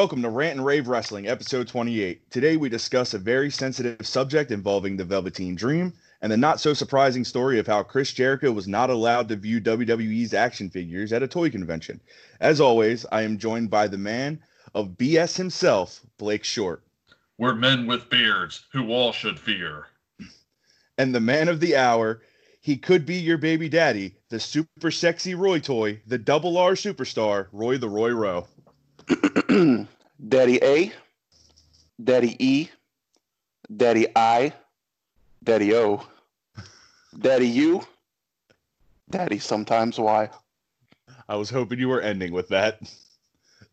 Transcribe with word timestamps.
Welcome 0.00 0.22
to 0.22 0.30
Rant 0.30 0.56
and 0.56 0.64
Rave 0.64 0.88
Wrestling, 0.88 1.28
episode 1.28 1.68
28. 1.68 2.30
Today 2.30 2.56
we 2.56 2.70
discuss 2.70 3.12
a 3.12 3.18
very 3.18 3.50
sensitive 3.50 4.06
subject 4.06 4.50
involving 4.50 4.96
the 4.96 5.04
Velveteen 5.04 5.54
Dream 5.54 5.92
and 6.22 6.32
the 6.32 6.38
not 6.38 6.58
so 6.58 6.72
surprising 6.72 7.22
story 7.22 7.58
of 7.58 7.66
how 7.66 7.82
Chris 7.82 8.10
Jericho 8.14 8.50
was 8.50 8.66
not 8.66 8.88
allowed 8.88 9.28
to 9.28 9.36
view 9.36 9.60
WWE's 9.60 10.32
action 10.32 10.70
figures 10.70 11.12
at 11.12 11.22
a 11.22 11.28
toy 11.28 11.50
convention. 11.50 12.00
As 12.40 12.62
always, 12.62 13.04
I 13.12 13.20
am 13.20 13.36
joined 13.36 13.68
by 13.68 13.88
the 13.88 13.98
man 13.98 14.40
of 14.74 14.96
BS 14.96 15.36
himself, 15.36 16.00
Blake 16.16 16.44
Short, 16.44 16.82
We're 17.36 17.54
men 17.54 17.86
with 17.86 18.08
beards 18.08 18.64
who 18.72 18.90
all 18.90 19.12
should 19.12 19.38
fear. 19.38 19.88
and 20.96 21.14
the 21.14 21.20
man 21.20 21.48
of 21.48 21.60
the 21.60 21.76
hour. 21.76 22.22
He 22.62 22.76
could 22.76 23.06
be 23.06 23.16
your 23.16 23.38
baby 23.38 23.68
daddy, 23.70 24.16
the 24.28 24.38
super 24.38 24.90
sexy 24.90 25.34
Roy 25.34 25.60
toy, 25.60 26.00
the 26.06 26.18
double 26.18 26.56
R 26.58 26.72
superstar, 26.72 27.48
Roy 27.52 27.78
the 27.78 27.88
Roy 27.88 28.10
Rowe. 28.10 28.46
Daddy 30.28 30.58
A, 30.62 30.92
Daddy 32.02 32.36
E, 32.38 32.68
Daddy 33.76 34.06
I, 34.14 34.52
Daddy 35.42 35.74
O, 35.74 36.06
Daddy 37.18 37.48
U, 37.48 37.82
Daddy 39.10 39.38
sometimes 39.38 39.98
Y. 39.98 40.28
I 41.28 41.36
was 41.36 41.50
hoping 41.50 41.78
you 41.78 41.88
were 41.88 42.00
ending 42.00 42.32
with 42.32 42.48
that. 42.48 42.80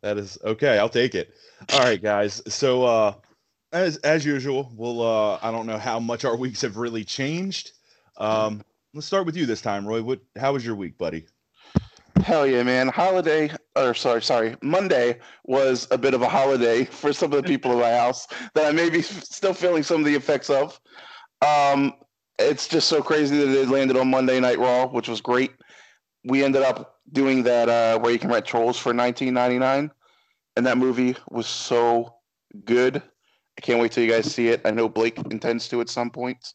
That 0.01 0.17
is 0.17 0.37
okay. 0.43 0.77
I'll 0.77 0.89
take 0.89 1.15
it. 1.15 1.33
All 1.73 1.79
right, 1.79 2.01
guys. 2.01 2.41
So, 2.47 2.83
uh, 2.83 3.13
as 3.73 3.97
as 3.97 4.25
usual, 4.25 4.71
we'll. 4.75 5.01
Uh, 5.01 5.39
I 5.41 5.51
don't 5.51 5.65
know 5.65 5.77
how 5.77 5.99
much 5.99 6.23
our 6.25 6.35
weeks 6.35 6.61
have 6.61 6.77
really 6.77 7.03
changed. 7.03 7.71
Um, 8.17 8.63
let's 8.93 9.07
start 9.07 9.25
with 9.25 9.35
you 9.35 9.45
this 9.45 9.61
time, 9.61 9.87
Roy. 9.87 10.01
What? 10.01 10.19
How 10.37 10.53
was 10.53 10.65
your 10.65 10.75
week, 10.75 10.97
buddy? 10.97 11.25
Hell 12.23 12.45
yeah, 12.45 12.63
man. 12.63 12.89
Holiday, 12.89 13.51
or 13.77 13.93
sorry, 13.93 14.21
sorry, 14.21 14.55
Monday 14.61 15.19
was 15.45 15.87
a 15.91 15.97
bit 15.97 16.13
of 16.13 16.21
a 16.21 16.29
holiday 16.29 16.85
for 17.01 17.13
some 17.13 17.31
of 17.31 17.41
the 17.41 17.47
people 17.47 17.71
in 17.71 17.79
my 17.79 17.91
house 17.91 18.27
that 18.53 18.65
I 18.65 18.71
may 18.71 18.89
be 18.89 19.01
still 19.01 19.53
feeling 19.53 19.83
some 19.83 19.99
of 19.99 20.05
the 20.05 20.15
effects 20.15 20.49
of. 20.49 20.79
Um, 21.45 21.93
it's 22.39 22.67
just 22.67 22.87
so 22.87 23.01
crazy 23.01 23.37
that 23.37 23.61
it 23.61 23.69
landed 23.69 23.97
on 23.97 24.09
Monday 24.09 24.39
Night 24.39 24.59
Raw, 24.59 24.87
which 24.87 25.07
was 25.07 25.21
great. 25.21 25.51
We 26.23 26.43
ended 26.43 26.61
up 26.61 26.99
doing 27.11 27.43
that 27.43 27.69
uh, 27.69 27.99
where 27.99 28.11
you 28.11 28.19
can 28.19 28.29
rent 28.29 28.45
trolls 28.45 28.77
for 28.77 28.93
19.99, 28.93 29.89
and 30.55 30.65
that 30.65 30.77
movie 30.77 31.15
was 31.29 31.47
so 31.47 32.15
good. 32.65 33.01
I 33.57 33.61
can't 33.61 33.79
wait 33.79 33.91
till 33.91 34.03
you 34.03 34.11
guys 34.11 34.31
see 34.31 34.49
it. 34.49 34.61
I 34.65 34.71
know 34.71 34.87
Blake 34.87 35.17
intends 35.31 35.67
to 35.69 35.81
at 35.81 35.89
some 35.89 36.11
point. 36.11 36.53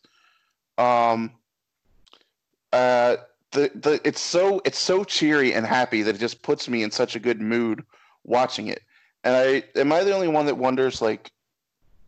Um, 0.79 1.33
uh, 2.73 3.17
the 3.53 3.71
the 3.75 4.01
it's 4.05 4.21
so 4.21 4.61
it's 4.65 4.79
so 4.79 5.05
cheery 5.05 5.55
and 5.55 5.65
happy 5.65 6.03
that 6.03 6.17
it 6.17 6.19
just 6.19 6.43
puts 6.43 6.69
me 6.69 6.83
in 6.83 6.91
such 6.91 7.17
a 7.17 7.21
good 7.21 7.41
mood 7.41 7.85
watching 8.25 8.67
it. 8.67 8.83
And 9.25 9.37
I 9.37 9.63
am 9.79 9.93
I 9.93 10.03
the 10.03 10.15
only 10.15 10.29
one 10.29 10.47
that 10.47 10.57
wonders 10.57 11.01
like 11.01 11.31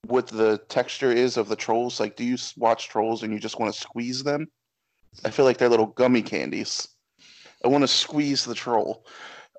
what 0.07 0.27
the 0.27 0.59
texture 0.69 1.13
is 1.13 1.37
of 1.37 1.49
the 1.49 1.57
trolls? 1.57 2.01
Like, 2.01 2.17
do 2.17 2.25
you 2.25 2.37
watch 2.57 2.89
trolls 2.89 3.23
and 3.23 3.33
you 3.33 3.39
just 3.39 3.59
want 3.59 3.73
to 3.73 3.81
squeeze 3.81 4.23
them? 4.23 4.49
I 5.25 5.31
feel 5.31 5.45
like 5.45 5.59
they're 5.59 5.69
little 5.69 5.87
gummy 5.87 6.23
candies. 6.23 6.89
I 7.65 7.69
want 7.69 7.83
to 7.83 7.89
squeeze 7.89 8.45
the 8.45 8.55
troll. 8.55 9.07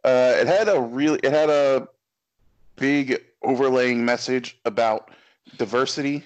Uh, 0.03 0.35
it 0.37 0.47
had 0.47 0.67
a 0.67 0.79
really 0.79 1.19
it 1.23 1.31
had 1.31 1.49
a 1.49 1.87
big 2.75 3.21
overlaying 3.41 4.03
message 4.05 4.59
about 4.65 5.11
diversity 5.57 6.23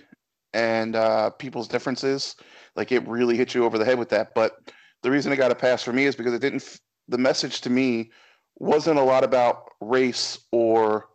and 0.53 0.95
uh, 0.95 1.29
people's 1.31 1.67
differences. 1.67 2.35
Like 2.75 2.91
it 2.91 3.07
really 3.07 3.37
hit 3.37 3.53
you 3.53 3.65
over 3.65 3.77
the 3.77 3.85
head 3.85 3.99
with 3.99 4.09
that. 4.09 4.33
But 4.33 4.71
the 5.03 5.11
reason 5.11 5.31
it 5.31 5.37
got 5.37 5.51
a 5.51 5.55
pass 5.55 5.83
for 5.83 5.93
me 5.93 6.05
is 6.05 6.15
because 6.15 6.33
it 6.33 6.41
didn't. 6.41 6.79
The 7.07 7.17
message 7.17 7.61
to 7.61 7.69
me 7.69 8.11
wasn't 8.57 8.99
a 8.99 9.03
lot 9.03 9.23
about 9.23 9.69
race 9.81 10.39
or 10.51 11.07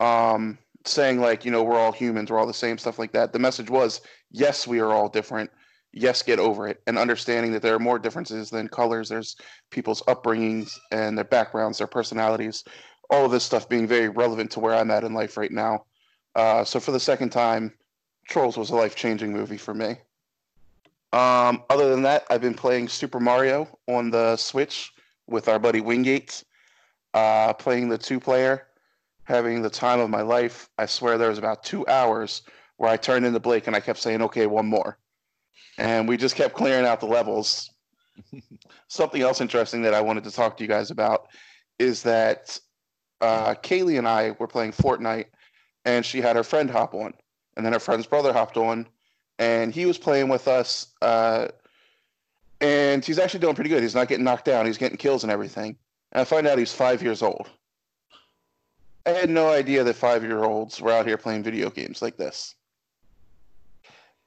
um, 0.00 0.58
saying 0.84 1.20
like 1.20 1.44
you 1.44 1.50
know 1.50 1.62
we're 1.62 1.78
all 1.78 1.92
humans, 1.92 2.30
we're 2.30 2.38
all 2.38 2.46
the 2.46 2.54
same 2.54 2.78
stuff 2.78 2.98
like 2.98 3.12
that. 3.12 3.32
The 3.32 3.38
message 3.38 3.70
was 3.70 4.00
yes, 4.30 4.66
we 4.66 4.80
are 4.80 4.92
all 4.92 5.08
different. 5.08 5.50
Yes, 5.92 6.22
get 6.22 6.40
over 6.40 6.66
it, 6.66 6.82
and 6.86 6.98
understanding 6.98 7.52
that 7.52 7.62
there 7.62 7.74
are 7.74 7.80
more 7.80 8.00
differences 8.00 8.50
than 8.50 8.68
colors. 8.68 9.08
There's 9.08 9.36
people's 9.70 10.02
upbringings 10.02 10.72
and 10.90 11.16
their 11.16 11.24
backgrounds, 11.24 11.78
their 11.78 11.86
personalities, 11.86 12.64
all 13.10 13.24
of 13.24 13.30
this 13.30 13.44
stuff 13.44 13.68
being 13.68 13.86
very 13.86 14.08
relevant 14.08 14.50
to 14.52 14.60
where 14.60 14.74
I'm 14.74 14.90
at 14.90 15.04
in 15.04 15.14
life 15.14 15.36
right 15.36 15.52
now. 15.52 15.84
Uh, 16.34 16.64
so 16.64 16.80
for 16.80 16.90
the 16.90 16.98
second 16.98 17.30
time, 17.30 17.72
Trolls 18.28 18.56
was 18.56 18.70
a 18.70 18.76
life 18.76 18.96
changing 18.96 19.32
movie 19.32 19.56
for 19.56 19.72
me. 19.72 19.98
Um, 21.14 21.62
other 21.70 21.90
than 21.90 22.02
that, 22.02 22.24
I've 22.28 22.40
been 22.40 22.54
playing 22.54 22.88
Super 22.88 23.20
Mario 23.20 23.68
on 23.86 24.10
the 24.10 24.36
Switch 24.36 24.92
with 25.28 25.46
our 25.46 25.60
buddy 25.60 25.80
Wingate, 25.80 26.42
uh, 27.14 27.52
playing 27.52 27.88
the 27.88 27.96
two 27.96 28.18
player, 28.18 28.66
having 29.22 29.62
the 29.62 29.70
time 29.70 30.00
of 30.00 30.10
my 30.10 30.22
life. 30.22 30.68
I 30.76 30.86
swear 30.86 31.16
there 31.16 31.28
was 31.28 31.38
about 31.38 31.62
two 31.62 31.86
hours 31.86 32.42
where 32.78 32.90
I 32.90 32.96
turned 32.96 33.24
into 33.24 33.38
Blake 33.38 33.68
and 33.68 33.76
I 33.76 33.80
kept 33.80 34.00
saying, 34.00 34.22
okay, 34.22 34.48
one 34.48 34.66
more. 34.66 34.98
And 35.78 36.08
we 36.08 36.16
just 36.16 36.34
kept 36.34 36.56
clearing 36.56 36.84
out 36.84 36.98
the 36.98 37.06
levels. 37.06 37.70
Something 38.88 39.22
else 39.22 39.40
interesting 39.40 39.82
that 39.82 39.94
I 39.94 40.00
wanted 40.00 40.24
to 40.24 40.32
talk 40.32 40.56
to 40.56 40.64
you 40.64 40.68
guys 40.68 40.90
about 40.90 41.28
is 41.78 42.02
that 42.02 42.58
uh, 43.20 43.54
Kaylee 43.62 43.98
and 43.98 44.08
I 44.08 44.32
were 44.40 44.48
playing 44.48 44.72
Fortnite 44.72 45.26
and 45.84 46.04
she 46.04 46.20
had 46.20 46.34
her 46.34 46.42
friend 46.42 46.68
hop 46.68 46.92
on. 46.92 47.12
And 47.56 47.64
then 47.64 47.72
her 47.72 47.78
friend's 47.78 48.06
brother 48.06 48.32
hopped 48.32 48.56
on 48.56 48.88
and 49.38 49.72
he 49.72 49.86
was 49.86 49.98
playing 49.98 50.28
with 50.28 50.48
us. 50.48 50.88
Uh, 51.02 51.48
and 52.60 53.04
he's 53.04 53.18
actually 53.18 53.40
doing 53.40 53.54
pretty 53.54 53.70
good. 53.70 53.82
He's 53.82 53.94
not 53.94 54.08
getting 54.08 54.24
knocked 54.24 54.44
down. 54.44 54.66
He's 54.66 54.78
getting 54.78 54.96
kills 54.96 55.22
and 55.22 55.32
everything. 55.32 55.76
And 56.12 56.20
I 56.20 56.24
find 56.24 56.46
out 56.46 56.58
he's 56.58 56.72
five 56.72 57.02
years 57.02 57.22
old. 57.22 57.48
I 59.06 59.10
had 59.10 59.28
no 59.28 59.50
idea 59.50 59.84
that 59.84 59.96
five 59.96 60.22
year 60.22 60.44
olds 60.44 60.80
were 60.80 60.92
out 60.92 61.06
here 61.06 61.18
playing 61.18 61.42
video 61.42 61.68
games 61.68 62.00
like 62.00 62.16
this. 62.16 62.54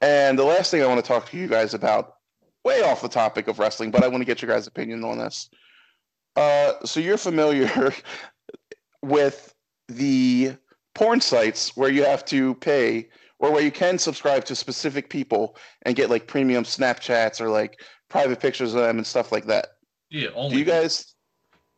And 0.02 0.38
the 0.38 0.44
last 0.44 0.70
thing 0.70 0.84
I 0.84 0.86
want 0.86 1.04
to 1.04 1.08
talk 1.08 1.30
to 1.30 1.38
you 1.38 1.48
guys 1.48 1.74
about, 1.74 2.18
way 2.64 2.82
off 2.82 3.02
the 3.02 3.08
topic 3.08 3.48
of 3.48 3.60
wrestling, 3.60 3.90
but 3.90 4.04
I 4.04 4.08
want 4.08 4.22
to 4.22 4.26
get 4.26 4.42
your 4.42 4.52
guys' 4.52 4.68
opinion 4.68 5.04
on 5.04 5.18
this. 5.18 5.50
Uh, 6.36 6.74
so 6.86 7.00
you're 7.00 7.18
familiar 7.18 7.92
with 9.02 9.56
the 9.88 10.56
porn 10.94 11.22
sites 11.22 11.76
where 11.76 11.90
you 11.90 12.04
have 12.04 12.26
to 12.26 12.54
pay 12.56 13.08
or 13.40 13.52
where 13.52 13.62
you 13.64 13.72
can 13.72 13.98
subscribe 13.98 14.46
to 14.46 14.56
specific 14.56 15.10
people 15.10 15.56
and 15.84 15.96
get 15.96 16.10
like 16.10 16.28
premium 16.28 16.64
Snapchats 16.64 17.40
or 17.40 17.50
like 17.50 17.80
private 18.10 18.40
pictures 18.40 18.74
of 18.74 18.82
them 18.82 18.98
and 18.98 19.06
stuff 19.06 19.32
like 19.32 19.46
that. 19.46 19.68
Yeah, 20.10 20.30
only. 20.36 20.54
Do 20.54 20.60
you 20.60 20.66
guys? 20.66 21.14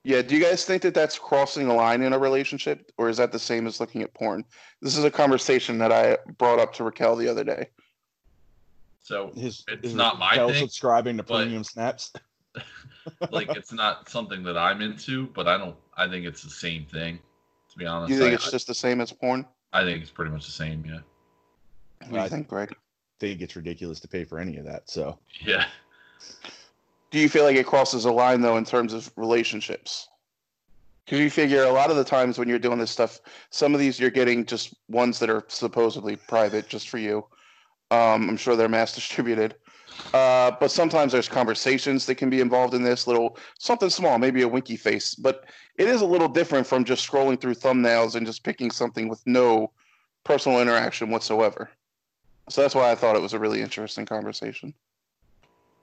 Yeah, 0.03 0.21
do 0.21 0.35
you 0.35 0.41
guys 0.41 0.63
think 0.63 0.81
that 0.83 0.93
that's 0.93 1.19
crossing 1.19 1.67
a 1.67 1.73
line 1.73 2.01
in 2.01 2.13
a 2.13 2.19
relationship, 2.19 2.89
or 2.97 3.09
is 3.09 3.17
that 3.17 3.33
the 3.33 3.39
same 3.39 3.67
as 3.67 3.81
looking 3.81 4.01
at 4.01 4.13
porn? 4.13 4.45
This 4.81 4.97
is 4.97 5.03
a 5.03 5.11
conversation 5.11 5.77
that 5.79 5.91
I 5.91 6.17
brought 6.37 6.57
up 6.57 6.73
to 6.75 6.85
Raquel 6.85 7.17
the 7.17 7.27
other 7.27 7.43
day. 7.43 7.67
So, 9.01 9.31
His, 9.35 9.65
It's 9.67 9.83
his 9.83 9.95
not 9.95 10.17
my 10.19 10.31
Raquel 10.31 10.51
thing, 10.51 10.59
subscribing 10.61 11.17
to 11.17 11.23
but- 11.23 11.39
premium 11.39 11.63
snaps. 11.63 12.13
like, 13.31 13.49
it's 13.55 13.73
not 13.73 14.09
something 14.09 14.43
that 14.43 14.57
I'm 14.57 14.81
into, 14.81 15.27
but 15.27 15.47
I 15.47 15.57
don't. 15.57 15.75
I 15.97 16.07
think 16.07 16.25
it's 16.25 16.43
the 16.43 16.49
same 16.49 16.85
thing. 16.85 17.19
To 17.71 17.77
be 17.77 17.85
honest, 17.85 18.11
You 18.11 18.19
think 18.19 18.31
I, 18.31 18.35
it's 18.35 18.51
just 18.51 18.67
the 18.67 18.73
same 18.73 19.01
as 19.01 19.11
porn? 19.11 19.45
I 19.73 19.83
think 19.83 20.01
it's 20.01 20.11
pretty 20.11 20.31
much 20.31 20.45
the 20.45 20.51
same. 20.51 20.83
Yeah. 20.85 20.99
What 22.01 22.09
do 22.09 22.15
you 22.15 22.21
I- 22.21 22.29
think, 22.29 22.47
Greg? 22.47 22.75
think 23.19 23.41
it's 23.41 23.57
ridiculous 23.57 23.99
to 23.99 24.07
pay 24.07 24.23
for 24.23 24.39
any 24.39 24.55
of 24.57 24.65
that. 24.65 24.89
So 24.89 25.19
Yeah. 25.41 25.65
Do 27.11 27.19
you 27.19 27.27
feel 27.27 27.43
like 27.43 27.57
it 27.57 27.65
crosses 27.65 28.05
a 28.05 28.11
line 28.11 28.39
though 28.41 28.55
in 28.57 28.63
terms 28.65 28.93
of 28.93 29.11
relationships? 29.17 30.07
Because 31.03 31.19
you 31.19 31.29
figure 31.29 31.63
a 31.63 31.71
lot 31.71 31.89
of 31.89 31.97
the 31.97 32.03
times 32.05 32.37
when 32.37 32.47
you're 32.47 32.59
doing 32.59 32.77
this 32.77 32.91
stuff, 32.91 33.19
some 33.49 33.73
of 33.73 33.79
these 33.81 33.99
you're 33.99 34.09
getting 34.11 34.45
just 34.45 34.73
ones 34.87 35.19
that 35.19 35.29
are 35.29 35.43
supposedly 35.49 36.15
private 36.15 36.69
just 36.69 36.87
for 36.87 36.97
you. 36.99 37.25
Um, 37.91 38.29
I'm 38.29 38.37
sure 38.37 38.55
they're 38.55 38.69
mass 38.69 38.93
distributed. 38.95 39.55
Uh, 40.13 40.51
but 40.59 40.71
sometimes 40.71 41.11
there's 41.11 41.27
conversations 41.27 42.05
that 42.05 42.15
can 42.15 42.29
be 42.29 42.39
involved 42.39 42.73
in 42.73 42.83
this 42.83 43.05
little 43.07 43.37
something 43.57 43.89
small, 43.89 44.17
maybe 44.17 44.43
a 44.43 44.47
winky 44.47 44.77
face. 44.77 45.13
But 45.15 45.43
it 45.77 45.87
is 45.89 46.01
a 46.01 46.05
little 46.05 46.29
different 46.29 46.65
from 46.67 46.85
just 46.85 47.05
scrolling 47.09 47.41
through 47.41 47.55
thumbnails 47.55 48.15
and 48.15 48.25
just 48.25 48.43
picking 48.43 48.71
something 48.71 49.09
with 49.09 49.21
no 49.25 49.71
personal 50.23 50.61
interaction 50.61 51.09
whatsoever. 51.09 51.69
So 52.49 52.61
that's 52.61 52.75
why 52.75 52.91
I 52.91 52.95
thought 52.95 53.15
it 53.15 53.21
was 53.21 53.33
a 53.33 53.39
really 53.39 53.61
interesting 53.61 54.05
conversation. 54.05 54.73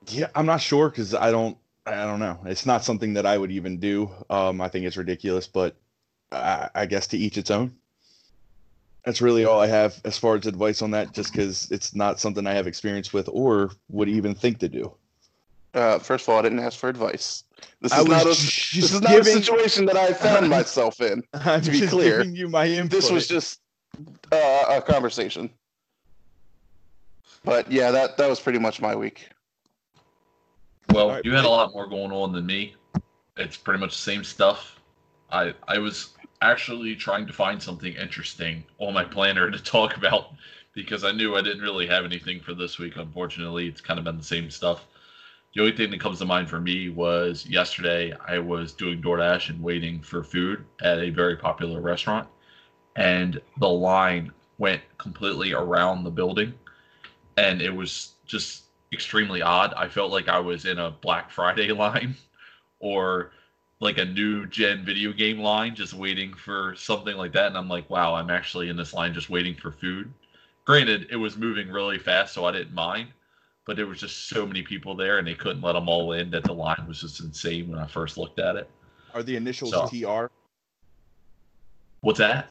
yeah, 0.09 0.27
I'm 0.35 0.45
not 0.45 0.61
sure 0.61 0.89
because 0.89 1.13
I 1.15 1.31
don't. 1.31 1.57
I 1.85 2.03
don't 2.03 2.19
know. 2.19 2.37
It's 2.45 2.65
not 2.65 2.83
something 2.83 3.13
that 3.13 3.25
I 3.25 3.37
would 3.37 3.51
even 3.51 3.79
do. 3.79 4.11
Um, 4.29 4.59
I 4.59 4.67
think 4.67 4.85
it's 4.85 4.97
ridiculous, 4.97 5.47
but 5.47 5.77
I, 6.33 6.69
I 6.75 6.85
guess 6.85 7.07
to 7.07 7.17
each 7.17 7.37
its 7.37 7.49
own. 7.49 7.73
That's 9.05 9.21
really 9.21 9.45
all 9.45 9.61
I 9.61 9.67
have 9.67 10.01
as 10.03 10.17
far 10.17 10.35
as 10.35 10.45
advice 10.47 10.81
on 10.81 10.91
that, 10.91 11.13
just 11.13 11.31
because 11.31 11.71
it's 11.71 11.95
not 11.95 12.19
something 12.19 12.45
I 12.45 12.51
have 12.51 12.67
experience 12.67 13.13
with 13.13 13.29
or 13.31 13.71
would 13.87 14.09
even 14.09 14.35
think 14.35 14.59
to 14.59 14.67
do. 14.67 14.93
Uh, 15.73 15.97
first 15.99 16.27
of 16.27 16.33
all, 16.33 16.39
I 16.39 16.41
didn't 16.41 16.59
ask 16.59 16.77
for 16.77 16.89
advice. 16.89 17.45
This 17.79 17.93
is 17.93 18.05
not 18.05 18.23
a 18.23 18.29
this 18.29 18.91
is 18.91 19.01
not 19.01 19.19
a 19.19 19.23
situation 19.23 19.85
that 19.85 19.95
I 19.95 20.11
found 20.11 20.49
myself 20.59 20.99
in. 20.99 21.23
I'm 21.33 21.61
To 21.61 21.71
be 21.71 21.79
just 21.79 21.91
clear, 21.91 22.17
giving 22.17 22.35
you 22.35 22.49
my 22.49 22.67
input. 22.67 22.91
This 22.91 23.09
was 23.09 23.27
just 23.27 23.61
uh, 24.33 24.65
a 24.69 24.81
conversation. 24.81 25.49
But 27.47 27.71
yeah, 27.71 27.91
that 27.91 28.17
that 28.17 28.29
was 28.29 28.41
pretty 28.41 28.59
much 28.59 28.81
my 28.81 28.93
week. 28.93 29.29
Well, 30.89 31.07
Alright, 31.07 31.23
you 31.23 31.33
had 31.33 31.45
a 31.45 31.49
lot 31.49 31.71
more 31.71 31.87
going 31.87 32.11
on 32.11 32.33
than 32.33 32.45
me. 32.45 32.75
It's 33.37 33.55
pretty 33.55 33.79
much 33.79 33.91
the 33.91 34.11
same 34.11 34.25
stuff. 34.25 34.81
I 35.31 35.53
I 35.65 35.77
was 35.77 36.09
actually 36.41 36.93
trying 36.93 37.25
to 37.25 37.31
find 37.31 37.63
something 37.63 37.93
interesting 37.93 38.65
on 38.79 38.93
my 38.93 39.05
planner 39.05 39.49
to 39.49 39.63
talk 39.63 39.95
about 39.95 40.33
because 40.73 41.05
I 41.05 41.13
knew 41.13 41.37
I 41.37 41.41
didn't 41.41 41.61
really 41.61 41.87
have 41.87 42.03
anything 42.03 42.41
for 42.41 42.53
this 42.53 42.79
week. 42.79 42.97
Unfortunately, 42.97 43.65
it's 43.65 43.79
kind 43.79 43.97
of 43.97 44.03
been 44.03 44.17
the 44.17 44.23
same 44.25 44.51
stuff. 44.51 44.85
The 45.55 45.61
only 45.61 45.75
thing 45.75 45.89
that 45.91 46.01
comes 46.01 46.19
to 46.19 46.25
mind 46.25 46.49
for 46.49 46.59
me 46.59 46.89
was 46.89 47.45
yesterday 47.45 48.13
I 48.27 48.39
was 48.39 48.73
doing 48.73 49.01
DoorDash 49.01 49.51
and 49.51 49.63
waiting 49.63 50.01
for 50.01 50.21
food 50.21 50.65
at 50.81 50.99
a 50.99 51.11
very 51.11 51.37
popular 51.37 51.79
restaurant, 51.79 52.27
and 52.97 53.39
the 53.61 53.69
line 53.69 54.33
went 54.57 54.81
completely 54.97 55.53
around 55.53 56.03
the 56.03 56.11
building, 56.11 56.53
and 57.37 57.61
it 57.61 57.73
was 57.73 58.13
just 58.25 58.63
extremely 58.91 59.41
odd. 59.41 59.73
I 59.75 59.87
felt 59.87 60.11
like 60.11 60.27
I 60.27 60.39
was 60.39 60.65
in 60.65 60.79
a 60.79 60.91
Black 60.91 61.29
Friday 61.31 61.71
line 61.71 62.15
or 62.79 63.31
like 63.79 63.99
a 63.99 64.05
new 64.05 64.47
gen 64.47 64.83
video 64.83 65.13
game 65.13 65.39
line 65.39 65.75
just 65.75 65.93
waiting 65.93 66.33
for 66.33 66.73
something 66.75 67.15
like 67.15 67.31
that 67.31 67.45
and 67.47 67.55
i'm 67.57 67.69
like 67.69 67.87
wow 67.91 68.15
i'm 68.15 68.31
actually 68.31 68.69
in 68.69 68.75
this 68.75 68.91
line 68.91 69.13
just 69.13 69.29
waiting 69.29 69.53
for 69.53 69.71
food 69.71 70.11
granted 70.65 71.05
it 71.11 71.15
was 71.15 71.37
moving 71.37 71.69
really 71.69 71.99
fast 71.99 72.33
so 72.33 72.45
i 72.45 72.51
didn't 72.51 72.73
mind 72.73 73.07
but 73.65 73.75
there 73.75 73.85
was 73.85 73.99
just 73.99 74.29
so 74.29 74.47
many 74.47 74.63
people 74.63 74.95
there 74.95 75.19
and 75.19 75.27
they 75.27 75.35
couldn't 75.35 75.61
let 75.61 75.73
them 75.73 75.87
all 75.87 76.13
in 76.13 76.31
that 76.31 76.43
the 76.43 76.51
line 76.53 76.83
was 76.87 77.01
just 77.01 77.19
insane 77.19 77.69
when 77.69 77.77
i 77.77 77.85
first 77.85 78.17
looked 78.17 78.39
at 78.39 78.55
it 78.55 78.67
Are 79.13 79.21
the 79.21 79.35
initials 79.35 79.71
So- 79.71 79.87
TR? 79.87 80.31
what's 82.01 82.19
that 82.19 82.49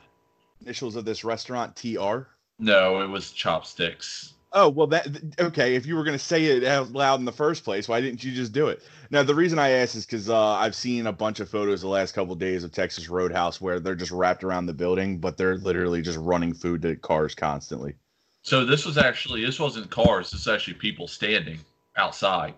Initials 0.62 0.94
of 0.94 1.04
this 1.04 1.24
restaurant 1.24 1.74
TR? 1.74 2.28
no 2.60 3.00
it 3.02 3.08
was 3.08 3.32
chopsticks 3.32 4.34
Oh 4.52 4.68
well, 4.70 4.86
that 4.88 5.06
okay. 5.38 5.74
If 5.76 5.86
you 5.86 5.94
were 5.96 6.02
going 6.04 6.16
to 6.18 6.24
say 6.24 6.46
it 6.46 6.64
out 6.64 6.90
loud 6.92 7.18
in 7.20 7.24
the 7.26 7.32
first 7.32 7.62
place, 7.64 7.88
why 7.88 8.00
didn't 8.00 8.24
you 8.24 8.32
just 8.32 8.52
do 8.52 8.68
it? 8.68 8.82
Now 9.10 9.22
the 9.22 9.34
reason 9.34 9.58
I 9.58 9.70
ask 9.70 9.94
is 9.94 10.04
because 10.06 10.28
uh, 10.30 10.36
I've 10.54 10.74
seen 10.74 11.06
a 11.06 11.12
bunch 11.12 11.38
of 11.40 11.48
photos 11.50 11.82
the 11.82 11.88
last 11.88 12.12
couple 12.12 12.32
of 12.32 12.38
days 12.40 12.64
of 12.64 12.72
Texas 12.72 13.08
Roadhouse 13.08 13.60
where 13.60 13.78
they're 13.80 13.94
just 13.94 14.10
wrapped 14.12 14.42
around 14.44 14.66
the 14.66 14.74
building, 14.74 15.18
but 15.18 15.36
they're 15.36 15.58
literally 15.58 16.00
just 16.02 16.18
running 16.18 16.54
food 16.54 16.82
to 16.82 16.96
cars 16.96 17.34
constantly. 17.34 17.96
so 18.42 18.64
this 18.64 18.84
was 18.86 18.96
actually 18.98 19.44
this 19.44 19.60
wasn't 19.60 19.90
cars 19.90 20.30
this 20.30 20.42
is 20.42 20.48
actually 20.48 20.74
people 20.74 21.08
standing 21.08 21.58
outside 21.96 22.54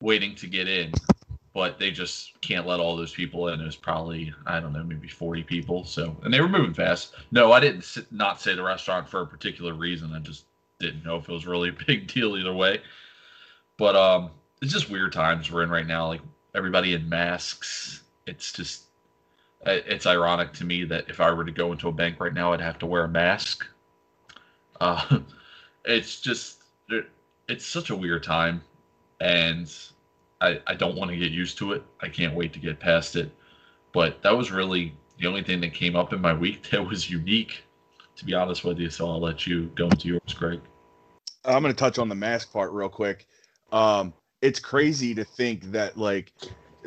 waiting 0.00 0.34
to 0.36 0.46
get 0.46 0.68
in 0.68 1.00
but 1.54 1.78
they 1.78 1.90
just 1.90 2.40
can't 2.42 2.66
let 2.66 2.80
all 2.80 2.96
those 2.96 3.14
people 3.14 3.48
in. 3.48 3.60
It 3.60 3.64
was 3.64 3.76
probably 3.76 4.32
I 4.46 4.60
don't 4.60 4.74
know, 4.74 4.84
maybe 4.84 5.08
forty 5.08 5.42
people. 5.42 5.84
So 5.84 6.16
and 6.22 6.32
they 6.32 6.40
were 6.40 6.48
moving 6.48 6.74
fast. 6.74 7.14
No, 7.32 7.52
I 7.52 7.60
didn't 7.60 7.78
s- 7.80 7.98
not 8.10 8.40
say 8.42 8.54
the 8.54 8.62
restaurant 8.62 9.08
for 9.08 9.22
a 9.22 9.26
particular 9.26 9.74
reason. 9.74 10.12
I 10.12 10.20
just 10.20 10.44
didn't 10.78 11.04
know 11.04 11.16
if 11.16 11.28
it 11.28 11.32
was 11.32 11.46
really 11.46 11.70
a 11.70 11.72
big 11.86 12.06
deal 12.06 12.36
either 12.36 12.54
way. 12.54 12.80
But 13.78 13.96
um, 13.96 14.30
it's 14.62 14.72
just 14.72 14.90
weird 14.90 15.12
times 15.12 15.50
we're 15.50 15.62
in 15.62 15.70
right 15.70 15.86
now. 15.86 16.08
Like 16.08 16.22
everybody 16.54 16.94
in 16.94 17.08
masks. 17.08 18.02
It's 18.26 18.52
just 18.52 18.84
it's 19.64 20.06
ironic 20.06 20.52
to 20.54 20.64
me 20.64 20.84
that 20.84 21.08
if 21.08 21.20
I 21.20 21.32
were 21.32 21.44
to 21.44 21.52
go 21.52 21.72
into 21.72 21.88
a 21.88 21.92
bank 21.92 22.20
right 22.20 22.32
now, 22.32 22.52
I'd 22.52 22.60
have 22.60 22.78
to 22.78 22.86
wear 22.86 23.04
a 23.04 23.08
mask. 23.08 23.66
Uh, 24.80 25.20
it's 25.84 26.20
just 26.20 26.62
it's 27.48 27.66
such 27.66 27.90
a 27.90 27.96
weird 27.96 28.22
time, 28.22 28.62
and 29.20 29.72
I, 30.40 30.60
I 30.66 30.74
don't 30.74 30.96
want 30.96 31.10
to 31.10 31.16
get 31.16 31.32
used 31.32 31.58
to 31.58 31.72
it. 31.72 31.84
I 32.00 32.08
can't 32.08 32.34
wait 32.34 32.52
to 32.54 32.58
get 32.58 32.80
past 32.80 33.16
it. 33.16 33.30
But 33.92 34.22
that 34.22 34.36
was 34.36 34.50
really 34.50 34.94
the 35.18 35.26
only 35.26 35.42
thing 35.42 35.60
that 35.60 35.72
came 35.72 35.96
up 35.96 36.12
in 36.12 36.20
my 36.20 36.32
week 36.32 36.68
that 36.70 36.86
was 36.86 37.10
unique, 37.10 37.64
to 38.16 38.24
be 38.24 38.34
honest 38.34 38.64
with 38.64 38.78
you. 38.78 38.90
So 38.90 39.08
I'll 39.08 39.20
let 39.20 39.46
you 39.46 39.70
go 39.74 39.86
into 39.86 40.08
yours, 40.08 40.34
Greg. 40.34 40.60
I'm 41.44 41.62
going 41.62 41.72
to 41.72 41.78
touch 41.78 41.98
on 41.98 42.08
the 42.08 42.14
mask 42.14 42.52
part 42.52 42.72
real 42.72 42.88
quick. 42.88 43.26
Um, 43.72 44.12
it's 44.42 44.58
crazy 44.58 45.14
to 45.14 45.24
think 45.24 45.72
that 45.72 45.96
like, 45.96 46.32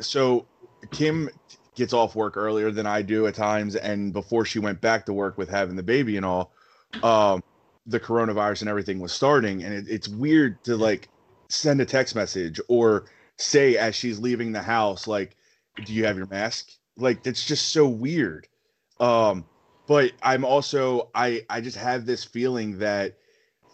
so 0.00 0.46
Kim 0.90 1.30
gets 1.74 1.92
off 1.92 2.14
work 2.14 2.36
earlier 2.36 2.70
than 2.70 2.86
I 2.86 3.02
do 3.02 3.26
at 3.26 3.34
times, 3.34 3.76
and 3.76 4.12
before 4.12 4.44
she 4.44 4.58
went 4.58 4.80
back 4.80 5.06
to 5.06 5.12
work 5.12 5.38
with 5.38 5.48
having 5.48 5.76
the 5.76 5.82
baby 5.82 6.16
and 6.16 6.26
all, 6.26 6.52
um, 7.02 7.42
the 7.86 8.00
coronavirus 8.00 8.62
and 8.62 8.70
everything 8.70 9.00
was 9.00 9.12
starting, 9.12 9.62
and 9.62 9.74
it, 9.74 9.86
it's 9.88 10.08
weird 10.08 10.62
to 10.64 10.76
like 10.76 11.08
send 11.48 11.80
a 11.80 11.84
text 11.84 12.14
message 12.14 12.60
or 12.68 13.06
say 13.38 13.76
as 13.76 13.94
she's 13.94 14.18
leaving 14.18 14.52
the 14.52 14.62
house, 14.62 15.06
like, 15.06 15.36
"Do 15.84 15.92
you 15.92 16.04
have 16.04 16.16
your 16.16 16.26
mask?" 16.26 16.70
Like 16.96 17.22
that's 17.22 17.46
just 17.46 17.68
so 17.68 17.88
weird. 17.88 18.46
Um, 18.98 19.44
but 19.90 20.12
I'm 20.22 20.44
also 20.44 21.10
I 21.16 21.44
I 21.50 21.60
just 21.60 21.76
have 21.76 22.06
this 22.06 22.22
feeling 22.22 22.78
that 22.78 23.16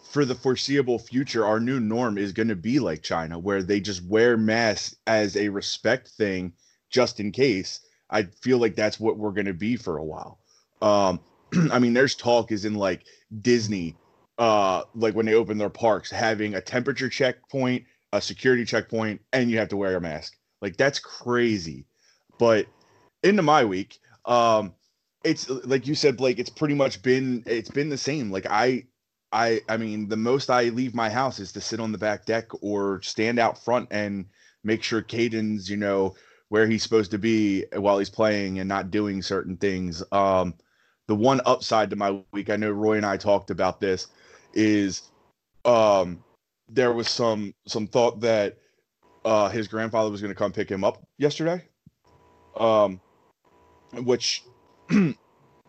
for 0.09 0.25
the 0.25 0.33
foreseeable 0.33 0.97
future, 0.97 1.45
our 1.45 1.59
new 1.59 1.79
norm 1.79 2.17
is 2.17 2.31
going 2.31 2.47
to 2.47 2.55
be 2.55 2.79
like 2.79 3.03
China, 3.03 3.37
where 3.37 3.61
they 3.61 3.79
just 3.79 4.03
wear 4.03 4.35
masks 4.35 4.95
as 5.05 5.37
a 5.37 5.49
respect 5.49 6.07
thing, 6.07 6.53
just 6.89 7.19
in 7.19 7.31
case. 7.31 7.81
I 8.09 8.23
feel 8.23 8.57
like 8.57 8.73
that's 8.73 8.99
what 8.99 9.19
we're 9.19 9.31
going 9.31 9.45
to 9.45 9.53
be 9.53 9.75
for 9.75 9.97
a 9.97 10.03
while. 10.03 10.39
Um, 10.81 11.19
I 11.71 11.77
mean, 11.77 11.93
there's 11.93 12.15
talk 12.15 12.51
is 12.51 12.65
in 12.65 12.73
like 12.73 13.03
Disney, 13.43 13.95
uh, 14.39 14.85
like 14.95 15.13
when 15.13 15.27
they 15.27 15.35
open 15.35 15.59
their 15.59 15.69
parks, 15.69 16.09
having 16.09 16.55
a 16.55 16.61
temperature 16.61 17.09
checkpoint, 17.09 17.83
a 18.11 18.19
security 18.23 18.65
checkpoint, 18.65 19.21
and 19.33 19.51
you 19.51 19.59
have 19.59 19.69
to 19.69 19.77
wear 19.77 19.95
a 19.95 20.01
mask. 20.01 20.33
Like 20.63 20.77
that's 20.77 20.97
crazy. 20.97 21.85
But 22.39 22.65
into 23.21 23.43
my 23.43 23.65
week, 23.65 23.99
um, 24.25 24.73
it's 25.27 25.49
like 25.49 25.85
you 25.85 25.95
said, 25.95 26.17
Blake. 26.17 26.39
It's 26.39 26.49
pretty 26.49 26.73
much 26.73 27.01
been 27.01 27.43
it's 27.45 27.69
been 27.69 27.89
the 27.89 27.97
same. 27.97 28.31
Like 28.31 28.47
I 28.49 28.85
I 29.31 29.61
I 29.67 29.77
mean, 29.77 30.07
the 30.07 30.17
most 30.17 30.49
I 30.49 30.63
leave 30.69 30.95
my 30.95 31.09
house 31.09 31.39
is 31.39 31.51
to 31.53 31.61
sit 31.61 31.79
on 31.79 31.91
the 31.91 31.97
back 31.97 32.25
deck 32.25 32.45
or 32.61 33.01
stand 33.01 33.37
out 33.37 33.63
front 33.63 33.89
and 33.91 34.25
make 34.63 34.83
sure 34.83 35.01
Caden's, 35.01 35.69
you 35.69 35.77
know, 35.77 36.15
where 36.49 36.67
he's 36.67 36.83
supposed 36.83 37.11
to 37.11 37.17
be 37.17 37.65
while 37.73 37.99
he's 37.99 38.09
playing 38.09 38.59
and 38.59 38.69
not 38.69 38.89
doing 38.89 39.21
certain 39.21 39.57
things. 39.57 40.01
Um, 40.11 40.53
the 41.07 41.15
one 41.15 41.41
upside 41.45 41.89
to 41.89 41.95
my 41.95 42.21
week, 42.31 42.49
I 42.49 42.55
know 42.55 42.71
Roy 42.71 42.97
and 42.97 43.05
I 43.05 43.17
talked 43.17 43.49
about 43.49 43.79
this, 43.79 44.07
is 44.53 45.11
um, 45.65 46.23
there 46.69 46.93
was 46.93 47.09
some 47.09 47.53
some 47.65 47.87
thought 47.87 48.21
that 48.21 48.57
uh, 49.25 49.49
his 49.49 49.67
grandfather 49.67 50.09
was 50.09 50.21
going 50.21 50.31
to 50.31 50.37
come 50.37 50.53
pick 50.53 50.69
him 50.69 50.85
up 50.85 51.05
yesterday, 51.17 51.65
um, 52.57 53.01
which 53.93 54.43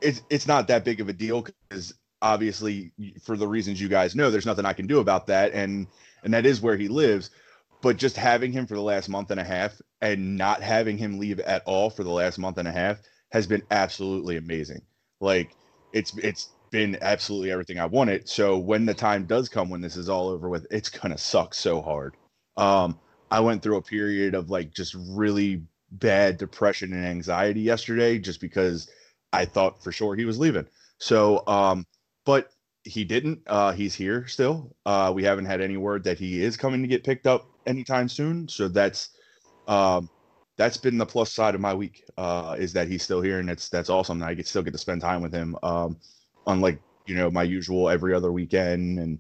it's 0.01 0.23
it's 0.31 0.47
not 0.47 0.69
that 0.69 0.85
big 0.85 1.01
of 1.01 1.09
a 1.09 1.13
deal 1.13 1.43
because 1.43 1.95
obviously 2.23 2.93
for 3.23 3.37
the 3.37 3.47
reasons 3.47 3.81
you 3.81 3.89
guys 3.89 4.17
know 4.17 4.31
there's 4.31 4.47
nothing 4.47 4.65
i 4.65 4.73
can 4.73 4.87
do 4.87 5.01
about 5.01 5.27
that. 5.27 5.53
And 5.53 5.87
and 6.23 6.35
that 6.35 6.47
is 6.47 6.61
where 6.61 6.77
he 6.77 6.89
lives. 6.89 7.31
But 7.81 7.97
just 7.97 8.17
having 8.17 8.53
him 8.53 8.67
for 8.67 8.75
the 8.75 8.83
last 8.83 9.09
month 9.09 9.31
and 9.31 9.39
a 9.39 9.45
half 9.45 9.81
and 10.01 10.37
not 10.37 10.63
having 10.63 10.99
him 10.99 11.19
leave 11.19 11.39
at 11.41 11.63
all 11.65 11.91
for 11.91 12.03
the 12.03 12.11
last 12.11 12.39
month 12.39 12.59
and 12.59 12.67
a 12.67 12.73
half 12.73 12.99
has 13.31 13.47
been 13.47 13.63
absolutely 13.71 14.37
amazing. 14.37 14.83
Like 15.21 15.55
it's 15.93 16.17
it's 16.19 16.51
been 16.71 16.99
absolutely 17.01 17.51
everything 17.51 17.79
i 17.79 17.87
wanted. 17.87 18.29
So 18.29 18.59
when 18.59 18.85
the 18.85 18.95
time 18.95 19.25
does 19.25 19.49
come 19.49 19.71
when 19.71 19.81
this 19.81 19.97
is 19.97 20.09
all 20.09 20.29
over 20.29 20.49
with 20.49 20.67
it's 20.71 20.89
gonna 20.89 21.19
suck 21.19 21.55
so 21.55 21.81
hard. 21.81 22.17
Um 22.57 22.99
i 23.31 23.41
went 23.41 23.63
through 23.63 23.77
a 23.77 23.83
period 23.83 24.35
of 24.35 24.51
like 24.51 24.73
just 24.73 24.95
really 25.11 25.63
bad 25.93 26.37
depression 26.37 26.93
and 26.93 27.07
anxiety 27.07 27.61
yesterday 27.61 28.19
just 28.19 28.41
because 28.41 28.91
i 29.33 29.45
thought 29.45 29.83
for 29.83 29.93
sure 29.93 30.15
he 30.15 30.25
was 30.25 30.39
leaving 30.39 30.67
so 30.99 31.47
um 31.47 31.87
but 32.25 32.51
he 32.89 33.05
didn't. 33.05 33.41
Uh, 33.47 33.73
he's 33.73 33.95
here 33.95 34.27
still. 34.27 34.75
Uh, 34.87 35.13
we 35.15 35.23
haven't 35.23 35.45
had 35.45 35.61
any 35.61 35.77
word 35.77 36.05
that 36.05 36.19
he 36.19 36.43
is 36.43 36.57
coming 36.57 36.83
to 36.83 36.89
get 36.89 37.05
picked 37.05 37.27
up 37.27 37.47
anytime 37.67 38.09
soon. 38.09 38.49
So 38.49 38.69
that's 38.69 39.11
um, 39.67 40.09
that's 40.57 40.77
been 40.77 40.99
the 40.99 41.07
plus 41.07 41.33
side 41.33 41.55
of 41.55 41.61
my 41.61 41.75
week 41.75 42.05
uh, 42.17 42.57
is 42.59 42.73
that 42.73 42.89
he's 42.89 43.03
still 43.03 43.21
here, 43.21 43.39
and 43.39 43.49
that's 43.49 43.69
that's 43.69 43.91
awesome. 43.91 44.23
I 44.23 44.35
get 44.35 44.49
still 44.49 44.63
get 44.63 44.73
to 44.73 44.79
spend 44.79 45.01
time 45.01 45.23
with 45.23 45.33
him, 45.33 45.57
um, 45.63 45.97
unlike 46.47 46.81
you 47.07 47.15
know 47.15 47.31
my 47.31 47.43
usual 47.43 47.89
every 47.89 48.15
other 48.15 48.33
weekend 48.33 48.99
and 48.99 49.19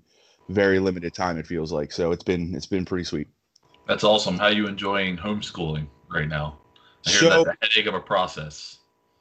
very 0.48 0.78
limited 0.78 1.14
time. 1.14 1.38
It 1.38 1.46
feels 1.46 1.70
like 1.70 1.92
so. 1.92 2.12
It's 2.12 2.24
been 2.24 2.54
it's 2.54 2.66
been 2.66 2.84
pretty 2.84 3.04
sweet. 3.04 3.28
That's 3.86 4.04
awesome. 4.04 4.38
How 4.38 4.46
are 4.46 4.52
you 4.52 4.66
enjoying 4.66 5.16
homeschooling 5.16 5.86
right 6.10 6.28
now? 6.28 6.58
I 7.06 7.10
hear 7.10 7.20
So- 7.20 7.44
that's 7.44 7.46
a 7.46 7.66
headache 7.66 7.86
of 7.86 7.94
a 7.94 8.00
process. 8.00 8.77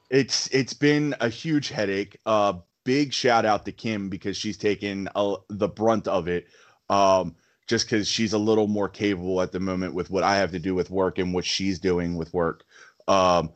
It's 0.10 0.48
it's 0.48 0.74
been 0.74 1.16
a 1.20 1.30
huge 1.30 1.70
headache. 1.70 2.18
Uh, 2.26 2.54
big 2.86 3.14
shout 3.14 3.46
out 3.46 3.66
to 3.66 3.72
Kim 3.72 4.10
because 4.10 4.38
she's 4.38 4.58
taken 4.58 5.10
uh, 5.16 5.36
the 5.50 5.68
brunt 5.68 6.08
of 6.08 6.28
it. 6.28 6.48
Um, 6.90 7.36
just 7.68 7.86
because 7.86 8.08
she's 8.08 8.34
a 8.34 8.38
little 8.38 8.68
more 8.68 8.88
capable 8.88 9.42
at 9.42 9.52
the 9.52 9.60
moment 9.60 9.94
with 9.94 10.10
what 10.10 10.24
I 10.24 10.38
have 10.38 10.52
to 10.52 10.60
do 10.60 10.74
with 10.74 10.90
work 10.90 11.18
and 11.18 11.34
what 11.34 11.44
she's 11.44 11.80
doing 11.80 12.16
with 12.16 12.34
work. 12.34 12.64
Um, 13.10 13.52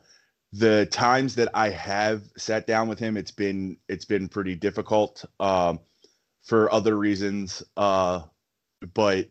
the 0.52 0.86
times 0.86 1.34
that 1.36 1.48
I 1.54 1.70
have 1.70 2.24
sat 2.36 2.66
down 2.66 2.88
with 2.88 2.98
him, 2.98 3.16
it's 3.16 3.30
been 3.30 3.78
it's 3.88 4.04
been 4.04 4.28
pretty 4.28 4.54
difficult 4.54 5.24
um, 5.40 5.80
for 6.42 6.72
other 6.72 6.96
reasons. 6.96 7.62
Uh, 7.76 8.20
but 8.92 9.30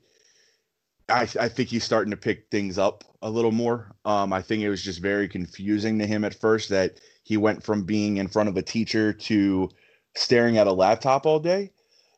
I, 1.10 1.28
I 1.40 1.50
think 1.50 1.70
he's 1.70 1.84
starting 1.84 2.12
to 2.12 2.18
pick 2.18 2.50
things 2.50 2.80
up 2.80 3.04
a 3.22 3.30
little 3.30 3.52
more. 3.52 3.94
Um, 4.04 4.34
I 4.34 4.42
think 4.42 4.64
it 4.64 4.70
was 4.70 4.82
just 4.82 5.00
very 5.00 5.28
confusing 5.28 6.00
to 6.00 6.08
him 6.08 6.24
at 6.24 6.34
first 6.34 6.70
that 6.70 7.00
he 7.24 7.38
went 7.38 7.64
from 7.64 7.84
being 7.84 8.18
in 8.18 8.28
front 8.28 8.50
of 8.50 8.58
a 8.58 8.62
teacher 8.62 9.14
to 9.14 9.70
staring 10.16 10.58
at 10.58 10.68
a 10.68 10.72
laptop 10.74 11.26
all 11.26 11.40
day. 11.40 11.72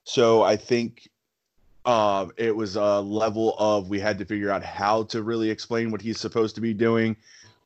So 0.03 0.43
I 0.43 0.55
think 0.55 1.09
uh, 1.85 2.27
it 2.37 2.55
was 2.55 2.75
a 2.75 2.99
level 3.01 3.55
of 3.57 3.89
we 3.89 3.99
had 3.99 4.17
to 4.19 4.25
figure 4.25 4.49
out 4.49 4.63
how 4.63 5.03
to 5.03 5.21
really 5.21 5.49
explain 5.49 5.91
what 5.91 6.01
he's 6.01 6.19
supposed 6.19 6.55
to 6.55 6.61
be 6.61 6.73
doing. 6.73 7.15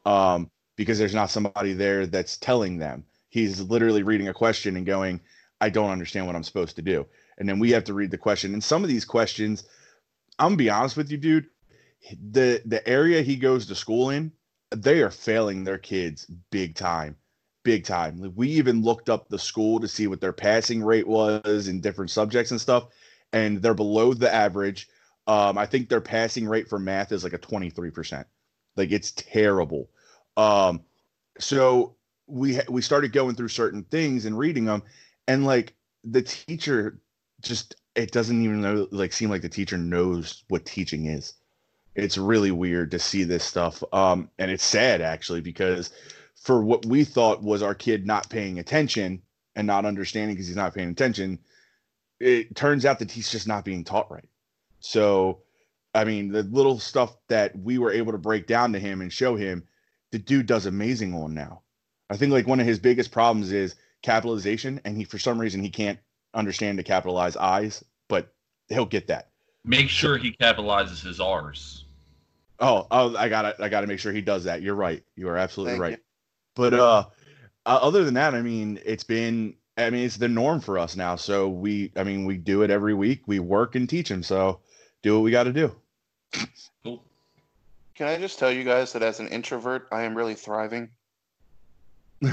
Um, 0.06 0.50
because 0.78 0.98
there's 1.00 1.16
not 1.16 1.30
somebody 1.30 1.74
there 1.74 2.06
that's 2.06 2.38
telling 2.38 2.78
them. 2.78 3.04
He's 3.30 3.60
literally 3.60 4.04
reading 4.04 4.30
a 4.30 4.34
question 4.34 4.78
and 4.78 4.86
going, 4.86 5.20
I 5.60 5.70
don't 5.70 5.90
understand 5.90 6.26
what 6.26 6.36
I'm 6.36 6.44
supposed 6.44 6.78
to 6.78 6.82
do. 6.82 7.06
And 7.38 7.50
then 7.50 7.60
we 7.60 7.72
have 7.72 7.84
to 7.86 7.94
read 7.94 8.12
the 8.12 8.18
question. 8.18 8.54
And 8.54 8.64
some 8.64 8.84
of 8.84 8.90
these 8.90 9.04
questions, 9.04 9.66
I'm 10.40 10.50
gonna 10.50 10.58
be 10.58 10.70
honest 10.70 10.96
with 10.96 11.12
you, 11.12 11.18
dude. 11.18 11.48
The 12.32 12.62
the 12.66 12.88
area 12.88 13.22
he 13.22 13.36
goes 13.36 13.66
to 13.66 13.76
school 13.76 14.12
in, 14.12 14.32
they 14.70 15.02
are 15.02 15.12
failing 15.12 15.64
their 15.64 15.80
kids 15.80 16.26
big 16.52 16.76
time. 16.76 17.18
Big 17.68 17.84
time. 17.84 18.32
We 18.38 18.48
even 18.48 18.82
looked 18.82 19.10
up 19.10 19.28
the 19.28 19.38
school 19.38 19.82
to 19.82 19.90
see 19.90 20.08
what 20.08 20.22
their 20.22 20.32
passing 20.32 20.82
rate 20.82 21.06
was 21.06 21.68
in 21.68 21.82
different 21.82 22.12
subjects 22.12 22.52
and 22.52 22.62
stuff, 22.62 22.88
and 23.34 23.62
they're 23.62 23.74
below 23.74 24.14
the 24.14 24.34
average. 24.34 24.88
Um, 25.28 25.58
I 25.58 25.66
think 25.66 25.90
their 25.90 26.00
passing 26.00 26.48
rate 26.48 26.70
for 26.70 26.80
math 26.80 27.12
is 27.12 27.26
like 27.26 27.34
a 27.34 27.38
23%. 27.38 28.24
Like 28.78 28.94
it's 28.94 29.12
terrible. 29.12 29.90
Um, 30.38 30.80
so 31.40 31.98
we 32.26 32.58
we 32.70 32.82
started 32.82 33.12
going 33.12 33.36
through 33.36 33.50
certain 33.50 33.84
things 33.84 34.24
and 34.24 34.40
reading 34.40 34.64
them, 34.64 34.82
and 35.28 35.46
like 35.46 35.76
the 36.06 36.22
teacher 36.22 37.02
just 37.42 37.76
it 37.96 38.14
doesn't 38.14 38.42
even 38.42 38.62
know 38.62 38.88
like 38.92 39.12
seem 39.12 39.30
like 39.30 39.42
the 39.42 39.50
teacher 39.50 39.78
knows 39.78 40.46
what 40.48 40.66
teaching 40.66 41.08
is. 41.08 41.34
It's 41.96 42.18
really 42.18 42.52
weird 42.52 42.92
to 42.92 43.00
see 43.00 43.26
this 43.26 43.44
stuff, 43.44 43.84
um, 43.92 44.30
and 44.40 44.50
it's 44.50 44.64
sad 44.64 45.02
actually 45.02 45.42
because 45.42 45.92
for 46.42 46.62
what 46.62 46.86
we 46.86 47.04
thought 47.04 47.44
was 47.44 47.62
our 47.62 47.76
kid 47.76 48.06
not 48.06 48.30
paying 48.30 48.60
attention 48.60 49.22
and 49.56 49.68
not 49.68 49.86
understanding 49.86 50.36
because 50.36 50.48
he's 50.48 50.56
not 50.56 50.74
paying 50.74 50.90
attention, 50.90 51.40
it 52.20 52.56
turns 52.56 52.86
out 52.86 53.00
that 53.00 53.12
he's 53.12 53.32
just 53.32 53.48
not 53.48 53.66
being 53.66 53.84
taught 53.84 54.12
right. 54.12 54.30
So, 54.80 55.40
I 55.94 56.04
mean, 56.04 56.32
the 56.32 56.44
little 56.44 56.80
stuff 56.80 57.16
that 57.28 57.58
we 57.58 57.78
were 57.78 57.92
able 57.92 58.12
to 58.12 58.18
break 58.18 58.48
down 58.48 58.74
to 58.74 58.80
him 58.80 59.02
and 59.02 59.12
show 59.12 59.36
him, 59.36 59.68
the 60.12 60.20
dude 60.20 60.46
does 60.46 60.66
amazing 60.66 61.14
on 61.14 61.34
now. 61.34 61.62
I 62.10 62.18
think 62.18 62.32
like 62.32 62.48
one 62.48 62.60
of 62.60 62.68
his 62.68 62.80
biggest 62.80 63.12
problems 63.12 63.52
is 63.52 63.76
capitalization, 64.02 64.80
and 64.86 64.96
he 64.96 65.04
for 65.04 65.20
some 65.20 65.40
reason 65.40 65.62
he 65.62 65.70
can't 65.70 66.00
understand 66.34 66.78
to 66.78 66.84
capitalize 66.84 67.36
eyes, 67.36 67.84
but 68.08 68.34
he'll 68.70 68.86
get 68.86 69.08
that. 69.08 69.32
Make 69.66 69.90
sure 69.90 70.18
he 70.18 70.32
capitalizes 70.40 71.04
his 71.04 71.20
R's. 71.20 71.84
Oh, 72.60 72.88
oh, 72.90 73.16
I 73.18 73.28
gotta, 73.28 73.56
I 73.62 73.70
gotta 73.70 73.88
make 73.88 74.00
sure 74.00 74.14
he 74.14 74.22
does 74.22 74.46
that. 74.46 74.62
You're 74.62 74.76
right. 74.76 75.04
You 75.16 75.28
are 75.30 75.38
absolutely 75.38 75.74
Thank 75.74 75.82
right. 75.82 75.92
you. 75.92 75.98
But 76.58 76.74
uh, 76.74 77.06
uh, 77.66 77.80
other 77.82 78.04
than 78.04 78.16
that, 78.16 78.34
I 78.36 78.42
mean, 78.42 78.80
it's 78.86 79.04
been, 79.04 79.54
I 79.78 79.90
mean, 79.90 80.06
it's 80.06 80.18
the 80.18 80.28
norm 80.28 80.60
for 80.60 80.78
us 80.78 80.96
now. 80.96 81.16
So 81.16 81.48
we, 81.48 81.92
I 81.96 82.04
mean, 82.04 82.26
we 82.26 82.36
do 82.36 82.64
it 82.64 82.70
every 82.70 82.94
week. 82.94 83.22
We 83.28 83.40
work 83.40 83.76
and 83.76 83.88
teach 83.88 84.10
them. 84.10 84.24
So 84.24 84.60
do 85.04 85.16
what 85.16 85.24
we 85.24 85.32
got 85.32 85.44
to 85.44 85.54
do. 85.54 85.74
Cool. 86.84 87.04
Can 87.96 88.08
I 88.08 88.18
just 88.18 88.40
tell 88.40 88.52
you 88.52 88.64
guys 88.64 88.92
that 88.94 89.04
as 89.04 89.20
an 89.20 89.28
introvert, 89.30 89.88
I 89.92 90.02
am 90.04 90.16
really 90.16 90.36
thriving. 90.36 90.90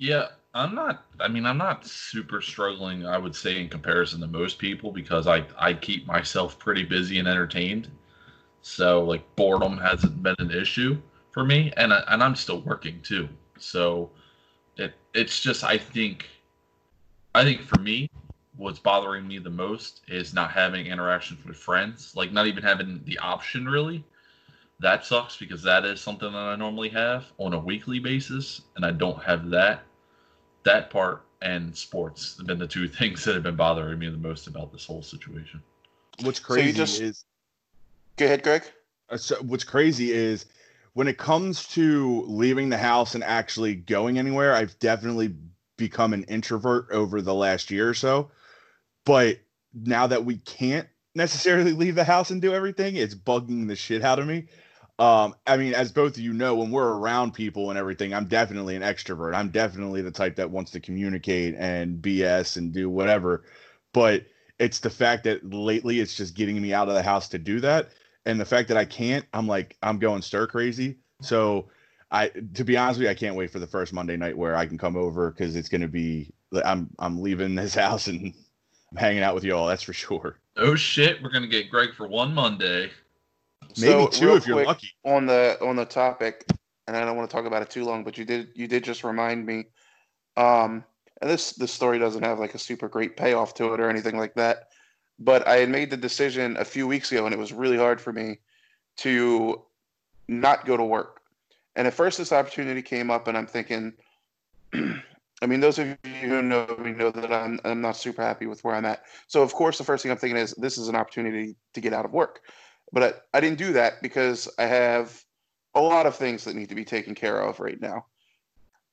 Yeah, 0.00 0.28
I'm 0.54 0.74
not. 0.74 1.04
I 1.20 1.28
mean, 1.28 1.44
I'm 1.44 1.58
not 1.58 1.86
super 1.86 2.40
struggling. 2.40 3.04
I 3.04 3.18
would 3.18 3.36
say 3.36 3.60
in 3.60 3.68
comparison 3.68 4.18
to 4.22 4.26
most 4.26 4.58
people 4.58 4.90
because 4.90 5.26
I 5.26 5.44
I 5.58 5.74
keep 5.74 6.06
myself 6.06 6.58
pretty 6.58 6.84
busy 6.84 7.18
and 7.18 7.28
entertained. 7.28 7.88
So 8.62 9.04
like 9.04 9.22
boredom 9.36 9.76
hasn't 9.76 10.22
been 10.22 10.36
an 10.38 10.50
issue 10.50 10.98
for 11.32 11.44
me, 11.44 11.72
and 11.76 11.92
I, 11.92 12.02
and 12.08 12.22
I'm 12.22 12.34
still 12.36 12.60
working 12.62 13.00
too. 13.02 13.28
So 13.58 14.10
it 14.76 14.94
it's 15.14 15.40
just 15.40 15.64
I 15.64 15.78
think 15.78 16.28
I 17.34 17.44
think 17.44 17.60
for 17.62 17.78
me, 17.80 18.08
what's 18.56 18.78
bothering 18.78 19.26
me 19.26 19.38
the 19.38 19.50
most 19.50 20.02
is 20.08 20.34
not 20.34 20.50
having 20.50 20.86
interactions 20.86 21.44
with 21.44 21.56
friends. 21.56 22.14
Like 22.16 22.32
not 22.32 22.46
even 22.46 22.62
having 22.62 23.02
the 23.04 23.18
option 23.18 23.68
really. 23.68 24.04
That 24.80 25.04
sucks 25.04 25.36
because 25.36 25.62
that 25.62 25.84
is 25.84 26.00
something 26.00 26.32
that 26.32 26.38
I 26.38 26.56
normally 26.56 26.88
have 26.88 27.26
on 27.38 27.52
a 27.52 27.58
weekly 27.58 27.98
basis, 27.98 28.62
and 28.76 28.84
I 28.84 28.90
don't 28.92 29.22
have 29.22 29.50
that 29.50 29.82
that 30.62 30.90
part 30.90 31.24
and 31.42 31.74
sports 31.74 32.36
have 32.36 32.46
been 32.46 32.58
the 32.58 32.66
two 32.66 32.86
things 32.98 33.24
that 33.24 33.34
have 33.34 33.42
been 33.42 33.56
bothering 33.56 33.98
me 33.98 34.08
the 34.10 34.16
most 34.16 34.46
about 34.46 34.72
this 34.72 34.84
whole 34.84 35.02
situation. 35.02 35.62
what's 36.22 36.38
So 36.38 36.60
you 36.60 36.72
crazy 36.72 36.72
just- 36.72 37.00
is 37.00 37.24
Go 38.16 38.26
ahead, 38.26 38.42
Greg. 38.42 38.64
uh, 39.08 39.16
so 39.16 39.36
what's 39.36 39.64
crazy 39.64 40.12
is 40.12 40.44
when 40.94 41.08
it 41.08 41.18
comes 41.18 41.66
to 41.68 42.24
leaving 42.26 42.68
the 42.68 42.78
house 42.78 43.14
and 43.14 43.22
actually 43.22 43.74
going 43.74 44.18
anywhere, 44.18 44.54
I've 44.54 44.78
definitely 44.78 45.34
become 45.76 46.12
an 46.12 46.24
introvert 46.24 46.88
over 46.90 47.22
the 47.22 47.34
last 47.34 47.70
year 47.70 47.88
or 47.88 47.94
so. 47.94 48.30
But 49.04 49.38
now 49.72 50.06
that 50.08 50.24
we 50.24 50.38
can't 50.38 50.88
necessarily 51.14 51.72
leave 51.74 51.94
the 51.94 52.04
house 52.04 52.30
and 52.30 52.42
do 52.42 52.52
everything, 52.52 52.96
it's 52.96 53.14
bugging 53.14 53.68
the 53.68 53.76
shit 53.76 54.02
out 54.02 54.18
of 54.18 54.26
me. 54.26 54.46
Um, 54.98 55.34
I 55.46 55.56
mean, 55.56 55.72
as 55.72 55.90
both 55.90 56.16
of 56.16 56.22
you 56.22 56.34
know, 56.34 56.56
when 56.56 56.70
we're 56.70 56.92
around 56.92 57.32
people 57.32 57.70
and 57.70 57.78
everything, 57.78 58.12
I'm 58.12 58.26
definitely 58.26 58.76
an 58.76 58.82
extrovert. 58.82 59.34
I'm 59.34 59.48
definitely 59.48 60.02
the 60.02 60.10
type 60.10 60.36
that 60.36 60.50
wants 60.50 60.72
to 60.72 60.80
communicate 60.80 61.54
and 61.56 62.02
BS 62.02 62.58
and 62.58 62.70
do 62.70 62.90
whatever. 62.90 63.44
But 63.94 64.26
it's 64.58 64.80
the 64.80 64.90
fact 64.90 65.24
that 65.24 65.48
lately 65.48 66.00
it's 66.00 66.14
just 66.14 66.34
getting 66.34 66.60
me 66.60 66.74
out 66.74 66.88
of 66.88 66.94
the 66.94 67.02
house 67.02 67.28
to 67.28 67.38
do 67.38 67.60
that 67.60 67.92
and 68.26 68.40
the 68.40 68.44
fact 68.44 68.68
that 68.68 68.76
I 68.76 68.84
can't, 68.84 69.24
I'm 69.32 69.46
like 69.46 69.76
I'm 69.82 69.98
going 69.98 70.22
stir 70.22 70.46
crazy. 70.46 70.98
So 71.20 71.68
I 72.10 72.28
to 72.54 72.64
be 72.64 72.76
honest 72.76 72.98
with 72.98 73.04
you, 73.06 73.10
I 73.10 73.14
can't 73.14 73.36
wait 73.36 73.50
for 73.50 73.58
the 73.58 73.66
first 73.66 73.92
Monday 73.92 74.16
night 74.16 74.36
where 74.36 74.56
I 74.56 74.66
can 74.66 74.78
come 74.78 74.96
over 74.96 75.30
because 75.30 75.56
it's 75.56 75.68
gonna 75.68 75.88
be 75.88 76.32
I'm 76.64 76.90
I'm 76.98 77.20
leaving 77.20 77.54
this 77.54 77.74
house 77.86 78.06
and 78.08 78.34
I'm 78.92 78.96
hanging 78.96 79.22
out 79.22 79.34
with 79.34 79.44
you 79.44 79.54
all. 79.54 79.66
That's 79.66 79.82
for 79.82 79.92
sure. 79.92 80.38
Oh 80.56 80.74
shit, 80.74 81.22
we're 81.22 81.30
gonna 81.30 81.46
get 81.46 81.70
Greg 81.70 81.94
for 81.94 82.08
one 82.08 82.34
Monday. 82.34 82.90
Maybe 83.78 83.92
So, 83.92 84.06
two 84.08 84.34
if 84.34 84.46
you're 84.46 84.64
lucky. 84.64 84.90
on 85.04 85.26
the 85.26 85.56
on 85.62 85.76
the 85.76 85.84
topic, 85.84 86.44
and 86.86 86.96
I 86.96 87.04
don't 87.04 87.16
want 87.16 87.30
to 87.30 87.34
talk 87.34 87.46
about 87.46 87.62
it 87.62 87.70
too 87.70 87.84
long, 87.84 88.02
but 88.02 88.18
you 88.18 88.24
did 88.24 88.48
you 88.54 88.66
did 88.66 88.82
just 88.84 89.04
remind 89.04 89.46
me. 89.46 89.66
Um, 90.36 90.84
and 91.20 91.30
this 91.30 91.52
this 91.52 91.72
story 91.72 91.98
doesn't 91.98 92.24
have 92.24 92.38
like 92.38 92.54
a 92.54 92.58
super 92.58 92.88
great 92.88 93.16
payoff 93.16 93.54
to 93.54 93.72
it 93.74 93.80
or 93.80 93.88
anything 93.88 94.16
like 94.16 94.34
that, 94.34 94.70
but 95.20 95.46
I 95.46 95.56
had 95.56 95.68
made 95.68 95.90
the 95.90 95.96
decision 95.96 96.56
a 96.56 96.64
few 96.64 96.88
weeks 96.88 97.12
ago, 97.12 97.26
and 97.26 97.34
it 97.34 97.38
was 97.38 97.52
really 97.52 97.76
hard 97.76 98.00
for 98.00 98.12
me 98.12 98.38
to 98.98 99.62
not 100.26 100.64
go 100.64 100.76
to 100.76 100.84
work. 100.84 101.20
And 101.76 101.86
at 101.86 101.94
first, 101.94 102.18
this 102.18 102.32
opportunity 102.32 102.82
came 102.82 103.10
up, 103.10 103.28
and 103.28 103.36
I'm 103.36 103.46
thinking. 103.46 103.92
I 105.42 105.46
mean, 105.46 105.60
those 105.60 105.78
of 105.78 105.86
you 105.86 105.96
who 106.28 106.42
know 106.42 106.66
me 106.78 106.92
know 106.92 107.10
that 107.10 107.32
I'm, 107.32 107.58
I'm 107.64 107.80
not 107.80 107.96
super 107.96 108.20
happy 108.20 108.46
with 108.46 108.62
where 108.62 108.74
I'm 108.74 108.84
at. 108.84 109.04
So, 109.26 109.40
of 109.40 109.54
course, 109.54 109.78
the 109.78 109.84
first 109.84 110.02
thing 110.02 110.12
I'm 110.12 110.18
thinking 110.18 110.36
is 110.36 110.52
this 110.58 110.76
is 110.76 110.88
an 110.88 110.96
opportunity 110.96 111.56
to 111.72 111.80
get 111.80 111.94
out 111.94 112.04
of 112.04 112.12
work. 112.12 112.42
But 112.92 113.02
I, 113.02 113.38
I 113.38 113.40
didn't 113.40 113.56
do 113.56 113.72
that 113.72 114.02
because 114.02 114.50
I 114.58 114.66
have 114.66 115.24
a 115.74 115.80
lot 115.80 116.04
of 116.04 116.14
things 116.14 116.44
that 116.44 116.56
need 116.56 116.68
to 116.68 116.74
be 116.74 116.84
taken 116.84 117.14
care 117.14 117.40
of 117.40 117.58
right 117.60 117.80
now. 117.80 118.06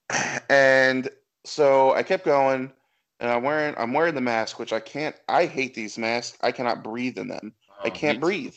And 0.49 1.09
so 1.43 1.93
I 1.93 2.03
kept 2.03 2.23
going 2.23 2.71
and 3.19 3.31
I'm 3.31 3.43
wearing 3.43 3.75
I'm 3.77 3.93
wearing 3.93 4.15
the 4.15 4.21
mask, 4.21 4.59
which 4.59 4.73
I 4.73 4.79
can't 4.79 5.15
I 5.27 5.45
hate 5.45 5.73
these 5.73 5.97
masks. 5.97 6.37
I 6.41 6.51
cannot 6.51 6.83
breathe 6.83 7.17
in 7.17 7.27
them. 7.27 7.53
I 7.83 7.89
Oh, 7.89 7.91
can't 7.91 8.17
me 8.17 8.21
breathe. 8.21 8.55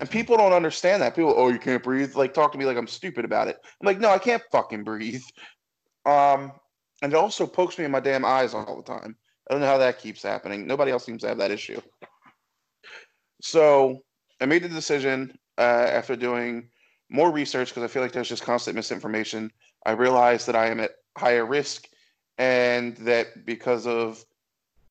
And 0.00 0.10
people 0.10 0.36
don't 0.36 0.52
understand 0.52 1.02
that. 1.02 1.16
People, 1.16 1.34
oh, 1.36 1.48
you 1.48 1.58
can't 1.58 1.82
breathe. 1.82 2.14
Like 2.14 2.34
talk 2.34 2.52
to 2.52 2.58
me 2.58 2.66
like 2.66 2.76
I'm 2.76 2.86
stupid 2.86 3.24
about 3.24 3.48
it. 3.48 3.58
I'm 3.64 3.86
like, 3.86 3.98
no, 3.98 4.10
I 4.10 4.18
can't 4.18 4.42
fucking 4.52 4.84
breathe. 4.84 5.22
Um, 6.06 6.52
and 7.02 7.12
it 7.12 7.16
also 7.16 7.46
pokes 7.46 7.78
me 7.78 7.84
in 7.84 7.90
my 7.90 8.00
damn 8.00 8.24
eyes 8.24 8.54
all 8.54 8.76
the 8.76 8.82
time. 8.82 9.16
I 9.48 9.54
don't 9.54 9.60
know 9.60 9.66
how 9.66 9.78
that 9.78 9.98
keeps 9.98 10.22
happening. 10.22 10.66
Nobody 10.66 10.90
else 10.90 11.04
seems 11.04 11.22
to 11.22 11.28
have 11.28 11.38
that 11.38 11.50
issue. 11.50 11.80
So 13.40 14.02
I 14.40 14.46
made 14.46 14.62
the 14.62 14.68
decision 14.68 15.36
uh, 15.56 15.60
after 15.90 16.16
doing 16.16 16.68
more 17.10 17.30
research 17.30 17.68
because 17.68 17.82
I 17.82 17.88
feel 17.88 18.02
like 18.02 18.12
there's 18.12 18.28
just 18.28 18.42
constant 18.42 18.76
misinformation. 18.76 19.50
I 19.86 19.92
realized 19.92 20.46
that 20.46 20.56
I 20.56 20.66
am 20.66 20.80
at 20.80 20.92
higher 21.16 21.46
risk, 21.46 21.88
and 22.38 22.96
that 22.98 23.44
because 23.44 23.86
of 23.86 24.24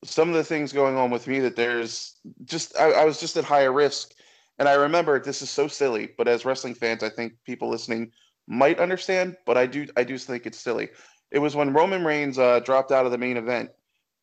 some 0.04 0.30
of 0.30 0.36
the 0.36 0.44
things 0.44 0.74
going 0.74 0.96
on 0.96 1.10
with 1.10 1.28
me, 1.28 1.40
that 1.40 1.56
there's 1.56 2.16
just 2.46 2.78
I, 2.78 2.92
I 2.92 3.06
was 3.06 3.20
just 3.20 3.38
at 3.38 3.44
higher 3.44 3.72
risk. 3.72 4.14
And 4.60 4.68
I 4.68 4.74
remember 4.74 5.20
this 5.20 5.42
is 5.42 5.50
so 5.50 5.68
silly, 5.68 6.10
but 6.18 6.28
as 6.28 6.44
wrestling 6.46 6.74
fans, 6.74 7.04
I 7.04 7.10
think 7.10 7.34
people 7.46 7.70
listening 7.70 8.12
might 8.48 8.80
understand. 8.80 9.38
But 9.46 9.58
I 9.58 9.66
do 9.66 9.88
I 9.96 10.04
do 10.04 10.18
think 10.18 10.46
it's 10.46 10.60
silly. 10.60 10.90
It 11.32 11.40
was 11.40 11.56
when 11.56 11.74
Roman 11.74 12.06
Reigns 12.06 12.40
uh, 12.40 12.60
dropped 12.62 12.92
out 12.92 13.06
of 13.06 13.12
the 13.12 13.18
main 13.18 13.38
event, 13.38 13.70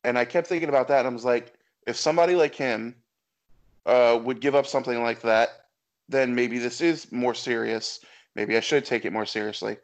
and 0.05 0.19
I 0.19 0.25
kept 0.25 0.47
thinking 0.47 0.69
about 0.69 0.89
that. 0.89 1.01
And 1.01 1.09
I 1.09 1.13
was 1.13 1.25
like, 1.25 1.55
if 1.87 1.97
somebody 1.97 2.35
like 2.35 2.55
him 2.55 2.95
uh, 3.87 4.19
would 4.23 4.41
give 4.41 4.55
up 4.55 4.67
something 4.67 5.03
like 5.03 5.21
that, 5.23 5.67
then 6.09 6.35
maybe 6.35 6.59
this 6.59 6.81
is 6.81 7.11
more 7.13 7.35
serious. 7.35 8.01
Maybe 8.35 8.57
I 8.57 8.61
should 8.61 8.85
take 8.85 9.05
it 9.05 9.13
more 9.13 9.27
seriously. 9.27 9.77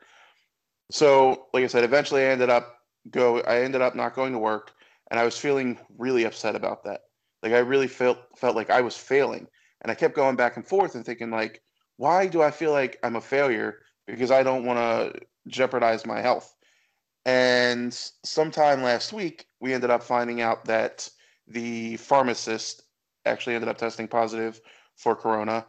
So, 0.91 1.47
like 1.53 1.65
I 1.65 1.69
said, 1.69 1.85
eventually 1.85 2.23
I 2.23 2.31
ended 2.31 2.51
up 2.51 2.80
go. 3.11 3.41
I 3.41 3.63
ended 3.63 3.81
up 3.81 3.95
not 3.95 4.15
going 4.15 4.33
to 4.33 4.39
work, 4.39 4.73
and 5.11 5.19
I 5.19 5.25
was 5.25 5.39
feeling 5.39 5.79
really 5.99 6.25
upset 6.25 6.55
about 6.55 6.85
that. 6.85 7.01
Like 7.43 7.53
I 7.53 7.59
really 7.59 7.89
felt 7.89 8.19
felt 8.37 8.57
like 8.57 8.71
I 8.71 8.81
was 8.81 8.97
failing, 8.97 9.47
and 9.83 9.91
I 9.91 9.95
kept 9.95 10.17
going 10.17 10.37
back 10.37 10.57
and 10.57 10.67
forth 10.67 10.95
and 10.95 11.05
thinking 11.05 11.31
like, 11.31 11.63
why 11.97 12.27
do 12.27 12.43
I 12.43 12.51
feel 12.51 12.73
like 12.73 12.99
I'm 13.03 13.17
a 13.17 13.21
failure? 13.21 13.79
Because 14.07 14.31
I 14.31 14.43
don't 14.43 14.65
want 14.65 14.79
to 14.79 15.21
jeopardize 15.49 16.07
my 16.07 16.21
health. 16.21 16.55
And 17.27 17.93
sometime 18.25 18.83
last 18.83 19.13
week, 19.13 19.47
we 19.61 19.75
ended 19.75 19.91
up 19.91 20.03
finding 20.03 20.41
out 20.41 20.65
that 20.65 21.09
the 21.47 21.97
pharmacist 21.97 22.83
actually 23.27 23.55
ended 23.55 23.69
up 23.69 23.79
testing 23.79 24.09
positive 24.09 24.61
for 24.97 25.15
corona. 25.15 25.67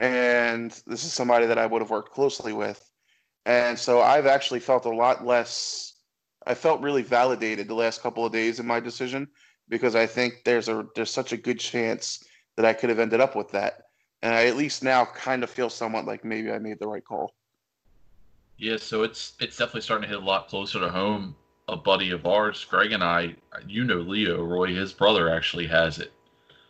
And 0.00 0.70
this 0.86 1.04
is 1.04 1.12
somebody 1.12 1.46
that 1.46 1.58
I 1.58 1.66
would 1.66 1.82
have 1.82 1.90
worked 1.90 2.12
closely 2.12 2.52
with. 2.52 2.90
And 3.46 3.78
so 3.78 4.00
I've 4.00 4.26
actually 4.26 4.60
felt 4.60 4.84
a 4.84 4.94
lot 4.94 5.24
less. 5.24 5.89
I 6.46 6.54
felt 6.54 6.80
really 6.80 7.02
validated 7.02 7.68
the 7.68 7.74
last 7.74 8.02
couple 8.02 8.24
of 8.24 8.32
days 8.32 8.60
in 8.60 8.66
my 8.66 8.80
decision 8.80 9.28
because 9.68 9.94
I 9.94 10.06
think 10.06 10.42
there's 10.44 10.68
a 10.68 10.86
there's 10.94 11.10
such 11.10 11.32
a 11.32 11.36
good 11.36 11.60
chance 11.60 12.24
that 12.56 12.66
I 12.66 12.72
could 12.72 12.90
have 12.90 12.98
ended 12.98 13.20
up 13.20 13.36
with 13.36 13.50
that. 13.52 13.82
And 14.22 14.34
I 14.34 14.46
at 14.46 14.56
least 14.56 14.82
now 14.82 15.06
kind 15.06 15.42
of 15.44 15.50
feel 15.50 15.70
somewhat 15.70 16.06
like 16.06 16.24
maybe 16.24 16.50
I 16.50 16.58
made 16.58 16.78
the 16.80 16.88
right 16.88 17.04
call. 17.04 17.32
Yeah, 18.58 18.76
so 18.76 19.02
it's 19.02 19.34
it's 19.40 19.56
definitely 19.56 19.80
starting 19.82 20.08
to 20.08 20.14
hit 20.14 20.22
a 20.22 20.26
lot 20.26 20.48
closer 20.48 20.80
to 20.80 20.90
home. 20.90 21.34
A 21.68 21.76
buddy 21.76 22.10
of 22.10 22.26
ours, 22.26 22.64
Greg 22.64 22.92
and 22.92 23.02
I, 23.04 23.36
you 23.66 23.84
know 23.84 23.98
Leo 23.98 24.42
Roy, 24.44 24.74
his 24.74 24.92
brother 24.92 25.30
actually 25.30 25.66
has 25.68 25.98
it 25.98 26.12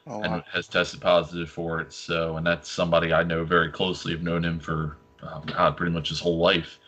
Oh, 0.07 0.19
and 0.23 0.35
wow. 0.35 0.45
has 0.53 0.69
tested 0.69 1.01
positive 1.01 1.51
for 1.51 1.81
it. 1.81 1.93
So, 1.93 2.37
and 2.37 2.47
that's 2.47 2.71
somebody 2.71 3.13
I 3.13 3.23
know 3.23 3.45
very 3.45 3.71
closely. 3.71 4.13
I've 4.13 4.23
known 4.23 4.45
him 4.45 4.59
for 4.61 4.99
um, 5.23 5.43
God, 5.47 5.77
pretty 5.77 5.93
much 5.93 6.11
his 6.11 6.21
whole 6.21 6.39
life. 6.39 6.79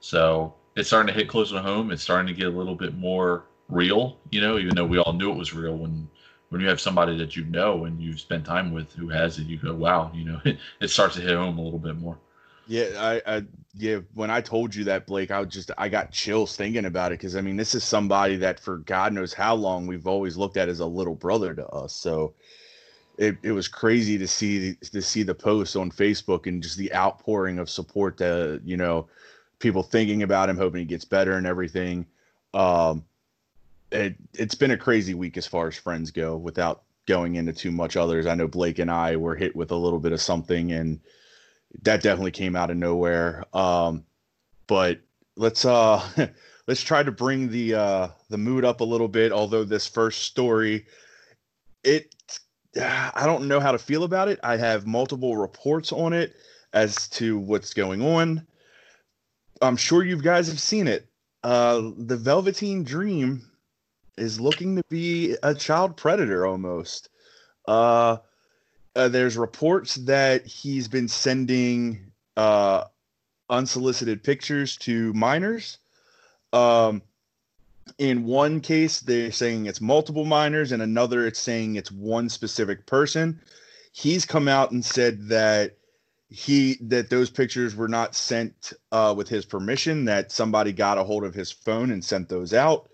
So 0.00 0.54
it's 0.76 0.88
starting 0.88 1.12
to 1.12 1.18
hit 1.18 1.28
closer 1.28 1.54
to 1.54 1.62
home. 1.62 1.90
It's 1.90 2.02
starting 2.02 2.26
to 2.26 2.34
get 2.34 2.46
a 2.46 2.56
little 2.56 2.74
bit 2.74 2.96
more 2.96 3.44
real, 3.68 4.18
you 4.30 4.40
know. 4.40 4.58
Even 4.58 4.74
though 4.74 4.84
we 4.84 4.98
all 4.98 5.14
knew 5.14 5.32
it 5.32 5.38
was 5.38 5.54
real, 5.54 5.76
when 5.76 6.08
when 6.50 6.60
you 6.60 6.68
have 6.68 6.80
somebody 6.80 7.16
that 7.18 7.34
you 7.34 7.44
know 7.44 7.86
and 7.86 8.00
you've 8.00 8.20
spent 8.20 8.44
time 8.44 8.72
with 8.72 8.92
who 8.92 9.08
has 9.08 9.38
it, 9.38 9.46
you 9.46 9.56
go, 9.56 9.74
wow, 9.74 10.10
you 10.14 10.24
know, 10.24 10.40
it 10.80 10.88
starts 10.88 11.16
to 11.16 11.22
hit 11.22 11.34
home 11.34 11.58
a 11.58 11.62
little 11.62 11.78
bit 11.78 11.96
more. 11.96 12.18
Yeah, 12.68 12.88
I, 12.96 13.36
I 13.36 13.42
yeah. 13.74 14.00
When 14.14 14.30
I 14.30 14.40
told 14.40 14.74
you 14.74 14.84
that, 14.84 15.06
Blake, 15.06 15.30
I 15.30 15.42
just 15.44 15.70
I 15.78 15.88
got 15.88 16.12
chills 16.12 16.56
thinking 16.56 16.84
about 16.84 17.12
it 17.12 17.18
because 17.18 17.36
I 17.36 17.40
mean, 17.40 17.56
this 17.56 17.74
is 17.74 17.82
somebody 17.82 18.36
that 18.36 18.60
for 18.60 18.78
God 18.78 19.12
knows 19.12 19.32
how 19.32 19.54
long 19.54 19.86
we've 19.86 20.06
always 20.06 20.36
looked 20.36 20.56
at 20.56 20.68
as 20.68 20.80
a 20.80 20.86
little 20.86 21.14
brother 21.14 21.54
to 21.54 21.66
us. 21.68 21.94
So 21.94 22.34
it, 23.18 23.36
it 23.42 23.52
was 23.52 23.68
crazy 23.68 24.18
to 24.18 24.28
see 24.28 24.74
to 24.74 25.00
see 25.00 25.22
the 25.22 25.34
post 25.34 25.76
on 25.76 25.90
Facebook 25.90 26.46
and 26.46 26.62
just 26.62 26.76
the 26.76 26.92
outpouring 26.92 27.58
of 27.58 27.70
support 27.70 28.18
that 28.18 28.60
you 28.64 28.76
know 28.76 29.08
people 29.58 29.82
thinking 29.82 30.22
about 30.22 30.48
him, 30.48 30.56
hoping 30.56 30.80
he 30.80 30.86
gets 30.86 31.04
better 31.04 31.32
and 31.32 31.46
everything. 31.46 32.06
Um, 32.54 33.04
it 33.90 34.16
it's 34.34 34.54
been 34.54 34.72
a 34.72 34.76
crazy 34.76 35.14
week 35.14 35.36
as 35.36 35.46
far 35.46 35.68
as 35.68 35.76
friends 35.76 36.10
go. 36.10 36.36
Without 36.36 36.82
going 37.06 37.36
into 37.36 37.52
too 37.52 37.70
much 37.70 37.96
others, 37.96 38.26
I 38.26 38.34
know 38.34 38.48
Blake 38.48 38.78
and 38.78 38.90
I 38.90 39.16
were 39.16 39.36
hit 39.36 39.54
with 39.54 39.70
a 39.70 39.76
little 39.76 40.00
bit 40.00 40.12
of 40.12 40.20
something 40.20 40.72
and 40.72 41.00
that 41.82 42.02
definitely 42.02 42.30
came 42.30 42.56
out 42.56 42.70
of 42.70 42.76
nowhere. 42.76 43.44
Um, 43.52 44.04
but 44.66 45.00
let's 45.36 45.64
uh 45.64 46.02
let's 46.66 46.82
try 46.82 47.02
to 47.02 47.12
bring 47.12 47.50
the 47.50 47.74
uh 47.74 48.08
the 48.30 48.38
mood 48.38 48.64
up 48.64 48.80
a 48.80 48.84
little 48.84 49.08
bit. 49.08 49.32
Although 49.32 49.64
this 49.64 49.86
first 49.86 50.22
story, 50.22 50.86
it 51.84 52.14
I 52.78 53.22
don't 53.24 53.48
know 53.48 53.60
how 53.60 53.72
to 53.72 53.78
feel 53.78 54.04
about 54.04 54.28
it. 54.28 54.38
I 54.42 54.56
have 54.56 54.86
multiple 54.86 55.36
reports 55.36 55.92
on 55.92 56.12
it 56.12 56.34
as 56.72 57.08
to 57.08 57.38
what's 57.38 57.72
going 57.72 58.02
on. 58.02 58.46
I'm 59.62 59.76
sure 59.76 60.04
you 60.04 60.20
guys 60.20 60.48
have 60.48 60.60
seen 60.60 60.86
it. 60.86 61.06
Uh, 61.42 61.90
the 61.96 62.16
Velveteen 62.16 62.84
Dream 62.84 63.42
is 64.16 64.40
looking 64.40 64.76
to 64.76 64.82
be 64.88 65.36
a 65.42 65.54
child 65.54 65.96
predator 65.96 66.46
almost. 66.46 67.08
Uh, 67.66 68.18
uh, 68.94 69.08
there's 69.08 69.36
reports 69.36 69.96
that 69.96 70.46
he's 70.46 70.88
been 70.88 71.08
sending 71.08 72.12
uh, 72.36 72.84
unsolicited 73.50 74.22
pictures 74.22 74.76
to 74.78 75.12
minors. 75.12 75.78
Um, 76.52 77.02
in 77.98 78.24
one 78.24 78.60
case, 78.60 79.00
they're 79.00 79.32
saying 79.32 79.66
it's 79.66 79.80
multiple 79.80 80.24
minors, 80.24 80.72
and 80.72 80.82
another, 80.82 81.26
it's 81.26 81.38
saying 81.38 81.76
it's 81.76 81.92
one 81.92 82.28
specific 82.28 82.86
person. 82.86 83.40
He's 83.92 84.24
come 84.24 84.48
out 84.48 84.72
and 84.72 84.84
said 84.84 85.28
that 85.28 85.75
he 86.28 86.76
that 86.82 87.10
those 87.10 87.30
pictures 87.30 87.76
were 87.76 87.88
not 87.88 88.14
sent 88.14 88.72
uh, 88.92 89.14
with 89.16 89.28
his 89.28 89.44
permission. 89.44 90.04
That 90.06 90.32
somebody 90.32 90.72
got 90.72 90.98
a 90.98 91.04
hold 91.04 91.24
of 91.24 91.34
his 91.34 91.52
phone 91.52 91.90
and 91.90 92.04
sent 92.04 92.28
those 92.28 92.52
out 92.52 92.88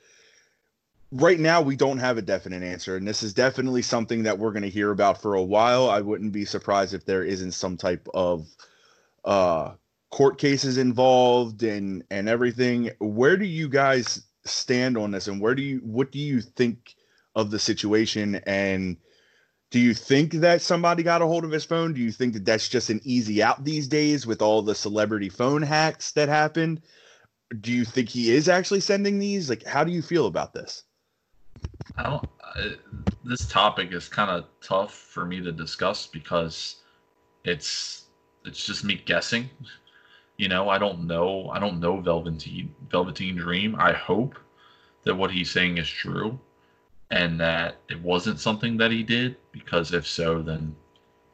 right 1.13 1.39
now 1.39 1.61
we 1.61 1.77
don't 1.77 1.99
have 1.99 2.17
a 2.17 2.23
definite 2.23 2.63
answer 2.63 2.97
and 2.97 3.07
this 3.07 3.23
is 3.23 3.35
definitely 3.35 3.83
something 3.83 4.23
that 4.23 4.39
we're 4.39 4.51
going 4.51 4.63
to 4.63 4.71
hear 4.71 4.91
about 4.91 5.21
for 5.21 5.35
a 5.35 5.43
while 5.43 5.91
i 5.91 6.01
wouldn't 6.01 6.33
be 6.33 6.45
surprised 6.45 6.95
if 6.95 7.05
there 7.05 7.23
isn't 7.23 7.53
some 7.53 7.77
type 7.77 8.09
of 8.15 8.49
uh 9.25 9.73
court 10.11 10.39
cases 10.39 10.79
involved 10.79 11.63
and 11.63 12.03
and 12.11 12.29
everything 12.29 12.91
where 12.99 13.37
do 13.37 13.45
you 13.45 13.69
guys 13.69 14.23
stand 14.45 14.97
on 14.97 15.11
this 15.11 15.29
and 15.29 15.41
where 15.41 15.55
do 15.55 15.63
you 15.63 15.79
what 15.85 16.11
do 16.11 16.19
you 16.19 16.41
think 16.41 16.95
of 17.35 17.51
the 17.51 17.59
situation 17.59 18.37
and 18.47 18.97
do 19.73 19.81
you 19.81 19.95
think 19.95 20.33
that 20.35 20.63
somebody 20.63 21.03
got 21.03 21.23
a 21.23 21.27
hold 21.27 21.45
of 21.45 21.51
his 21.51 21.65
phone 21.65 21.93
do 21.93 22.01
you 22.01 22.13
think 22.13 22.35
that 22.35 22.45
that's 22.45 22.69
just 22.69 22.91
an 22.91 23.01
easy 23.05 23.43
out 23.43 23.65
these 23.65 23.89
days 23.89 24.27
with 24.27 24.41
all 24.41 24.63
the 24.63 24.75
celebrity 24.75 25.29
phone 25.29 25.63
hacks 25.63 26.13
that 26.13 26.29
happened 26.29 26.81
do 27.61 27.73
you 27.73 27.85
think 27.85 28.09
he 28.09 28.31
is 28.31 28.49
actually 28.49 28.81
sending 28.81 29.19
these 29.19 29.51
like 29.51 29.65
how 29.65 29.83
do 29.83 29.91
you 29.91 30.03
feel 30.03 30.27
about 30.27 30.55
this 30.55 30.85
I 31.97 32.03
don't. 32.05 32.29
I, 32.43 32.75
this 33.25 33.47
topic 33.47 33.93
is 33.93 34.09
kind 34.09 34.31
of 34.31 34.47
tough 34.61 34.95
for 34.95 35.25
me 35.25 35.41
to 35.41 35.53
discuss 35.53 36.07
because 36.07 36.77
it's 37.45 38.05
it's 38.45 38.65
just 38.65 38.85
me 38.85 39.01
guessing. 39.05 39.49
You 40.37 40.49
know, 40.49 40.69
I 40.69 40.79
don't 40.79 41.07
know. 41.07 41.51
I 41.51 41.59
don't 41.59 41.81
know 41.81 42.01
Velveteen 42.01 42.75
Velveteen 42.91 43.37
Dream. 43.37 43.77
I 43.79 43.93
hope 43.93 44.39
that 45.05 45.15
what 45.15 45.31
he's 45.31 45.51
saying 45.51 45.79
is 45.79 45.89
true, 45.89 46.39
and 47.11 47.41
that 47.41 47.77
it 47.89 48.01
wasn't 48.01 48.41
something 48.41 48.77
that 48.79 48.91
he 48.91 49.03
did. 49.03 49.37
Because 49.53 49.93
if 49.93 50.07
so, 50.07 50.43
then 50.43 50.75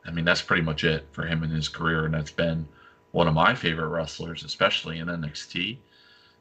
I 0.04 0.10
mean 0.10 0.24
that's 0.24 0.42
pretty 0.42 0.62
much 0.62 0.84
it 0.84 1.06
for 1.12 1.24
him 1.26 1.42
in 1.42 1.50
his 1.50 1.68
career, 1.68 2.04
and 2.04 2.14
that's 2.14 2.32
been 2.32 2.66
one 3.12 3.28
of 3.28 3.34
my 3.34 3.54
favorite 3.54 3.88
wrestlers, 3.88 4.44
especially 4.44 4.98
in 4.98 5.06
NXT. 5.08 5.78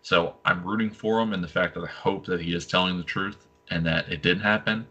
So 0.02 0.36
I'm 0.46 0.64
rooting 0.64 0.90
for 0.90 1.20
him 1.22 1.34
in 1.34 1.42
the 1.42 1.48
fact 1.48 1.74
that 1.76 1.84
I 1.84 1.88
hope 1.88 2.26
that 2.28 2.42
he 2.42 2.54
is 2.54 2.66
telling 2.66 2.98
the 2.98 3.04
truth 3.04 3.48
and 3.70 3.86
that 3.86 4.10
it 4.10 4.22
didn't 4.22 4.44
happen. 4.44 4.88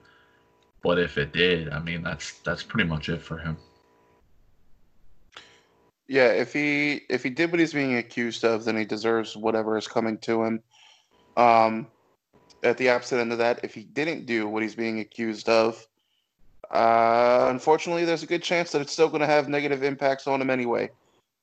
But 0.82 0.98
if 0.98 1.18
it 1.18 1.32
did, 1.32 1.70
I 1.70 1.80
mean 1.80 2.02
that's 2.02 2.38
that's 2.40 2.62
pretty 2.62 2.88
much 2.88 3.08
it 3.08 3.22
for 3.22 3.38
him. 3.38 3.56
Yeah, 6.08 6.28
if 6.28 6.52
he 6.52 7.02
if 7.08 7.22
he 7.22 7.30
did 7.30 7.50
what 7.50 7.60
he's 7.60 7.72
being 7.72 7.96
accused 7.96 8.44
of, 8.44 8.64
then 8.64 8.76
he 8.76 8.84
deserves 8.84 9.36
whatever 9.36 9.76
is 9.76 9.88
coming 9.88 10.18
to 10.18 10.44
him. 10.44 10.62
Um, 11.36 11.88
at 12.62 12.78
the 12.78 12.90
opposite 12.90 13.18
end 13.18 13.32
of 13.32 13.38
that, 13.38 13.60
if 13.64 13.74
he 13.74 13.82
didn't 13.82 14.26
do 14.26 14.48
what 14.48 14.62
he's 14.62 14.74
being 14.74 15.00
accused 15.00 15.48
of, 15.48 15.86
uh, 16.70 17.46
unfortunately, 17.50 18.04
there's 18.04 18.22
a 18.22 18.26
good 18.26 18.42
chance 18.42 18.72
that 18.72 18.80
it's 18.80 18.92
still 18.92 19.08
going 19.08 19.20
to 19.20 19.26
have 19.26 19.48
negative 19.48 19.82
impacts 19.82 20.26
on 20.26 20.40
him 20.40 20.50
anyway. 20.50 20.90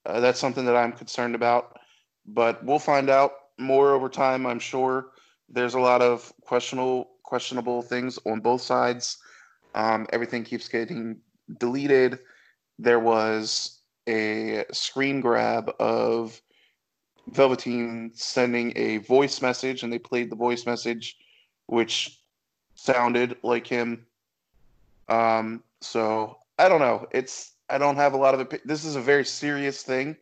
Uh, 0.06 0.20
that's 0.20 0.40
something 0.40 0.66
that 0.66 0.76
I'm 0.76 0.92
concerned 0.92 1.36
about, 1.36 1.80
but 2.26 2.64
we'll 2.66 2.80
find 2.80 3.10
out 3.10 3.32
more 3.58 3.94
over 3.94 4.10
time. 4.10 4.46
I'm 4.46 4.60
sure 4.60 5.08
there's 5.50 5.76
a 5.76 5.80
lot 5.80 6.02
of 6.02 6.34
questionable 6.42 7.10
questionable 7.24 7.82
things 7.82 8.20
on 8.26 8.42
both 8.42 8.62
sides. 8.62 9.18
Um, 9.76 10.06
everything 10.12 10.44
keeps 10.44 10.68
getting 10.68 11.18
deleted. 11.58 12.20
There 12.78 13.00
was 13.00 13.80
a 14.08 14.66
screen 14.72 15.22
grab 15.22 15.72
of 15.80 16.40
Velveteen 17.30 18.12
sending 18.14 18.74
a 18.76 18.98
voice 18.98 19.42
message, 19.42 19.84
and 19.84 19.92
they 19.92 20.00
played 20.00 20.30
the 20.30 20.36
voice 20.36 20.66
message, 20.66 21.18
which 21.68 22.20
sounded 22.76 23.38
like 23.44 23.66
him. 23.66 24.06
Um, 25.08 25.64
so 25.82 26.38
I 26.58 26.70
don't 26.70 26.80
know. 26.80 27.08
It's 27.12 27.54
I 27.70 27.78
don't 27.78 27.96
have 27.96 28.14
a 28.14 28.18
lot 28.18 28.34
of 28.34 28.48
opi- 28.48 28.64
this 28.66 28.86
is 28.86 28.96
a 28.96 29.02
very 29.02 29.26
serious 29.26 29.84
thing, 29.84 30.18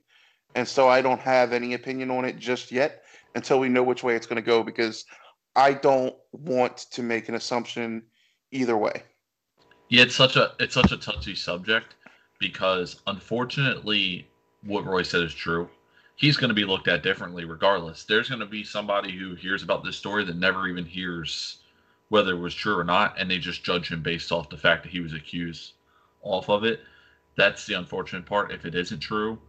and 0.56 0.67
so 0.67 0.88
I 0.88 1.02
don't 1.02 1.20
have 1.20 1.54
any 1.54 1.74
opinion 1.74 2.12
on 2.12 2.26
it 2.26 2.38
just 2.38 2.72
yet 2.72 3.04
until 3.36 3.60
we 3.60 3.70
know 3.70 3.84
which 3.84 4.04
way 4.04 4.15
it's 4.15 4.28
going 4.28 4.41
to 4.41 4.46
go 4.46 4.63
because 4.63 5.06
I 5.56 5.74
don't 5.74 6.15
want 6.32 6.78
to 6.91 7.04
make 7.04 7.30
an 7.30 7.36
assumption 7.36 8.04
either 8.52 8.78
way. 8.78 9.04
Yeah, 9.89 10.04
it's 10.04 10.15
such 10.15 10.36
a 10.36 10.54
it's 10.60 10.74
such 10.74 10.91
a 10.91 10.98
touchy 10.98 11.36
subject 11.36 11.96
because 12.39 13.02
unfortunately, 13.08 14.28
what 14.63 14.86
Roy 14.86 15.04
said 15.04 15.24
is 15.24 15.34
true. 15.34 15.70
He's 16.15 16.38
going 16.38 16.50
to 16.50 16.56
be 16.56 16.65
looked 16.65 16.88
at 16.88 17.04
differently 17.04 17.46
regardless. 17.46 18.04
There's 18.04 18.30
going 18.30 18.41
to 18.41 18.46
be 18.46 18.63
somebody 18.63 19.12
who 19.12 19.36
hears 19.36 19.63
about 19.63 19.84
this 19.84 19.98
story 19.98 20.24
that 20.26 20.38
never 20.38 20.67
even 20.67 20.86
hears 20.86 21.61
whether 22.12 22.34
it 22.34 22.39
was 22.39 22.54
true 22.54 22.78
or 22.78 22.84
not, 22.84 23.15
and 23.17 23.32
they 23.32 23.38
just 23.38 23.63
judge 23.63 23.89
him 23.89 24.04
based 24.04 24.34
off 24.34 24.50
the 24.50 24.58
fact 24.58 24.84
that 24.84 24.91
he 24.91 25.00
was 25.00 25.13
accused 25.13 25.74
off 26.24 26.50
of 26.50 26.65
it. 26.65 26.82
That's 27.38 27.65
the 27.65 27.76
unfortunate 27.76 28.26
part 28.26 28.52
if 28.52 28.65
it 28.65 28.76
isn't 28.76 29.00
true. 29.00 29.39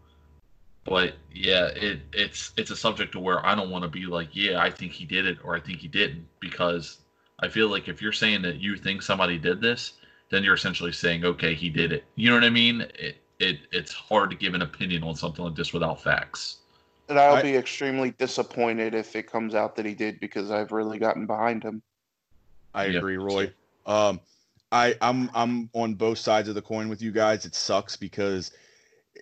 But 0.85 1.14
yeah, 1.33 1.66
it 1.75 2.03
it's 2.12 2.53
it's 2.57 2.70
a 2.70 2.77
subject 2.77 3.12
to 3.12 3.20
where 3.20 3.44
I 3.44 3.57
don't 3.57 3.70
want 3.70 3.83
to 3.83 3.88
be 3.88 4.07
like, 4.07 4.29
yeah, 4.33 4.61
I 4.62 4.70
think 4.70 4.92
he 4.92 5.05
did 5.05 5.27
it 5.27 5.38
or 5.42 5.57
I 5.57 5.61
think 5.61 5.81
he 5.81 5.88
didn't 5.88 6.29
because 6.40 6.98
I 7.40 7.48
feel 7.48 7.68
like 7.68 7.88
if 7.88 8.01
you're 8.01 8.12
saying 8.12 8.42
that 8.42 8.61
you 8.61 8.77
think 8.77 9.03
somebody 9.03 9.38
did 9.38 9.61
this, 9.61 9.94
then 10.31 10.44
you're 10.44 10.55
essentially 10.55 10.92
saying, 10.92 11.25
okay, 11.25 11.55
he 11.55 11.68
did 11.68 11.92
it. 11.92 12.05
You 12.14 12.31
know 12.31 12.37
what 12.37 12.44
I 12.44 12.51
mean? 12.51 12.83
It 12.96 13.16
it 13.40 13.59
it's 13.72 13.92
hard 13.92 14.31
to 14.31 14.37
give 14.37 14.55
an 14.55 14.62
opinion 14.62 15.03
on 15.03 15.16
something 15.16 15.44
like 15.44 15.57
this 15.57 15.72
without 15.72 16.01
facts. 16.01 16.59
And 17.09 17.18
I'll 17.18 17.37
I- 17.37 17.42
be 17.42 17.57
extremely 17.57 18.11
disappointed 18.12 18.94
if 18.94 19.14
it 19.14 19.31
comes 19.31 19.55
out 19.55 19.77
that 19.77 19.87
he 19.87 19.94
did 19.94 20.18
because 20.20 20.51
I've 20.51 20.72
really 20.72 20.98
gotten 20.98 21.27
behind 21.27 21.62
him. 21.62 21.83
I 22.74 22.85
agree, 22.85 23.16
Roy. 23.16 23.52
Um, 23.87 24.20
I 24.70 24.96
I'm 25.00 25.30
I'm 25.35 25.70
on 25.74 25.94
both 25.94 26.18
sides 26.18 26.48
of 26.48 26.54
the 26.54 26.62
coin 26.62 26.88
with 26.88 27.02
you 27.02 27.12
guys. 27.12 27.44
It 27.44 27.54
sucks 27.54 27.96
because 27.96 28.52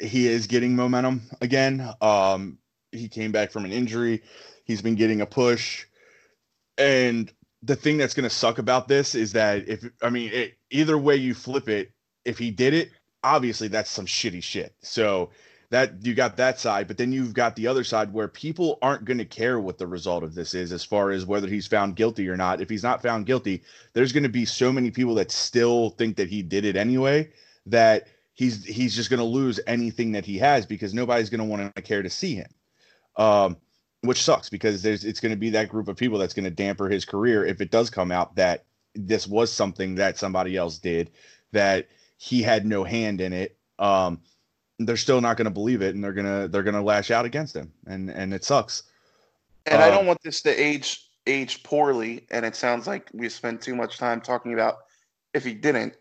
he 0.01 0.29
is 0.29 0.47
getting 0.47 0.77
momentum 0.77 1.23
again. 1.41 1.93
Um, 2.01 2.59
he 2.93 3.09
came 3.09 3.33
back 3.33 3.51
from 3.51 3.65
an 3.65 3.73
injury. 3.73 4.23
He's 4.65 4.83
been 4.83 4.95
getting 4.95 5.21
a 5.21 5.27
push. 5.27 5.87
And 6.79 7.33
the 7.63 7.77
thing 7.77 7.99
that's 7.99 8.15
going 8.15 8.29
to 8.29 8.35
suck 8.35 8.59
about 8.59 8.89
this 8.89 9.15
is 9.15 9.33
that 9.33 9.69
if 9.69 9.85
I 10.03 10.11
mean, 10.11 10.31
it, 10.33 10.55
either 10.71 10.97
way 10.97 11.17
you 11.17 11.35
flip 11.35 11.69
it, 11.69 11.91
if 12.25 12.39
he 12.39 12.51
did 12.51 12.75
it, 12.75 12.91
obviously 13.25 13.69
that's 13.69 13.91
some 13.91 14.07
shitty 14.07 14.43
shit. 14.43 14.75
So 14.83 15.31
that 15.71 16.05
you 16.05 16.15
got 16.15 16.37
that 16.37 16.59
side, 16.59 16.89
but 16.89 16.99
then 16.99 17.13
you've 17.13 17.33
got 17.33 17.55
the 17.55 17.67
other 17.67 17.85
side 17.85 18.13
where 18.13 18.27
people 18.29 18.79
aren't 18.83 19.05
going 19.05 19.19
to 19.19 19.25
care 19.25 19.61
what 19.61 19.79
the 19.79 19.87
result 19.87 20.25
of 20.25 20.35
this 20.35 20.53
is 20.53 20.73
as 20.73 20.85
far 20.85 21.11
as 21.11 21.25
whether 21.25 21.47
he's 21.47 21.67
found 21.67 21.95
guilty 21.97 22.29
or 22.29 22.37
not. 22.37 22.61
If 22.61 22.69
he's 22.69 22.83
not 22.83 23.03
found 23.03 23.27
guilty, 23.27 23.63
there's 23.93 24.13
going 24.13 24.25
to 24.25 24.29
be 24.29 24.45
so 24.45 24.73
many 24.73 24.91
people 24.91 25.15
that 25.15 25.31
still 25.31 25.91
think 25.91 26.17
that 26.17 26.29
he 26.29 26.43
did 26.43 26.65
it 26.65 26.77
anyway 26.77 27.31
that 27.67 28.09
he's 28.35 28.65
he's 28.65 28.97
just 28.97 29.11
going 29.11 29.19
to 29.19 29.25
lose 29.25 29.61
anything 29.67 30.13
that 30.13 30.25
he 30.25 30.39
has 30.39 30.67
because 30.67 30.93
nobody's 30.93 31.31
going 31.31 31.41
to 31.41 31.45
want 31.45 31.75
to 31.75 31.83
care 31.83 32.03
to 32.03 32.11
see 32.11 32.35
him. 32.35 32.49
Um, 33.17 33.57
which 34.03 34.23
sucks 34.23 34.49
because 34.49 34.83
there's 34.83 35.05
it's 35.05 35.21
going 35.21 35.31
to 35.31 35.37
be 35.37 35.51
that 35.51 35.69
group 35.69 35.89
of 35.89 35.97
people 35.97 36.19
that's 36.19 36.35
going 36.35 36.45
to 36.45 36.51
damper 36.51 36.89
his 36.89 37.05
career 37.05 37.45
if 37.45 37.61
it 37.61 37.71
does 37.71 37.91
come 37.91 38.11
out 38.11 38.35
that 38.37 38.65
this 38.95 39.27
was 39.27 39.53
something 39.53 39.95
that 39.97 40.19
somebody 40.19 40.57
else 40.57 40.79
did 40.79 41.11
that 41.53 41.87
he 42.17 42.43
had 42.43 42.67
no 42.67 42.83
hand 42.83 43.21
in 43.21 43.33
it. 43.33 43.57
Um, 43.79 44.21
they're 44.87 44.97
still 44.97 45.21
not 45.21 45.37
going 45.37 45.47
to 45.47 45.51
believe 45.51 45.83
it, 45.83 45.95
and 45.95 46.03
they're 46.03 46.13
gonna 46.13 46.49
they're 46.49 46.63
gonna 46.63 46.83
lash 46.83 47.11
out 47.11 47.25
against 47.25 47.55
him, 47.55 47.73
and 47.87 48.11
and 48.11 48.33
it 48.33 48.45
sucks. 48.45 48.85
And 49.67 49.81
uh, 49.81 49.87
I 49.87 49.91
don't 49.91 50.07
want 50.07 50.23
this 50.23 50.43
to 50.43 50.51
age 50.51 51.09
age 51.27 51.63
poorly, 51.63 52.27
and 52.31 52.45
it 52.45 52.57
sounds 52.57 52.87
like 52.87 53.11
we 53.13 53.29
spent 53.29 53.61
too 53.61 53.75
much 53.75 53.99
time 53.99 54.21
talking 54.21 54.55
about 54.55 54.79
if 55.35 55.45
he 55.45 55.55
didn't, 55.55 55.95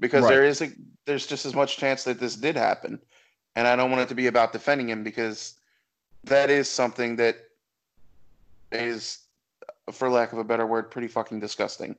because 0.00 0.24
right. 0.24 0.30
there 0.30 0.44
is 0.44 0.62
a 0.62 0.70
there's 1.06 1.26
just 1.26 1.46
as 1.46 1.54
much 1.54 1.76
chance 1.76 2.04
that 2.04 2.18
this 2.18 2.36
did 2.36 2.56
happen, 2.56 2.98
and 3.56 3.66
I 3.66 3.76
don't 3.76 3.90
want 3.90 4.02
it 4.02 4.08
to 4.08 4.14
be 4.14 4.26
about 4.26 4.52
defending 4.52 4.88
him 4.88 5.04
because 5.04 5.54
that 6.24 6.50
is 6.50 6.68
something 6.68 7.16
that 7.16 7.36
is, 8.72 9.20
for 9.92 10.10
lack 10.10 10.32
of 10.32 10.38
a 10.38 10.44
better 10.44 10.66
word, 10.66 10.90
pretty 10.90 11.08
fucking 11.08 11.40
disgusting. 11.40 11.96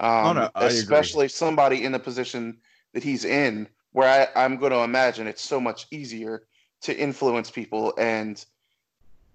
Um, 0.00 0.26
oh, 0.26 0.32
no, 0.34 0.50
especially 0.54 1.24
agree. 1.24 1.30
somebody 1.30 1.84
in 1.84 1.90
the 1.90 1.98
position 1.98 2.58
that 2.92 3.02
he's 3.02 3.24
in 3.24 3.66
where 3.92 4.08
I, 4.08 4.44
I'm 4.44 4.56
going 4.56 4.72
to 4.72 4.80
imagine 4.80 5.26
it's 5.26 5.42
so 5.42 5.60
much 5.60 5.86
easier 5.90 6.42
to 6.82 6.96
influence 6.96 7.50
people 7.50 7.94
and 7.98 8.44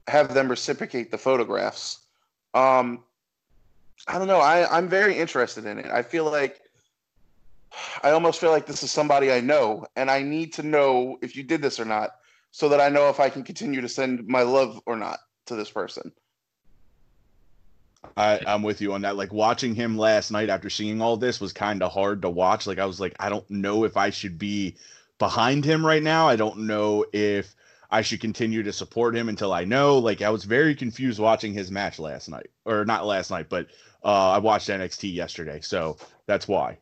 have 0.08 0.34
them 0.34 0.50
reciprocate 0.50 1.12
the 1.12 1.18
photographs. 1.18 2.06
Um, 2.54 3.04
I 4.08 4.18
don't 4.18 4.28
know. 4.28 4.40
I, 4.40 4.70
I'm 4.76 4.88
very 4.88 5.18
interested 5.18 5.66
in 5.66 5.80
it. 5.80 5.88
I 5.88 6.02
feel 6.02 6.26
like 6.26 6.60
I 8.04 8.12
almost 8.12 8.40
feel 8.40 8.52
like 8.52 8.66
this 8.66 8.84
is 8.84 8.92
somebody 8.92 9.32
I 9.32 9.40
know, 9.40 9.86
and 9.96 10.12
I 10.12 10.22
need 10.22 10.54
to 10.54 10.64
know 10.64 11.18
if 11.22 11.36
you 11.36 11.44
did 11.44 11.62
this 11.62 11.80
or 11.80 11.86
not, 11.86 12.12
so 12.52 12.70
that 12.70 12.80
I 12.80 12.90
know 12.90 13.10
if 13.10 13.20
I 13.20 13.30
can 13.30 13.44
continue 13.44 13.82
to 13.82 13.90
send 13.90 14.28
my 14.28 14.44
love 14.44 14.80
or 14.86 14.96
not 14.96 15.20
to 15.48 15.56
this 15.56 15.72
person. 15.72 16.12
I, 18.16 18.40
I'm 18.46 18.64
with 18.64 18.82
you 18.82 18.94
on 18.94 19.02
that. 19.02 19.16
Like 19.16 19.34
watching 19.34 19.76
him 19.76 19.98
last 19.98 20.32
night 20.32 20.50
after 20.50 20.70
seeing 20.70 21.02
all 21.02 21.18
this 21.18 21.40
was 21.40 21.54
kind 21.54 21.82
of 21.82 21.92
hard 21.92 22.22
to 22.22 22.30
watch. 22.30 22.68
Like 22.68 22.80
I 22.80 22.86
was 22.86 23.00
like, 23.00 23.16
I 23.20 23.30
don't 23.30 23.50
know 23.50 23.84
if 23.86 23.98
I 23.98 24.10
should 24.10 24.38
be 24.38 24.76
behind 25.20 25.66
him 25.66 25.86
right 25.86 26.04
now. 26.04 26.28
I 26.28 26.36
don't 26.36 26.60
know 26.60 27.06
if 27.14 27.56
I 27.90 28.02
should 28.02 28.22
continue 28.22 28.64
to 28.64 28.74
support 28.74 29.16
him 29.16 29.30
until 29.30 29.54
I 29.54 29.66
know. 29.66 29.98
Like 29.98 30.22
I 30.22 30.30
was 30.30 30.44
very 30.44 30.76
confused 30.76 31.20
watching 31.20 31.54
his 31.54 31.72
match 31.72 32.00
last 32.00 32.30
night, 32.30 32.50
or 32.66 32.86
not 32.86 33.06
last 33.06 33.32
night, 33.32 33.50
but 33.50 33.68
uh, 34.04 34.32
I 34.32 34.40
watched 34.40 34.70
NXT 34.70 35.14
yesterday, 35.14 35.62
so 35.62 35.98
that's 36.26 36.48
why. 36.48 36.80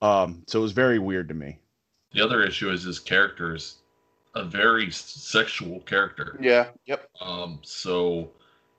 Um, 0.00 0.42
so 0.46 0.58
it 0.58 0.62
was 0.62 0.72
very 0.72 0.98
weird 0.98 1.28
to 1.28 1.34
me. 1.34 1.58
The 2.12 2.24
other 2.24 2.42
issue 2.42 2.70
is 2.70 2.82
his 2.82 2.98
character 2.98 3.54
is 3.54 3.76
a 4.34 4.44
very 4.44 4.90
sexual 4.90 5.80
character. 5.80 6.38
Yeah. 6.40 6.68
Yep. 6.86 7.08
Um. 7.20 7.58
So 7.62 8.30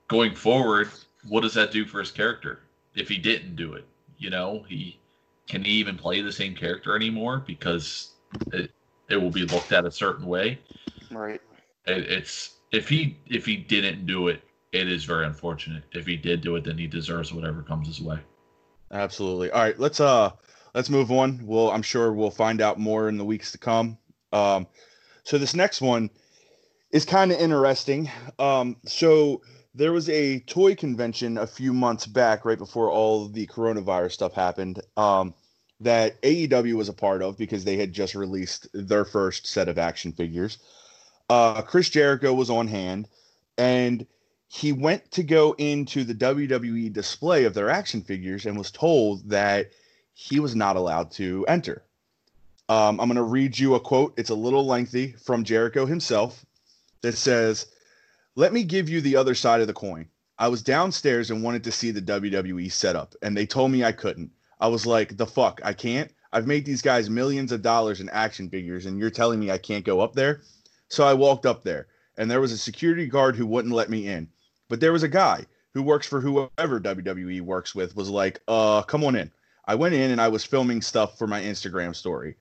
going 0.08 0.36
forward, 0.36 0.90
what 1.28 1.42
does 1.42 1.54
that 1.54 1.72
do 1.72 1.86
for 1.86 2.00
his 2.00 2.12
character 2.12 2.60
if 2.96 3.10
he 3.10 3.18
didn't 3.18 3.56
do 3.56 3.74
it? 3.74 3.86
You 4.18 4.30
know, 4.30 4.64
he 4.68 5.00
can 5.48 5.64
he 5.64 5.72
even 5.72 5.98
play 5.98 6.22
the 6.22 6.32
same 6.32 6.56
character 6.56 6.96
anymore 6.96 7.44
because 7.46 8.12
it, 8.54 8.72
it 9.10 9.18
will 9.18 9.32
be 9.32 9.46
looked 9.46 9.72
at 9.72 9.86
a 9.86 9.92
certain 9.92 10.26
way. 10.26 10.60
Right. 11.12 11.42
It, 11.86 11.98
it's 12.10 12.58
if 12.72 12.88
he 12.88 13.18
if 13.28 13.46
he 13.46 13.58
didn't 13.58 14.06
do 14.06 14.28
it, 14.28 14.44
it 14.72 14.92
is 14.92 15.04
very 15.04 15.26
unfortunate. 15.26 15.84
If 15.94 16.06
he 16.06 16.16
did 16.16 16.42
do 16.42 16.56
it, 16.56 16.64
then 16.64 16.78
he 16.78 16.88
deserves 16.88 17.34
whatever 17.34 17.64
comes 17.64 17.88
his 17.88 18.02
way. 18.02 18.20
Absolutely. 18.92 19.52
All 19.52 19.62
right, 19.62 19.80
let's 19.80 20.00
uh 20.00 20.32
let's 20.74 20.90
move 20.90 21.12
on. 21.12 21.40
We'll 21.44 21.72
I'm 21.72 21.82
sure 21.82 22.14
we'll 22.14 22.32
find 22.32 22.62
out 22.62 22.80
more 22.80 23.10
in 23.10 23.18
the 23.18 23.26
weeks 23.26 23.52
to 23.52 23.58
come. 23.58 23.98
Um, 24.32 24.68
so 25.24 25.38
this 25.38 25.56
next 25.56 25.82
one 25.82 26.10
is 26.92 27.06
kind 27.06 27.32
of 27.32 27.40
interesting. 27.40 28.10
Um, 28.38 28.78
so 28.86 29.42
there 29.74 29.92
was 29.92 30.10
a 30.10 30.40
toy 30.42 30.76
convention 30.76 31.38
a 31.38 31.48
few 31.48 31.74
months 31.74 32.06
back, 32.06 32.46
right 32.46 32.58
before 32.58 32.90
all 32.90 33.28
the 33.28 33.48
coronavirus 33.48 34.14
stuff 34.14 34.34
happened, 34.34 34.82
um, 34.98 35.34
that 35.80 36.22
AEW 36.22 36.74
was 36.74 36.90
a 36.90 36.94
part 36.94 37.22
of 37.22 37.38
because 37.38 37.64
they 37.64 37.78
had 37.78 37.94
just 37.94 38.16
released 38.16 38.68
their 38.74 39.06
first 39.06 39.48
set 39.48 39.70
of 39.70 39.78
action 39.78 40.12
figures. 40.12 40.58
Uh, 41.30 41.62
Chris 41.62 41.90
Jericho 41.90 42.34
was 42.34 42.50
on 42.50 42.68
hand, 42.68 43.08
and 43.58 44.06
he 44.48 44.72
went 44.72 45.12
to 45.12 45.24
go 45.24 45.54
into 45.60 46.04
the 46.04 46.16
WWE 46.16 46.92
display 46.92 47.46
of 47.46 47.54
their 47.54 47.70
action 47.70 48.02
figures 48.02 48.46
and 48.46 48.58
was 48.58 48.72
told 48.72 49.30
that 49.30 49.70
he 50.14 50.40
was 50.40 50.56
not 50.56 50.76
allowed 50.76 51.12
to 51.12 51.46
enter. 51.48 51.84
Um, 52.68 53.00
I'm 53.00 53.08
going 53.08 53.16
to 53.16 53.24
read 53.24 53.58
you 53.58 53.76
a 53.76 53.80
quote. 53.80 54.14
It's 54.18 54.32
a 54.32 54.36
little 54.36 54.66
lengthy 54.66 55.14
from 55.14 55.44
Jericho 55.44 55.86
himself 55.86 56.46
that 57.02 57.16
says, 57.16 57.68
let 58.40 58.54
me 58.54 58.64
give 58.64 58.88
you 58.88 59.02
the 59.02 59.18
other 59.18 59.36
side 59.36 59.60
of 59.60 59.68
the 59.68 59.74
coin. 59.74 60.08
I 60.38 60.48
was 60.48 60.62
downstairs 60.62 61.30
and 61.30 61.44
wanted 61.44 61.62
to 61.66 61.74
see 61.74 61.92
the 61.92 62.02
WWE 62.02 62.72
setup, 62.72 63.14
and 63.22 63.36
they 63.36 63.46
told 63.46 63.70
me 63.70 63.84
I 63.84 63.92
couldn't. 63.92 64.32
I 64.62 64.70
was 64.70 64.86
like, 64.86 65.18
the 65.18 65.26
fuck, 65.26 65.60
I 65.62 65.74
can't. 65.74 66.10
I've 66.32 66.48
made 66.48 66.64
these 66.64 66.82
guys 66.82 67.10
millions 67.10 67.52
of 67.52 67.62
dollars 67.62 68.00
in 68.00 68.08
action 68.08 68.50
figures, 68.50 68.86
and 68.86 68.98
you're 68.98 69.10
telling 69.10 69.42
me 69.42 69.52
I 69.52 69.58
can't 69.58 69.84
go 69.84 70.00
up 70.00 70.14
there? 70.14 70.40
So 70.88 71.04
I 71.04 71.16
walked 71.16 71.46
up 71.46 71.66
there, 71.66 71.88
and 72.18 72.32
there 72.32 72.40
was 72.40 72.54
a 72.54 72.58
security 72.58 73.08
guard 73.08 73.36
who 73.36 73.46
wouldn't 73.46 73.74
let 73.74 73.90
me 73.90 74.08
in. 74.08 74.30
But 74.70 74.80
there 74.80 74.94
was 74.94 75.04
a 75.04 75.10
guy 75.10 75.46
who 75.74 75.84
works 75.84 76.08
for 76.08 76.22
whoever 76.22 76.80
WWE 76.80 77.42
works 77.42 77.76
with 77.76 77.94
was 77.98 78.10
like, 78.10 78.40
uh, 78.48 78.84
come 78.84 79.04
on 79.04 79.18
in. 79.18 79.30
I 79.66 79.76
went 79.76 79.96
in 79.96 80.12
and 80.12 80.22
I 80.22 80.30
was 80.30 80.46
filming 80.46 80.82
stuff 80.82 81.18
for 81.18 81.28
my 81.28 81.42
Instagram 81.42 81.94
story. 81.94 82.38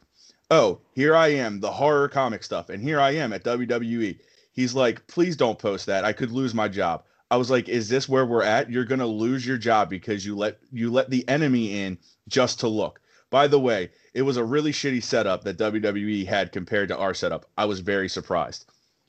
Oh, 0.49 0.79
here 0.95 1.17
I 1.17 1.27
am, 1.33 1.59
the 1.59 1.73
horror 1.73 2.09
comic 2.09 2.45
stuff, 2.45 2.69
and 2.69 2.81
here 2.81 3.01
I 3.01 3.17
am 3.17 3.33
at 3.33 3.43
WWE. 3.43 4.17
He's 4.59 4.75
like, 4.75 5.07
please 5.07 5.37
don't 5.37 5.57
post 5.57 5.87
that. 5.87 6.05
I 6.05 6.13
could 6.13 6.33
lose 6.33 6.53
my 6.53 6.67
job. 6.67 7.05
I 7.31 7.37
was 7.37 7.49
like, 7.49 7.69
is 7.69 7.89
this 7.89 8.09
where 8.09 8.27
we're 8.27 8.43
at? 8.43 8.69
You're 8.69 8.85
gonna 8.85 9.07
lose 9.07 9.47
your 9.47 9.57
job 9.57 9.89
because 9.89 10.27
you 10.27 10.37
let 10.37 10.59
you 10.73 10.91
let 10.91 11.11
the 11.11 11.29
enemy 11.29 11.81
in 11.83 11.97
just 12.27 12.59
to 12.59 12.67
look. 12.67 13.01
By 13.31 13.47
the 13.47 13.61
way, 13.61 13.91
it 14.15 14.23
was 14.23 14.37
a 14.37 14.43
really 14.43 14.73
shitty 14.73 15.05
setup 15.05 15.45
that 15.45 15.59
WWE 15.59 16.27
had 16.27 16.51
compared 16.51 16.89
to 16.89 16.99
our 16.99 17.15
setup. 17.15 17.47
I 17.57 17.67
was 17.67 17.79
very 17.79 18.09
surprised. 18.09 18.65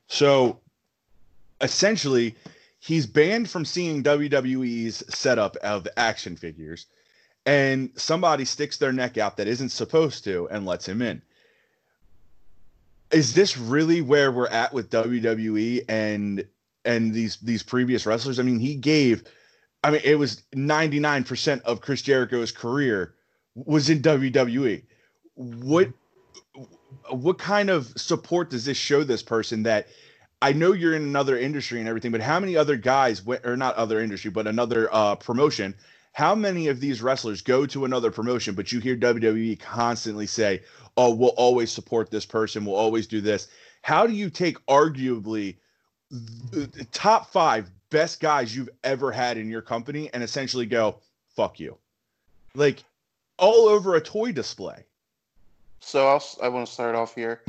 So 0.06 0.60
essentially, 1.62 2.36
he's 2.78 3.08
banned 3.08 3.50
from 3.50 3.66
seeing 3.66 4.04
WWE's 4.04 5.04
setup 5.10 5.56
of 5.64 5.88
action 5.98 6.36
figures, 6.36 6.86
and 7.48 7.90
somebody 7.96 8.46
sticks 8.46 8.78
their 8.78 8.94
neck 8.94 9.18
out 9.18 9.38
that 9.38 9.48
isn't 9.48 9.70
supposed 9.70 10.24
to 10.26 10.48
and 10.52 10.68
lets 10.68 10.88
him 10.88 11.02
in 11.02 11.24
is 13.12 13.34
this 13.34 13.58
really 13.58 14.02
where 14.02 14.32
we're 14.32 14.48
at 14.48 14.74
with 14.74 14.90
WWE 14.90 15.86
and 15.90 16.46
and 16.86 17.14
these 17.14 17.38
these 17.38 17.64
previous 17.64 18.06
wrestlers? 18.06 18.40
I 18.40 18.44
mean, 18.44 18.60
he 18.60 18.76
gave 18.76 19.24
I 19.84 19.92
mean, 19.92 20.02
it 20.04 20.16
was 20.16 20.44
99% 20.56 21.62
of 21.62 21.82
Chris 21.82 22.02
Jericho's 22.02 22.52
career 22.52 23.16
was 23.56 23.90
in 23.90 24.02
WWE. 24.02 24.84
What 25.36 25.90
what 27.10 27.38
kind 27.38 27.70
of 27.70 27.88
support 27.96 28.50
does 28.50 28.66
this 28.66 28.78
show 28.78 29.04
this 29.04 29.24
person 29.24 29.64
that 29.64 29.88
I 30.42 30.54
know 30.54 30.74
you're 30.74 30.96
in 30.96 31.04
another 31.04 31.38
industry 31.38 31.80
and 31.80 31.88
everything, 31.88 32.12
but 32.12 32.22
how 32.22 32.40
many 32.40 32.56
other 32.56 32.76
guys 32.76 33.26
went 33.26 33.46
or 33.46 33.58
not 33.58 33.76
other 33.76 34.00
industry, 34.00 34.32
but 34.32 34.48
another 34.48 34.90
uh, 34.94 35.16
promotion, 35.16 35.76
how 36.14 36.36
many 36.36 36.68
of 36.68 36.80
these 36.80 37.02
wrestlers 37.02 37.42
go 37.42 37.66
to 37.68 37.86
another 37.86 38.12
promotion, 38.12 38.56
but 38.56 38.72
you 38.72 38.80
hear 38.80 38.98
WWE 38.98 39.60
constantly 39.60 40.28
say, 40.28 40.62
oh, 40.98 41.14
we'll 41.14 41.30
always 41.30 41.72
support 41.72 42.12
this 42.12 42.26
person, 42.26 42.66
we'll 42.66 42.76
always 42.76 43.08
do 43.08 43.22
this. 43.22 43.48
How 43.82 44.06
do 44.06 44.14
you 44.14 44.30
take 44.30 44.64
arguably 44.66 45.56
the 46.12 46.88
top 46.92 47.32
five 47.32 47.70
best 47.90 48.20
guys 48.20 48.56
you've 48.56 48.70
ever 48.84 49.12
had 49.12 49.38
in 49.38 49.50
your 49.50 49.62
company 49.62 50.10
and 50.14 50.24
essentially 50.24 50.66
go, 50.66 50.98
fuck 51.36 51.60
you? 51.60 51.78
Like 52.56 52.84
all 53.38 53.68
over 53.68 53.96
a 53.96 54.02
toy 54.02 54.32
display. 54.32 54.84
So 55.80 56.08
I'll, 56.08 56.24
I 56.44 56.50
want 56.50 56.68
to 56.68 56.74
start 56.74 56.96
off 56.96 57.16
here. 57.16 57.42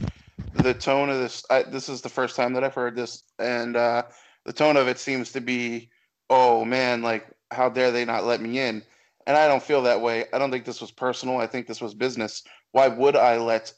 The 0.55 0.75
tone 0.75 1.11
of 1.11 1.19
this, 1.19 1.45
I, 1.51 1.65
this 1.65 1.89
is 1.89 2.01
the 2.01 2.09
first 2.09 2.37
time 2.37 2.53
that 2.55 2.65
I've 2.65 2.75
heard 2.75 2.95
this, 2.95 3.25
and 3.39 3.77
uh, 3.77 4.05
the 4.45 4.53
tone 4.53 4.77
of 4.77 4.89
it 4.89 4.99
seems 4.99 5.33
to 5.33 5.41
be, 5.41 5.91
oh 6.29 6.65
man, 6.65 7.03
like 7.03 7.27
how 7.51 7.69
dare 7.69 7.91
they 7.91 8.05
not 8.05 8.25
let 8.25 8.41
me 8.41 8.59
in? 8.59 8.83
And 9.27 9.37
I 9.37 9.47
don't 9.47 9.63
feel 9.63 9.83
that 9.83 10.01
way. 10.01 10.25
I 10.33 10.39
don't 10.39 10.51
think 10.51 10.65
this 10.65 10.81
was 10.81 10.91
personal. 10.91 11.39
I 11.39 11.47
think 11.47 11.67
this 11.67 11.81
was 11.81 11.95
business 11.95 12.43
why 12.73 12.89
would 12.89 13.17
I 13.17 13.37
let 13.39 13.73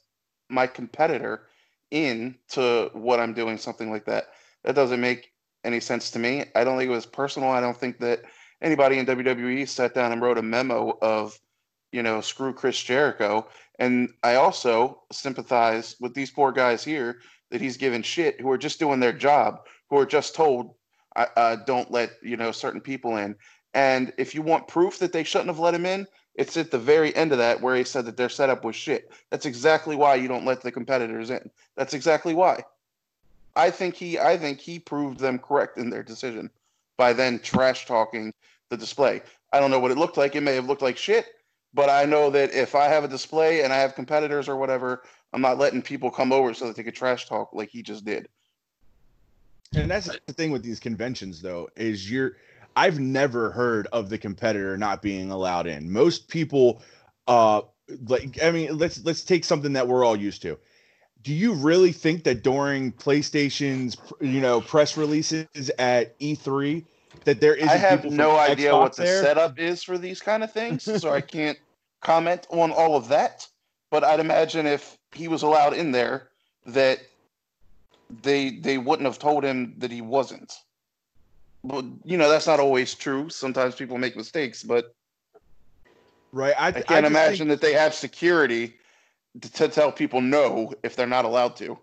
my 0.49 0.67
competitor 0.67 1.47
in 1.91 2.37
to 2.51 2.91
what 2.93 3.21
I'm 3.21 3.35
doing, 3.35 3.59
something 3.59 3.91
like 3.91 4.05
that? 4.07 4.29
That 4.65 4.75
doesn't 4.75 5.01
make 5.01 5.33
any 5.65 5.81
sense 5.81 6.11
to 6.11 6.19
me. 6.19 6.45
I 6.55 6.65
don't 6.65 6.79
think 6.79 6.89
it 6.89 6.95
was 6.95 7.07
personal. 7.07 7.51
I 7.51 7.61
don't 7.61 7.77
think 7.77 7.99
that 8.01 8.23
anybody 8.61 8.99
in 8.99 9.07
WWE 9.07 9.69
sat 9.69 9.95
down 9.95 10.13
and 10.13 10.21
wrote 10.21 10.39
a 10.39 10.43
memo 10.43 10.99
of, 11.01 11.39
you 11.93 12.03
know, 12.03 12.21
screw 12.21 12.53
Chris 12.53 12.81
Jericho. 12.83 13.47
And 13.79 14.11
I 14.23 14.37
also 14.37 15.03
sympathize 15.11 15.97
with 16.01 16.15
these 16.15 16.31
poor 16.31 16.53
guys 16.53 16.85
here 16.85 17.19
that 17.51 17.61
he's 17.61 17.77
given 17.77 18.03
shit 18.03 18.41
who 18.41 18.51
are 18.51 18.59
just 18.59 18.79
doing 18.79 19.01
their 19.01 19.13
job, 19.13 19.67
who 19.91 19.99
are 19.99 20.07
just 20.07 20.35
told, 20.35 20.75
uh, 21.17 21.57
don't 21.67 21.91
let, 21.91 22.13
you 22.23 22.37
know, 22.37 22.53
certain 22.53 22.81
people 22.81 23.17
in. 23.17 23.37
And 23.75 24.13
if 24.19 24.35
you 24.35 24.43
want 24.43 24.69
proof 24.69 24.99
that 24.99 25.13
they 25.13 25.25
shouldn't 25.25 25.49
have 25.49 25.59
let 25.59 25.75
him 25.75 25.87
in, 25.87 26.07
it's 26.35 26.57
at 26.57 26.71
the 26.71 26.79
very 26.79 27.15
end 27.15 27.33
of 27.33 27.39
that 27.39 27.61
where 27.61 27.77
he 27.77 27.85
said 27.85 28.07
that 28.07 28.17
their 28.17 28.29
setup 28.29 28.65
was 28.65 28.77
shit. 28.77 29.11
That's 29.31 29.47
exactly 29.47 29.97
why 29.97 30.15
you 30.15 30.29
don't 30.29 30.45
let 30.45 30.63
the 30.63 30.73
competitors 30.73 31.31
in. 31.31 31.51
That's 31.77 31.95
exactly 31.95 32.35
why. 32.35 32.65
I 33.55 33.71
think 33.71 33.95
he 33.95 34.19
I 34.19 34.39
think 34.39 34.61
he 34.61 34.79
proved 34.79 35.21
them 35.21 35.39
correct 35.39 35.77
in 35.77 35.91
their 35.91 36.03
decision 36.03 36.51
by 36.97 37.13
then 37.13 37.39
trash 37.39 37.87
talking 37.87 38.33
the 38.71 38.77
display. 38.77 39.23
I 39.53 39.61
don't 39.61 39.71
know 39.71 39.79
what 39.81 39.91
it 39.91 39.99
looked 39.99 40.17
like. 40.17 40.35
It 40.35 40.43
may 40.43 40.55
have 40.55 40.67
looked 40.67 40.81
like 40.81 40.97
shit, 40.97 41.27
but 41.75 41.91
I 41.91 42.07
know 42.07 42.31
that 42.31 42.55
if 42.55 42.75
I 42.75 42.85
have 42.85 43.05
a 43.05 43.09
display 43.09 43.63
and 43.63 43.73
I 43.73 43.77
have 43.77 43.95
competitors 43.95 44.49
or 44.49 44.57
whatever, 44.57 45.03
I'm 45.35 45.43
not 45.43 45.59
letting 45.59 45.83
people 45.83 46.11
come 46.11 46.33
over 46.33 46.55
so 46.55 46.67
that 46.67 46.77
they 46.77 46.83
could 46.83 46.95
trash 46.95 47.29
talk 47.29 47.53
like 47.53 47.69
he 47.69 47.83
just 47.83 48.05
did. 48.07 48.29
And 49.75 49.91
that's 49.91 50.09
the 50.27 50.33
thing 50.33 50.51
with 50.51 50.63
these 50.63 50.81
conventions 50.81 51.43
though, 51.43 51.69
is 51.77 52.11
you're 52.11 52.37
I've 52.77 52.99
never 52.99 53.51
heard 53.51 53.87
of 53.93 54.09
the 54.09 54.19
competitor 54.19 54.77
not 54.77 55.03
being 55.03 55.31
allowed 55.31 55.67
in. 55.67 55.93
Most 55.93 56.29
people, 56.29 56.83
uh, 57.27 57.63
like 58.07 58.43
I 58.43 58.51
mean, 58.51 58.79
let's 58.79 59.05
let's 59.05 59.23
take 59.23 59.45
something 59.45 59.75
that 59.75 59.89
we're 59.89 60.05
all 60.05 60.17
used 60.17 60.43
to. 60.43 60.59
Do 61.23 61.33
you 61.33 61.53
really 61.53 61.93
think 61.93 62.25
that 62.25 62.43
during 62.43 62.93
PlayStation's 62.93 63.97
you 64.21 64.41
know 64.41 64.61
press 64.61 64.97
releases 64.97 65.71
at 65.79 66.19
E3 66.19 66.85
that 67.25 67.41
there 67.41 67.55
is? 67.55 67.69
I 67.69 67.77
have 67.77 68.05
no 68.05 68.37
idea 68.37 68.71
Xbox 68.71 68.79
what 68.81 68.97
the 68.97 69.03
there? 69.03 69.23
setup 69.23 69.59
is 69.59 69.83
for 69.83 69.99
these 69.99 70.21
kind 70.21 70.43
of 70.43 70.53
things, 70.53 70.83
so 71.01 71.13
I 71.13 71.21
can't 71.21 71.59
comment 72.01 72.47
on 72.51 72.71
all 72.73 72.97
of 72.97 73.09
that. 73.09 73.47
But 73.91 74.05
I'd 74.05 74.21
imagine 74.21 74.67
if 74.67 74.97
he 75.15 75.29
was 75.29 75.43
allowed 75.43 75.75
in 75.75 75.93
there, 75.93 76.29
that 76.67 77.01
they 78.23 78.51
they 78.51 78.79
wouldn't 78.79 79.07
have 79.07 79.19
told 79.19 79.45
him 79.45 79.75
that 79.79 79.91
he 79.91 80.01
wasn't 80.01 80.55
well, 81.63 81.89
you 82.05 82.17
know 82.17 82.29
that's 82.29 82.47
not 82.47 82.61
always 82.61 82.95
true. 82.95 83.29
Sometimes 83.29 83.75
people 83.75 83.99
make 83.99 84.17
mistakes, 84.17 84.63
but 84.63 84.95
right, 86.33 86.55
I, 86.59 86.69
I 86.69 86.73
can't 86.73 87.05
I 87.05 87.09
imagine 87.09 87.49
think, 87.49 87.61
that 87.61 87.67
they 87.67 87.75
have 87.75 87.95
security 87.95 88.75
to, 89.41 89.53
to 89.53 89.69
tell 89.69 89.93
people 89.93 90.21
no 90.21 90.73
if 90.83 90.97
they're 90.97 91.07
not 91.07 91.25
allowed 91.25 91.57
to. 91.57 91.79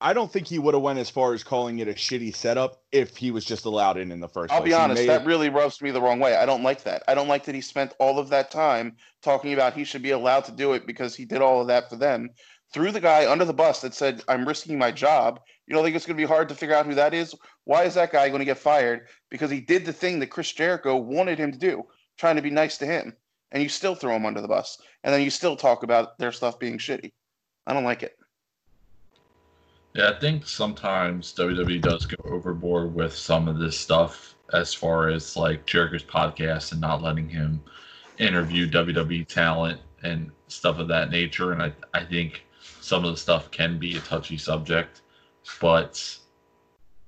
I 0.00 0.12
don't 0.12 0.30
think 0.30 0.46
he 0.46 0.58
would 0.58 0.74
have 0.74 0.82
went 0.82 0.98
as 0.98 1.08
far 1.08 1.32
as 1.32 1.42
calling 1.42 1.78
it 1.78 1.88
a 1.88 1.94
shitty 1.94 2.36
setup 2.36 2.82
if 2.92 3.16
he 3.16 3.30
was 3.30 3.42
just 3.44 3.64
allowed 3.64 3.96
in 3.96 4.12
in 4.12 4.20
the 4.20 4.28
1st 4.28 4.50
I'll 4.50 4.58
place. 4.58 4.64
be 4.64 4.74
honest, 4.74 5.06
that 5.06 5.24
really 5.24 5.48
rubs 5.48 5.80
me 5.80 5.92
the 5.92 6.02
wrong 6.02 6.20
way. 6.20 6.36
I 6.36 6.44
don't 6.44 6.62
like 6.62 6.82
that. 6.82 7.02
I 7.08 7.14
don't 7.14 7.28
like 7.28 7.44
that 7.44 7.54
he 7.54 7.62
spent 7.62 7.94
all 7.98 8.18
of 8.18 8.28
that 8.28 8.50
time 8.50 8.96
talking 9.22 9.54
about 9.54 9.72
he 9.72 9.84
should 9.84 10.02
be 10.02 10.10
allowed 10.10 10.44
to 10.44 10.52
do 10.52 10.74
it 10.74 10.86
because 10.86 11.16
he 11.16 11.24
did 11.24 11.40
all 11.40 11.62
of 11.62 11.68
that 11.68 11.88
for 11.88 11.96
them. 11.96 12.28
Threw 12.74 12.90
the 12.90 13.00
guy 13.00 13.30
under 13.30 13.44
the 13.44 13.54
bus 13.54 13.80
that 13.82 13.94
said, 13.94 14.24
"I'm 14.26 14.48
risking 14.48 14.76
my 14.76 14.90
job." 14.90 15.38
You 15.68 15.74
don't 15.74 15.84
think 15.84 15.94
it's 15.94 16.06
going 16.06 16.16
to 16.16 16.20
be 16.20 16.26
hard 16.26 16.48
to 16.48 16.56
figure 16.56 16.74
out 16.74 16.86
who 16.86 16.94
that 16.96 17.14
is? 17.14 17.32
Why 17.62 17.84
is 17.84 17.94
that 17.94 18.10
guy 18.10 18.28
going 18.28 18.40
to 18.40 18.44
get 18.44 18.58
fired? 18.58 19.06
Because 19.30 19.48
he 19.48 19.60
did 19.60 19.84
the 19.84 19.92
thing 19.92 20.18
that 20.18 20.26
Chris 20.26 20.50
Jericho 20.50 20.96
wanted 20.96 21.38
him 21.38 21.52
to 21.52 21.58
do, 21.58 21.84
trying 22.18 22.34
to 22.34 22.42
be 22.42 22.50
nice 22.50 22.76
to 22.78 22.84
him. 22.84 23.16
And 23.52 23.62
you 23.62 23.68
still 23.68 23.94
throw 23.94 24.16
him 24.16 24.26
under 24.26 24.40
the 24.40 24.48
bus. 24.48 24.76
And 25.04 25.14
then 25.14 25.22
you 25.22 25.30
still 25.30 25.54
talk 25.54 25.84
about 25.84 26.18
their 26.18 26.32
stuff 26.32 26.58
being 26.58 26.78
shitty. 26.78 27.12
I 27.64 27.74
don't 27.74 27.84
like 27.84 28.02
it. 28.02 28.18
Yeah, 29.94 30.10
I 30.10 30.18
think 30.18 30.44
sometimes 30.44 31.32
WWE 31.32 31.80
does 31.80 32.06
go 32.06 32.16
overboard 32.28 32.92
with 32.92 33.14
some 33.14 33.46
of 33.46 33.60
this 33.60 33.78
stuff 33.78 34.34
as 34.52 34.74
far 34.74 35.10
as 35.10 35.36
like 35.36 35.64
Jericho's 35.64 36.02
podcast 36.02 36.72
and 36.72 36.80
not 36.80 37.02
letting 37.02 37.28
him 37.28 37.62
interview 38.18 38.68
WWE 38.68 39.28
talent 39.28 39.80
and 40.02 40.32
stuff 40.48 40.80
of 40.80 40.88
that 40.88 41.10
nature. 41.10 41.52
And 41.52 41.62
I, 41.62 41.72
I 41.94 42.04
think 42.04 42.42
some 42.84 43.04
of 43.04 43.10
the 43.10 43.16
stuff 43.16 43.50
can 43.50 43.78
be 43.78 43.96
a 43.96 44.00
touchy 44.00 44.36
subject 44.36 45.02
but 45.60 46.18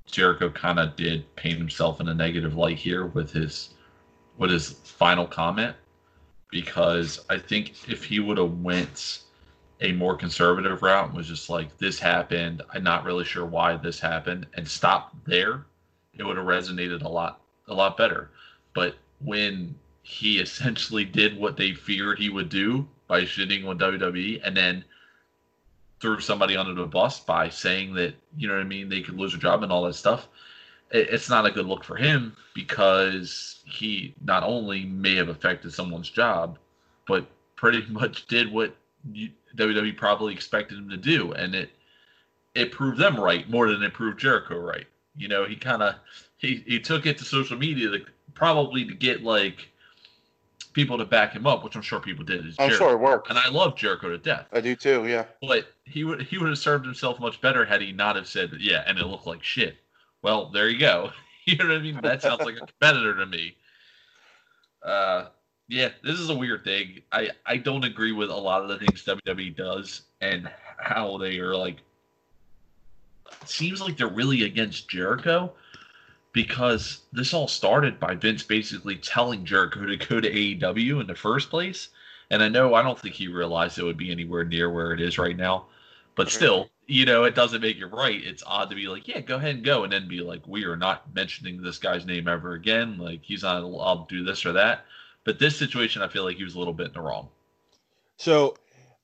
Jericho 0.06 0.50
kind 0.50 0.78
of 0.78 0.96
did 0.96 1.34
paint 1.36 1.58
himself 1.58 2.00
in 2.00 2.08
a 2.08 2.14
negative 2.14 2.56
light 2.56 2.78
here 2.78 3.06
with 3.06 3.30
his 3.32 3.74
with 4.38 4.50
his 4.50 4.70
final 4.70 5.26
comment 5.26 5.74
because 6.50 7.24
I 7.28 7.38
think 7.38 7.88
if 7.88 8.04
he 8.04 8.20
would 8.20 8.38
have 8.38 8.60
went 8.60 9.20
a 9.80 9.92
more 9.92 10.16
conservative 10.16 10.82
route 10.82 11.08
and 11.08 11.16
was 11.16 11.28
just 11.28 11.50
like 11.50 11.76
this 11.78 11.98
happened, 11.98 12.62
I'm 12.72 12.82
not 12.82 13.04
really 13.04 13.24
sure 13.24 13.44
why 13.44 13.76
this 13.76 14.00
happened 14.00 14.46
and 14.54 14.66
stopped 14.66 15.16
there, 15.26 15.66
it 16.14 16.22
would 16.22 16.36
have 16.36 16.46
resonated 16.46 17.02
a 17.02 17.08
lot 17.08 17.42
a 17.68 17.74
lot 17.74 17.96
better. 17.96 18.30
But 18.74 18.96
when 19.20 19.74
he 20.02 20.38
essentially 20.46 21.04
did 21.04 21.36
what 21.36 21.56
they 21.56 21.72
feared 21.72 22.18
he 22.18 22.30
would 22.30 22.48
do 22.48 22.88
by 23.08 23.22
shitting 23.22 23.66
on 23.66 23.78
WWE 23.78 24.40
and 24.44 24.56
then 24.56 24.84
threw 26.00 26.20
somebody 26.20 26.56
under 26.56 26.74
the 26.74 26.86
bus 26.86 27.20
by 27.20 27.48
saying 27.48 27.94
that 27.94 28.14
you 28.36 28.48
know 28.48 28.54
what 28.54 28.60
I 28.60 28.64
mean 28.64 28.88
they 28.88 29.02
could 29.02 29.18
lose 29.18 29.34
a 29.34 29.38
job 29.38 29.62
and 29.62 29.72
all 29.72 29.84
that 29.84 29.94
stuff. 29.94 30.28
it's 30.90 31.28
not 31.28 31.46
a 31.46 31.50
good 31.50 31.66
look 31.66 31.84
for 31.84 31.96
him 31.96 32.36
because 32.54 33.62
he 33.64 34.14
not 34.24 34.42
only 34.42 34.84
may 34.84 35.16
have 35.16 35.28
affected 35.28 35.72
someone's 35.72 36.10
job, 36.10 36.58
but 37.06 37.26
pretty 37.56 37.84
much 37.90 38.26
did 38.26 38.52
what 38.52 38.76
WWE 39.56 39.96
probably 39.96 40.32
expected 40.34 40.78
him 40.78 40.88
to 40.90 40.96
do, 40.96 41.32
and 41.32 41.54
it 41.54 41.70
it 42.54 42.72
proved 42.72 42.98
them 42.98 43.18
right 43.18 43.48
more 43.50 43.68
than 43.68 43.82
it 43.82 43.92
proved 43.94 44.18
Jericho 44.18 44.58
right. 44.58 44.86
You 45.16 45.28
know, 45.28 45.44
he 45.44 45.56
kind 45.56 45.82
of 45.82 45.94
he 46.36 46.62
he 46.66 46.78
took 46.80 47.06
it 47.06 47.18
to 47.18 47.24
social 47.24 47.56
media 47.56 47.88
to 47.90 48.00
probably 48.34 48.84
to 48.84 48.94
get 48.94 49.22
like 49.22 49.68
people 50.72 50.98
to 50.98 51.04
back 51.06 51.32
him 51.32 51.46
up, 51.46 51.64
which 51.64 51.74
I'm 51.74 51.82
sure 51.82 52.00
people 52.00 52.24
did. 52.24 52.44
I'm 52.44 52.52
Jericho. 52.68 52.76
sure 52.76 52.92
it 52.92 53.00
worked. 53.00 53.30
And 53.30 53.38
I 53.38 53.48
love 53.48 53.76
Jericho 53.76 54.10
to 54.10 54.18
death. 54.18 54.46
I 54.52 54.60
do 54.60 54.76
too, 54.76 55.06
yeah. 55.06 55.24
But 55.40 55.66
he 55.86 56.04
would 56.04 56.22
he 56.22 56.36
would 56.36 56.48
have 56.48 56.58
served 56.58 56.84
himself 56.84 57.20
much 57.20 57.40
better 57.40 57.64
had 57.64 57.80
he 57.80 57.92
not 57.92 58.16
have 58.16 58.28
said, 58.28 58.50
yeah, 58.60 58.82
and 58.86 58.98
it 58.98 59.06
looked 59.06 59.26
like 59.26 59.42
shit. 59.42 59.76
Well, 60.22 60.50
there 60.50 60.68
you 60.68 60.78
go. 60.78 61.10
you 61.46 61.56
know 61.56 61.68
what 61.68 61.76
I 61.76 61.80
mean? 61.80 62.00
That 62.02 62.22
sounds 62.22 62.42
like 62.42 62.56
a 62.56 62.66
competitor 62.66 63.14
to 63.14 63.26
me. 63.26 63.56
Uh, 64.82 65.26
yeah, 65.68 65.90
this 66.02 66.18
is 66.18 66.28
a 66.28 66.34
weird 66.34 66.64
thing. 66.64 67.02
I 67.12 67.30
I 67.46 67.56
don't 67.56 67.84
agree 67.84 68.12
with 68.12 68.30
a 68.30 68.36
lot 68.36 68.62
of 68.62 68.68
the 68.68 68.78
things 68.78 69.04
WWE 69.04 69.56
does 69.56 70.02
and 70.20 70.50
how 70.78 71.18
they 71.18 71.38
are 71.38 71.56
like. 71.56 71.78
Seems 73.44 73.80
like 73.80 73.96
they're 73.96 74.06
really 74.08 74.44
against 74.44 74.88
Jericho 74.88 75.52
because 76.32 77.00
this 77.12 77.34
all 77.34 77.48
started 77.48 77.98
by 77.98 78.14
Vince 78.14 78.42
basically 78.42 78.96
telling 78.96 79.44
Jericho 79.44 79.86
to 79.86 79.96
go 79.96 80.20
to 80.20 80.30
AEW 80.30 81.00
in 81.00 81.06
the 81.06 81.14
first 81.14 81.50
place. 81.50 81.88
And 82.30 82.42
I 82.42 82.48
know 82.48 82.74
I 82.74 82.82
don't 82.82 82.98
think 82.98 83.14
he 83.14 83.28
realized 83.28 83.78
it 83.78 83.84
would 83.84 83.96
be 83.96 84.10
anywhere 84.10 84.44
near 84.44 84.70
where 84.70 84.92
it 84.92 85.00
is 85.00 85.18
right 85.18 85.36
now. 85.36 85.66
But 86.16 86.30
still, 86.30 86.70
you 86.86 87.04
know, 87.04 87.24
it 87.24 87.34
doesn't 87.34 87.60
make 87.60 87.76
it 87.76 87.86
right. 87.86 88.20
It's 88.24 88.42
odd 88.46 88.70
to 88.70 88.76
be 88.76 88.88
like, 88.88 89.06
yeah, 89.06 89.20
go 89.20 89.36
ahead 89.36 89.56
and 89.56 89.64
go, 89.64 89.84
and 89.84 89.92
then 89.92 90.08
be 90.08 90.20
like, 90.20 90.46
we 90.48 90.64
are 90.64 90.76
not 90.76 91.14
mentioning 91.14 91.62
this 91.62 91.78
guy's 91.78 92.06
name 92.06 92.26
ever 92.26 92.54
again. 92.54 92.98
Like 92.98 93.20
he's 93.22 93.42
not, 93.42 93.58
I'll 93.58 94.06
do 94.08 94.24
this 94.24 94.44
or 94.46 94.52
that. 94.54 94.86
But 95.24 95.38
this 95.38 95.56
situation, 95.56 96.02
I 96.02 96.08
feel 96.08 96.24
like 96.24 96.36
he 96.36 96.44
was 96.44 96.54
a 96.54 96.58
little 96.58 96.72
bit 96.72 96.88
in 96.88 96.92
the 96.94 97.00
wrong. 97.00 97.28
So, 98.16 98.56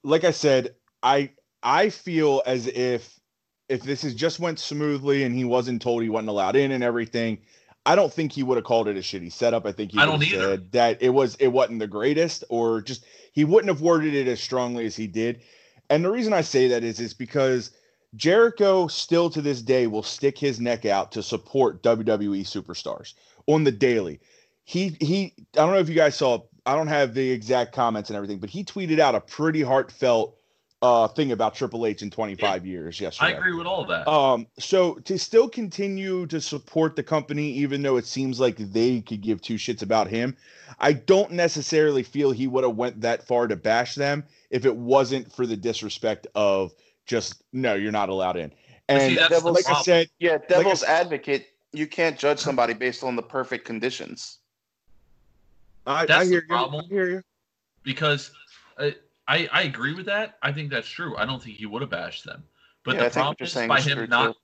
like 0.03 0.25
I 0.25 0.31
said, 0.31 0.75
I 1.03 1.31
I 1.63 1.91
feel 1.91 2.43
as 2.47 2.67
if 2.69 3.21
if 3.69 3.83
this 3.83 4.03
has 4.03 4.15
just 4.15 4.41
went 4.41 4.59
smoothly 4.59 5.25
and 5.25 5.35
he 5.35 5.45
wasn't 5.45 5.83
told 5.83 6.03
he 6.03 6.09
wasn't 6.09 6.31
allowed 6.31 6.57
in 6.57 6.73
and 6.73 6.83
everything, 6.83 7.39
I 7.85 7.97
don't 7.97 8.13
think 8.13 8.33
he 8.33 8.43
would 8.43 8.57
have 8.57 8.65
called 8.65 8.89
it 8.89 8.97
a 8.97 9.01
shitty 9.01 9.33
setup. 9.33 9.67
I 9.67 9.73
think 9.73 9.93
he 9.93 9.99
I 9.99 10.07
don't 10.07 10.23
either. 10.23 10.43
said 10.43 10.73
that 10.73 11.03
it 11.03 11.11
was 11.11 11.35
it 11.37 11.49
wasn't 11.49 11.81
the 11.81 11.87
greatest, 11.87 12.45
or 12.49 12.81
just 12.81 13.05
he 13.33 13.45
wouldn't 13.45 13.69
have 13.69 13.83
worded 13.83 14.15
it 14.15 14.29
as 14.29 14.41
strongly 14.41 14.87
as 14.87 14.97
he 14.97 15.07
did. 15.07 15.43
And 15.91 16.05
the 16.05 16.11
reason 16.11 16.33
I 16.33 16.41
say 16.41 16.69
that 16.69 16.85
is 16.85 17.01
is 17.01 17.15
because 17.15 17.71
Jericho 18.15 18.87
still 18.87 19.31
to 19.31 19.41
this 19.41 19.63
day 19.63 19.87
will 19.87 20.03
stick 20.03 20.39
his 20.39 20.61
neck 20.61 20.85
out 20.85 21.13
to 21.13 21.23
support 21.23 21.83
WWE 21.83 22.43
superstars 22.43 23.15
on 23.47 23.65
the 23.65 23.73
daily. 23.73 24.21
He 24.65 24.97
he 25.01 25.35
I 25.55 25.61
don't 25.61 25.73
know 25.73 25.79
if 25.79 25.89
you 25.89 25.95
guys 25.95 26.17
saw 26.17 26.41
I 26.65 26.77
don't 26.77 26.89
have 26.89 27.15
the 27.15 27.31
exact 27.31 27.73
comments 27.73 28.11
and 28.11 28.17
everything, 28.17 28.39
but 28.39 28.51
he 28.51 28.65
tweeted 28.65 28.99
out 28.99 29.15
a 29.15 29.21
pretty 29.21 29.63
heartfelt 29.63 30.37
uh, 30.83 31.07
thing 31.09 31.31
about 31.31 31.55
Triple 31.55 31.87
H 31.87 32.03
in 32.03 32.11
25 32.11 32.67
yeah, 32.67 32.71
years 32.71 33.01
yesterday. 33.01 33.35
I 33.35 33.39
agree 33.39 33.55
with 33.55 33.67
all 33.67 33.85
that. 33.87 34.07
Um, 34.09 34.49
so 34.59 34.95
to 34.97 35.17
still 35.17 35.49
continue 35.49 36.27
to 36.27 36.41
support 36.41 36.97
the 36.97 37.05
company, 37.05 37.51
even 37.53 37.83
though 37.83 37.97
it 37.97 38.07
seems 38.07 38.41
like 38.41 38.57
they 38.57 39.01
could 39.01 39.21
give 39.21 39.41
two 39.41 39.55
shits 39.55 39.83
about 39.83 40.09
him, 40.09 40.37
I 40.81 40.95
don't 40.95 41.31
necessarily 41.33 42.03
feel 42.03 42.33
he 42.33 42.49
would 42.49 42.65
have 42.65 42.77
went 42.77 43.01
that 43.01 43.27
far 43.27 43.47
to 43.47 43.55
bash 43.55 43.95
them 43.95 44.25
if 44.53 44.65
it 44.65 44.77
wasn't 44.77 45.33
for 45.33 45.45
the 45.45 45.57
disrespect 45.57 46.29
of 46.37 46.73
just 47.05 47.43
no, 47.53 47.75
you're 47.75 47.91
not 47.91 48.09
allowed 48.09 48.37
in. 48.37 48.53
And 48.89 49.03
see, 49.03 49.19
like 49.19 49.69
I 49.69 49.83
said, 49.83 50.09
yeah, 50.21 50.39
devil's 50.49 50.83
like 50.83 50.91
advocate, 50.91 51.49
you 51.73 51.89
can't 51.89 52.17
judge 52.17 52.39
somebody 52.39 52.75
based 52.75 53.03
on 53.03 53.17
the 53.17 53.23
perfect 53.23 53.65
conditions. 53.65 54.39
I, 55.87 56.07
I 56.09 56.25
hear 56.25 56.45
you. 56.49 56.57
I 56.57 56.83
hear 56.89 57.11
you. 57.11 57.23
Because. 57.83 58.31
Uh, 58.79 58.91
I, 59.29 59.49
I 59.53 59.63
agree 59.63 59.95
with 59.95 60.07
that. 60.07 60.37
I 60.43 60.53
think 60.53 60.71
that's 60.71 60.89
true. 60.89 61.17
I 61.17 61.25
don't 61.25 61.41
think 61.43 61.57
he 61.57 61.65
would 61.65 61.81
have 61.81 61.91
bashed 61.91 62.25
them. 62.25 62.43
But 62.85 62.97
yeah, 62.97 63.05
the 63.05 63.11
problem 63.11 63.37
is 63.39 63.55
by 63.55 63.81
him 63.81 64.09
not 64.09 64.33
too. 64.33 64.39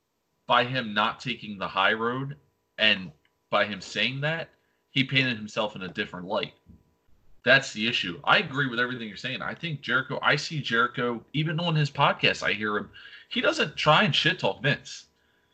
by 0.47 0.63
him 0.63 0.93
not 0.93 1.19
taking 1.19 1.57
the 1.57 1.67
high 1.67 1.93
road 1.93 2.37
and 2.77 3.11
by 3.49 3.65
him 3.65 3.81
saying 3.81 4.21
that, 4.21 4.49
he 4.91 5.03
painted 5.03 5.35
himself 5.35 5.75
in 5.75 5.81
a 5.81 5.89
different 5.89 6.27
light. 6.27 6.53
That's 7.43 7.73
the 7.73 7.87
issue. 7.87 8.19
I 8.23 8.39
agree 8.39 8.67
with 8.67 8.79
everything 8.79 9.07
you're 9.07 9.17
saying. 9.17 9.41
I 9.41 9.53
think 9.53 9.81
Jericho, 9.81 10.19
I 10.21 10.35
see 10.35 10.61
Jericho, 10.61 11.23
even 11.33 11.59
on 11.59 11.75
his 11.75 11.89
podcast, 11.89 12.43
I 12.43 12.53
hear 12.53 12.77
him. 12.77 12.89
He 13.29 13.41
doesn't 13.41 13.75
try 13.75 14.03
and 14.03 14.13
shit 14.13 14.39
talk 14.39 14.61
Vince. 14.61 15.05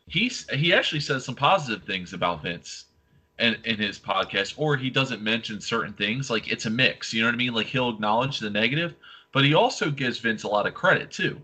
He's 0.08 0.48
he 0.50 0.72
actually 0.72 1.00
says 1.00 1.24
some 1.24 1.34
positive 1.34 1.84
things 1.84 2.12
about 2.12 2.42
Vince 2.42 2.86
and 3.38 3.58
in 3.64 3.76
his 3.76 3.98
podcast, 3.98 4.54
or 4.56 4.76
he 4.76 4.90
doesn't 4.90 5.22
mention 5.22 5.60
certain 5.60 5.92
things. 5.92 6.30
Like 6.30 6.50
it's 6.50 6.66
a 6.66 6.70
mix. 6.70 7.12
You 7.12 7.22
know 7.22 7.28
what 7.28 7.34
I 7.34 7.38
mean? 7.38 7.54
Like 7.54 7.66
he'll 7.66 7.90
acknowledge 7.90 8.38
the 8.38 8.50
negative, 8.50 8.94
but 9.32 9.44
he 9.44 9.54
also 9.54 9.90
gives 9.90 10.18
Vince 10.18 10.42
a 10.44 10.48
lot 10.48 10.66
of 10.66 10.74
credit 10.74 11.10
too. 11.10 11.40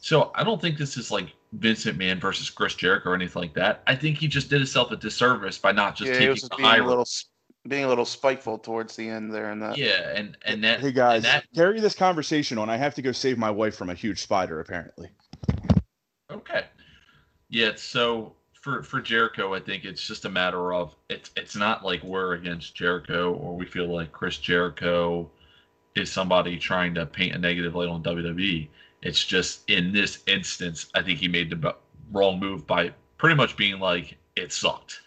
So 0.00 0.32
I 0.34 0.44
don't 0.44 0.60
think 0.60 0.78
this 0.78 0.96
is 0.96 1.10
like 1.10 1.32
Vincent 1.52 1.98
McMahon 1.98 2.20
versus 2.20 2.48
Chris 2.50 2.74
Jericho 2.74 3.10
or 3.10 3.14
anything 3.14 3.42
like 3.42 3.54
that. 3.54 3.82
I 3.86 3.94
think 3.94 4.18
he 4.18 4.28
just 4.28 4.50
did 4.50 4.58
himself 4.58 4.90
a 4.92 4.96
disservice 4.96 5.58
by 5.58 5.72
not 5.72 5.96
just 5.96 6.12
yeah, 6.12 6.18
taking 6.18 6.48
the 6.48 6.62
high 6.62 6.78
road. 6.78 6.88
little 6.88 7.06
being 7.68 7.84
a 7.84 7.88
little 7.88 8.04
spiteful 8.06 8.58
towards 8.58 8.96
the 8.96 9.08
end 9.08 9.32
there 9.32 9.50
and 9.50 9.60
that. 9.62 9.76
Yeah, 9.76 10.12
and 10.14 10.36
and 10.44 10.64
that 10.64 10.80
Hey 10.80 10.92
guys, 10.92 11.16
and 11.16 11.24
that 11.24 11.44
carry 11.54 11.80
this 11.80 11.94
conversation 11.94 12.58
on. 12.58 12.70
I 12.70 12.76
have 12.76 12.94
to 12.94 13.02
go 13.02 13.12
save 13.12 13.38
my 13.38 13.50
wife 13.50 13.76
from 13.76 13.90
a 13.90 13.94
huge 13.94 14.20
spider, 14.22 14.60
apparently. 14.60 15.10
Okay. 16.30 16.64
Yeah, 17.48 17.72
so 17.76 18.34
for 18.52 18.82
for 18.82 19.00
Jericho, 19.00 19.54
I 19.54 19.60
think 19.60 19.84
it's 19.84 20.06
just 20.06 20.24
a 20.24 20.30
matter 20.30 20.72
of 20.72 20.94
it's 21.08 21.30
it's 21.36 21.56
not 21.56 21.84
like 21.84 22.02
we're 22.02 22.34
against 22.34 22.74
Jericho 22.74 23.32
or 23.34 23.56
we 23.56 23.66
feel 23.66 23.92
like 23.92 24.12
Chris 24.12 24.38
Jericho 24.38 25.30
is 25.96 26.10
somebody 26.10 26.56
trying 26.56 26.94
to 26.94 27.04
paint 27.04 27.34
a 27.34 27.38
negative 27.38 27.74
light 27.74 27.88
on 27.88 28.02
WWE. 28.02 28.68
It's 29.02 29.24
just 29.24 29.68
in 29.68 29.92
this 29.92 30.22
instance, 30.26 30.86
I 30.94 31.02
think 31.02 31.18
he 31.18 31.26
made 31.28 31.50
the 31.50 31.74
wrong 32.12 32.38
move 32.38 32.66
by 32.66 32.92
pretty 33.18 33.34
much 33.34 33.56
being 33.56 33.80
like 33.80 34.16
it 34.36 34.52
sucked. 34.52 35.00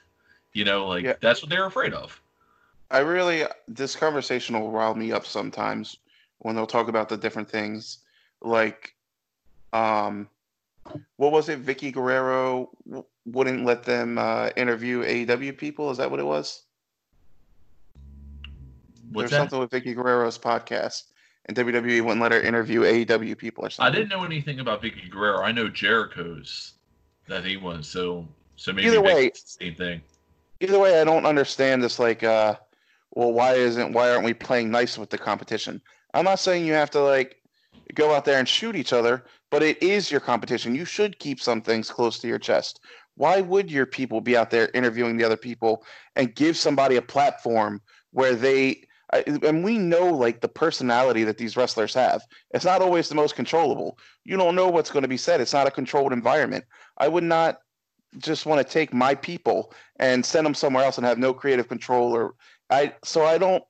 You 0.54 0.66
know, 0.66 0.88
like 0.88 1.04
Yeah. 1.06 1.14
that's 1.22 1.42
what 1.42 1.50
they're 1.50 1.66
afraid 1.66 1.94
of. 1.94 2.20
I 2.94 3.00
really 3.00 3.44
this 3.68 3.96
conversation 3.96 4.58
will 4.58 4.72
rile 4.72 4.94
me 4.94 5.12
up 5.12 5.26
sometimes 5.26 5.98
when 6.40 6.56
they'll 6.56 6.68
talk 6.68 6.88
about 6.88 7.10
the 7.10 7.18
different 7.18 7.50
things. 7.50 7.98
Like, 8.42 8.94
um, 9.74 10.30
what 11.18 11.32
was 11.32 11.50
it? 11.50 11.66
Vickie 11.66 11.92
Guerrero 11.92 12.70
wouldn't 13.26 13.66
let 13.66 13.84
them 13.84 14.20
uh, 14.20 14.50
interview 14.56 15.04
AEW 15.04 15.58
people. 15.58 15.90
Is 15.90 15.98
that 15.98 16.12
what 16.12 16.20
it 16.20 16.26
was? 16.26 16.62
What's 19.12 19.32
There's 19.32 19.32
that? 19.32 19.50
something 19.50 19.60
with 19.60 19.72
Vickie 19.72 19.96
Guerrero's 19.96 20.38
podcast, 20.38 21.06
and 21.48 21.58
WWE 21.58 22.02
wouldn't 22.02 22.22
let 22.22 22.32
her 22.32 22.42
interview 22.42 22.82
AEW 22.82 23.36
people 23.38 23.66
or 23.66 23.72
something 23.72 23.92
I 23.92 23.96
didn't 23.96 24.10
know 24.10 24.24
anything 24.24 24.60
about 24.60 24.84
Vickie 24.84 25.10
Guerrero. 25.10 25.42
I 25.42 25.52
know 25.52 25.68
Jericho's 25.68 26.74
that 27.28 27.44
he 27.44 27.58
was, 27.58 27.88
so 27.88 28.28
so 28.56 28.72
maybe 28.72 28.88
Either 28.90 29.02
way- 29.02 29.32
same 29.34 29.74
thing. 29.74 30.02
Either 30.60 30.78
way, 30.78 31.02
I 31.02 31.04
don't 31.04 31.26
understand 31.26 31.82
this. 31.84 31.98
Like, 32.00 32.24
uh, 32.24 32.56
well, 33.16 33.32
why 33.32 33.54
isn't 33.54 33.94
why 33.94 34.12
aren't 34.12 34.26
we 34.26 34.34
playing 34.34 34.72
nice 34.72 34.98
with 34.98 35.10
the 35.10 35.18
competition? 35.18 35.82
I'm 36.14 36.26
not 36.26 36.40
saying 36.40 36.66
you 36.66 36.74
have 36.74 36.92
to 36.92 37.02
like 37.02 37.38
go 37.94 38.14
out 38.14 38.26
there 38.26 38.40
and 38.40 38.48
shoot 38.48 38.76
each 38.76 38.94
other, 38.94 39.26
but 39.52 39.64
it 39.64 39.82
is 39.82 40.12
your 40.12 40.20
competition. 40.20 40.76
You 40.76 40.86
should 40.86 41.20
keep 41.20 41.40
some 41.40 41.62
things 41.62 41.90
close 41.90 42.20
to 42.20 42.28
your 42.28 42.40
chest. 42.40 42.80
Why 43.16 43.42
would 43.42 43.72
your 43.72 43.86
people 43.86 44.22
be 44.22 44.36
out 44.36 44.50
there 44.50 44.72
interviewing 44.74 45.18
the 45.18 45.24
other 45.24 45.38
people 45.38 45.86
and 46.16 46.34
give 46.34 46.58
somebody 46.58 46.96
a 46.96 47.02
platform 47.02 47.82
where 48.12 48.36
they 48.36 48.84
and 49.12 49.64
we 49.64 49.78
know 49.78 50.08
like 50.08 50.42
the 50.42 50.48
personality 50.48 51.24
that 51.24 51.38
these 51.38 51.56
wrestlers 51.56 51.94
have. 51.94 52.24
It's 52.52 52.66
not 52.66 52.82
always 52.82 53.10
the 53.10 53.16
most 53.16 53.36
controllable. 53.36 54.00
You 54.26 54.38
don't 54.38 54.56
know 54.56 54.70
what's 54.70 54.90
going 54.90 55.04
to 55.04 55.08
be 55.08 55.18
said. 55.18 55.40
It's 55.40 55.54
not 55.54 55.68
a 55.68 55.72
controlled 55.72 56.14
environment. 56.14 56.66
I 56.98 57.08
would 57.08 57.24
not 57.24 57.60
just 58.18 58.46
want 58.46 58.66
to 58.66 58.74
take 58.74 58.94
my 58.94 59.16
people 59.16 59.74
and 59.98 60.26
send 60.26 60.46
them 60.46 60.54
somewhere 60.54 60.84
else 60.84 60.98
and 60.98 61.06
have 61.06 61.18
no 61.18 61.34
creative 61.34 61.68
control 61.68 62.12
or 62.12 62.36
I 62.70 62.94
so 63.04 63.26
I 63.26 63.38
don't 63.38 63.64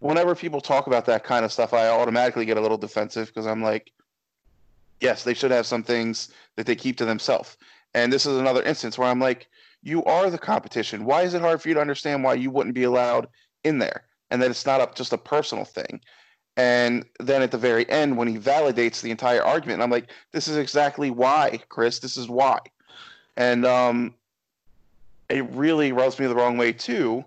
whenever 0.00 0.34
people 0.34 0.60
talk 0.60 0.86
about 0.86 1.06
that 1.06 1.24
kind 1.24 1.44
of 1.44 1.52
stuff 1.52 1.72
I 1.72 1.88
automatically 1.88 2.44
get 2.44 2.56
a 2.56 2.60
little 2.60 2.78
defensive 2.78 3.28
because 3.28 3.46
I'm 3.46 3.62
like 3.62 3.92
yes 5.00 5.24
they 5.24 5.34
should 5.34 5.50
have 5.50 5.66
some 5.66 5.82
things 5.82 6.30
that 6.56 6.66
they 6.66 6.76
keep 6.76 6.96
to 6.98 7.04
themselves. 7.04 7.56
And 7.94 8.12
this 8.12 8.26
is 8.26 8.36
another 8.36 8.62
instance 8.62 8.98
where 8.98 9.08
I'm 9.08 9.20
like 9.20 9.48
you 9.82 10.04
are 10.04 10.28
the 10.28 10.38
competition. 10.38 11.04
Why 11.04 11.22
is 11.22 11.34
it 11.34 11.40
hard 11.40 11.62
for 11.62 11.68
you 11.68 11.74
to 11.74 11.80
understand 11.80 12.24
why 12.24 12.34
you 12.34 12.50
wouldn't 12.50 12.74
be 12.74 12.84
allowed 12.84 13.28
in 13.64 13.78
there? 13.78 14.04
And 14.30 14.42
that 14.42 14.50
it's 14.50 14.66
not 14.66 14.80
a, 14.80 14.94
just 14.94 15.12
a 15.12 15.18
personal 15.18 15.64
thing. 15.64 16.00
And 16.56 17.06
then 17.20 17.40
at 17.40 17.52
the 17.52 17.58
very 17.58 17.88
end 17.88 18.16
when 18.16 18.28
he 18.28 18.36
validates 18.36 19.00
the 19.00 19.12
entire 19.12 19.44
argument 19.44 19.82
I'm 19.82 19.90
like 19.90 20.10
this 20.32 20.48
is 20.48 20.56
exactly 20.56 21.10
why 21.10 21.60
Chris. 21.68 22.00
This 22.00 22.16
is 22.16 22.28
why. 22.28 22.58
And 23.36 23.64
um, 23.64 24.14
it 25.28 25.48
really 25.50 25.92
rubs 25.92 26.18
me 26.18 26.26
the 26.26 26.34
wrong 26.34 26.58
way 26.58 26.72
too 26.72 27.24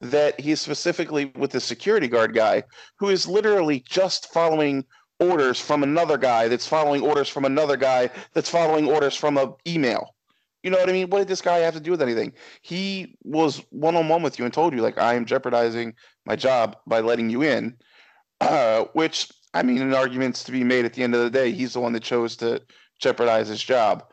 that 0.00 0.38
he's 0.40 0.60
specifically 0.60 1.32
with 1.36 1.50
the 1.50 1.60
security 1.60 2.08
guard 2.08 2.34
guy 2.34 2.62
who 2.98 3.08
is 3.08 3.26
literally 3.26 3.84
just 3.88 4.32
following 4.32 4.84
orders 5.20 5.60
from 5.60 5.82
another 5.82 6.16
guy 6.16 6.46
that's 6.46 6.66
following 6.66 7.02
orders 7.02 7.28
from 7.28 7.44
another 7.44 7.76
guy 7.76 8.08
that's 8.34 8.48
following 8.48 8.88
orders 8.88 9.16
from 9.16 9.36
a 9.36 9.52
email. 9.66 10.14
You 10.62 10.70
know 10.70 10.78
what 10.78 10.88
i 10.88 10.92
mean? 10.92 11.08
What 11.10 11.18
did 11.18 11.28
this 11.28 11.40
guy 11.40 11.58
have 11.58 11.74
to 11.74 11.80
do 11.80 11.90
with 11.90 12.02
anything? 12.02 12.32
He 12.62 13.16
was 13.24 13.62
one-on-one 13.70 14.22
with 14.22 14.38
you 14.38 14.44
and 14.44 14.54
told 14.54 14.74
you 14.74 14.82
like 14.82 14.98
i 14.98 15.14
am 15.14 15.24
jeopardizing 15.24 15.94
my 16.26 16.36
job 16.36 16.76
by 16.86 17.00
letting 17.00 17.30
you 17.30 17.42
in 17.42 17.76
uh, 18.40 18.84
which 18.92 19.30
i 19.54 19.62
mean 19.62 19.82
an 19.82 19.94
argument's 19.94 20.44
to 20.44 20.52
be 20.52 20.62
made 20.62 20.84
at 20.84 20.94
the 20.94 21.02
end 21.02 21.14
of 21.14 21.22
the 21.22 21.30
day 21.30 21.50
he's 21.50 21.72
the 21.72 21.80
one 21.80 21.92
that 21.92 22.02
chose 22.02 22.36
to 22.36 22.60
jeopardize 22.98 23.48
his 23.48 23.62
job. 23.62 24.04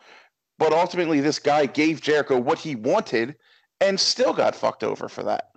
But 0.58 0.72
ultimately, 0.72 1.20
this 1.20 1.38
guy 1.38 1.66
gave 1.66 2.00
Jericho 2.00 2.38
what 2.38 2.58
he 2.58 2.76
wanted 2.76 3.36
and 3.80 4.00
still 4.00 4.32
got 4.32 4.56
fucked 4.56 4.82
over 4.82 5.08
for 5.08 5.22
that. 5.24 5.50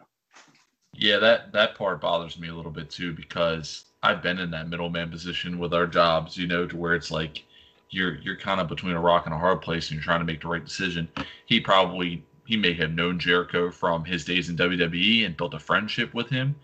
Yeah, 1.00 1.18
that 1.20 1.54
that 1.54 1.76
part 1.76 2.02
bothers 2.02 2.38
me 2.38 2.50
a 2.50 2.54
little 2.54 2.72
bit 2.72 2.90
too 2.90 3.14
because 3.14 3.86
I've 4.04 4.22
been 4.22 4.38
in 4.38 4.52
that 4.52 4.68
middleman 4.68 5.10
position 5.10 5.58
with 5.58 5.74
our 5.74 5.88
jobs, 5.88 6.36
you 6.36 6.46
know, 6.46 6.68
to 6.68 6.76
where 6.76 6.94
it's 6.94 7.10
like 7.10 7.46
you're 7.90 8.16
you're 8.16 8.36
kind 8.36 8.60
of 8.60 8.68
between 8.68 8.96
a 8.96 9.00
rock 9.00 9.26
and 9.26 9.34
a 9.34 9.38
hard 9.38 9.62
place 9.62 9.88
and 9.90 9.96
you're 9.96 10.04
trying 10.04 10.20
to 10.20 10.26
make 10.26 10.42
the 10.42 10.50
right 10.50 10.64
decision. 10.64 11.08
He 11.46 11.62
probably 11.62 12.26
he 12.46 12.58
may 12.58 12.74
have 12.74 12.92
known 12.92 13.18
Jericho 13.18 13.72
from 13.72 14.04
his 14.04 14.26
days 14.26 14.50
in 14.50 14.58
WWE 14.58 15.26
and 15.26 15.38
built 15.38 15.54
a 15.54 15.60
friendship 15.60 16.14
with 16.14 16.30
him 16.30 16.58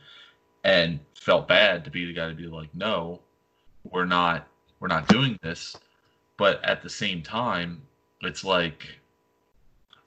and 0.66 1.00
felt 1.16 1.48
bad 1.48 1.86
to 1.86 1.90
be 1.92 2.06
the 2.06 2.14
guy 2.14 2.28
to 2.28 2.36
be 2.36 2.48
like, 2.48 2.76
"No, 2.76 3.22
we're 3.86 4.04
not 4.04 4.50
we're 4.82 4.90
not 4.90 5.08
doing 5.08 5.40
this." 5.44 5.78
But 6.36 6.62
at 6.66 6.82
the 6.84 6.90
same 6.90 7.24
time, 7.24 7.84
it's 8.22 8.44
like 8.44 9.00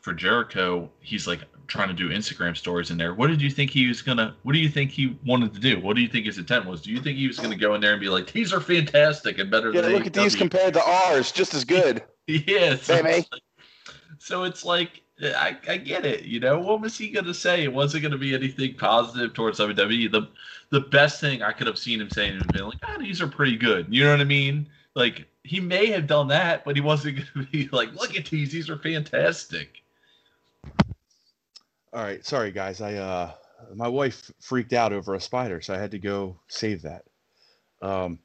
for 0.00 0.12
Jericho, 0.12 0.90
he's 1.00 1.26
like 1.26 1.40
trying 1.68 1.88
to 1.88 1.94
do 1.94 2.08
Instagram 2.08 2.56
stories 2.56 2.90
in 2.90 2.98
there. 2.98 3.14
What 3.14 3.28
did 3.28 3.40
you 3.40 3.50
think 3.50 3.70
he 3.70 3.86
was 3.86 4.02
gonna? 4.02 4.34
What 4.42 4.54
do 4.54 4.58
you 4.58 4.68
think 4.68 4.90
he 4.90 5.16
wanted 5.24 5.54
to 5.54 5.60
do? 5.60 5.78
What 5.80 5.94
do 5.94 6.02
you 6.02 6.08
think 6.08 6.26
his 6.26 6.38
intent 6.38 6.66
was? 6.66 6.82
Do 6.82 6.90
you 6.90 7.00
think 7.00 7.16
he 7.18 7.28
was 7.28 7.38
gonna 7.38 7.56
go 7.56 7.74
in 7.74 7.80
there 7.80 7.92
and 7.92 8.00
be 8.00 8.08
like, 8.08 8.32
"These 8.32 8.52
are 8.52 8.60
fantastic 8.60 9.38
and 9.38 9.50
better? 9.50 9.72
Yeah, 9.72 9.82
than 9.82 9.92
look 9.92 10.06
at 10.06 10.14
these 10.14 10.34
compared 10.34 10.74
to 10.74 10.82
ours, 10.82 11.30
just 11.30 11.54
as 11.54 11.64
good. 11.64 12.02
Yeah, 12.30 12.76
so 12.76 13.02
Baby. 13.02 13.20
it's 13.20 13.28
like, 13.32 13.42
so 14.18 14.44
it's 14.44 14.62
like 14.62 15.00
I, 15.22 15.56
I 15.66 15.76
get 15.78 16.04
it. 16.04 16.24
You 16.24 16.40
know, 16.40 16.58
what 16.58 16.82
was 16.82 16.98
he 16.98 17.08
gonna 17.08 17.32
say? 17.32 17.64
It 17.64 17.72
wasn't 17.72 18.02
gonna 18.02 18.18
be 18.18 18.34
anything 18.34 18.74
positive 18.74 19.32
towards 19.32 19.58
WWE. 19.58 20.12
The 20.12 20.28
the 20.68 20.80
best 20.80 21.22
thing 21.22 21.42
I 21.42 21.52
could 21.52 21.66
have 21.66 21.78
seen 21.78 22.02
him 22.02 22.10
saying 22.10 22.38
would 22.38 22.52
be 22.52 22.60
like, 22.60 22.78
"Ah, 22.82 22.96
these 22.98 23.22
are 23.22 23.28
pretty 23.28 23.56
good." 23.56 23.86
You 23.88 24.04
know 24.04 24.10
what 24.10 24.20
I 24.20 24.24
mean? 24.24 24.68
Like 24.94 25.26
he 25.42 25.58
may 25.58 25.86
have 25.86 26.06
done 26.06 26.28
that, 26.28 26.66
but 26.66 26.76
he 26.76 26.82
wasn't 26.82 27.24
gonna 27.34 27.46
be 27.52 27.68
like, 27.72 27.94
"Look 27.94 28.14
at 28.14 28.26
these; 28.26 28.52
these 28.52 28.68
are 28.68 28.78
fantastic." 28.78 29.82
All 31.92 32.02
right, 32.02 32.24
sorry 32.24 32.50
guys. 32.50 32.80
I 32.80 32.94
uh 32.94 33.32
my 33.74 33.88
wife 33.88 34.30
freaked 34.40 34.72
out 34.72 34.92
over 34.92 35.14
a 35.14 35.20
spider, 35.20 35.60
so 35.60 35.74
I 35.74 35.78
had 35.78 35.90
to 35.92 35.98
go 35.98 36.38
save 36.48 36.82
that. 36.82 37.04
Um 37.80 38.18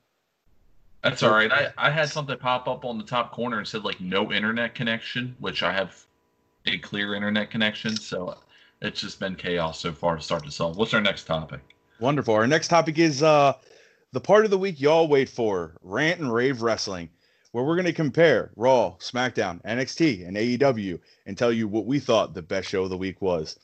That's 1.02 1.24
all 1.24 1.32
right. 1.32 1.52
I, 1.52 1.74
I 1.78 1.90
had 1.90 2.10
something 2.10 2.38
pop 2.38 2.68
up 2.68 2.86
on 2.86 2.98
the 2.98 3.04
top 3.04 3.32
corner 3.32 3.60
and 3.60 3.68
said 3.68 3.84
like 3.84 4.00
no 4.02 4.32
internet 4.32 4.76
connection, 4.76 5.36
which 5.40 5.64
I 5.64 5.72
have 5.72 6.06
a 6.66 6.78
clear 6.78 7.16
internet 7.16 7.52
connection. 7.52 7.96
So 7.96 8.38
it's 8.82 9.02
just 9.02 9.20
been 9.20 9.36
chaos 9.36 9.80
so 9.80 9.94
far 9.94 10.16
to 10.18 10.22
start 10.22 10.44
to 10.46 10.52
solve. 10.52 10.78
What's 10.78 10.94
our 10.94 11.02
next 11.02 11.26
topic? 11.26 11.62
wonderful. 12.00 12.34
Our 12.34 12.48
next 12.48 12.68
topic 12.68 13.00
is 13.00 13.24
uh 13.24 13.54
the 14.12 14.22
part 14.22 14.46
of 14.46 14.52
the 14.52 14.58
week 14.58 14.80
y'all 14.80 15.08
wait 15.08 15.30
for, 15.30 15.76
rant 15.82 16.20
and 16.20 16.32
rave 16.32 16.62
wrestling, 16.62 17.10
where 17.54 17.64
we're 17.64 17.76
going 17.76 17.86
to 17.86 17.94
compare 17.94 18.52
Raw, 18.56 18.96
SmackDown, 19.00 19.64
NXT, 19.64 20.28
and 20.28 20.36
AEW 20.36 21.00
and 21.28 21.38
tell 21.38 21.54
you 21.54 21.68
what 21.68 21.86
we 21.86 22.00
thought 22.00 22.34
the 22.34 22.42
best 22.42 22.68
show 22.68 22.84
of 22.84 22.90
the 22.90 22.98
week 22.98 23.22
was. 23.22 23.60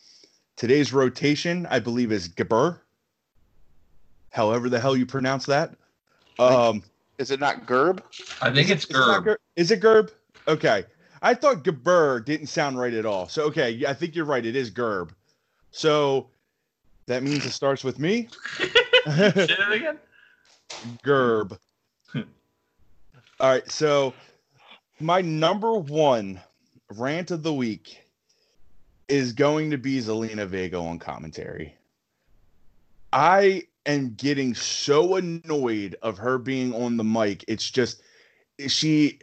Today's 0.56 0.94
rotation, 0.94 1.66
I 1.70 1.80
believe, 1.80 2.12
is 2.12 2.30
Gabur. 2.30 2.80
However 4.30 4.70
the 4.70 4.80
hell 4.80 4.96
you 4.96 5.08
pronounce 5.08 5.48
that. 5.48 5.76
Um 6.38 6.84
Is 7.18 7.32
it 7.32 7.40
not 7.40 7.66
Gerb? 7.66 8.02
I 8.42 8.52
think 8.52 8.68
Is 8.68 8.72
it's 8.72 8.86
is 8.86 8.96
Gerb. 8.96 9.36
Is 9.56 9.72
it 9.72 9.82
Gerb? 9.82 10.12
Okay. 10.48 10.86
I 11.24 11.34
thought 11.34 11.64
Gabur 11.64 12.24
didn't 12.24 12.48
sound 12.48 12.78
right 12.78 12.94
at 12.94 13.08
all. 13.08 13.28
So 13.28 13.44
okay, 13.46 13.72
yeah, 13.72 13.90
I 13.90 13.96
think 13.96 14.16
you're 14.16 14.26
right. 14.26 14.46
It 14.46 14.56
is 14.56 14.70
Gerb. 14.70 15.10
So 15.72 16.30
that 17.08 17.24
means 17.24 17.44
it 17.44 17.52
starts 17.52 17.84
with 17.84 17.98
me. 17.98 18.30
Say 18.58 18.68
it 19.08 19.72
again. 19.72 19.98
Gerb. 21.04 21.58
All 23.40 23.50
right. 23.50 23.72
So 23.72 24.14
my 25.00 25.22
number 25.22 25.74
one 25.76 26.42
rant 26.98 27.32
of 27.32 27.44
the 27.44 27.54
week 27.54 28.02
is 29.08 29.34
going 29.34 29.72
to 29.72 29.78
be 29.78 30.00
Zelina 30.00 30.48
Vega 30.48 30.78
on 30.78 31.00
commentary. 31.00 31.76
I 33.12 33.64
am 33.86 34.14
getting 34.16 34.54
so 34.54 35.16
annoyed 35.16 35.96
of 36.02 36.18
her 36.18 36.38
being 36.38 36.74
on 36.74 36.98
the 36.98 37.04
mic. 37.04 37.44
It's 37.48 37.70
just 37.70 38.02
she 38.68 39.20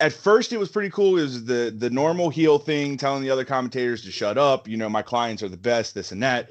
at 0.00 0.12
first 0.12 0.52
it 0.52 0.58
was 0.58 0.68
pretty 0.68 0.90
cool. 0.90 1.18
It 1.18 1.22
was 1.22 1.44
the 1.44 1.74
the 1.76 1.90
normal 1.90 2.28
heel 2.28 2.58
thing, 2.58 2.96
telling 2.96 3.22
the 3.22 3.30
other 3.30 3.44
commentators 3.44 4.02
to 4.04 4.10
shut 4.10 4.36
up. 4.36 4.68
You 4.68 4.76
know, 4.76 4.88
my 4.88 5.02
clients 5.02 5.42
are 5.42 5.48
the 5.48 5.56
best, 5.56 5.94
this 5.94 6.12
and 6.12 6.22
that. 6.22 6.50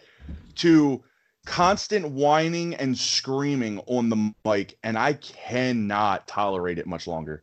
To 0.56 1.04
constant 1.46 2.10
whining 2.10 2.76
and 2.76 2.98
screaming 2.98 3.80
on 3.88 4.10
the 4.10 4.34
mic, 4.46 4.78
and 4.84 4.98
I 4.98 5.14
cannot 5.14 6.28
tolerate 6.28 6.80
it 6.80 6.88
much 6.88 7.08
longer. 7.08 7.41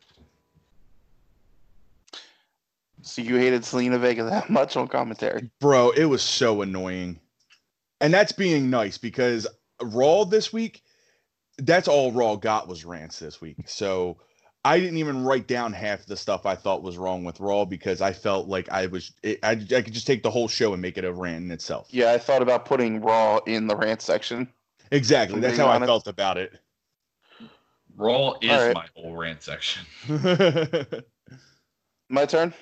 So 3.03 3.21
you 3.21 3.37
hated 3.37 3.63
Zelina 3.63 3.99
Vega 3.99 4.23
that 4.23 4.49
much 4.49 4.75
on 4.75 4.87
commentary, 4.87 5.49
bro? 5.59 5.91
It 5.91 6.05
was 6.05 6.21
so 6.21 6.61
annoying, 6.61 7.19
and 7.99 8.13
that's 8.13 8.31
being 8.31 8.69
nice 8.69 8.97
because 8.97 9.47
Raw 9.81 10.23
this 10.23 10.53
week, 10.53 10.83
that's 11.57 11.87
all 11.87 12.11
Raw 12.11 12.35
got 12.35 12.67
was 12.67 12.85
rants 12.85 13.19
this 13.19 13.41
week. 13.41 13.57
So 13.65 14.17
I 14.63 14.79
didn't 14.79 14.97
even 14.97 15.23
write 15.23 15.47
down 15.47 15.73
half 15.73 16.05
the 16.05 16.15
stuff 16.15 16.45
I 16.45 16.55
thought 16.55 16.83
was 16.83 16.97
wrong 16.97 17.23
with 17.23 17.39
Raw 17.39 17.65
because 17.65 17.99
I 17.99 18.13
felt 18.13 18.47
like 18.47 18.69
I 18.69 18.85
was 18.85 19.11
it, 19.23 19.39
I, 19.43 19.51
I 19.51 19.81
could 19.81 19.93
just 19.93 20.05
take 20.05 20.21
the 20.21 20.29
whole 20.29 20.47
show 20.47 20.73
and 20.73 20.81
make 20.81 20.97
it 20.97 21.05
a 21.05 21.11
rant 21.11 21.45
in 21.45 21.51
itself. 21.51 21.87
Yeah, 21.89 22.11
I 22.11 22.19
thought 22.19 22.43
about 22.43 22.65
putting 22.65 23.01
Raw 23.01 23.39
in 23.47 23.65
the 23.67 23.75
rant 23.75 24.01
section. 24.01 24.47
Exactly. 24.91 25.39
That's 25.39 25.57
how 25.57 25.67
honest. 25.67 25.83
I 25.83 25.85
felt 25.87 26.07
about 26.07 26.37
it. 26.37 26.59
Raw 27.95 28.33
is 28.41 28.49
right. 28.49 28.75
my 28.75 28.85
whole 28.95 29.15
rant 29.15 29.41
section. 29.41 29.85
my 32.09 32.25
turn? 32.25 32.53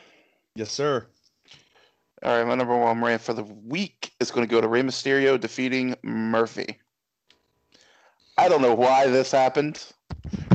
Yes, 0.56 0.72
sir. 0.72 1.06
All 2.24 2.38
right, 2.38 2.48
my 2.48 2.56
number 2.56 2.78
one 2.78 3.02
rant 3.02 3.22
for 3.22 3.34
the 3.34 3.44
week 3.44 4.12
is 4.20 4.32
going 4.32 4.46
to 4.46 4.52
go 4.52 4.60
to 4.60 4.68
Rey 4.68 4.82
Mysterio 4.82 5.40
defeating 5.40 5.96
Murphy. 6.04 6.78
I 8.38 8.50
don't 8.50 8.62
know 8.62 8.76
why 8.76 9.08
this 9.08 9.32
happened. 9.32 9.84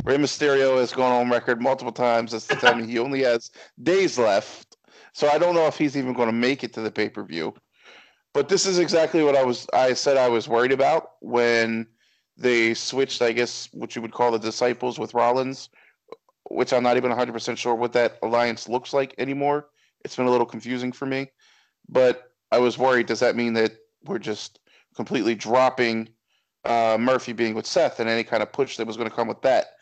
Rey 0.05 0.17
Mysterio 0.17 0.77
has 0.77 0.93
gone 0.93 1.11
on 1.11 1.31
record 1.31 1.59
multiple 1.59 1.91
times 1.91 2.35
as 2.35 2.45
to 2.45 2.55
tell 2.57 2.75
me 2.75 2.85
he 2.85 2.99
only 2.99 3.23
has 3.23 3.49
days 3.81 4.19
left. 4.19 4.77
So 5.13 5.27
I 5.27 5.39
don't 5.39 5.55
know 5.55 5.65
if 5.65 5.79
he's 5.79 5.97
even 5.97 6.13
going 6.13 6.27
to 6.27 6.33
make 6.33 6.63
it 6.63 6.73
to 6.73 6.81
the 6.81 6.91
pay 6.91 7.09
per 7.09 7.23
view. 7.23 7.55
But 8.31 8.47
this 8.47 8.67
is 8.67 8.77
exactly 8.77 9.23
what 9.23 9.35
I 9.35 9.43
was 9.43 9.65
I 9.73 9.93
said 9.93 10.17
I 10.17 10.29
was 10.29 10.47
worried 10.47 10.71
about 10.71 11.13
when 11.21 11.87
they 12.37 12.75
switched, 12.75 13.23
I 13.23 13.31
guess, 13.31 13.67
what 13.71 13.95
you 13.95 14.01
would 14.03 14.11
call 14.11 14.31
the 14.31 14.37
disciples 14.37 14.99
with 14.99 15.15
Rollins, 15.15 15.69
which 16.51 16.71
I'm 16.71 16.83
not 16.83 16.97
even 16.97 17.11
100% 17.11 17.57
sure 17.57 17.73
what 17.73 17.93
that 17.93 18.19
alliance 18.21 18.69
looks 18.69 18.93
like 18.93 19.15
anymore. 19.17 19.69
It's 20.03 20.15
been 20.15 20.27
a 20.27 20.31
little 20.31 20.45
confusing 20.45 20.91
for 20.91 21.07
me. 21.07 21.31
But 21.89 22.31
I 22.51 22.59
was 22.59 22.77
worried 22.77 23.07
does 23.07 23.21
that 23.21 23.35
mean 23.35 23.53
that 23.53 23.71
we're 24.03 24.19
just 24.19 24.59
completely 24.95 25.33
dropping 25.33 26.09
uh, 26.63 26.97
Murphy 26.99 27.33
being 27.33 27.55
with 27.55 27.65
Seth 27.65 27.99
and 27.99 28.07
any 28.07 28.23
kind 28.23 28.43
of 28.43 28.51
push 28.51 28.77
that 28.77 28.85
was 28.85 28.97
going 28.97 29.09
to 29.09 29.15
come 29.15 29.27
with 29.27 29.41
that? 29.41 29.74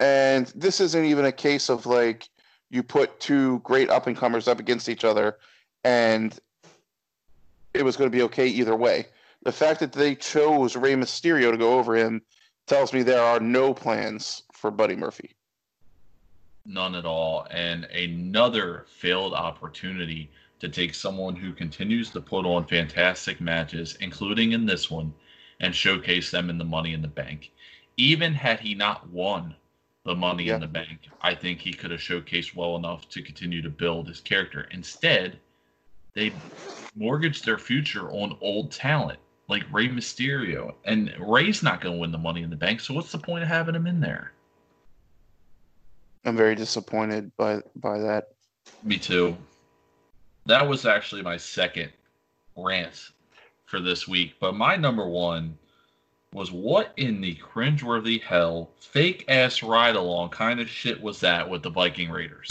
And 0.00 0.46
this 0.56 0.80
isn't 0.80 1.04
even 1.04 1.26
a 1.26 1.32
case 1.32 1.68
of 1.68 1.84
like 1.86 2.28
you 2.70 2.82
put 2.82 3.20
two 3.20 3.60
great 3.60 3.90
up 3.90 4.06
and 4.06 4.16
comers 4.16 4.48
up 4.48 4.58
against 4.58 4.88
each 4.88 5.04
other 5.04 5.38
and 5.84 6.38
it 7.74 7.84
was 7.84 7.96
going 7.96 8.10
to 8.10 8.16
be 8.16 8.22
okay 8.22 8.46
either 8.46 8.74
way. 8.74 9.06
The 9.42 9.52
fact 9.52 9.80
that 9.80 9.92
they 9.92 10.14
chose 10.14 10.76
Rey 10.76 10.94
Mysterio 10.94 11.50
to 11.50 11.56
go 11.56 11.78
over 11.78 11.96
him 11.96 12.22
tells 12.66 12.92
me 12.92 13.02
there 13.02 13.22
are 13.22 13.40
no 13.40 13.72
plans 13.74 14.42
for 14.52 14.70
Buddy 14.70 14.96
Murphy. 14.96 15.30
None 16.66 16.94
at 16.94 17.06
all. 17.06 17.46
And 17.50 17.84
another 17.84 18.86
failed 18.88 19.34
opportunity 19.34 20.30
to 20.60 20.68
take 20.68 20.94
someone 20.94 21.34
who 21.34 21.52
continues 21.52 22.10
to 22.10 22.20
put 22.20 22.44
on 22.44 22.66
fantastic 22.66 23.40
matches, 23.40 23.96
including 24.00 24.52
in 24.52 24.66
this 24.66 24.90
one, 24.90 25.12
and 25.60 25.74
showcase 25.74 26.30
them 26.30 26.50
in 26.50 26.58
the 26.58 26.64
Money 26.64 26.92
in 26.92 27.02
the 27.02 27.08
Bank. 27.08 27.50
Even 27.96 28.34
had 28.34 28.60
he 28.60 28.74
not 28.74 29.08
won 29.08 29.54
the 30.04 30.14
money 30.14 30.44
yeah. 30.44 30.54
in 30.54 30.60
the 30.60 30.66
bank, 30.66 31.08
I 31.20 31.34
think 31.34 31.60
he 31.60 31.72
could 31.72 31.90
have 31.90 32.00
showcased 32.00 32.54
well 32.54 32.76
enough 32.76 33.08
to 33.10 33.22
continue 33.22 33.62
to 33.62 33.70
build 33.70 34.08
his 34.08 34.20
character. 34.20 34.66
Instead, 34.70 35.38
they 36.14 36.32
mortgaged 36.96 37.44
their 37.44 37.58
future 37.58 38.10
on 38.10 38.36
old 38.40 38.72
talent 38.72 39.18
like 39.48 39.64
Rey 39.72 39.88
Mysterio. 39.88 40.74
And 40.84 41.12
Rey's 41.18 41.62
not 41.62 41.80
going 41.80 41.96
to 41.96 42.00
win 42.00 42.12
the 42.12 42.18
money 42.18 42.42
in 42.42 42.50
the 42.50 42.56
bank, 42.56 42.80
so 42.80 42.94
what's 42.94 43.12
the 43.12 43.18
point 43.18 43.42
of 43.42 43.48
having 43.48 43.74
him 43.74 43.86
in 43.86 44.00
there? 44.00 44.32
I'm 46.24 46.36
very 46.36 46.54
disappointed 46.54 47.34
by 47.36 47.60
by 47.76 47.98
that. 47.98 48.28
Me 48.82 48.98
too. 48.98 49.36
That 50.46 50.66
was 50.66 50.84
actually 50.86 51.22
my 51.22 51.36
second 51.36 51.90
rant 52.56 53.10
for 53.64 53.80
this 53.80 54.06
week, 54.06 54.34
but 54.38 54.54
my 54.54 54.76
number 54.76 55.08
one 55.08 55.56
was 56.32 56.52
what 56.52 56.92
in 56.96 57.20
the 57.20 57.34
cringeworthy 57.36 58.22
hell, 58.22 58.70
fake 58.78 59.24
ass 59.28 59.62
ride 59.62 59.96
along 59.96 60.30
kind 60.30 60.60
of 60.60 60.68
shit 60.68 61.00
was 61.00 61.20
that 61.20 61.48
with 61.48 61.62
the 61.62 61.70
Viking 61.70 62.10
Raiders? 62.10 62.48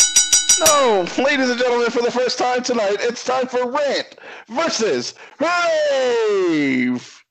No, 0.60 1.08
ladies 1.18 1.50
and 1.50 1.58
gentlemen, 1.58 1.90
for 1.90 2.02
the 2.02 2.12
first 2.12 2.38
time 2.38 2.62
tonight, 2.62 2.98
it's 3.00 3.24
time 3.24 3.48
for 3.48 3.72
Rant 3.72 4.18
versus 4.50 5.14
Rave. 5.40 7.24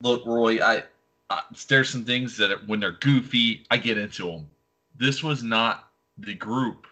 Look, 0.00 0.24
Roy, 0.24 0.62
I, 0.62 0.84
I 1.28 1.42
there's 1.66 1.90
some 1.90 2.04
things 2.04 2.36
that 2.36 2.66
when 2.68 2.78
they're 2.78 2.92
goofy, 2.92 3.66
I 3.72 3.78
get 3.78 3.98
into 3.98 4.30
them. 4.30 4.48
This 4.96 5.24
was 5.24 5.42
not 5.42 5.88
the 6.18 6.34
group 6.34 6.86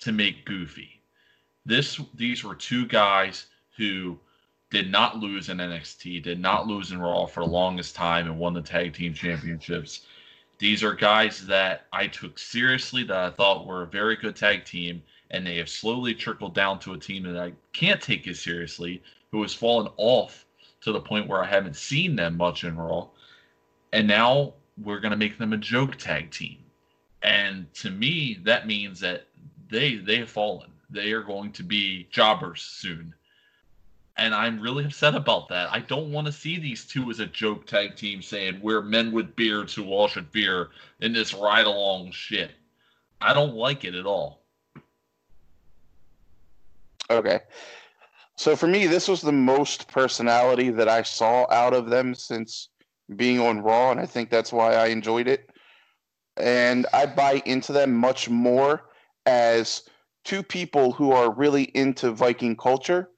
to 0.00 0.12
make 0.12 0.44
goofy. 0.44 1.00
This 1.64 1.98
these 2.14 2.44
were 2.44 2.54
two 2.54 2.86
guys 2.86 3.46
who 3.78 4.18
did 4.70 4.90
not 4.90 5.18
lose 5.18 5.48
in 5.48 5.58
NXT, 5.58 6.22
did 6.22 6.40
not 6.40 6.66
lose 6.66 6.90
in 6.90 7.00
Raw 7.00 7.26
for 7.26 7.40
the 7.44 7.50
longest 7.50 7.94
time, 7.94 8.26
and 8.26 8.38
won 8.38 8.52
the 8.52 8.62
tag 8.62 8.94
team 8.94 9.14
championships. 9.14 10.06
These 10.58 10.82
are 10.82 10.94
guys 10.94 11.46
that 11.46 11.86
I 11.92 12.06
took 12.08 12.38
seriously, 12.38 13.04
that 13.04 13.16
I 13.16 13.30
thought 13.30 13.66
were 13.66 13.82
a 13.82 13.86
very 13.86 14.16
good 14.16 14.34
tag 14.34 14.64
team, 14.64 15.02
and 15.30 15.46
they 15.46 15.56
have 15.58 15.68
slowly 15.68 16.14
trickled 16.14 16.54
down 16.54 16.78
to 16.80 16.94
a 16.94 16.98
team 16.98 17.22
that 17.24 17.36
I 17.36 17.52
can't 17.72 18.00
take 18.00 18.26
as 18.26 18.40
seriously, 18.40 19.02
who 19.30 19.42
has 19.42 19.54
fallen 19.54 19.88
off 19.96 20.46
to 20.80 20.92
the 20.92 21.00
point 21.00 21.28
where 21.28 21.42
I 21.42 21.46
haven't 21.46 21.76
seen 21.76 22.16
them 22.16 22.36
much 22.36 22.64
in 22.64 22.76
Raw. 22.76 23.08
And 23.92 24.08
now 24.08 24.54
we're 24.82 25.00
going 25.00 25.12
to 25.12 25.16
make 25.16 25.38
them 25.38 25.52
a 25.52 25.58
joke 25.58 25.96
tag 25.96 26.30
team. 26.30 26.58
And 27.22 27.72
to 27.74 27.90
me, 27.90 28.38
that 28.42 28.66
means 28.66 29.00
that 29.00 29.26
they 29.68 29.96
they 29.96 30.18
have 30.18 30.30
fallen. 30.30 30.70
They 30.90 31.12
are 31.12 31.22
going 31.22 31.52
to 31.52 31.62
be 31.62 32.06
jobbers 32.10 32.62
soon 32.62 33.14
and 34.18 34.34
I'm 34.34 34.60
really 34.60 34.84
upset 34.84 35.14
about 35.14 35.48
that. 35.48 35.70
I 35.70 35.80
don't 35.80 36.10
want 36.10 36.26
to 36.26 36.32
see 36.32 36.58
these 36.58 36.86
two 36.86 37.10
as 37.10 37.20
a 37.20 37.26
joke 37.26 37.66
tag 37.66 37.96
team 37.96 38.22
saying 38.22 38.60
we're 38.62 38.82
men 38.82 39.12
with 39.12 39.36
beards 39.36 39.74
who 39.74 39.90
all 39.90 40.08
should 40.08 40.28
fear 40.28 40.70
in 41.00 41.12
this 41.12 41.34
ride 41.34 41.66
along 41.66 42.12
shit. 42.12 42.52
I 43.20 43.34
don't 43.34 43.54
like 43.54 43.84
it 43.84 43.94
at 43.94 44.06
all. 44.06 44.42
Okay. 47.10 47.40
So 48.36 48.56
for 48.56 48.66
me, 48.66 48.86
this 48.86 49.08
was 49.08 49.20
the 49.20 49.32
most 49.32 49.88
personality 49.88 50.70
that 50.70 50.88
I 50.88 51.02
saw 51.02 51.46
out 51.50 51.72
of 51.72 51.88
them 51.88 52.14
since 52.14 52.68
being 53.14 53.40
on 53.40 53.60
Raw, 53.60 53.92
and 53.92 54.00
I 54.00 54.06
think 54.06 54.30
that's 54.30 54.52
why 54.52 54.74
I 54.74 54.86
enjoyed 54.86 55.28
it. 55.28 55.50
And 56.36 56.86
I 56.92 57.06
buy 57.06 57.42
into 57.46 57.72
them 57.72 57.94
much 57.94 58.28
more 58.28 58.90
as 59.24 59.84
two 60.24 60.42
people 60.42 60.92
who 60.92 61.12
are 61.12 61.32
really 61.32 61.64
into 61.74 62.10
Viking 62.10 62.56
culture 62.56 63.10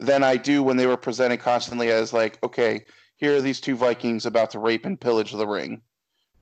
than 0.00 0.24
I 0.24 0.36
do 0.36 0.62
when 0.62 0.76
they 0.76 0.86
were 0.86 0.96
presented 0.96 1.38
constantly 1.40 1.90
as 1.90 2.12
like, 2.12 2.38
okay, 2.42 2.84
here 3.16 3.36
are 3.36 3.40
these 3.40 3.60
two 3.60 3.76
Vikings 3.76 4.26
about 4.26 4.50
to 4.50 4.58
rape 4.58 4.86
and 4.86 5.00
pillage 5.00 5.32
the 5.32 5.46
ring. 5.46 5.82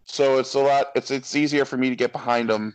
So 0.04 0.38
it's 0.38 0.54
a 0.54 0.60
lot. 0.60 0.86
It's 0.94 1.10
it's 1.10 1.36
easier 1.36 1.64
for 1.64 1.76
me 1.76 1.90
to 1.90 1.96
get 1.96 2.12
behind 2.12 2.48
them 2.48 2.74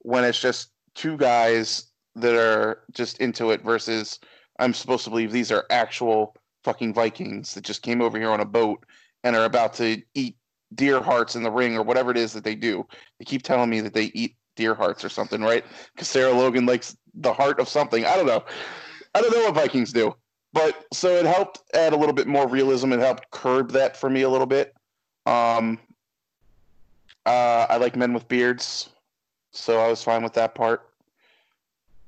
when 0.00 0.24
it's 0.24 0.40
just 0.40 0.70
two 0.94 1.16
guys 1.16 1.92
that 2.16 2.34
are 2.34 2.82
just 2.92 3.18
into 3.20 3.50
it 3.52 3.62
versus 3.62 4.18
I'm 4.58 4.74
supposed 4.74 5.04
to 5.04 5.10
believe 5.10 5.30
these 5.30 5.52
are 5.52 5.64
actual 5.70 6.34
fucking 6.64 6.94
Vikings 6.94 7.54
that 7.54 7.64
just 7.64 7.82
came 7.82 8.00
over 8.00 8.18
here 8.18 8.30
on 8.30 8.40
a 8.40 8.44
boat 8.44 8.84
and 9.22 9.36
are 9.36 9.44
about 9.44 9.74
to 9.74 10.02
eat 10.14 10.36
deer 10.74 11.00
hearts 11.00 11.36
in 11.36 11.42
the 11.42 11.50
ring 11.50 11.76
or 11.76 11.82
whatever 11.82 12.10
it 12.10 12.16
is 12.16 12.32
that 12.32 12.44
they 12.44 12.54
do. 12.54 12.86
They 13.18 13.24
keep 13.24 13.42
telling 13.42 13.70
me 13.70 13.80
that 13.80 13.94
they 13.94 14.10
eat 14.14 14.36
deer 14.56 14.74
hearts 14.74 15.04
or 15.04 15.08
something, 15.08 15.42
right? 15.42 15.64
Because 15.94 16.08
Sarah 16.08 16.32
Logan 16.32 16.66
likes 16.66 16.96
the 17.14 17.32
heart 17.32 17.60
of 17.60 17.68
something. 17.68 18.04
I 18.04 18.16
don't 18.16 18.26
know. 18.26 18.44
I 19.14 19.20
don't 19.20 19.32
know 19.32 19.44
what 19.44 19.54
Vikings 19.54 19.92
do. 19.92 20.14
But 20.52 20.84
so 20.92 21.08
it 21.16 21.24
helped 21.24 21.60
add 21.74 21.92
a 21.92 21.96
little 21.96 22.12
bit 22.12 22.26
more 22.26 22.46
realism. 22.46 22.92
It 22.92 23.00
helped 23.00 23.30
curb 23.30 23.70
that 23.72 23.96
for 23.96 24.10
me 24.10 24.22
a 24.22 24.28
little 24.28 24.46
bit. 24.46 24.74
Um, 25.24 25.78
uh, 27.24 27.66
I 27.70 27.76
like 27.76 27.96
men 27.96 28.12
with 28.12 28.28
beards, 28.28 28.90
so 29.52 29.78
I 29.78 29.88
was 29.88 30.02
fine 30.02 30.22
with 30.22 30.34
that 30.34 30.54
part. 30.54 30.88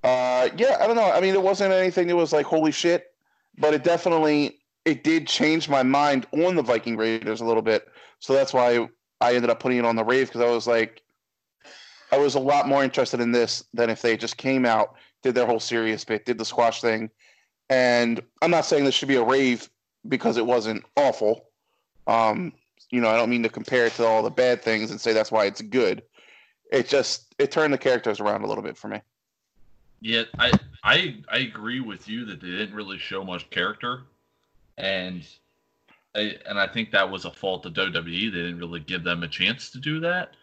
Uh, 0.02 0.48
yeah, 0.56 0.76
I 0.80 0.86
don't 0.86 0.96
know. 0.96 1.10
I 1.10 1.20
mean, 1.20 1.34
it 1.34 1.42
wasn't 1.42 1.72
anything 1.72 2.08
that 2.08 2.16
was 2.16 2.32
like 2.32 2.44
holy 2.44 2.72
shit, 2.72 3.14
but 3.56 3.72
it 3.72 3.84
definitely 3.84 4.60
it 4.84 5.02
did 5.02 5.26
change 5.26 5.68
my 5.68 5.82
mind 5.82 6.26
on 6.32 6.56
the 6.56 6.62
Viking 6.62 6.96
Raiders 6.96 7.40
a 7.40 7.44
little 7.44 7.62
bit. 7.62 7.88
So 8.18 8.34
that's 8.34 8.52
why 8.52 8.86
I 9.20 9.34
ended 9.34 9.50
up 9.50 9.60
putting 9.60 9.78
it 9.78 9.84
on 9.84 9.96
the 9.96 10.04
rave 10.04 10.28
because 10.28 10.42
I 10.42 10.50
was 10.50 10.66
like, 10.66 11.02
I 12.12 12.18
was 12.18 12.34
a 12.34 12.40
lot 12.40 12.68
more 12.68 12.84
interested 12.84 13.20
in 13.20 13.32
this 13.32 13.64
than 13.72 13.90
if 13.90 14.02
they 14.02 14.16
just 14.16 14.36
came 14.36 14.66
out, 14.66 14.94
did 15.22 15.34
their 15.34 15.46
whole 15.46 15.60
serious 15.60 16.04
bit, 16.04 16.26
did 16.26 16.38
the 16.38 16.44
squash 16.44 16.80
thing. 16.80 17.10
And 17.74 18.22
I'm 18.40 18.52
not 18.52 18.64
saying 18.66 18.84
this 18.84 18.94
should 18.94 19.08
be 19.08 19.16
a 19.16 19.24
rave 19.24 19.68
because 20.06 20.36
it 20.36 20.46
wasn't 20.46 20.84
awful. 20.96 21.46
Um, 22.06 22.52
you 22.90 23.00
know, 23.00 23.08
I 23.08 23.16
don't 23.16 23.30
mean 23.30 23.42
to 23.42 23.48
compare 23.48 23.86
it 23.86 23.94
to 23.94 24.06
all 24.06 24.22
the 24.22 24.30
bad 24.30 24.62
things 24.62 24.92
and 24.92 25.00
say 25.00 25.12
that's 25.12 25.32
why 25.32 25.46
it's 25.46 25.60
good. 25.60 26.04
It 26.70 26.88
just 26.88 27.34
it 27.36 27.50
turned 27.50 27.74
the 27.74 27.78
characters 27.78 28.20
around 28.20 28.42
a 28.42 28.46
little 28.46 28.62
bit 28.62 28.76
for 28.76 28.86
me. 28.86 29.00
Yeah, 30.00 30.22
I 30.38 30.52
I 30.84 31.16
I 31.28 31.38
agree 31.38 31.80
with 31.80 32.08
you 32.08 32.24
that 32.26 32.40
they 32.40 32.46
didn't 32.46 32.76
really 32.76 32.98
show 32.98 33.24
much 33.24 33.50
character, 33.50 34.02
and 34.78 35.26
I, 36.14 36.36
and 36.46 36.60
I 36.60 36.68
think 36.68 36.92
that 36.92 37.10
was 37.10 37.24
a 37.24 37.30
fault 37.32 37.66
of 37.66 37.72
WWE. 37.72 38.04
They 38.04 38.38
didn't 38.38 38.58
really 38.58 38.80
give 38.80 39.02
them 39.02 39.24
a 39.24 39.28
chance 39.28 39.70
to 39.70 39.78
do 39.78 39.98
that, 40.00 40.36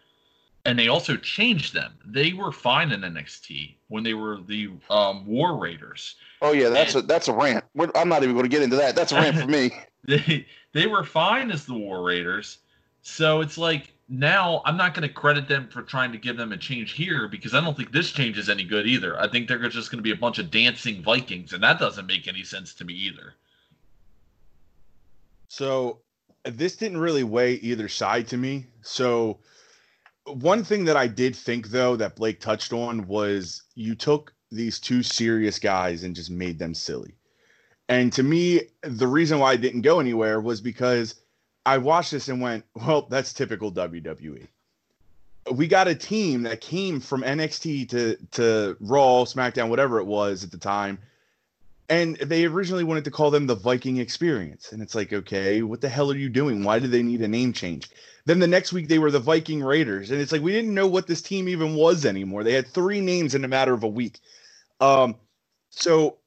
and 0.64 0.78
they 0.78 0.88
also 0.88 1.16
changed 1.16 1.74
them. 1.74 1.92
They 2.04 2.32
were 2.32 2.52
fine 2.52 2.92
in 2.92 3.00
NXT 3.00 3.74
when 3.88 4.04
they 4.04 4.14
were 4.14 4.38
the 4.46 4.70
um, 4.90 5.26
War 5.26 5.56
Raiders. 5.56 6.16
Oh 6.40 6.52
yeah, 6.52 6.68
that's 6.68 6.94
and, 6.94 7.04
a 7.04 7.06
that's 7.06 7.28
a 7.28 7.32
rant. 7.32 7.64
I'm 7.94 8.08
not 8.08 8.22
even 8.22 8.34
going 8.34 8.44
to 8.44 8.48
get 8.48 8.62
into 8.62 8.76
that. 8.76 8.94
That's 8.94 9.12
a 9.12 9.16
rant 9.16 9.38
for 9.38 9.46
me. 9.46 9.72
They 10.04 10.48
they 10.72 10.88
were 10.88 11.04
fine 11.04 11.52
as 11.52 11.64
the 11.64 11.74
War 11.74 12.02
Raiders, 12.02 12.58
so 13.02 13.40
it's 13.40 13.56
like 13.56 13.92
now 14.08 14.60
I'm 14.64 14.76
not 14.76 14.94
going 14.94 15.06
to 15.06 15.14
credit 15.14 15.46
them 15.46 15.68
for 15.68 15.80
trying 15.82 16.10
to 16.10 16.18
give 16.18 16.36
them 16.36 16.50
a 16.50 16.56
change 16.56 16.94
here 16.94 17.28
because 17.28 17.54
I 17.54 17.60
don't 17.60 17.76
think 17.76 17.92
this 17.92 18.10
change 18.10 18.36
is 18.36 18.48
any 18.48 18.64
good 18.64 18.88
either. 18.88 19.16
I 19.20 19.28
think 19.28 19.46
they're 19.46 19.60
just 19.68 19.92
going 19.92 20.00
to 20.00 20.02
be 20.02 20.10
a 20.10 20.16
bunch 20.16 20.40
of 20.40 20.50
dancing 20.50 21.04
Vikings, 21.04 21.52
and 21.52 21.62
that 21.62 21.78
doesn't 21.78 22.06
make 22.06 22.26
any 22.26 22.42
sense 22.42 22.74
to 22.74 22.84
me 22.84 22.94
either. 22.94 23.34
So 25.46 25.98
this 26.44 26.74
didn't 26.74 26.98
really 26.98 27.22
weigh 27.22 27.54
either 27.54 27.86
side 27.86 28.26
to 28.28 28.36
me. 28.36 28.66
So 28.80 29.38
one 30.26 30.64
thing 30.64 30.84
that 30.84 30.96
I 30.96 31.06
did 31.06 31.34
think 31.34 31.68
though 31.68 31.96
that 31.96 32.16
Blake 32.16 32.40
touched 32.40 32.72
on 32.72 33.06
was 33.06 33.62
you 33.74 33.94
took 33.94 34.32
these 34.50 34.78
two 34.78 35.02
serious 35.02 35.58
guys 35.58 36.04
and 36.04 36.14
just 36.14 36.30
made 36.30 36.58
them 36.58 36.74
silly. 36.74 37.14
And 37.88 38.12
to 38.12 38.22
me, 38.22 38.62
the 38.82 39.06
reason 39.06 39.38
why 39.38 39.52
I 39.52 39.56
didn't 39.56 39.82
go 39.82 40.00
anywhere 40.00 40.40
was 40.40 40.60
because 40.60 41.16
I 41.66 41.78
watched 41.78 42.12
this 42.12 42.28
and 42.28 42.40
went, 42.40 42.64
well, 42.74 43.02
that's 43.10 43.32
typical 43.32 43.72
WWE. 43.72 44.46
We 45.50 45.66
got 45.66 45.88
a 45.88 45.94
team 45.94 46.42
that 46.44 46.60
came 46.60 47.00
from 47.00 47.22
NXT 47.22 47.88
to 47.88 48.16
to 48.32 48.76
Raw, 48.78 49.24
SmackDown, 49.24 49.70
whatever 49.70 49.98
it 49.98 50.06
was 50.06 50.44
at 50.44 50.52
the 50.52 50.58
time, 50.58 50.98
and 51.88 52.16
they 52.16 52.44
originally 52.44 52.84
wanted 52.84 53.04
to 53.04 53.10
call 53.10 53.30
them 53.30 53.46
the 53.46 53.54
Viking 53.54 53.98
Experience. 53.98 54.72
And 54.72 54.82
it's 54.82 54.94
like, 54.94 55.12
okay, 55.12 55.62
what 55.62 55.80
the 55.80 55.88
hell 55.88 56.10
are 56.10 56.16
you 56.16 56.28
doing? 56.28 56.64
Why 56.64 56.78
do 56.78 56.86
they 56.86 57.02
need 57.02 57.22
a 57.22 57.28
name 57.28 57.52
change? 57.52 57.90
Then 58.24 58.38
the 58.38 58.46
next 58.46 58.72
week 58.72 58.88
they 58.88 58.98
were 58.98 59.10
the 59.10 59.18
Viking 59.18 59.62
Raiders, 59.62 60.10
and 60.10 60.20
it's 60.20 60.32
like 60.32 60.42
we 60.42 60.52
didn't 60.52 60.74
know 60.74 60.86
what 60.86 61.06
this 61.06 61.22
team 61.22 61.48
even 61.48 61.74
was 61.74 62.06
anymore. 62.06 62.44
They 62.44 62.52
had 62.52 62.66
three 62.66 63.00
names 63.00 63.34
in 63.34 63.44
a 63.44 63.48
matter 63.48 63.74
of 63.74 63.82
a 63.82 63.88
week. 63.88 64.20
Um, 64.80 65.16
so 65.70 66.18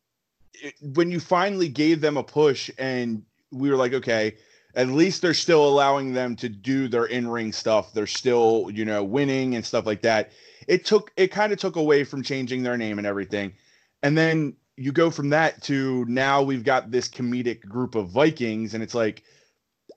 it, 0.53 0.75
when 0.81 1.09
you 1.09 1.19
finally 1.19 1.69
gave 1.69 2.01
them 2.01 2.17
a 2.17 2.23
push, 2.23 2.69
and 2.77 3.23
we 3.51 3.69
were 3.69 3.77
like, 3.77 3.93
okay, 3.93 4.35
at 4.75 4.89
least 4.89 5.21
they're 5.21 5.33
still 5.33 5.67
allowing 5.67 6.13
them 6.13 6.35
to 6.35 6.49
do 6.49 6.89
their 6.89 7.05
in-ring 7.05 7.53
stuff. 7.53 7.93
They're 7.93 8.07
still, 8.07 8.69
you 8.73 8.83
know, 8.83 9.03
winning 9.03 9.55
and 9.55 9.65
stuff 9.65 9.85
like 9.85 10.01
that. 10.01 10.31
It 10.67 10.83
took 10.83 11.11
it 11.15 11.27
kind 11.27 11.53
of 11.53 11.59
took 11.59 11.77
away 11.77 12.03
from 12.03 12.23
changing 12.23 12.63
their 12.63 12.77
name 12.77 12.97
and 12.97 13.07
everything. 13.07 13.53
And 14.03 14.17
then 14.17 14.55
you 14.77 14.91
go 14.91 15.09
from 15.09 15.29
that 15.29 15.61
to 15.63 16.05
now 16.05 16.41
we've 16.41 16.63
got 16.63 16.91
this 16.91 17.07
comedic 17.07 17.61
group 17.61 17.95
of 17.95 18.09
Vikings 18.09 18.73
and 18.73 18.83
it's 18.83 18.95
like 18.95 19.23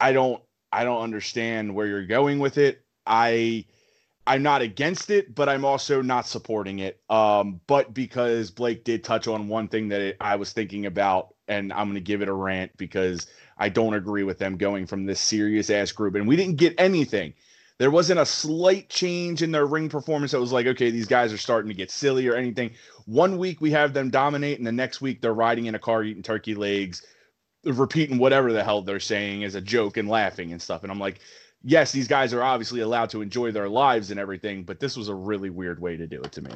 I 0.01 0.13
don't 0.13 0.43
I 0.73 0.85
don't 0.85 1.03
understand 1.03 1.75
where 1.75 1.87
you're 1.87 2.07
going 2.07 2.39
with 2.39 2.59
it. 2.59 2.85
I 3.07 3.65
I'm 4.27 4.43
not 4.43 4.61
against 4.61 5.09
it, 5.09 5.35
but 5.35 5.49
I'm 5.49 5.65
also 5.65 6.03
not 6.03 6.27
supporting 6.27 6.81
it. 6.81 7.01
Um, 7.09 7.63
but 7.67 7.95
because 7.95 8.51
Blake 8.51 8.85
did 8.85 9.03
touch 9.03 9.27
on 9.27 9.49
one 9.49 9.69
thing 9.69 9.89
that 9.89 10.03
it, 10.03 10.17
I 10.21 10.37
was 10.37 10.53
thinking 10.53 10.85
about, 10.85 11.35
and 11.49 11.73
I'm 11.73 11.87
going 11.87 11.95
to 11.95 12.03
give 12.03 12.21
it 12.21 12.29
a 12.29 12.35
rant 12.35 12.77
because 12.77 13.27
I 13.57 13.71
don't 13.71 13.95
agree 13.95 14.25
with 14.25 14.39
them 14.39 14.59
going 14.59 14.87
from 14.87 15.07
this 15.07 15.19
serious 15.19 15.71
ass 15.71 15.93
group. 15.93 16.15
And 16.15 16.29
we 16.29 16.37
didn't 16.37 16.57
get 16.57 16.75
anything. 16.77 17.33
There 17.79 17.91
wasn't 17.93 18.19
a 18.19 18.27
slight 18.27 18.89
change 18.89 19.43
in 19.43 19.53
their 19.53 19.67
ring 19.67 19.89
performance 19.89 20.33
that 20.33 20.41
was 20.41 20.53
like, 20.53 20.67
okay, 20.67 20.91
these 20.91 21.07
guys 21.07 21.33
are 21.33 21.39
starting 21.39 21.69
to 21.69 21.75
get 21.75 21.93
silly 21.93 22.27
or 22.27 22.35
anything. 22.35 22.73
One 23.07 23.39
week 23.39 23.61
we 23.61 23.71
have 23.71 23.93
them 23.93 24.11
dominate, 24.11 24.59
and 24.59 24.67
the 24.67 24.73
next 24.73 25.01
week 25.01 25.21
they're 25.21 25.33
riding 25.33 25.67
in 25.67 25.77
a 25.77 25.79
car 25.79 26.03
eating 26.03 26.23
turkey 26.23 26.57
legs, 26.57 27.07
repeating 27.65 28.19
whatever 28.19 28.53
the 28.53 28.65
hell 28.65 28.83
they're 28.83 28.99
saying 28.99 29.45
as 29.45 29.55
a 29.55 29.61
joke 29.61 29.97
and 29.97 30.09
laughing 30.09 30.51
and 30.51 30.61
stuff. 30.61 30.83
And 30.83 30.91
I'm 30.91 30.99
like, 30.99 31.21
yes, 31.63 31.93
these 31.93 32.09
guys 32.09 32.35
are 32.35 32.43
obviously 32.43 32.81
allowed 32.81 33.11
to 33.11 33.23
enjoy 33.23 33.53
their 33.53 33.69
lives 33.69 34.11
and 34.11 34.19
everything, 34.19 34.65
but 34.65 34.81
this 34.81 34.97
was 34.97 35.09
a 35.09 35.15
really 35.15 35.51
weird 35.51 35.81
way 35.81 35.97
to 35.97 36.07
do 36.07 36.21
it 36.21 36.33
to 36.33 36.43
me. 36.43 36.51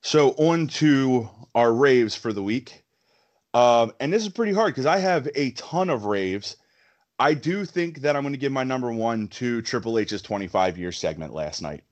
So 0.00 0.30
on 0.38 0.68
to 0.68 1.28
our 1.54 1.72
raves 1.72 2.14
for 2.14 2.32
the 2.32 2.42
week. 2.42 2.82
Um, 3.52 3.92
and 4.00 4.10
this 4.10 4.22
is 4.22 4.30
pretty 4.30 4.54
hard 4.54 4.72
because 4.72 4.86
I 4.86 4.98
have 4.98 5.28
a 5.34 5.50
ton 5.50 5.90
of 5.90 6.06
raves. 6.06 6.56
I 7.18 7.34
do 7.34 7.64
think 7.64 8.00
that 8.02 8.14
I'm 8.14 8.22
going 8.22 8.32
to 8.32 8.38
give 8.38 8.52
my 8.52 8.64
number 8.64 8.92
one 8.92 9.28
to 9.28 9.60
Triple 9.62 9.98
H's 9.98 10.22
25 10.22 10.78
year 10.78 10.92
segment 10.92 11.34
last 11.34 11.62
night. 11.62 11.82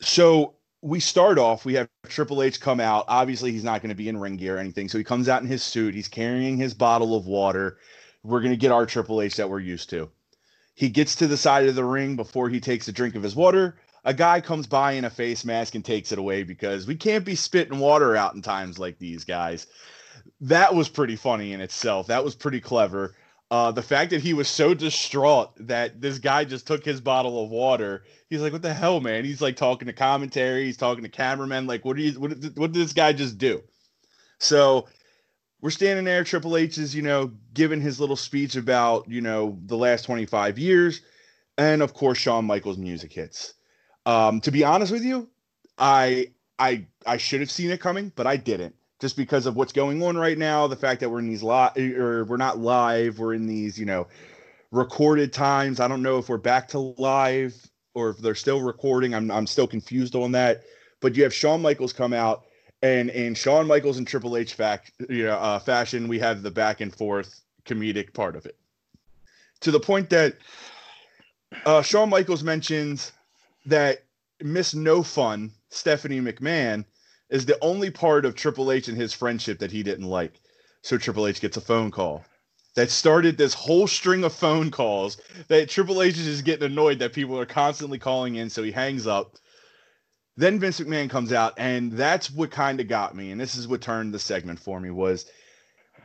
So 0.00 0.54
we 0.82 1.00
start 1.00 1.38
off, 1.38 1.64
we 1.64 1.74
have 1.74 1.88
Triple 2.06 2.42
H 2.42 2.60
come 2.60 2.80
out. 2.80 3.06
Obviously, 3.08 3.52
he's 3.52 3.64
not 3.64 3.80
going 3.80 3.88
to 3.88 3.96
be 3.96 4.08
in 4.08 4.18
ring 4.18 4.36
gear 4.36 4.56
or 4.56 4.58
anything. 4.58 4.88
So 4.88 4.98
he 4.98 5.04
comes 5.04 5.28
out 5.28 5.42
in 5.42 5.48
his 5.48 5.62
suit. 5.62 5.94
He's 5.94 6.08
carrying 6.08 6.58
his 6.58 6.74
bottle 6.74 7.16
of 7.16 7.26
water. 7.26 7.78
We're 8.22 8.40
going 8.40 8.52
to 8.52 8.58
get 8.58 8.72
our 8.72 8.86
Triple 8.86 9.22
H 9.22 9.36
that 9.36 9.48
we're 9.48 9.60
used 9.60 9.90
to. 9.90 10.10
He 10.74 10.90
gets 10.90 11.14
to 11.16 11.26
the 11.26 11.38
side 11.38 11.66
of 11.66 11.74
the 11.74 11.84
ring 11.84 12.16
before 12.16 12.50
he 12.50 12.60
takes 12.60 12.86
a 12.86 12.92
drink 12.92 13.14
of 13.14 13.22
his 13.22 13.34
water. 13.34 13.76
A 14.04 14.12
guy 14.12 14.40
comes 14.40 14.66
by 14.66 14.92
in 14.92 15.06
a 15.06 15.10
face 15.10 15.44
mask 15.44 15.74
and 15.74 15.84
takes 15.84 16.12
it 16.12 16.18
away 16.18 16.42
because 16.42 16.86
we 16.86 16.94
can't 16.94 17.24
be 17.24 17.34
spitting 17.34 17.78
water 17.78 18.14
out 18.14 18.34
in 18.34 18.42
times 18.42 18.78
like 18.78 18.98
these 18.98 19.24
guys. 19.24 19.66
That 20.42 20.74
was 20.74 20.88
pretty 20.88 21.16
funny 21.16 21.54
in 21.54 21.60
itself. 21.60 22.08
That 22.08 22.24
was 22.24 22.34
pretty 22.34 22.60
clever. 22.60 23.14
Uh, 23.48 23.70
the 23.70 23.82
fact 23.82 24.10
that 24.10 24.20
he 24.20 24.34
was 24.34 24.48
so 24.48 24.74
distraught 24.74 25.52
that 25.68 26.00
this 26.00 26.18
guy 26.18 26.44
just 26.44 26.66
took 26.66 26.84
his 26.84 27.00
bottle 27.00 27.44
of 27.44 27.50
water. 27.50 28.02
He's 28.28 28.40
like, 28.40 28.52
"What 28.52 28.62
the 28.62 28.74
hell, 28.74 29.00
man?" 29.00 29.24
He's 29.24 29.40
like 29.40 29.54
talking 29.54 29.86
to 29.86 29.92
commentary. 29.92 30.64
He's 30.64 30.76
talking 30.76 31.04
to 31.04 31.08
cameramen. 31.08 31.68
Like, 31.68 31.84
what 31.84 31.96
do 31.96 32.02
you? 32.02 32.18
What, 32.18 32.30
what 32.56 32.72
did 32.72 32.74
this 32.74 32.92
guy 32.92 33.12
just 33.12 33.38
do? 33.38 33.62
So 34.38 34.88
we're 35.60 35.70
standing 35.70 36.04
there. 36.04 36.24
Triple 36.24 36.56
H 36.56 36.76
is, 36.76 36.94
you 36.94 37.02
know, 37.02 37.32
giving 37.54 37.80
his 37.80 38.00
little 38.00 38.16
speech 38.16 38.56
about, 38.56 39.08
you 39.08 39.20
know, 39.20 39.58
the 39.66 39.76
last 39.76 40.04
25 40.04 40.58
years, 40.58 41.00
and 41.56 41.82
of 41.82 41.94
course, 41.94 42.18
Shawn 42.18 42.44
Michaels' 42.44 42.78
music 42.78 43.12
hits. 43.12 43.54
Um, 44.06 44.40
to 44.40 44.50
be 44.50 44.64
honest 44.64 44.90
with 44.90 45.04
you, 45.04 45.28
I 45.78 46.32
I 46.58 46.86
I 47.06 47.16
should 47.16 47.40
have 47.40 47.50
seen 47.50 47.70
it 47.70 47.80
coming, 47.80 48.10
but 48.16 48.26
I 48.26 48.36
didn't 48.38 48.74
just 49.00 49.16
because 49.16 49.46
of 49.46 49.56
what's 49.56 49.72
going 49.72 50.02
on 50.02 50.16
right 50.16 50.38
now. 50.38 50.66
The 50.66 50.76
fact 50.76 51.00
that 51.00 51.10
we're 51.10 51.18
in 51.18 51.28
these 51.28 51.42
live 51.42 51.76
or 51.76 52.24
we're 52.24 52.36
not 52.36 52.58
live, 52.58 53.18
we're 53.18 53.34
in 53.34 53.46
these, 53.46 53.78
you 53.78 53.86
know, 53.86 54.06
recorded 54.70 55.32
times. 55.32 55.80
I 55.80 55.88
don't 55.88 56.02
know 56.02 56.18
if 56.18 56.28
we're 56.28 56.38
back 56.38 56.68
to 56.68 56.94
live 56.98 57.54
or 57.94 58.10
if 58.10 58.18
they're 58.18 58.34
still 58.34 58.62
recording. 58.62 59.14
I'm 59.14 59.30
I'm 59.30 59.46
still 59.46 59.66
confused 59.66 60.14
on 60.14 60.32
that. 60.32 60.62
But 61.00 61.16
you 61.16 61.22
have 61.24 61.34
Shawn 61.34 61.60
Michaels 61.60 61.92
come 61.92 62.12
out, 62.12 62.44
and 62.82 63.10
in 63.10 63.34
Shawn 63.34 63.66
Michaels 63.66 63.98
and 63.98 64.06
Triple 64.06 64.36
H 64.36 64.54
fact, 64.54 64.92
you 65.10 65.24
know, 65.24 65.36
uh, 65.36 65.58
fashion, 65.58 66.08
we 66.08 66.18
have 66.18 66.42
the 66.42 66.50
back 66.50 66.80
and 66.80 66.94
forth 66.94 67.42
comedic 67.66 68.14
part 68.14 68.34
of 68.34 68.46
it, 68.46 68.56
to 69.60 69.70
the 69.70 69.80
point 69.80 70.08
that 70.10 70.36
uh, 71.66 71.82
Shawn 71.82 72.08
Michaels 72.08 72.42
mentions 72.42 73.12
that 73.66 74.04
Miss 74.40 74.74
No 74.74 75.02
Fun 75.02 75.52
Stephanie 75.68 76.20
McMahon 76.20 76.84
is 77.28 77.46
the 77.46 77.58
only 77.62 77.90
part 77.90 78.24
of 78.24 78.34
Triple 78.34 78.70
H 78.70 78.88
and 78.88 78.96
his 78.96 79.12
friendship 79.12 79.58
that 79.58 79.72
he 79.72 79.82
didn't 79.82 80.06
like. 80.06 80.40
So 80.82 80.96
Triple 80.98 81.26
H 81.26 81.40
gets 81.40 81.56
a 81.56 81.60
phone 81.60 81.90
call 81.90 82.24
that 82.76 82.90
started 82.90 83.36
this 83.36 83.54
whole 83.54 83.86
string 83.86 84.22
of 84.22 84.32
phone 84.32 84.70
calls 84.70 85.16
that 85.48 85.68
Triple 85.68 86.02
H 86.02 86.18
is 86.18 86.26
just 86.26 86.44
getting 86.44 86.70
annoyed 86.70 86.98
that 87.00 87.12
people 87.12 87.38
are 87.40 87.46
constantly 87.46 87.98
calling 87.98 88.36
in. 88.36 88.50
So 88.50 88.62
he 88.62 88.70
hangs 88.70 89.06
up. 89.06 89.36
Then 90.36 90.60
Vince 90.60 90.78
McMahon 90.78 91.08
comes 91.08 91.32
out, 91.32 91.54
and 91.56 91.90
that's 91.92 92.30
what 92.30 92.50
kind 92.50 92.78
of 92.78 92.88
got 92.88 93.16
me. 93.16 93.30
And 93.30 93.40
this 93.40 93.56
is 93.56 93.66
what 93.66 93.80
turned 93.80 94.12
the 94.12 94.18
segment 94.18 94.60
for 94.60 94.78
me 94.78 94.90
was 94.90 95.24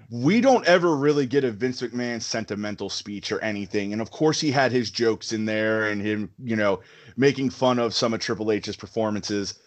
we 0.10 0.40
don't 0.40 0.66
ever 0.66 0.96
really 0.96 1.26
get 1.26 1.44
a 1.44 1.52
Vince 1.52 1.82
McMahon 1.82 2.22
sentimental 2.22 2.90
speech 2.90 3.34
or 3.34 3.42
anything. 3.42 3.92
And 3.92 4.02
of 4.02 4.10
course, 4.10 4.40
he 4.40 4.50
had 4.50 4.72
his 4.72 4.90
jokes 4.90 5.34
in 5.34 5.46
there 5.46 5.90
and 5.90 6.02
him, 6.02 6.32
you 6.42 6.56
know, 6.56 6.80
making 7.18 7.50
fun 7.50 7.80
of 7.80 7.94
some 7.94 8.14
of 8.14 8.22
Triple 8.22 8.52
H's 8.52 8.78
performances 8.78 9.60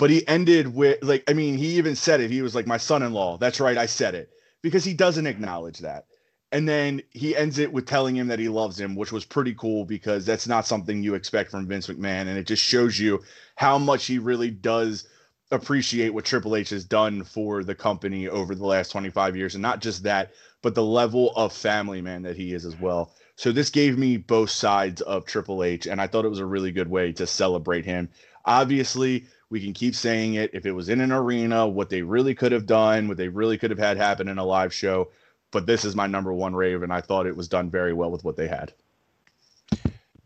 but 0.00 0.10
he 0.10 0.26
ended 0.26 0.74
with 0.74 0.98
like 1.02 1.22
i 1.28 1.34
mean 1.34 1.56
he 1.56 1.76
even 1.76 1.94
said 1.94 2.20
it. 2.20 2.30
He 2.30 2.42
was 2.42 2.54
like 2.54 2.66
my 2.66 2.78
son-in-law. 2.78 3.36
That's 3.36 3.60
right 3.60 3.76
i 3.78 3.86
said 3.86 4.14
it. 4.14 4.30
Because 4.62 4.84
he 4.84 4.94
doesn't 4.94 5.26
acknowledge 5.26 5.78
that. 5.80 6.06
And 6.52 6.68
then 6.68 7.02
he 7.10 7.36
ends 7.36 7.58
it 7.58 7.72
with 7.72 7.86
telling 7.86 8.16
him 8.16 8.28
that 8.28 8.38
he 8.38 8.48
loves 8.48 8.80
him 8.80 8.96
which 8.96 9.12
was 9.12 9.24
pretty 9.24 9.54
cool 9.54 9.84
because 9.84 10.24
that's 10.26 10.48
not 10.48 10.66
something 10.66 11.02
you 11.02 11.14
expect 11.14 11.50
from 11.50 11.68
vince 11.68 11.86
mcmahon. 11.86 12.26
And 12.28 12.38
it 12.38 12.46
just 12.46 12.62
shows 12.62 12.98
you 12.98 13.22
how 13.56 13.78
much 13.78 14.06
he 14.06 14.18
really 14.18 14.50
does 14.50 15.06
appreciate 15.52 16.14
what 16.14 16.24
triple 16.24 16.56
h 16.56 16.70
has 16.70 16.84
done 16.84 17.22
for 17.22 17.62
the 17.62 17.74
company 17.74 18.26
over 18.26 18.54
the 18.54 18.66
last 18.66 18.90
25 18.90 19.36
years. 19.36 19.54
And 19.54 19.62
not 19.62 19.82
just 19.82 20.02
that 20.04 20.32
but 20.62 20.74
the 20.74 20.82
level 20.82 21.32
of 21.36 21.52
family 21.52 22.00
man 22.00 22.22
that 22.22 22.36
he 22.36 22.54
is 22.54 22.64
as 22.64 22.78
well. 22.80 23.12
So 23.36 23.52
this 23.52 23.70
gave 23.70 23.96
me 23.96 24.18
both 24.18 24.50
sides 24.50 25.00
of 25.00 25.24
Triple 25.24 25.64
H, 25.64 25.86
and 25.86 25.98
I 25.98 26.06
thought 26.06 26.26
it 26.26 26.28
was 26.30 26.40
a 26.40 26.44
really 26.44 26.72
good 26.72 26.90
way 26.90 27.12
to 27.12 27.26
celebrate 27.26 27.86
him. 27.86 28.10
Obviously, 28.44 29.24
we 29.50 29.60
can 29.60 29.72
keep 29.72 29.94
saying 29.94 30.34
it. 30.34 30.50
If 30.54 30.64
it 30.64 30.72
was 30.72 30.88
in 30.88 31.00
an 31.00 31.12
arena, 31.12 31.66
what 31.66 31.90
they 31.90 32.02
really 32.02 32.34
could 32.34 32.52
have 32.52 32.66
done, 32.66 33.08
what 33.08 33.16
they 33.16 33.28
really 33.28 33.58
could 33.58 33.70
have 33.70 33.78
had 33.78 33.96
happen 33.96 34.28
in 34.28 34.38
a 34.38 34.44
live 34.44 34.72
show. 34.72 35.10
But 35.50 35.66
this 35.66 35.84
is 35.84 35.96
my 35.96 36.06
number 36.06 36.32
one 36.32 36.54
rave, 36.54 36.84
and 36.84 36.92
I 36.92 37.00
thought 37.00 37.26
it 37.26 37.36
was 37.36 37.48
done 37.48 37.68
very 37.68 37.92
well 37.92 38.10
with 38.10 38.22
what 38.22 38.36
they 38.36 38.46
had. 38.46 38.72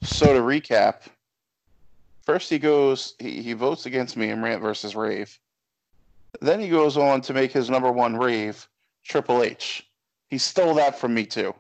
So 0.02 0.34
to 0.34 0.40
recap, 0.40 1.06
first 2.24 2.50
he 2.50 2.58
goes, 2.58 3.14
he, 3.18 3.40
he 3.40 3.54
votes 3.54 3.86
against 3.86 4.18
me 4.18 4.28
in 4.28 4.42
Rant 4.42 4.60
versus 4.60 4.94
Rave. 4.94 5.38
Then 6.42 6.60
he 6.60 6.68
goes 6.68 6.98
on 6.98 7.22
to 7.22 7.32
make 7.32 7.52
his 7.52 7.70
number 7.70 7.90
one 7.90 8.16
rave, 8.16 8.68
Triple 9.02 9.42
H. 9.42 9.88
He 10.28 10.36
stole 10.36 10.74
that 10.74 10.98
from 10.98 11.14
me 11.14 11.24
too. 11.24 11.54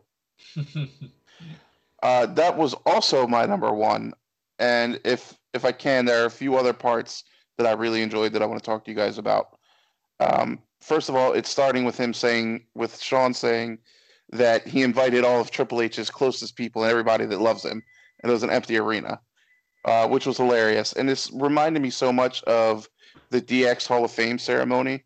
uh, 2.02 2.26
that 2.26 2.58
was 2.58 2.74
also 2.84 3.26
my 3.26 3.46
number 3.46 3.72
one. 3.72 4.12
And 4.58 5.00
if 5.04 5.34
if 5.54 5.64
I 5.64 5.72
can, 5.72 6.04
there 6.04 6.22
are 6.22 6.26
a 6.26 6.30
few 6.30 6.56
other 6.56 6.72
parts 6.72 7.24
that 7.58 7.66
I 7.66 7.72
really 7.72 8.02
enjoyed 8.02 8.32
that 8.32 8.42
I 8.42 8.46
want 8.46 8.62
to 8.62 8.66
talk 8.66 8.84
to 8.84 8.90
you 8.90 8.96
guys 8.96 9.18
about. 9.18 9.58
Um, 10.20 10.60
first 10.80 11.08
of 11.08 11.14
all, 11.14 11.32
it's 11.32 11.50
starting 11.50 11.84
with 11.84 11.96
him 11.96 12.12
saying, 12.12 12.66
with 12.74 13.00
Shawn 13.00 13.34
saying 13.34 13.78
that 14.30 14.66
he 14.66 14.82
invited 14.82 15.24
all 15.24 15.40
of 15.40 15.50
Triple 15.50 15.80
H's 15.80 16.10
closest 16.10 16.56
people 16.56 16.82
and 16.82 16.90
everybody 16.90 17.26
that 17.26 17.40
loves 17.40 17.64
him, 17.64 17.82
and 18.22 18.30
it 18.30 18.32
was 18.32 18.42
an 18.42 18.50
empty 18.50 18.76
arena, 18.76 19.20
uh, 19.84 20.08
which 20.08 20.26
was 20.26 20.36
hilarious. 20.36 20.92
And 20.94 21.08
this 21.08 21.30
reminded 21.32 21.82
me 21.82 21.90
so 21.90 22.12
much 22.12 22.42
of 22.44 22.88
the 23.30 23.40
DX 23.40 23.86
Hall 23.86 24.04
of 24.04 24.10
Fame 24.10 24.38
ceremony, 24.38 25.04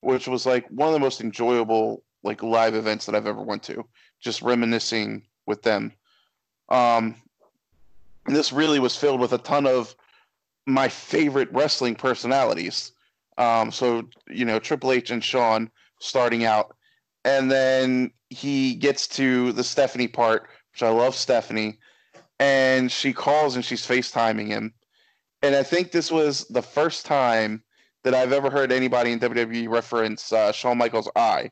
which 0.00 0.28
was 0.28 0.46
like 0.46 0.66
one 0.68 0.88
of 0.88 0.94
the 0.94 1.00
most 1.00 1.20
enjoyable 1.20 2.02
like 2.22 2.42
live 2.42 2.74
events 2.74 3.06
that 3.06 3.14
I've 3.14 3.26
ever 3.26 3.42
went 3.42 3.62
to. 3.64 3.86
Just 4.20 4.42
reminiscing 4.42 5.22
with 5.46 5.62
them. 5.62 5.92
Um, 6.68 7.14
this 8.26 8.52
really 8.52 8.80
was 8.80 8.96
filled 8.96 9.20
with 9.20 9.32
a 9.32 9.38
ton 9.38 9.66
of 9.66 9.94
my 10.66 10.88
favorite 10.88 11.48
wrestling 11.52 11.94
personalities. 11.94 12.92
Um, 13.38 13.70
so 13.70 14.08
you 14.28 14.44
know 14.44 14.58
Triple 14.58 14.92
H 14.92 15.10
and 15.10 15.22
Shawn 15.22 15.70
starting 16.00 16.44
out, 16.44 16.74
and 17.24 17.50
then 17.50 18.10
he 18.30 18.74
gets 18.74 19.06
to 19.08 19.52
the 19.52 19.64
Stephanie 19.64 20.08
part, 20.08 20.48
which 20.72 20.82
I 20.82 20.88
love 20.88 21.14
Stephanie, 21.14 21.78
and 22.40 22.90
she 22.90 23.12
calls 23.12 23.54
and 23.54 23.64
she's 23.64 23.86
FaceTiming 23.86 24.46
him, 24.46 24.72
and 25.42 25.54
I 25.54 25.62
think 25.62 25.92
this 25.92 26.10
was 26.10 26.46
the 26.48 26.62
first 26.62 27.06
time 27.06 27.62
that 28.04 28.14
I've 28.14 28.32
ever 28.32 28.50
heard 28.50 28.72
anybody 28.72 29.12
in 29.12 29.20
WWE 29.20 29.68
reference 29.68 30.32
uh, 30.32 30.52
Shawn 30.52 30.78
Michaels' 30.78 31.10
eye. 31.16 31.50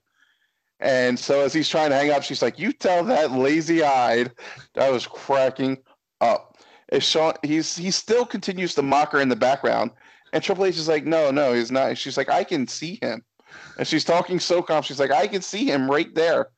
And 0.80 1.18
so 1.18 1.40
as 1.40 1.52
he's 1.52 1.68
trying 1.68 1.90
to 1.90 1.96
hang 1.96 2.10
up, 2.10 2.22
she's 2.22 2.42
like, 2.42 2.58
"You 2.58 2.72
tell 2.72 3.04
that 3.04 3.32
lazy-eyed." 3.32 4.32
I 4.76 4.90
was 4.90 5.06
cracking 5.06 5.78
up. 6.20 6.53
As 6.90 7.02
Shawn, 7.02 7.34
he's 7.42 7.76
he 7.76 7.90
still 7.90 8.26
continues 8.26 8.74
to 8.74 8.82
mock 8.82 9.12
her 9.12 9.20
in 9.20 9.28
the 9.28 9.36
background, 9.36 9.90
and 10.32 10.42
Triple 10.42 10.66
H 10.66 10.76
is 10.76 10.88
like, 10.88 11.04
"No, 11.04 11.30
no, 11.30 11.52
he's 11.52 11.70
not." 11.70 11.88
And 11.90 11.98
she's 11.98 12.16
like, 12.16 12.28
"I 12.28 12.44
can 12.44 12.66
see 12.66 12.98
him," 13.00 13.24
and 13.78 13.86
she's 13.86 14.04
talking 14.04 14.38
so 14.38 14.62
calm. 14.62 14.82
She's 14.82 15.00
like, 15.00 15.10
"I 15.10 15.26
can 15.26 15.42
see 15.42 15.64
him 15.64 15.90
right 15.90 16.14
there." 16.14 16.48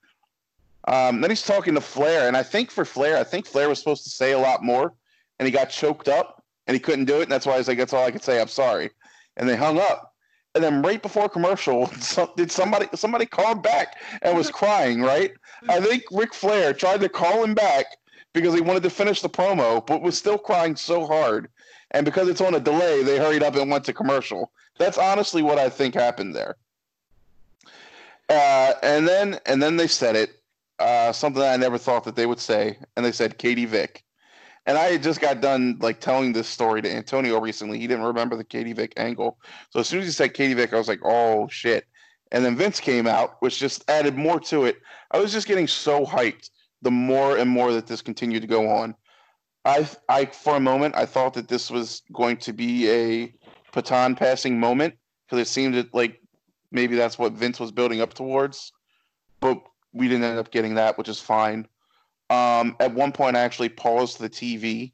Um, 0.89 1.21
then 1.21 1.31
he's 1.31 1.43
talking 1.43 1.75
to 1.75 1.81
Flair, 1.81 2.29
and 2.29 2.37
I 2.37 2.43
think 2.43 2.71
for 2.71 2.85
Flair, 2.85 3.17
I 3.17 3.25
think 3.25 3.47
Flair 3.47 3.69
was 3.69 3.79
supposed 3.79 4.05
to 4.05 4.11
say 4.11 4.33
a 4.33 4.39
lot 4.39 4.63
more, 4.63 4.93
and 5.39 5.47
he 5.47 5.53
got 5.53 5.71
choked 5.71 6.09
up, 6.09 6.45
and 6.67 6.75
he 6.75 6.81
couldn't 6.81 7.07
do 7.07 7.21
it, 7.21 7.25
and 7.25 7.33
that's 7.33 7.47
why 7.47 7.57
he's 7.57 7.69
like, 7.69 7.79
"That's 7.79 7.93
all 7.93 8.05
I 8.05 8.11
can 8.11 8.21
say. 8.21 8.41
I'm 8.41 8.49
sorry." 8.49 8.91
And 9.37 9.49
they 9.49 9.57
hung 9.57 9.79
up 9.79 10.15
and 10.57 10.65
then 10.65 10.81
right 10.81 11.03
before 11.03 11.29
commercial, 11.29 11.91
did 12.37 12.51
somebody 12.51 12.89
somebody 12.95 13.27
called 13.27 13.63
back 13.63 13.97
and 14.23 14.37
was 14.37 14.51
crying? 14.51 15.03
Right? 15.03 15.33
I 15.69 15.81
think 15.81 16.05
Ric 16.11 16.33
Flair 16.33 16.73
tried 16.73 17.03
to 17.03 17.11
call 17.11 17.45
him 17.45 17.55
back 17.55 17.87
because 18.37 18.55
he 18.55 18.61
wanted 18.61 18.83
to 18.83 18.91
finish 18.91 19.23
the 19.23 19.31
promo, 19.31 19.85
but 19.87 20.03
was 20.03 20.19
still 20.19 20.37
crying 20.37 20.77
so 20.77 21.07
hard. 21.07 21.49
And 21.93 22.05
because 22.05 22.29
it's 22.29 22.43
on 22.43 22.55
a 22.55 22.61
delay, 22.61 23.03
they 23.03 23.17
hurried 23.17 23.43
up 23.43 23.57
and 23.57 23.71
went 23.71 23.85
to 23.87 23.95
commercial. 23.95 24.53
That's 24.79 24.99
honestly 24.99 25.43
what 25.43 25.59
I 25.59 25.71
think 25.71 25.95
happened 25.95 26.35
there. 26.35 26.57
Uh, 28.29 28.75
and 28.83 29.09
then 29.09 29.41
and 29.47 29.63
then 29.63 29.77
they 29.77 29.87
said 29.87 30.17
it, 30.17 30.43
uh, 30.79 31.13
something 31.13 31.43
I 31.43 31.57
never 31.57 31.79
thought 31.79 32.05
that 32.05 32.15
they 32.15 32.27
would 32.27 32.39
say, 32.39 32.79
and 32.95 33.07
they 33.07 33.13
said 33.13 33.39
Katie 33.39 33.65
Vick. 33.65 34.05
And 34.67 34.77
I 34.77 34.99
just 34.99 35.21
got 35.21 35.41
done 35.41 35.79
like 35.81 36.01
telling 36.01 36.35
this 36.35 36.49
story 36.49 36.83
to 36.83 36.93
Antonio 36.93 37.41
recently. 37.41 37.79
He 37.79 37.87
didn't 37.87 38.05
remember 38.05 38.37
the 38.37 38.45
Katie 38.45 38.75
Vick 38.75 38.93
angle. 38.99 39.39
So 39.71 39.81
as 39.81 39.89
soon 39.89 40.01
as 40.01 40.07
he 40.07 40.13
said 40.13 40.35
Katie 40.35 40.53
Vick, 40.53 40.75
I 40.75 40.77
was 40.77 40.89
like, 40.89 41.01
oh 41.05 41.49
shit. 41.49 41.87
And 42.33 42.45
then 42.45 42.57
Vince 42.57 42.81
came 42.81 43.07
out, 43.07 43.37
which 43.41 43.59
just 43.59 43.89
added 43.89 44.19
more 44.19 44.41
to 44.41 44.67
it. 44.67 44.77
I 45.11 45.21
was 45.21 45.33
just 45.33 45.49
getting 45.49 45.69
so 45.69 46.05
hyped 46.05 46.51
the 46.83 46.91
more 46.91 47.37
and 47.37 47.51
more 47.51 47.73
that 47.73 47.87
this 47.87 48.03
continued 48.03 48.43
to 48.43 48.49
go 48.49 48.69
on. 48.69 48.95
I 49.65 49.89
I 50.09 50.27
for 50.27 50.57
a 50.57 50.61
moment 50.61 50.95
I 50.97 51.07
thought 51.07 51.35
that 51.35 51.49
this 51.49 51.71
was 51.71 52.03
going 52.13 52.37
to 52.39 52.53
be 52.53 52.91
a 52.91 53.35
baton 53.73 54.15
passing 54.15 54.59
moment 54.61 54.95
because 55.27 55.41
it 55.41 55.51
seemed 55.51 55.75
that, 55.75 55.93
like 55.93 56.21
maybe 56.71 56.97
that's 56.97 57.19
what 57.19 57.33
Vince 57.33 57.59
was 57.59 57.73
building 57.73 58.01
up 58.01 58.15
towards. 58.15 58.73
But 59.41 59.61
we 59.93 60.09
didn't 60.09 60.25
end 60.25 60.39
up 60.39 60.51
getting 60.51 60.75
that, 60.75 60.97
which 60.99 61.09
is 61.09 61.21
fine. 61.21 61.67
Um, 62.31 62.77
at 62.81 62.95
one 62.95 63.13
point, 63.13 63.37
I 63.37 63.41
actually 63.41 63.69
paused 63.69 64.19
the 64.19 64.29
TV 64.29 64.93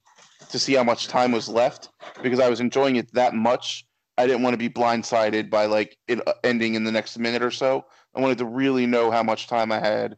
to 0.50 0.58
see 0.58 0.74
how 0.74 0.84
much 0.84 1.08
time 1.08 1.32
was 1.32 1.48
left 1.48 1.88
because 2.22 2.40
I 2.40 2.48
was 2.48 2.60
enjoying 2.60 2.96
it 2.96 3.12
that 3.14 3.34
much. 3.34 3.84
I 4.18 4.26
didn't 4.26 4.42
want 4.42 4.54
to 4.54 4.58
be 4.58 4.68
blindsided 4.68 5.48
by 5.48 5.66
like 5.66 5.96
it 6.08 6.20
ending 6.44 6.74
in 6.74 6.84
the 6.84 6.92
next 6.92 7.18
minute 7.18 7.42
or 7.42 7.50
so. 7.50 7.84
I 8.14 8.20
wanted 8.20 8.38
to 8.38 8.44
really 8.44 8.86
know 8.86 9.10
how 9.10 9.22
much 9.22 9.46
time 9.46 9.72
I 9.72 9.78
had 9.78 10.16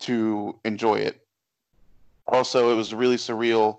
to 0.00 0.58
enjoy 0.64 0.96
it. 0.96 1.26
Also, 2.26 2.72
it 2.72 2.74
was 2.74 2.92
really 2.92 3.16
surreal 3.16 3.78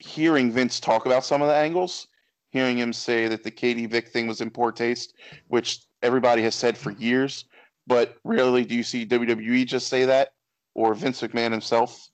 hearing 0.00 0.50
Vince 0.50 0.80
talk 0.80 1.06
about 1.06 1.24
some 1.24 1.42
of 1.42 1.48
the 1.48 1.54
angles, 1.54 2.08
hearing 2.50 2.78
him 2.78 2.92
say 2.92 3.28
that 3.28 3.44
the 3.44 3.50
Katie 3.50 3.86
Vick 3.86 4.08
thing 4.08 4.26
was 4.26 4.40
in 4.40 4.50
poor 4.50 4.72
taste, 4.72 5.14
which 5.48 5.80
everybody 6.02 6.42
has 6.42 6.54
said 6.54 6.76
for 6.76 6.90
years, 6.92 7.44
but 7.86 8.16
rarely 8.24 8.64
do 8.64 8.74
you 8.74 8.82
see 8.82 9.06
WWE 9.06 9.66
just 9.66 9.88
say 9.88 10.04
that 10.06 10.32
or 10.74 10.94
Vince 10.94 11.20
McMahon 11.20 11.52
himself. 11.52 12.08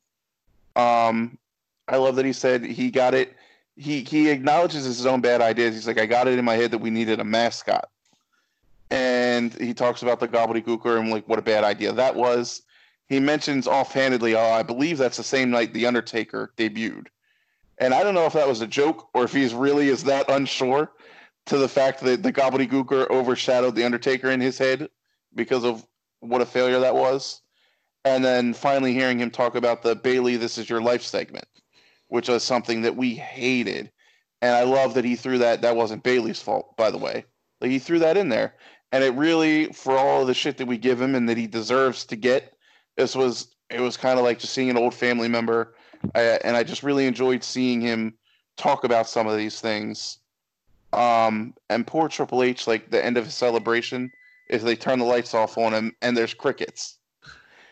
Um, 0.74 1.38
I 1.88 1.96
love 1.96 2.16
that 2.16 2.24
he 2.24 2.32
said 2.32 2.64
he 2.64 2.90
got 2.90 3.14
it. 3.14 3.34
He 3.76 4.02
he 4.02 4.30
acknowledges 4.30 4.84
his 4.84 5.06
own 5.06 5.20
bad 5.20 5.40
ideas. 5.40 5.74
He's 5.74 5.86
like, 5.86 6.00
I 6.00 6.06
got 6.06 6.28
it 6.28 6.38
in 6.38 6.44
my 6.44 6.54
head 6.54 6.70
that 6.70 6.78
we 6.78 6.90
needed 6.90 7.20
a 7.20 7.24
mascot, 7.24 7.88
and 8.90 9.52
he 9.54 9.74
talks 9.74 10.02
about 10.02 10.18
the 10.18 10.28
gobbledygooker 10.28 10.98
and 10.98 11.10
like 11.10 11.28
what 11.28 11.38
a 11.38 11.42
bad 11.42 11.62
idea 11.62 11.92
that 11.92 12.16
was. 12.16 12.62
He 13.08 13.20
mentions 13.20 13.68
offhandedly, 13.68 14.34
oh, 14.34 14.50
I 14.50 14.62
believe 14.62 14.98
that's 14.98 15.16
the 15.16 15.22
same 15.22 15.50
night 15.50 15.72
the 15.72 15.86
Undertaker 15.86 16.52
debuted, 16.56 17.06
and 17.78 17.94
I 17.94 18.02
don't 18.02 18.14
know 18.14 18.26
if 18.26 18.32
that 18.32 18.48
was 18.48 18.60
a 18.60 18.66
joke 18.66 19.08
or 19.14 19.24
if 19.24 19.32
he's 19.32 19.54
really 19.54 19.88
is 19.88 20.04
that 20.04 20.28
unsure 20.28 20.92
to 21.46 21.58
the 21.58 21.68
fact 21.68 22.00
that 22.00 22.22
the 22.22 22.32
gobbledygooker 22.32 23.08
overshadowed 23.10 23.76
the 23.76 23.84
Undertaker 23.84 24.30
in 24.30 24.40
his 24.40 24.58
head 24.58 24.88
because 25.34 25.64
of 25.64 25.86
what 26.20 26.40
a 26.40 26.46
failure 26.46 26.80
that 26.80 26.94
was 26.94 27.42
and 28.06 28.24
then 28.24 28.54
finally 28.54 28.92
hearing 28.92 29.18
him 29.18 29.30
talk 29.30 29.56
about 29.56 29.82
the 29.82 29.96
Bayley, 29.96 30.36
"This 30.36 30.58
Is 30.58 30.70
Your 30.70 30.80
Life" 30.80 31.02
segment, 31.02 31.48
which 32.06 32.28
was 32.28 32.44
something 32.44 32.82
that 32.82 32.96
we 32.96 33.14
hated, 33.16 33.90
and 34.40 34.54
I 34.54 34.62
love 34.62 34.94
that 34.94 35.04
he 35.04 35.16
threw 35.16 35.38
that. 35.38 35.62
That 35.62 35.76
wasn't 35.76 36.04
Bayley's 36.04 36.40
fault, 36.40 36.76
by 36.76 36.92
the 36.92 36.98
way. 36.98 37.24
Like 37.60 37.72
he 37.72 37.80
threw 37.80 37.98
that 37.98 38.16
in 38.16 38.28
there, 38.28 38.54
and 38.92 39.02
it 39.02 39.14
really, 39.14 39.72
for 39.72 39.98
all 39.98 40.20
of 40.20 40.28
the 40.28 40.34
shit 40.34 40.56
that 40.58 40.66
we 40.66 40.78
give 40.78 41.00
him 41.00 41.16
and 41.16 41.28
that 41.28 41.36
he 41.36 41.48
deserves 41.48 42.04
to 42.06 42.16
get, 42.16 42.55
this 42.96 43.14
was 43.14 43.48
it 43.70 43.80
was 43.80 43.96
kind 43.96 44.18
of 44.18 44.24
like 44.24 44.38
just 44.38 44.54
seeing 44.54 44.70
an 44.70 44.76
old 44.76 44.94
family 44.94 45.28
member, 45.28 45.74
I, 46.14 46.20
and 46.44 46.56
I 46.56 46.62
just 46.62 46.82
really 46.82 47.06
enjoyed 47.06 47.42
seeing 47.42 47.80
him 47.80 48.14
talk 48.56 48.84
about 48.84 49.08
some 49.08 49.26
of 49.26 49.36
these 49.36 49.60
things. 49.60 50.18
Um, 50.92 51.52
and 51.68 51.86
poor 51.86 52.08
Triple 52.08 52.42
H, 52.42 52.66
like 52.66 52.90
the 52.90 53.04
end 53.04 53.16
of 53.16 53.24
his 53.24 53.34
celebration, 53.34 54.10
is 54.48 54.62
they 54.62 54.76
turn 54.76 54.98
the 54.98 55.04
lights 55.04 55.34
off 55.34 55.58
on 55.58 55.74
him 55.74 55.94
and 56.00 56.16
there's 56.16 56.32
crickets 56.32 56.98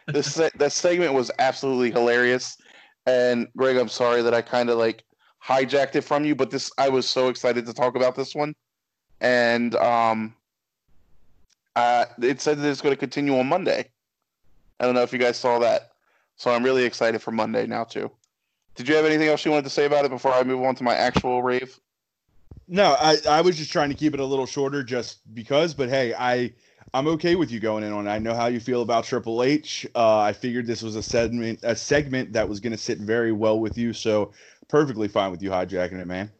this 0.06 0.34
that 0.56 0.72
segment 0.72 1.14
was 1.14 1.30
absolutely 1.38 1.90
hilarious. 1.90 2.58
And 3.06 3.48
Greg, 3.56 3.76
I'm 3.76 3.88
sorry 3.88 4.22
that 4.22 4.34
I 4.34 4.42
kind 4.42 4.70
of 4.70 4.78
like 4.78 5.04
hijacked 5.44 5.96
it 5.96 6.02
from 6.02 6.24
you, 6.24 6.34
but 6.34 6.50
this 6.50 6.70
I 6.78 6.88
was 6.88 7.08
so 7.08 7.28
excited 7.28 7.66
to 7.66 7.72
talk 7.72 7.96
about 7.96 8.14
this 8.14 8.34
one, 8.34 8.54
and 9.20 9.74
um, 9.76 10.34
uh, 11.76 12.06
it 12.22 12.40
said 12.40 12.58
that 12.58 12.68
it's 12.68 12.80
going 12.80 12.94
to 12.94 12.98
continue 12.98 13.38
on 13.38 13.46
Monday. 13.46 13.90
I 14.80 14.84
don't 14.84 14.94
know 14.94 15.02
if 15.02 15.12
you 15.12 15.18
guys 15.18 15.36
saw 15.36 15.58
that, 15.60 15.92
so 16.36 16.50
I'm 16.50 16.64
really 16.64 16.84
excited 16.84 17.22
for 17.22 17.30
Monday 17.30 17.66
now 17.66 17.84
too. 17.84 18.10
Did 18.74 18.88
you 18.88 18.96
have 18.96 19.04
anything 19.04 19.28
else 19.28 19.44
you 19.44 19.50
wanted 19.50 19.64
to 19.64 19.70
say 19.70 19.84
about 19.84 20.04
it 20.04 20.10
before 20.10 20.32
I 20.32 20.42
move 20.42 20.62
on 20.62 20.74
to 20.76 20.84
my 20.84 20.94
actual 20.94 21.42
rave? 21.42 21.78
No, 22.66 22.96
I, 22.98 23.18
I 23.28 23.40
was 23.40 23.56
just 23.56 23.70
trying 23.70 23.90
to 23.90 23.94
keep 23.94 24.14
it 24.14 24.20
a 24.20 24.24
little 24.24 24.46
shorter 24.46 24.82
just 24.82 25.18
because, 25.34 25.74
but 25.74 25.88
hey, 25.88 26.14
I 26.14 26.52
I'm 26.92 27.08
okay 27.08 27.34
with 27.34 27.50
you 27.50 27.60
going 27.60 27.84
in 27.84 27.92
on 27.92 28.06
it. 28.06 28.10
I 28.10 28.18
know 28.18 28.34
how 28.34 28.46
you 28.46 28.60
feel 28.60 28.82
about 28.82 29.04
Triple 29.04 29.42
H. 29.42 29.86
Uh, 29.94 30.20
I 30.20 30.32
figured 30.32 30.66
this 30.66 30.82
was 30.82 30.96
a 30.96 31.02
segment 31.02 31.60
a 31.62 31.76
segment 31.76 32.32
that 32.32 32.48
was 32.48 32.60
going 32.60 32.72
to 32.72 32.78
sit 32.78 32.98
very 32.98 33.32
well 33.32 33.60
with 33.60 33.76
you, 33.76 33.92
so 33.92 34.32
perfectly 34.68 35.08
fine 35.08 35.30
with 35.30 35.42
you 35.42 35.50
hijacking 35.50 36.00
it, 36.00 36.06
man. 36.06 36.30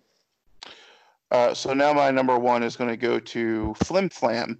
Uh, 1.30 1.52
so 1.52 1.74
now 1.74 1.92
my 1.92 2.10
number 2.10 2.38
one 2.38 2.62
is 2.62 2.76
going 2.76 2.90
to 2.90 2.96
go 2.96 3.18
to 3.18 3.74
Flim 3.74 4.08
Flam, 4.08 4.58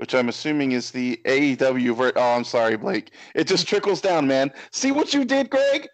which 0.00 0.14
I'm 0.14 0.30
assuming 0.30 0.72
is 0.72 0.90
the 0.90 1.20
AEW. 1.26 1.94
Ver- 1.94 2.12
oh, 2.16 2.34
I'm 2.34 2.42
sorry, 2.42 2.78
Blake. 2.78 3.10
It 3.34 3.46
just 3.46 3.68
trickles 3.68 4.00
down, 4.00 4.26
man. 4.26 4.50
See 4.70 4.92
what 4.92 5.12
you 5.12 5.26
did, 5.26 5.50
Greg? 5.50 5.88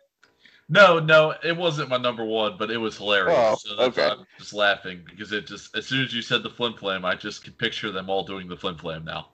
No, 0.69 1.01
no, 1.01 1.35
it 1.43 1.57
wasn't 1.57 1.89
my 1.89 1.97
number 1.97 2.25
one, 2.25 2.55
but 2.57 2.71
it 2.71 2.77
was 2.77 2.97
hilarious. 2.97 3.37
Oh, 3.37 3.57
so 3.57 3.75
that's 3.75 3.99
okay. 3.99 4.07
why 4.07 4.15
I'm 4.15 4.27
just 4.39 4.53
laughing 4.53 5.03
because 5.05 5.33
it 5.33 5.49
just 5.49 5.77
as 5.77 5.87
soon 5.87 6.05
as 6.05 6.15
you 6.15 6.23
said 6.23 6.45
the 6.45 6.51
flim 6.51 6.75
flam, 6.75 7.05
I 7.05 7.17
just 7.17 7.43
could 7.43 7.59
picture 7.59 7.91
them 7.91 8.09
all 8.09 8.23
doing 8.23 8.47
the 8.47 8.57
flim 8.57 8.79
flam 8.79 9.05
now. 9.05 9.27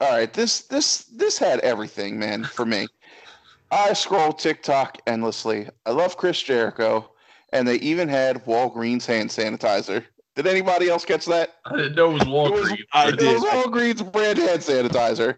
All 0.00 0.10
right, 0.10 0.32
this 0.32 0.62
this 0.62 1.04
this 1.04 1.38
had 1.38 1.60
everything, 1.60 2.18
man, 2.18 2.42
for 2.42 2.66
me. 2.66 2.88
I 3.70 3.92
scroll 3.92 4.32
TikTok 4.32 4.98
endlessly. 5.06 5.68
I 5.86 5.92
love 5.92 6.16
Chris 6.16 6.42
Jericho, 6.42 7.12
and 7.52 7.66
they 7.66 7.76
even 7.76 8.08
had 8.08 8.44
Walgreens 8.44 9.06
hand 9.06 9.30
sanitizer. 9.30 10.04
Did 10.36 10.46
anybody 10.46 10.88
else 10.88 11.04
catch 11.04 11.26
that? 11.26 11.54
I 11.64 11.76
didn't 11.76 11.94
know 11.94 12.10
it 12.10 12.14
was 12.14 12.22
Walgreens. 12.24 12.78
I 12.92 13.04
but- 13.10 13.14
It 13.14 13.18
did. 13.20 13.34
was 13.40 13.44
Walgreens 13.44 14.12
brand 14.12 14.38
hand 14.38 14.60
sanitizer. 14.60 15.36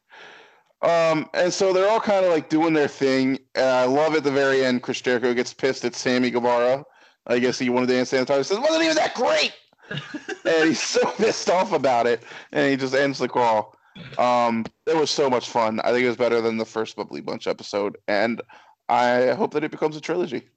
Um, 0.82 1.28
and 1.34 1.52
so 1.52 1.72
they're 1.72 1.88
all 1.88 2.00
kind 2.00 2.24
of 2.24 2.32
like 2.32 2.48
doing 2.48 2.72
their 2.74 2.88
thing. 2.88 3.38
And 3.54 3.66
I 3.66 3.84
love 3.84 4.14
at 4.14 4.24
the 4.24 4.30
very 4.30 4.64
end, 4.64 4.82
Chris 4.82 5.00
Jericho 5.00 5.34
gets 5.34 5.52
pissed 5.52 5.84
at 5.84 5.94
Sammy 5.94 6.30
Guevara. 6.30 6.84
I 7.26 7.38
guess 7.38 7.58
he 7.58 7.70
wanted 7.70 7.88
the 7.88 7.96
hand 7.96 8.06
sanitizer. 8.06 8.44
Says, 8.44 8.58
wasn't 8.58 8.84
even 8.84 8.96
that 8.96 9.14
great. 9.14 9.52
and 9.90 10.68
he's 10.68 10.80
so 10.82 11.04
pissed 11.12 11.48
off 11.50 11.72
about 11.72 12.06
it. 12.06 12.22
And 12.52 12.70
he 12.70 12.76
just 12.76 12.94
ends 12.94 13.18
the 13.18 13.28
call. 13.28 13.74
Um, 14.18 14.64
it 14.86 14.96
was 14.96 15.10
so 15.10 15.28
much 15.30 15.48
fun. 15.48 15.80
I 15.80 15.90
think 15.92 16.04
it 16.04 16.08
was 16.08 16.16
better 16.16 16.40
than 16.40 16.58
the 16.58 16.64
first 16.66 16.96
Bubbly 16.96 17.20
Bunch 17.22 17.46
episode. 17.46 17.96
And 18.06 18.42
I 18.88 19.28
hope 19.32 19.52
that 19.54 19.64
it 19.64 19.70
becomes 19.70 19.96
a 19.96 20.00
trilogy. 20.00 20.48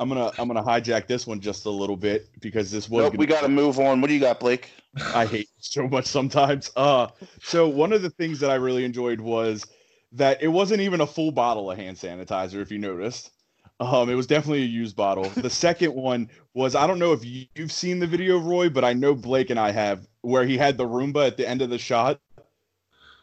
I'm 0.00 0.08
gonna 0.08 0.32
I'm 0.38 0.48
gonna 0.48 0.62
hijack 0.62 1.06
this 1.06 1.26
one 1.26 1.40
just 1.40 1.66
a 1.66 1.70
little 1.70 1.96
bit 1.96 2.30
because 2.40 2.70
this 2.70 2.88
was 2.88 3.04
Nope, 3.04 3.16
we 3.18 3.26
got 3.26 3.42
to 3.42 3.48
move 3.48 3.78
on. 3.78 4.00
What 4.00 4.08
do 4.08 4.14
you 4.14 4.20
got, 4.20 4.40
Blake? 4.40 4.70
I 5.14 5.26
hate 5.26 5.50
so 5.58 5.86
much 5.86 6.06
sometimes. 6.06 6.70
Uh, 6.74 7.08
so 7.42 7.68
one 7.68 7.92
of 7.92 8.00
the 8.00 8.08
things 8.08 8.40
that 8.40 8.50
I 8.50 8.54
really 8.54 8.84
enjoyed 8.84 9.20
was 9.20 9.66
that 10.12 10.42
it 10.42 10.48
wasn't 10.48 10.80
even 10.80 11.02
a 11.02 11.06
full 11.06 11.30
bottle 11.30 11.70
of 11.70 11.76
hand 11.76 11.98
sanitizer. 11.98 12.62
If 12.62 12.72
you 12.72 12.78
noticed, 12.78 13.30
um, 13.78 14.08
it 14.08 14.14
was 14.14 14.26
definitely 14.26 14.62
a 14.62 14.66
used 14.66 14.96
bottle. 14.96 15.24
The 15.28 15.50
second 15.50 15.94
one 15.94 16.30
was 16.54 16.74
I 16.74 16.86
don't 16.86 16.98
know 16.98 17.12
if 17.12 17.22
you- 17.22 17.46
you've 17.54 17.70
seen 17.70 17.98
the 17.98 18.06
video, 18.06 18.38
Roy, 18.38 18.70
but 18.70 18.84
I 18.84 18.94
know 18.94 19.14
Blake 19.14 19.50
and 19.50 19.60
I 19.60 19.70
have, 19.70 20.08
where 20.22 20.46
he 20.46 20.56
had 20.56 20.78
the 20.78 20.86
Roomba 20.88 21.26
at 21.26 21.36
the 21.36 21.46
end 21.46 21.60
of 21.60 21.68
the 21.68 21.78
shot. 21.78 22.18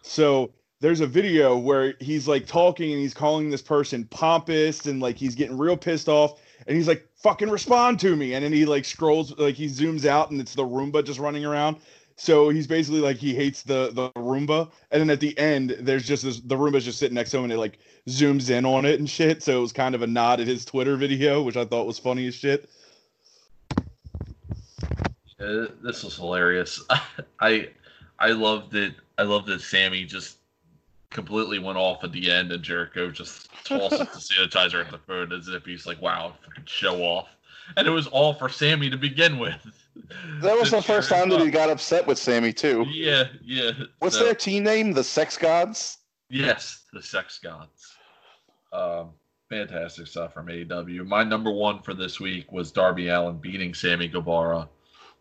So 0.03 0.53
there's 0.79 1.01
a 1.01 1.07
video 1.07 1.57
where 1.57 1.95
he's 1.99 2.27
like 2.27 2.45
talking 2.45 2.91
and 2.91 3.01
he's 3.01 3.15
calling 3.15 3.49
this 3.49 3.63
person 3.63 4.05
pompous 4.05 4.85
and 4.85 5.01
like 5.01 5.17
he's 5.17 5.33
getting 5.33 5.57
real 5.57 5.75
pissed 5.75 6.07
off 6.07 6.39
and 6.67 6.75
he's 6.75 6.87
like 6.87 7.07
fucking 7.15 7.49
respond 7.49 7.99
to 7.99 8.15
me 8.15 8.33
and 8.33 8.43
then 8.43 8.53
he 8.53 8.65
like 8.65 8.85
scrolls 8.85 9.37
like 9.37 9.55
he 9.55 9.67
zooms 9.67 10.05
out 10.05 10.31
and 10.31 10.39
it's 10.39 10.55
the 10.55 10.63
roomba 10.63 11.03
just 11.03 11.19
running 11.19 11.45
around 11.45 11.77
so 12.15 12.49
he's 12.49 12.67
basically 12.67 12.99
like 12.99 13.17
he 13.17 13.33
hates 13.33 13.63
the 13.63 13.91
the 13.93 14.09
roomba 14.11 14.69
and 14.91 15.01
then 15.01 15.09
at 15.09 15.19
the 15.19 15.37
end 15.37 15.75
there's 15.79 16.05
just 16.05 16.23
this 16.23 16.39
the 16.41 16.55
roomba's 16.55 16.85
just 16.85 16.99
sitting 16.99 17.15
next 17.15 17.31
to 17.31 17.37
him 17.37 17.45
and 17.45 17.53
it 17.53 17.57
like 17.57 17.79
zooms 18.07 18.49
in 18.49 18.65
on 18.65 18.85
it 18.85 18.99
and 18.99 19.09
shit 19.09 19.41
so 19.41 19.57
it 19.57 19.61
was 19.61 19.73
kind 19.73 19.95
of 19.95 20.01
a 20.01 20.07
nod 20.07 20.39
at 20.39 20.47
his 20.47 20.65
twitter 20.65 20.95
video 20.95 21.41
which 21.41 21.57
i 21.57 21.65
thought 21.65 21.87
was 21.87 21.97
funny 21.97 22.27
as 22.27 22.35
shit 22.35 22.69
this 25.37 26.03
was 26.03 26.15
hilarious. 26.15 26.83
I 27.39 27.69
I 28.19 28.29
loved 28.29 28.75
it. 28.75 28.95
I 29.17 29.23
loved 29.23 29.47
that 29.47 29.61
Sammy 29.61 30.05
just 30.05 30.37
completely 31.09 31.59
went 31.59 31.77
off 31.77 32.03
at 32.03 32.11
the 32.11 32.29
end, 32.31 32.51
and 32.51 32.63
Jericho 32.63 33.09
just 33.11 33.49
tosses 33.63 33.99
the 33.99 34.05
sanitizer 34.05 34.83
at 34.85 34.91
the 34.91 34.97
phone 34.99 35.31
as 35.31 35.47
if 35.47 35.65
he's 35.65 35.85
like, 35.85 36.01
"Wow, 36.01 36.33
fucking 36.45 36.65
show 36.65 37.01
off." 37.01 37.27
And 37.75 37.85
it 37.85 37.91
was 37.91 38.07
all 38.07 38.33
for 38.33 38.47
Sammy 38.47 38.89
to 38.89 38.97
begin 38.97 39.39
with. 39.39 39.55
That 40.41 40.57
was 40.57 40.71
the 40.71 40.81
first 40.81 41.09
cheer 41.09 41.17
him 41.23 41.29
time 41.29 41.37
that 41.37 41.45
he 41.45 41.51
got 41.51 41.69
upset 41.69 42.07
with 42.07 42.17
Sammy, 42.17 42.53
too. 42.53 42.85
Yeah, 42.89 43.25
yeah. 43.43 43.71
What's 43.99 44.17
So- 44.17 44.23
their 44.23 44.35
team 44.35 44.63
name? 44.63 44.93
The 44.93 45.03
Sex 45.03 45.37
Gods? 45.37 45.97
Yes, 46.29 46.83
the 46.93 47.01
Sex 47.03 47.39
Gods. 47.39 47.95
Um, 48.71 49.09
fantastic 49.49 50.07
stuff 50.07 50.33
from 50.33 50.47
AEW. 50.47 51.05
My 51.05 51.23
number 51.23 51.51
one 51.51 51.81
for 51.81 51.93
this 51.93 52.19
week 52.21 52.49
was 52.53 52.71
Darby 52.71 53.09
Allin 53.09 53.37
beating 53.37 53.73
Sammy 53.73 54.07
Guevara. 54.07 54.69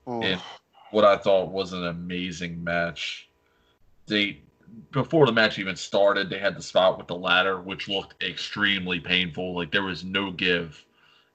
Oh, 0.06 0.22
And 0.22 0.40
what 0.92 1.04
I 1.04 1.16
thought 1.16 1.50
was 1.50 1.72
an 1.72 1.86
amazing 1.86 2.62
match. 2.62 3.28
They 4.06 4.40
before 4.92 5.26
the 5.26 5.32
match 5.32 5.58
even 5.58 5.76
started, 5.76 6.30
they 6.30 6.38
had 6.38 6.56
the 6.56 6.62
spot 6.62 6.98
with 6.98 7.06
the 7.06 7.16
ladder, 7.16 7.60
which 7.60 7.88
looked 7.88 8.22
extremely 8.22 9.00
painful. 9.00 9.54
Like 9.54 9.70
there 9.70 9.82
was 9.82 10.04
no 10.04 10.30
give 10.30 10.84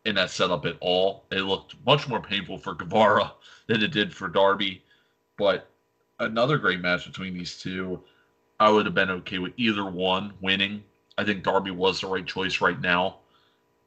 in 0.06 0.16
that 0.16 0.32
setup 0.32 0.66
at 0.66 0.78
all. 0.80 1.26
It 1.32 1.42
looked 1.42 1.76
much 1.86 2.08
more 2.08 2.22
painful 2.22 2.58
for 2.58 2.74
Guevara 2.76 3.34
than 3.68 3.84
it 3.84 3.92
did 3.92 4.14
for 4.14 4.28
Darby. 4.28 4.84
But 5.38 5.70
another 6.20 6.58
great 6.58 6.82
match 6.82 7.06
between 7.06 7.34
these 7.34 7.58
two. 7.58 8.02
I 8.60 8.70
would 8.70 8.86
have 8.86 8.96
been 8.96 9.10
okay 9.10 9.40
with 9.40 9.54
either 9.58 9.86
one 9.86 10.34
winning. 10.40 10.84
I 11.18 11.24
think 11.24 11.44
Darby 11.44 11.72
was 11.72 12.02
the 12.02 12.08
right 12.08 12.26
choice 12.26 12.62
right 12.62 12.80
now. 12.80 13.18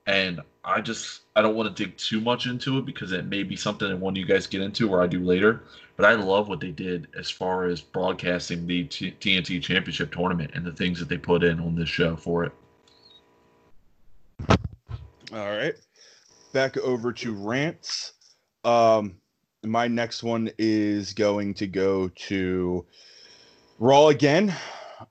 And 0.07 0.40
I 0.64 0.80
just 0.80 1.22
I 1.36 1.42
don't 1.42 1.55
want 1.55 1.74
to 1.74 1.84
dig 1.84 1.97
too 1.97 2.20
much 2.20 2.47
into 2.47 2.78
it 2.78 2.84
because 2.84 3.12
it 3.12 3.26
may 3.26 3.42
be 3.42 3.57
something 3.57 3.88
that 3.88 3.99
one 3.99 4.14
of 4.14 4.18
you 4.18 4.26
guys 4.26 4.47
get 4.47 4.61
into 4.61 4.90
or 4.90 5.03
I 5.03 5.07
do 5.07 5.20
later. 5.20 5.62
But 5.97 6.07
I 6.07 6.14
love 6.14 6.49
what 6.49 6.61
they 6.61 6.72
did 6.72 7.09
as 7.16 7.30
far 7.30 7.66
as 7.66 7.80
broadcasting 7.80 8.66
the 8.66 8.84
T- 8.84 9.14
TNT 9.20 9.62
Championship 9.62 10.12
tournament 10.12 10.51
and 10.55 10.64
the 10.64 10.72
things 10.72 10.99
that 10.99 11.09
they 11.09 11.18
put 11.18 11.45
in 11.45 11.61
on 11.61 11.76
this 11.76 11.88
show 11.88 12.16
for 12.16 12.45
it. 12.45 12.53
All 15.32 15.57
right. 15.57 15.74
Back 16.53 16.76
over 16.78 17.12
to 17.12 17.32
rants. 17.32 18.12
Um, 18.64 19.16
my 19.62 19.88
next 19.88 20.22
one 20.22 20.51
is 20.59 21.12
going 21.12 21.55
to 21.55 21.66
go 21.66 22.09
to 22.09 22.84
Raw 23.78 24.09
again. 24.09 24.55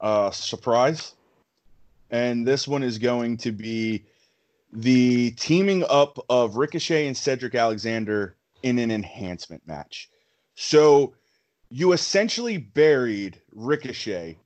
Uh, 0.02 0.32
surprise. 0.32 1.16
And 2.12 2.46
this 2.46 2.68
one 2.68 2.84
is 2.84 2.98
going 2.98 3.38
to 3.38 3.52
be 3.52 4.06
the 4.72 5.32
teaming 5.32 5.84
up 5.90 6.24
of 6.30 6.58
Ricochet 6.58 7.08
and 7.08 7.16
Cedric 7.16 7.56
Alexander 7.56 8.36
in 8.64 8.80
an 8.80 8.92
enhancement 8.92 9.62
match. 9.68 10.10
So 10.56 11.14
you 11.70 11.94
essentially 11.94 12.58
buried 12.58 13.42
Ricochet 13.52 14.38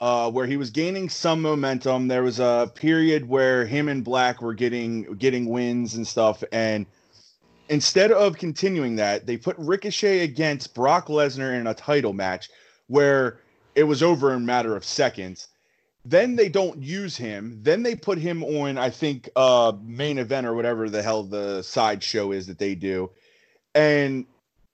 uh, 0.00 0.30
where 0.30 0.46
he 0.46 0.56
was 0.56 0.70
gaining 0.70 1.08
some 1.08 1.40
momentum. 1.40 2.08
There 2.08 2.22
was 2.22 2.38
a 2.38 2.70
period 2.74 3.28
where 3.28 3.64
him 3.64 3.88
and 3.88 4.04
Black 4.04 4.42
were 4.42 4.54
getting 4.54 5.14
getting 5.14 5.46
wins 5.46 5.94
and 5.94 6.06
stuff, 6.06 6.44
and 6.52 6.86
instead 7.68 8.12
of 8.12 8.36
continuing 8.36 8.96
that, 8.96 9.26
they 9.26 9.36
put 9.36 9.56
Ricochet 9.58 10.20
against 10.20 10.74
Brock 10.74 11.08
Lesnar 11.08 11.58
in 11.58 11.66
a 11.66 11.74
title 11.74 12.12
match 12.12 12.50
where 12.88 13.40
it 13.74 13.84
was 13.84 14.02
over 14.02 14.32
in 14.32 14.42
a 14.42 14.46
matter 14.46 14.76
of 14.76 14.84
seconds. 14.84 15.48
Then 16.04 16.36
they 16.36 16.50
don't 16.50 16.82
use 16.82 17.16
him. 17.16 17.60
Then 17.62 17.82
they 17.82 17.94
put 17.94 18.18
him 18.18 18.44
on, 18.44 18.76
I 18.76 18.90
think, 18.90 19.30
uh, 19.36 19.72
main 19.82 20.18
event 20.18 20.46
or 20.46 20.54
whatever 20.54 20.90
the 20.90 21.02
hell 21.02 21.22
the 21.22 21.62
side 21.62 22.02
show 22.02 22.30
is 22.30 22.46
that 22.46 22.58
they 22.58 22.74
do, 22.74 23.10
and 23.74 24.26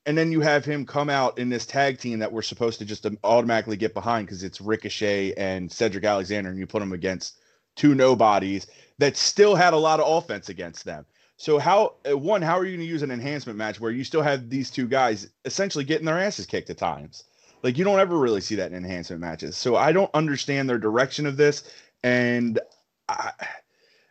and 0.05 0.17
then 0.17 0.31
you 0.31 0.41
have 0.41 0.65
him 0.65 0.85
come 0.85 1.09
out 1.09 1.37
in 1.37 1.49
this 1.49 1.65
tag 1.65 1.99
team 1.99 2.19
that 2.19 2.31
we're 2.31 2.41
supposed 2.41 2.79
to 2.79 2.85
just 2.85 3.05
automatically 3.23 3.77
get 3.77 3.93
behind 3.93 4.25
because 4.25 4.43
it's 4.43 4.59
Ricochet 4.59 5.33
and 5.33 5.71
Cedric 5.71 6.03
Alexander, 6.03 6.49
and 6.49 6.57
you 6.57 6.65
put 6.65 6.79
them 6.79 6.93
against 6.93 7.39
two 7.75 7.95
nobodies 7.95 8.67
that 8.97 9.15
still 9.15 9.55
had 9.55 9.73
a 9.73 9.77
lot 9.77 9.99
of 9.99 10.11
offense 10.11 10.49
against 10.49 10.85
them. 10.85 11.05
So 11.37 11.57
how 11.57 11.95
uh, 12.09 12.17
one, 12.17 12.41
how 12.41 12.57
are 12.57 12.65
you 12.65 12.77
going 12.77 12.85
to 12.85 12.91
use 12.91 13.01
an 13.01 13.11
enhancement 13.11 13.57
match 13.57 13.79
where 13.79 13.91
you 13.91 14.03
still 14.03 14.21
have 14.21 14.49
these 14.49 14.69
two 14.69 14.87
guys 14.87 15.27
essentially 15.45 15.83
getting 15.83 16.05
their 16.05 16.19
asses 16.19 16.45
kicked 16.45 16.69
at 16.69 16.77
times? 16.77 17.23
Like 17.63 17.77
you 17.77 17.83
don't 17.83 17.99
ever 17.99 18.17
really 18.17 18.41
see 18.41 18.55
that 18.55 18.71
in 18.71 18.77
enhancement 18.77 19.21
matches. 19.21 19.55
So 19.55 19.75
I 19.75 19.91
don't 19.91 20.11
understand 20.13 20.69
their 20.69 20.77
direction 20.79 21.25
of 21.25 21.37
this, 21.37 21.71
and 22.03 22.59
I, 23.07 23.31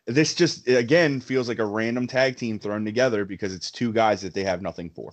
this 0.06 0.34
just 0.34 0.68
again 0.68 1.20
feels 1.20 1.48
like 1.48 1.58
a 1.58 1.64
random 1.64 2.06
tag 2.06 2.36
team 2.36 2.58
thrown 2.58 2.84
together 2.84 3.24
because 3.24 3.54
it's 3.54 3.70
two 3.70 3.92
guys 3.92 4.22
that 4.22 4.34
they 4.34 4.44
have 4.44 4.62
nothing 4.62 4.90
for. 4.90 5.12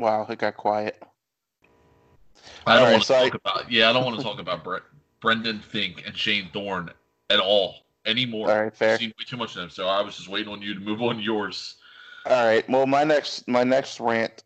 Wow, 0.00 0.26
it 0.30 0.38
got 0.38 0.56
quiet. 0.56 1.00
I 2.66 2.76
don't 2.76 2.84
right, 2.84 2.92
want 2.92 3.02
to 3.02 3.06
so 3.06 3.14
I- 3.16 3.28
talk 3.28 3.34
about 3.34 3.70
yeah, 3.70 3.90
I 3.90 3.92
don't 3.92 4.04
want 4.04 4.16
to 4.16 4.22
talk 4.22 4.40
about 4.40 4.64
Bre- 4.64 4.78
Brendan 5.20 5.60
Vink 5.72 6.06
and 6.06 6.16
Shane 6.16 6.48
Thorne 6.54 6.90
at 7.28 7.38
all 7.38 7.74
anymore. 8.06 8.50
All 8.50 8.62
right, 8.62 8.74
fair. 8.74 8.94
I've 8.94 8.98
seen 9.00 9.10
way 9.18 9.24
too 9.26 9.36
much 9.36 9.50
of 9.50 9.60
them, 9.60 9.68
so 9.70 9.86
I 9.88 10.00
was 10.00 10.16
just 10.16 10.28
waiting 10.28 10.50
on 10.50 10.62
you 10.62 10.72
to 10.72 10.80
move 10.80 11.02
on 11.02 11.20
yours. 11.20 11.76
All 12.24 12.44
right. 12.46 12.66
Well, 12.68 12.86
my 12.86 13.04
next 13.04 13.46
my 13.46 13.62
next 13.62 14.00
rant 14.00 14.42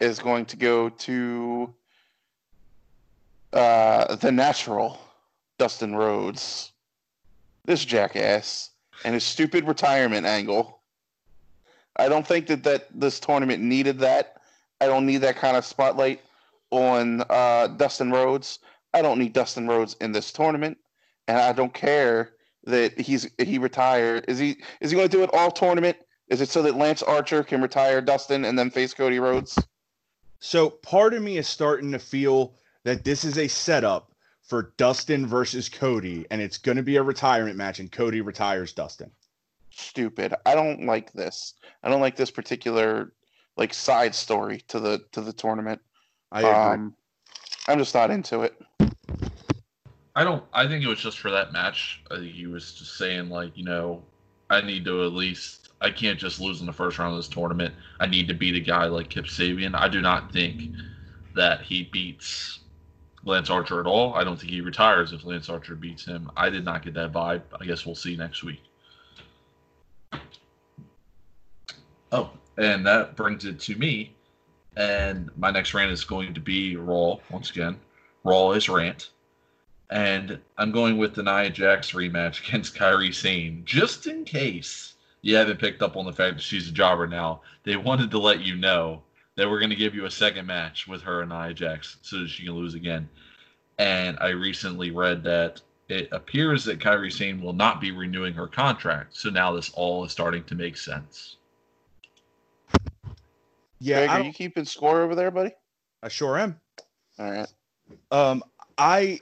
is 0.00 0.18
going 0.18 0.44
to 0.46 0.56
go 0.56 0.88
to 0.88 1.72
uh, 3.52 4.16
the 4.16 4.32
natural 4.32 4.98
Dustin 5.58 5.94
Rhodes, 5.94 6.72
this 7.64 7.84
jackass, 7.84 8.70
and 9.04 9.14
his 9.14 9.22
stupid 9.22 9.68
retirement 9.68 10.26
angle. 10.26 10.80
I 11.96 12.08
don't 12.08 12.26
think 12.26 12.48
that 12.48 12.64
that 12.64 12.88
this 12.92 13.20
tournament 13.20 13.62
needed 13.62 14.00
that. 14.00 14.32
I 14.80 14.86
don't 14.86 15.06
need 15.06 15.18
that 15.18 15.36
kind 15.36 15.56
of 15.56 15.64
spotlight 15.64 16.20
on 16.70 17.22
uh, 17.30 17.68
Dustin 17.68 18.10
Rhodes. 18.10 18.58
I 18.92 19.02
don't 19.02 19.18
need 19.18 19.32
Dustin 19.32 19.66
Rhodes 19.66 19.96
in 20.00 20.12
this 20.12 20.32
tournament, 20.32 20.78
and 21.28 21.38
I 21.38 21.52
don't 21.52 21.72
care 21.72 22.32
that 22.64 22.98
he's 22.98 23.28
he 23.38 23.58
retired. 23.58 24.24
Is 24.28 24.38
he 24.38 24.56
is 24.80 24.90
he 24.90 24.96
going 24.96 25.08
to 25.08 25.16
do 25.16 25.22
it 25.22 25.30
all 25.32 25.50
tournament? 25.50 25.96
Is 26.28 26.40
it 26.40 26.48
so 26.48 26.62
that 26.62 26.76
Lance 26.76 27.02
Archer 27.02 27.44
can 27.44 27.62
retire 27.62 28.00
Dustin 28.00 28.44
and 28.44 28.58
then 28.58 28.70
face 28.70 28.92
Cody 28.92 29.20
Rhodes? 29.20 29.58
So 30.40 30.70
part 30.70 31.14
of 31.14 31.22
me 31.22 31.38
is 31.38 31.46
starting 31.46 31.92
to 31.92 31.98
feel 31.98 32.54
that 32.84 33.04
this 33.04 33.24
is 33.24 33.38
a 33.38 33.48
setup 33.48 34.12
for 34.42 34.74
Dustin 34.76 35.26
versus 35.26 35.68
Cody, 35.68 36.26
and 36.30 36.40
it's 36.40 36.58
going 36.58 36.76
to 36.76 36.82
be 36.82 36.96
a 36.96 37.02
retirement 37.02 37.56
match, 37.56 37.80
and 37.80 37.90
Cody 37.90 38.20
retires 38.20 38.72
Dustin. 38.72 39.10
Stupid. 39.70 40.34
I 40.44 40.54
don't 40.54 40.86
like 40.86 41.12
this. 41.12 41.54
I 41.82 41.88
don't 41.88 42.00
like 42.00 42.16
this 42.16 42.30
particular 42.30 43.12
like 43.56 43.74
side 43.74 44.14
story 44.14 44.62
to 44.68 44.80
the 44.80 45.02
to 45.12 45.20
the 45.20 45.32
tournament. 45.32 45.80
I 46.32 46.40
agree. 46.40 46.52
Um, 46.52 46.94
I'm 47.68 47.78
just 47.78 47.94
not 47.94 48.10
into 48.10 48.42
it. 48.42 48.60
I 50.14 50.24
don't. 50.24 50.44
I 50.52 50.66
think 50.66 50.84
it 50.84 50.88
was 50.88 51.00
just 51.00 51.18
for 51.18 51.30
that 51.30 51.52
match. 51.52 52.02
I 52.10 52.16
think 52.16 52.32
he 52.32 52.46
was 52.46 52.72
just 52.74 52.96
saying 52.96 53.28
like, 53.28 53.56
you 53.56 53.64
know, 53.64 54.02
I 54.50 54.60
need 54.60 54.84
to 54.86 55.04
at 55.04 55.12
least. 55.12 55.70
I 55.80 55.90
can't 55.90 56.18
just 56.18 56.40
lose 56.40 56.60
in 56.60 56.66
the 56.66 56.72
first 56.72 56.98
round 56.98 57.12
of 57.12 57.18
this 57.18 57.28
tournament. 57.28 57.74
I 58.00 58.06
need 58.06 58.28
to 58.28 58.34
beat 58.34 58.54
a 58.54 58.60
guy 58.60 58.86
like 58.86 59.10
Kip 59.10 59.26
Sabian. 59.26 59.74
I 59.74 59.88
do 59.88 60.00
not 60.00 60.32
think 60.32 60.72
that 61.34 61.60
he 61.60 61.84
beats 61.92 62.60
Lance 63.24 63.50
Archer 63.50 63.78
at 63.78 63.86
all. 63.86 64.14
I 64.14 64.24
don't 64.24 64.38
think 64.38 64.52
he 64.52 64.62
retires 64.62 65.12
if 65.12 65.24
Lance 65.24 65.50
Archer 65.50 65.74
beats 65.74 66.06
him. 66.06 66.30
I 66.34 66.48
did 66.48 66.64
not 66.64 66.82
get 66.82 66.94
that 66.94 67.12
vibe. 67.12 67.42
I 67.60 67.66
guess 67.66 67.84
we'll 67.84 67.94
see 67.94 68.16
next 68.16 68.42
week. 68.42 68.62
Oh, 72.10 72.30
and 72.58 72.86
that 72.86 73.16
brings 73.16 73.44
it 73.44 73.60
to 73.60 73.76
me. 73.76 74.14
And 74.76 75.30
my 75.36 75.50
next 75.50 75.72
rant 75.74 75.90
is 75.90 76.04
going 76.04 76.34
to 76.34 76.40
be 76.40 76.76
Raw 76.76 77.16
once 77.30 77.50
again. 77.50 77.78
Raw 78.24 78.52
is 78.52 78.68
rant. 78.68 79.10
And 79.88 80.40
I'm 80.58 80.72
going 80.72 80.98
with 80.98 81.14
the 81.14 81.22
Nia 81.22 81.50
Jax 81.50 81.92
rematch 81.92 82.46
against 82.48 82.74
Kairi 82.74 83.14
Sane, 83.14 83.62
just 83.64 84.06
in 84.06 84.24
case 84.24 84.94
you 85.22 85.36
haven't 85.36 85.58
picked 85.60 85.82
up 85.82 85.96
on 85.96 86.04
the 86.04 86.12
fact 86.12 86.36
that 86.36 86.42
she's 86.42 86.68
a 86.68 86.72
jobber 86.72 87.06
now. 87.06 87.40
They 87.64 87.76
wanted 87.76 88.10
to 88.10 88.18
let 88.18 88.40
you 88.40 88.56
know 88.56 89.02
that 89.36 89.48
we're 89.48 89.60
going 89.60 89.70
to 89.70 89.76
give 89.76 89.94
you 89.94 90.06
a 90.06 90.10
second 90.10 90.46
match 90.46 90.86
with 90.86 91.02
her 91.02 91.22
and 91.22 91.30
Nia 91.30 91.54
Jax 91.54 91.96
so 92.02 92.20
that 92.20 92.28
she 92.28 92.44
can 92.44 92.54
lose 92.54 92.74
again. 92.74 93.08
And 93.78 94.18
I 94.20 94.28
recently 94.30 94.90
read 94.90 95.22
that 95.24 95.60
it 95.88 96.08
appears 96.10 96.64
that 96.64 96.80
Kairi 96.80 97.12
Sane 97.12 97.40
will 97.40 97.52
not 97.52 97.80
be 97.80 97.92
renewing 97.92 98.34
her 98.34 98.46
contract. 98.46 99.16
So 99.16 99.30
now 99.30 99.52
this 99.52 99.70
all 99.74 100.04
is 100.04 100.12
starting 100.12 100.44
to 100.44 100.54
make 100.54 100.76
sense. 100.76 101.36
Yeah, 103.78 104.06
Greg, 104.06 104.10
are 104.10 104.20
you 104.22 104.32
keeping 104.32 104.64
score 104.64 105.02
over 105.02 105.14
there, 105.14 105.30
buddy? 105.30 105.52
I 106.02 106.08
sure 106.08 106.38
am. 106.38 106.60
All 107.18 107.30
right. 107.30 107.48
Um, 108.10 108.42
I 108.78 109.20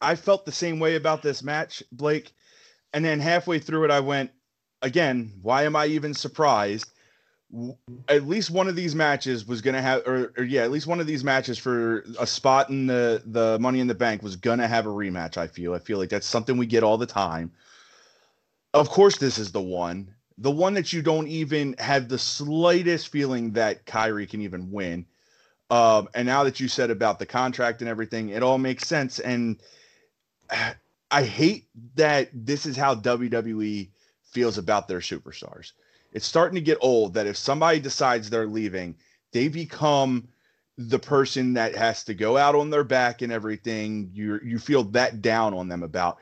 I 0.00 0.14
felt 0.14 0.44
the 0.44 0.52
same 0.52 0.78
way 0.78 0.96
about 0.96 1.22
this 1.22 1.42
match, 1.42 1.82
Blake. 1.92 2.32
And 2.92 3.04
then 3.04 3.20
halfway 3.20 3.58
through 3.58 3.84
it, 3.84 3.90
I 3.90 4.00
went, 4.00 4.30
again, 4.82 5.32
why 5.42 5.64
am 5.64 5.76
I 5.76 5.86
even 5.86 6.14
surprised? 6.14 6.90
At 8.08 8.26
least 8.26 8.50
one 8.50 8.68
of 8.68 8.76
these 8.76 8.94
matches 8.94 9.46
was 9.46 9.60
gonna 9.60 9.82
have, 9.82 10.06
or, 10.06 10.32
or 10.36 10.44
yeah, 10.44 10.62
at 10.62 10.70
least 10.70 10.86
one 10.86 11.00
of 11.00 11.06
these 11.06 11.24
matches 11.24 11.58
for 11.58 12.04
a 12.18 12.26
spot 12.26 12.70
in 12.70 12.86
the 12.86 13.22
the 13.26 13.58
Money 13.58 13.80
in 13.80 13.88
the 13.88 13.94
Bank 13.94 14.22
was 14.22 14.36
gonna 14.36 14.68
have 14.68 14.86
a 14.86 14.90
rematch. 14.90 15.36
I 15.36 15.48
feel. 15.48 15.74
I 15.74 15.80
feel 15.80 15.98
like 15.98 16.10
that's 16.10 16.26
something 16.26 16.56
we 16.56 16.66
get 16.66 16.84
all 16.84 16.96
the 16.96 17.06
time. 17.06 17.50
Of 18.72 18.88
course, 18.88 19.18
this 19.18 19.36
is 19.36 19.50
the 19.50 19.60
one, 19.60 20.14
the 20.40 20.50
one 20.50 20.72
that 20.74 20.92
you 20.92 21.02
don't 21.02 21.28
even 21.28 21.74
have 21.78 22.08
the 22.08 22.18
slightest 22.18 23.08
feeling 23.08 23.52
that 23.52 23.84
Kairi 23.84 24.28
can 24.28 24.40
even 24.40 24.70
win. 24.70 25.04
Um, 25.70 26.08
and 26.14 26.26
now 26.26 26.44
that 26.44 26.58
you 26.58 26.66
said 26.66 26.90
about 26.90 27.18
the 27.18 27.26
contract 27.26 27.82
and 27.82 27.88
everything, 27.88 28.30
it 28.30 28.42
all 28.42 28.58
makes 28.58 28.88
sense. 28.88 29.20
And 29.20 29.62
I 31.12 31.24
hate 31.24 31.66
that 31.96 32.30
this 32.32 32.66
is 32.66 32.76
how 32.76 32.94
WWE 32.94 33.88
feels 34.22 34.58
about 34.58 34.88
their 34.88 35.00
superstars. 35.00 35.72
It's 36.12 36.26
starting 36.26 36.54
to 36.54 36.60
get 36.60 36.78
old 36.80 37.14
that 37.14 37.26
if 37.26 37.36
somebody 37.36 37.78
decides 37.78 38.30
they're 38.30 38.46
leaving, 38.46 38.96
they 39.32 39.48
become 39.48 40.28
the 40.78 40.98
person 40.98 41.52
that 41.54 41.74
has 41.74 42.04
to 42.04 42.14
go 42.14 42.36
out 42.36 42.54
on 42.54 42.70
their 42.70 42.84
back 42.84 43.22
and 43.22 43.32
everything. 43.32 44.10
You 44.14 44.40
you 44.42 44.58
feel 44.58 44.84
that 44.84 45.20
down 45.20 45.52
on 45.52 45.68
them 45.68 45.82
about 45.82 46.18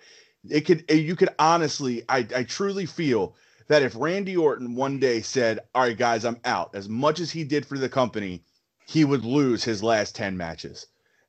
it. 0.48 0.62
Could 0.62 0.90
you 0.90 1.16
could 1.16 1.30
honestly, 1.38 2.02
I 2.08 2.26
I 2.34 2.42
truly 2.44 2.86
feel 2.86 3.36
that 3.68 3.82
if 3.82 3.94
Randy 3.96 4.36
Orton 4.36 4.74
one 4.74 4.98
day 4.98 5.20
said, 5.20 5.60
"All 5.74 5.82
right, 5.82 5.96
guys, 5.96 6.24
I'm 6.24 6.40
out," 6.44 6.74
as 6.74 6.88
much 6.88 7.20
as 7.20 7.30
he 7.30 7.44
did 7.44 7.66
for 7.66 7.78
the 7.78 7.88
company, 7.88 8.42
he 8.86 9.04
would 9.04 9.24
lose 9.24 9.62
his 9.62 9.82
last 9.82 10.14
10 10.14 10.36
matches. 10.36 10.86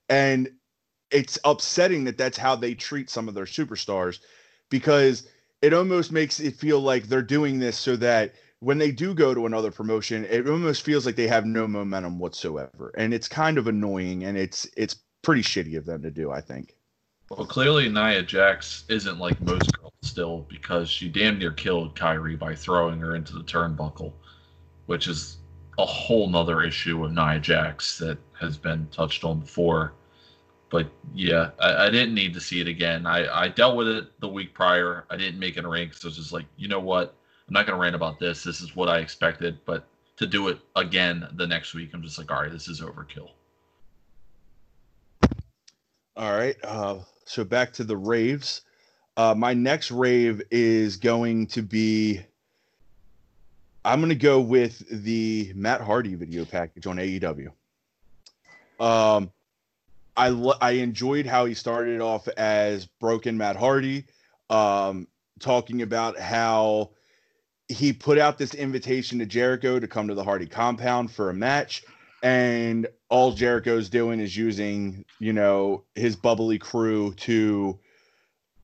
And 0.07 0.49
it's 1.11 1.37
upsetting 1.43 2.05
that 2.05 2.17
that's 2.17 2.37
how 2.37 2.55
they 2.55 2.73
treat 2.73 3.09
some 3.09 3.27
of 3.27 3.33
their 3.33 3.45
superstars 3.45 4.19
because 4.69 5.27
it 5.61 5.73
almost 5.73 6.11
makes 6.11 6.39
it 6.39 6.55
feel 6.55 6.79
like 6.79 7.07
they're 7.07 7.21
doing 7.21 7.59
this 7.59 7.77
so 7.77 7.95
that 7.97 8.33
when 8.59 8.77
they 8.77 8.91
do 8.91 9.13
go 9.13 9.33
to 9.33 9.45
another 9.45 9.71
promotion, 9.71 10.25
it 10.25 10.47
almost 10.47 10.83
feels 10.83 11.05
like 11.05 11.15
they 11.15 11.27
have 11.27 11.45
no 11.45 11.67
momentum 11.67 12.19
whatsoever. 12.19 12.93
And 12.97 13.13
it's 13.13 13.27
kind 13.27 13.57
of 13.57 13.67
annoying 13.67 14.23
and 14.23 14.37
it's 14.37 14.67
it's 14.77 14.95
pretty 15.21 15.41
shitty 15.41 15.77
of 15.77 15.85
them 15.85 16.01
to 16.03 16.11
do, 16.11 16.31
I 16.31 16.41
think. 16.41 16.75
Well, 17.29 17.45
clearly 17.45 17.89
Nia 17.89 18.23
Jax 18.23 18.85
isn't 18.87 19.19
like 19.19 19.39
most 19.41 19.71
girls 19.77 19.88
still 20.01 20.45
because 20.49 20.89
she 20.89 21.09
damn 21.09 21.37
near 21.37 21.51
killed 21.51 21.95
Kairi 21.95 22.37
by 22.37 22.55
throwing 22.55 22.99
her 22.99 23.15
into 23.15 23.33
the 23.33 23.43
turnbuckle, 23.43 24.13
which 24.85 25.07
is 25.07 25.37
a 25.77 25.85
whole 25.85 26.29
nother 26.29 26.61
issue 26.61 26.97
with 26.97 27.11
Nia 27.11 27.39
Jax 27.39 27.97
that 27.99 28.17
has 28.39 28.57
been 28.57 28.87
touched 28.91 29.23
on 29.23 29.39
before. 29.39 29.93
But 30.69 30.89
yeah, 31.13 31.51
I, 31.59 31.87
I 31.87 31.89
didn't 31.89 32.13
need 32.13 32.33
to 32.33 32.39
see 32.39 32.61
it 32.61 32.67
again. 32.67 33.05
I, 33.05 33.27
I 33.43 33.47
dealt 33.47 33.75
with 33.75 33.87
it 33.87 34.19
the 34.19 34.27
week 34.27 34.53
prior. 34.53 35.05
I 35.09 35.17
didn't 35.17 35.39
make 35.39 35.57
it 35.57 35.65
a 35.65 35.67
rank, 35.67 35.93
so 35.93 36.07
it's 36.07 36.17
just 36.17 36.31
like, 36.31 36.45
you 36.57 36.67
know 36.67 36.79
what? 36.79 37.15
I'm 37.47 37.53
not 37.53 37.65
gonna 37.65 37.79
rant 37.79 37.95
about 37.95 38.19
this. 38.19 38.43
This 38.43 38.61
is 38.61 38.75
what 38.75 38.89
I 38.89 38.99
expected, 38.99 39.57
but 39.65 39.87
to 40.17 40.27
do 40.27 40.49
it 40.49 40.59
again 40.75 41.27
the 41.33 41.47
next 41.47 41.73
week, 41.73 41.91
I'm 41.93 42.03
just 42.03 42.17
like, 42.17 42.29
all 42.31 42.41
right, 42.41 42.51
this 42.51 42.67
is 42.67 42.81
overkill. 42.81 43.29
All 46.15 46.37
right. 46.37 46.57
Uh, 46.63 46.99
so 47.25 47.45
back 47.45 47.71
to 47.73 47.83
the 47.85 47.95
raves. 47.95 48.61
Uh, 49.19 49.35
my 49.35 49.53
next 49.53 49.91
rave 49.91 50.41
is 50.49 50.95
going 50.95 51.45
to 51.45 51.61
be. 51.61 52.21
I'm 53.83 53.99
going 53.99 54.07
to 54.07 54.15
go 54.15 54.39
with 54.39 54.81
the 55.03 55.51
Matt 55.55 55.81
Hardy 55.81 56.15
video 56.15 56.45
package 56.45 56.87
on 56.87 56.95
AEW. 56.95 57.49
Um, 58.79 59.29
I 60.15 60.29
lo- 60.29 60.55
I 60.61 60.71
enjoyed 60.71 61.25
how 61.25 61.43
he 61.43 61.53
started 61.53 61.99
off 61.99 62.29
as 62.29 62.85
broken 63.01 63.37
Matt 63.37 63.57
Hardy, 63.57 64.05
um, 64.49 65.05
talking 65.41 65.81
about 65.81 66.17
how 66.17 66.91
he 67.67 67.91
put 67.91 68.19
out 68.19 68.37
this 68.37 68.53
invitation 68.53 69.19
to 69.19 69.25
Jericho 69.25 69.81
to 69.81 69.87
come 69.89 70.07
to 70.07 70.15
the 70.15 70.23
Hardy 70.23 70.47
compound 70.47 71.11
for 71.11 71.29
a 71.29 71.33
match, 71.33 71.83
and 72.23 72.87
all 73.09 73.33
Jericho's 73.33 73.89
doing 73.89 74.21
is 74.21 74.37
using, 74.37 75.03
you 75.19 75.33
know, 75.33 75.83
his 75.95 76.15
bubbly 76.15 76.57
crew 76.57 77.13
to 77.15 77.77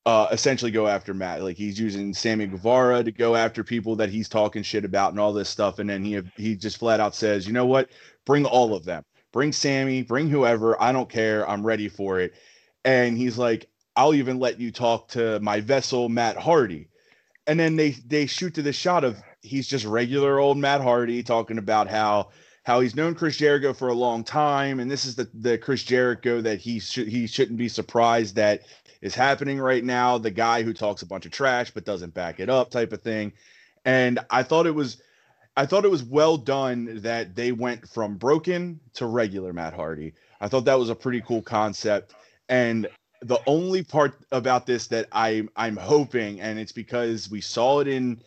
uh, 0.06 0.28
essentially 0.30 0.70
go 0.70 0.86
after 0.86 1.12
Matt. 1.12 1.42
Like 1.42 1.56
he's 1.56 1.78
using 1.78 2.14
Sammy 2.14 2.46
Guevara 2.46 3.02
to 3.02 3.10
go 3.10 3.34
after 3.34 3.64
people 3.64 3.96
that 3.96 4.08
he's 4.08 4.28
talking 4.28 4.62
shit 4.62 4.84
about 4.84 5.10
and 5.10 5.18
all 5.18 5.32
this 5.32 5.48
stuff. 5.48 5.80
And 5.80 5.90
then 5.90 6.04
he 6.04 6.22
he 6.36 6.54
just 6.54 6.78
flat 6.78 7.00
out 7.00 7.14
says, 7.14 7.46
you 7.46 7.52
know 7.52 7.66
what? 7.66 7.90
Bring 8.24 8.46
all 8.46 8.72
of 8.72 8.84
them. 8.84 9.04
Bring 9.32 9.52
Sammy. 9.52 10.02
Bring 10.02 10.28
whoever. 10.28 10.80
I 10.80 10.92
don't 10.92 11.10
care. 11.10 11.48
I'm 11.50 11.66
ready 11.66 11.88
for 11.88 12.20
it. 12.20 12.34
And 12.84 13.18
he's 13.18 13.36
like, 13.36 13.68
I'll 13.96 14.14
even 14.14 14.38
let 14.38 14.60
you 14.60 14.70
talk 14.70 15.08
to 15.08 15.40
my 15.40 15.60
vessel, 15.60 16.08
Matt 16.08 16.36
Hardy. 16.36 16.88
And 17.48 17.58
then 17.58 17.74
they 17.74 17.90
they 17.90 18.26
shoot 18.26 18.54
to 18.54 18.62
the 18.62 18.72
shot 18.72 19.02
of 19.02 19.20
he's 19.42 19.66
just 19.66 19.84
regular 19.84 20.38
old 20.38 20.56
Matt 20.56 20.82
Hardy 20.82 21.24
talking 21.24 21.58
about 21.58 21.88
how 21.88 22.30
how 22.62 22.80
he's 22.80 22.94
known 22.94 23.14
Chris 23.14 23.36
Jericho 23.36 23.72
for 23.72 23.88
a 23.88 23.94
long 23.94 24.22
time, 24.24 24.78
and 24.78 24.90
this 24.90 25.04
is 25.04 25.16
the 25.16 25.28
the 25.34 25.58
Chris 25.58 25.82
Jericho 25.82 26.40
that 26.40 26.60
he 26.60 26.78
should 26.78 27.08
he 27.08 27.26
shouldn't 27.26 27.58
be 27.58 27.68
surprised 27.68 28.36
that 28.36 28.62
is 29.00 29.14
happening 29.14 29.58
right 29.58 29.84
now. 29.84 30.18
The 30.18 30.30
guy 30.30 30.62
who 30.62 30.72
talks 30.72 31.02
a 31.02 31.06
bunch 31.06 31.26
of 31.26 31.32
trash 31.32 31.70
but 31.70 31.84
doesn't 31.84 32.14
back 32.14 32.40
it 32.40 32.48
up, 32.48 32.70
type 32.70 32.92
of 32.92 33.02
thing. 33.02 33.32
And 33.84 34.18
I 34.30 34.42
thought 34.42 34.66
it 34.66 34.74
was, 34.74 35.02
I 35.56 35.66
thought 35.66 35.84
it 35.84 35.90
was 35.90 36.02
well 36.02 36.36
done 36.36 37.00
that 37.02 37.34
they 37.34 37.52
went 37.52 37.88
from 37.88 38.16
broken 38.16 38.80
to 38.94 39.06
regular 39.06 39.52
Matt 39.52 39.74
Hardy. 39.74 40.14
I 40.40 40.48
thought 40.48 40.64
that 40.64 40.78
was 40.78 40.90
a 40.90 40.94
pretty 40.94 41.20
cool 41.20 41.42
concept. 41.42 42.14
And 42.48 42.88
the 43.22 43.40
only 43.46 43.82
part 43.82 44.18
about 44.32 44.66
this 44.66 44.86
that 44.88 45.06
I 45.12 45.48
I'm 45.56 45.76
hoping, 45.76 46.40
and 46.40 46.58
it's 46.58 46.72
because 46.72 47.30
we 47.30 47.40
saw 47.40 47.80
it 47.80 47.88
in 47.88 48.22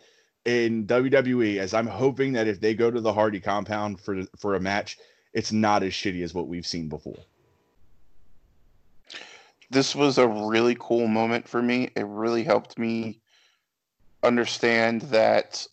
in 0.45 0.87
WWE 0.87 1.57
as 1.57 1.73
I'm 1.73 1.87
hoping 1.87 2.33
that 2.33 2.47
if 2.47 2.59
they 2.59 2.73
go 2.73 2.89
to 2.89 3.01
the 3.01 3.13
Hardy 3.13 3.39
compound 3.39 3.99
for 3.99 4.23
for 4.37 4.55
a 4.55 4.59
match, 4.59 4.97
it's 5.33 5.51
not 5.51 5.83
as 5.83 5.93
shitty 5.93 6.23
as 6.23 6.33
what 6.33 6.47
we've 6.47 6.65
seen 6.65 6.89
before. 6.89 7.19
This 9.69 9.95
was 9.95 10.17
a 10.17 10.27
really 10.27 10.75
cool 10.79 11.07
moment 11.07 11.47
for 11.47 11.61
me. 11.61 11.89
It 11.95 12.05
really 12.05 12.43
helped 12.43 12.77
me 12.79 13.21
understand 14.23 15.01
that 15.03 15.65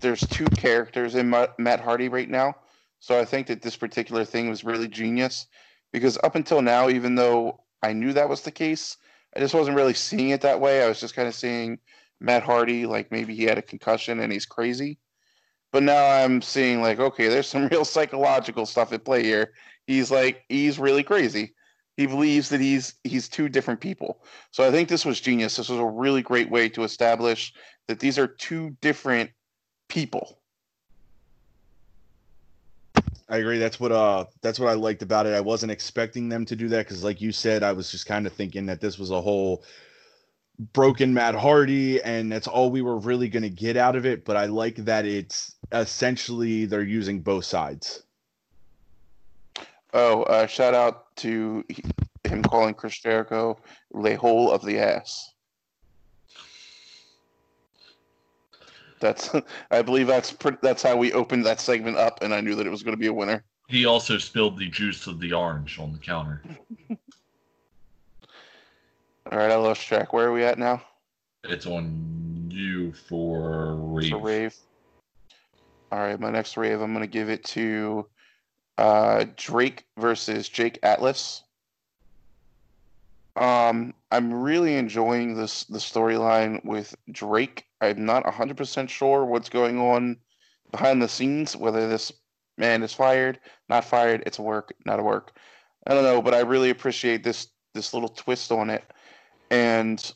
there's 0.00 0.20
two 0.20 0.46
characters 0.46 1.14
in 1.14 1.30
Matt 1.58 1.80
Hardy 1.80 2.08
right 2.08 2.28
now. 2.28 2.54
So 3.00 3.18
I 3.18 3.24
think 3.24 3.46
that 3.48 3.62
this 3.62 3.76
particular 3.76 4.24
thing 4.24 4.48
was 4.48 4.64
really 4.64 4.88
genius 4.88 5.46
because 5.92 6.18
up 6.24 6.34
until 6.34 6.62
now, 6.62 6.88
even 6.88 7.14
though 7.14 7.60
I 7.82 7.92
knew 7.92 8.12
that 8.12 8.28
was 8.28 8.42
the 8.42 8.50
case, 8.50 8.96
I 9.34 9.40
just 9.40 9.54
wasn't 9.54 9.76
really 9.76 9.94
seeing 9.94 10.30
it 10.30 10.40
that 10.42 10.60
way. 10.60 10.82
I 10.82 10.88
was 10.88 11.00
just 11.00 11.14
kind 11.14 11.28
of 11.28 11.34
seeing 11.34 11.78
Matt 12.20 12.42
Hardy 12.42 12.86
like 12.86 13.12
maybe 13.12 13.34
he 13.34 13.44
had 13.44 13.58
a 13.58 13.62
concussion 13.62 14.20
and 14.20 14.32
he's 14.32 14.46
crazy. 14.46 14.98
But 15.72 15.82
now 15.82 16.04
I'm 16.04 16.40
seeing 16.40 16.80
like 16.80 16.98
okay, 16.98 17.28
there's 17.28 17.48
some 17.48 17.68
real 17.70 17.84
psychological 17.84 18.66
stuff 18.66 18.92
at 18.92 19.04
play 19.04 19.22
here. 19.22 19.52
He's 19.86 20.10
like 20.10 20.44
he's 20.48 20.78
really 20.78 21.02
crazy. 21.02 21.54
He 21.96 22.06
believes 22.06 22.50
that 22.50 22.60
he's 22.60 22.94
he's 23.04 23.28
two 23.28 23.48
different 23.48 23.80
people. 23.80 24.22
So 24.50 24.66
I 24.66 24.70
think 24.70 24.88
this 24.88 25.04
was 25.04 25.20
genius. 25.20 25.56
This 25.56 25.68
was 25.68 25.78
a 25.78 25.84
really 25.84 26.22
great 26.22 26.50
way 26.50 26.68
to 26.70 26.84
establish 26.84 27.54
that 27.88 28.00
these 28.00 28.18
are 28.18 28.26
two 28.26 28.76
different 28.82 29.30
people. 29.88 30.38
I 33.28 33.38
agree. 33.38 33.58
That's 33.58 33.80
what 33.80 33.92
uh 33.92 34.26
that's 34.42 34.60
what 34.60 34.68
I 34.68 34.74
liked 34.74 35.02
about 35.02 35.26
it. 35.26 35.34
I 35.34 35.40
wasn't 35.40 35.72
expecting 35.72 36.28
them 36.28 36.44
to 36.46 36.54
do 36.54 36.68
that 36.68 36.86
because, 36.86 37.02
like 37.02 37.20
you 37.20 37.32
said, 37.32 37.62
I 37.62 37.72
was 37.72 37.90
just 37.90 38.06
kind 38.06 38.26
of 38.26 38.32
thinking 38.32 38.66
that 38.66 38.80
this 38.80 38.98
was 38.98 39.10
a 39.10 39.20
whole 39.20 39.64
broken 40.72 41.12
Matt 41.12 41.34
Hardy, 41.34 42.00
and 42.02 42.30
that's 42.30 42.46
all 42.46 42.70
we 42.70 42.82
were 42.82 42.98
really 42.98 43.28
going 43.28 43.42
to 43.42 43.50
get 43.50 43.76
out 43.76 43.96
of 43.96 44.06
it. 44.06 44.24
But 44.24 44.36
I 44.36 44.46
like 44.46 44.76
that 44.76 45.06
it's 45.06 45.56
essentially 45.72 46.66
they're 46.66 46.82
using 46.82 47.20
both 47.20 47.44
sides. 47.44 48.04
Oh, 49.98 50.24
uh, 50.24 50.46
shout 50.46 50.74
out 50.74 51.16
to 51.16 51.64
him 52.24 52.42
calling 52.42 52.74
Chris 52.74 52.98
Jericho 52.98 53.58
"lay 53.92 54.12
hole 54.12 54.52
of 54.52 54.62
the 54.62 54.78
ass." 54.78 55.32
That's, 59.00 59.30
I 59.70 59.80
believe 59.80 60.06
that's 60.06 60.36
that's 60.60 60.82
how 60.82 60.98
we 60.98 61.14
opened 61.14 61.46
that 61.46 61.60
segment 61.60 61.96
up, 61.96 62.22
and 62.22 62.34
I 62.34 62.42
knew 62.42 62.54
that 62.56 62.66
it 62.66 62.70
was 62.70 62.82
going 62.82 62.92
to 62.92 63.00
be 63.00 63.06
a 63.06 63.12
winner. 63.12 63.42
He 63.68 63.86
also 63.86 64.18
spilled 64.18 64.58
the 64.58 64.68
juice 64.68 65.06
of 65.06 65.18
the 65.18 65.32
orange 65.32 65.78
on 65.78 65.94
the 65.94 65.98
counter. 65.98 66.42
All 69.32 69.38
right, 69.38 69.50
I 69.50 69.56
lost 69.56 69.80
track. 69.86 70.12
Where 70.12 70.26
are 70.28 70.32
we 70.32 70.44
at 70.44 70.58
now? 70.58 70.82
It's 71.42 71.64
on 71.64 72.50
you 72.50 72.92
for 72.92 73.76
rave. 73.76 74.10
For 74.10 74.18
rave. 74.18 74.54
All 75.90 76.00
right, 76.00 76.20
my 76.20 76.30
next 76.30 76.58
rave, 76.58 76.82
I'm 76.82 76.92
going 76.92 77.02
to 77.02 77.10
give 77.10 77.30
it 77.30 77.44
to 77.44 78.06
uh, 78.78 79.24
Drake 79.36 79.84
versus 79.98 80.48
Jake 80.48 80.78
Atlas. 80.82 81.42
Um, 83.36 83.92
I'm 84.10 84.32
really 84.32 84.76
enjoying 84.76 85.36
this 85.36 85.64
the 85.64 85.78
storyline 85.78 86.64
with 86.64 86.94
Drake. 87.10 87.66
I'm 87.80 88.06
not 88.06 88.24
100% 88.24 88.88
sure 88.88 89.24
what's 89.24 89.50
going 89.50 89.78
on 89.78 90.16
behind 90.70 91.02
the 91.02 91.08
scenes, 91.08 91.54
whether 91.54 91.86
this 91.88 92.12
man 92.56 92.82
is 92.82 92.94
fired, 92.94 93.38
not 93.68 93.84
fired, 93.84 94.22
it's 94.24 94.38
a 94.38 94.42
work, 94.42 94.72
not 94.86 94.98
a 94.98 95.02
work. 95.02 95.32
I 95.86 95.94
don't 95.94 96.04
know, 96.04 96.22
but 96.22 96.34
I 96.34 96.40
really 96.40 96.70
appreciate 96.70 97.22
this 97.22 97.48
this 97.74 97.92
little 97.92 98.08
twist 98.08 98.50
on 98.50 98.70
it 98.70 98.90
and 99.50 100.12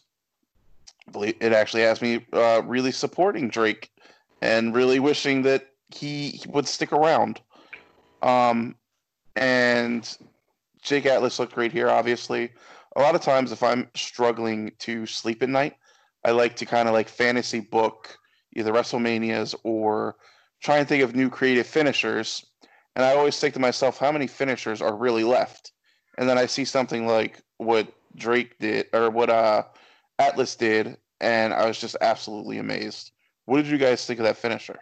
it 1.14 1.52
actually 1.52 1.82
has 1.82 2.00
me 2.00 2.24
uh, 2.32 2.62
really 2.64 2.92
supporting 2.92 3.48
Drake 3.48 3.90
and 4.40 4.74
really 4.74 5.00
wishing 5.00 5.42
that 5.42 5.68
he 5.94 6.40
would 6.46 6.66
stick 6.66 6.92
around. 6.92 7.40
Um, 8.22 8.76
and 9.36 10.16
Jake 10.82 11.06
Atlas 11.06 11.38
looked 11.38 11.54
great 11.54 11.72
here, 11.72 11.88
obviously. 11.88 12.50
A 12.96 13.00
lot 13.00 13.14
of 13.14 13.20
times, 13.20 13.52
if 13.52 13.62
I'm 13.62 13.88
struggling 13.94 14.72
to 14.80 15.06
sleep 15.06 15.42
at 15.42 15.48
night, 15.48 15.76
I 16.24 16.32
like 16.32 16.56
to 16.56 16.66
kind 16.66 16.88
of 16.88 16.94
like 16.94 17.08
fantasy 17.08 17.60
book 17.60 18.18
either 18.56 18.72
WrestleManias 18.72 19.54
or 19.62 20.16
try 20.60 20.78
and 20.78 20.88
think 20.88 21.02
of 21.02 21.14
new 21.14 21.30
creative 21.30 21.66
finishers. 21.66 22.44
And 22.96 23.04
I 23.04 23.14
always 23.14 23.38
think 23.38 23.54
to 23.54 23.60
myself, 23.60 23.98
how 23.98 24.10
many 24.12 24.26
finishers 24.26 24.82
are 24.82 24.96
really 24.96 25.24
left? 25.24 25.72
And 26.18 26.28
then 26.28 26.36
I 26.36 26.46
see 26.46 26.64
something 26.64 27.06
like 27.06 27.40
what 27.58 27.92
Drake 28.16 28.58
did 28.58 28.86
or 28.92 29.10
what 29.10 29.30
uh 29.30 29.62
Atlas 30.18 30.54
did, 30.54 30.98
and 31.20 31.54
I 31.54 31.66
was 31.66 31.80
just 31.80 31.96
absolutely 32.00 32.58
amazed. 32.58 33.12
What 33.46 33.56
did 33.56 33.68
you 33.68 33.78
guys 33.78 34.04
think 34.04 34.20
of 34.20 34.24
that 34.24 34.36
finisher? 34.36 34.80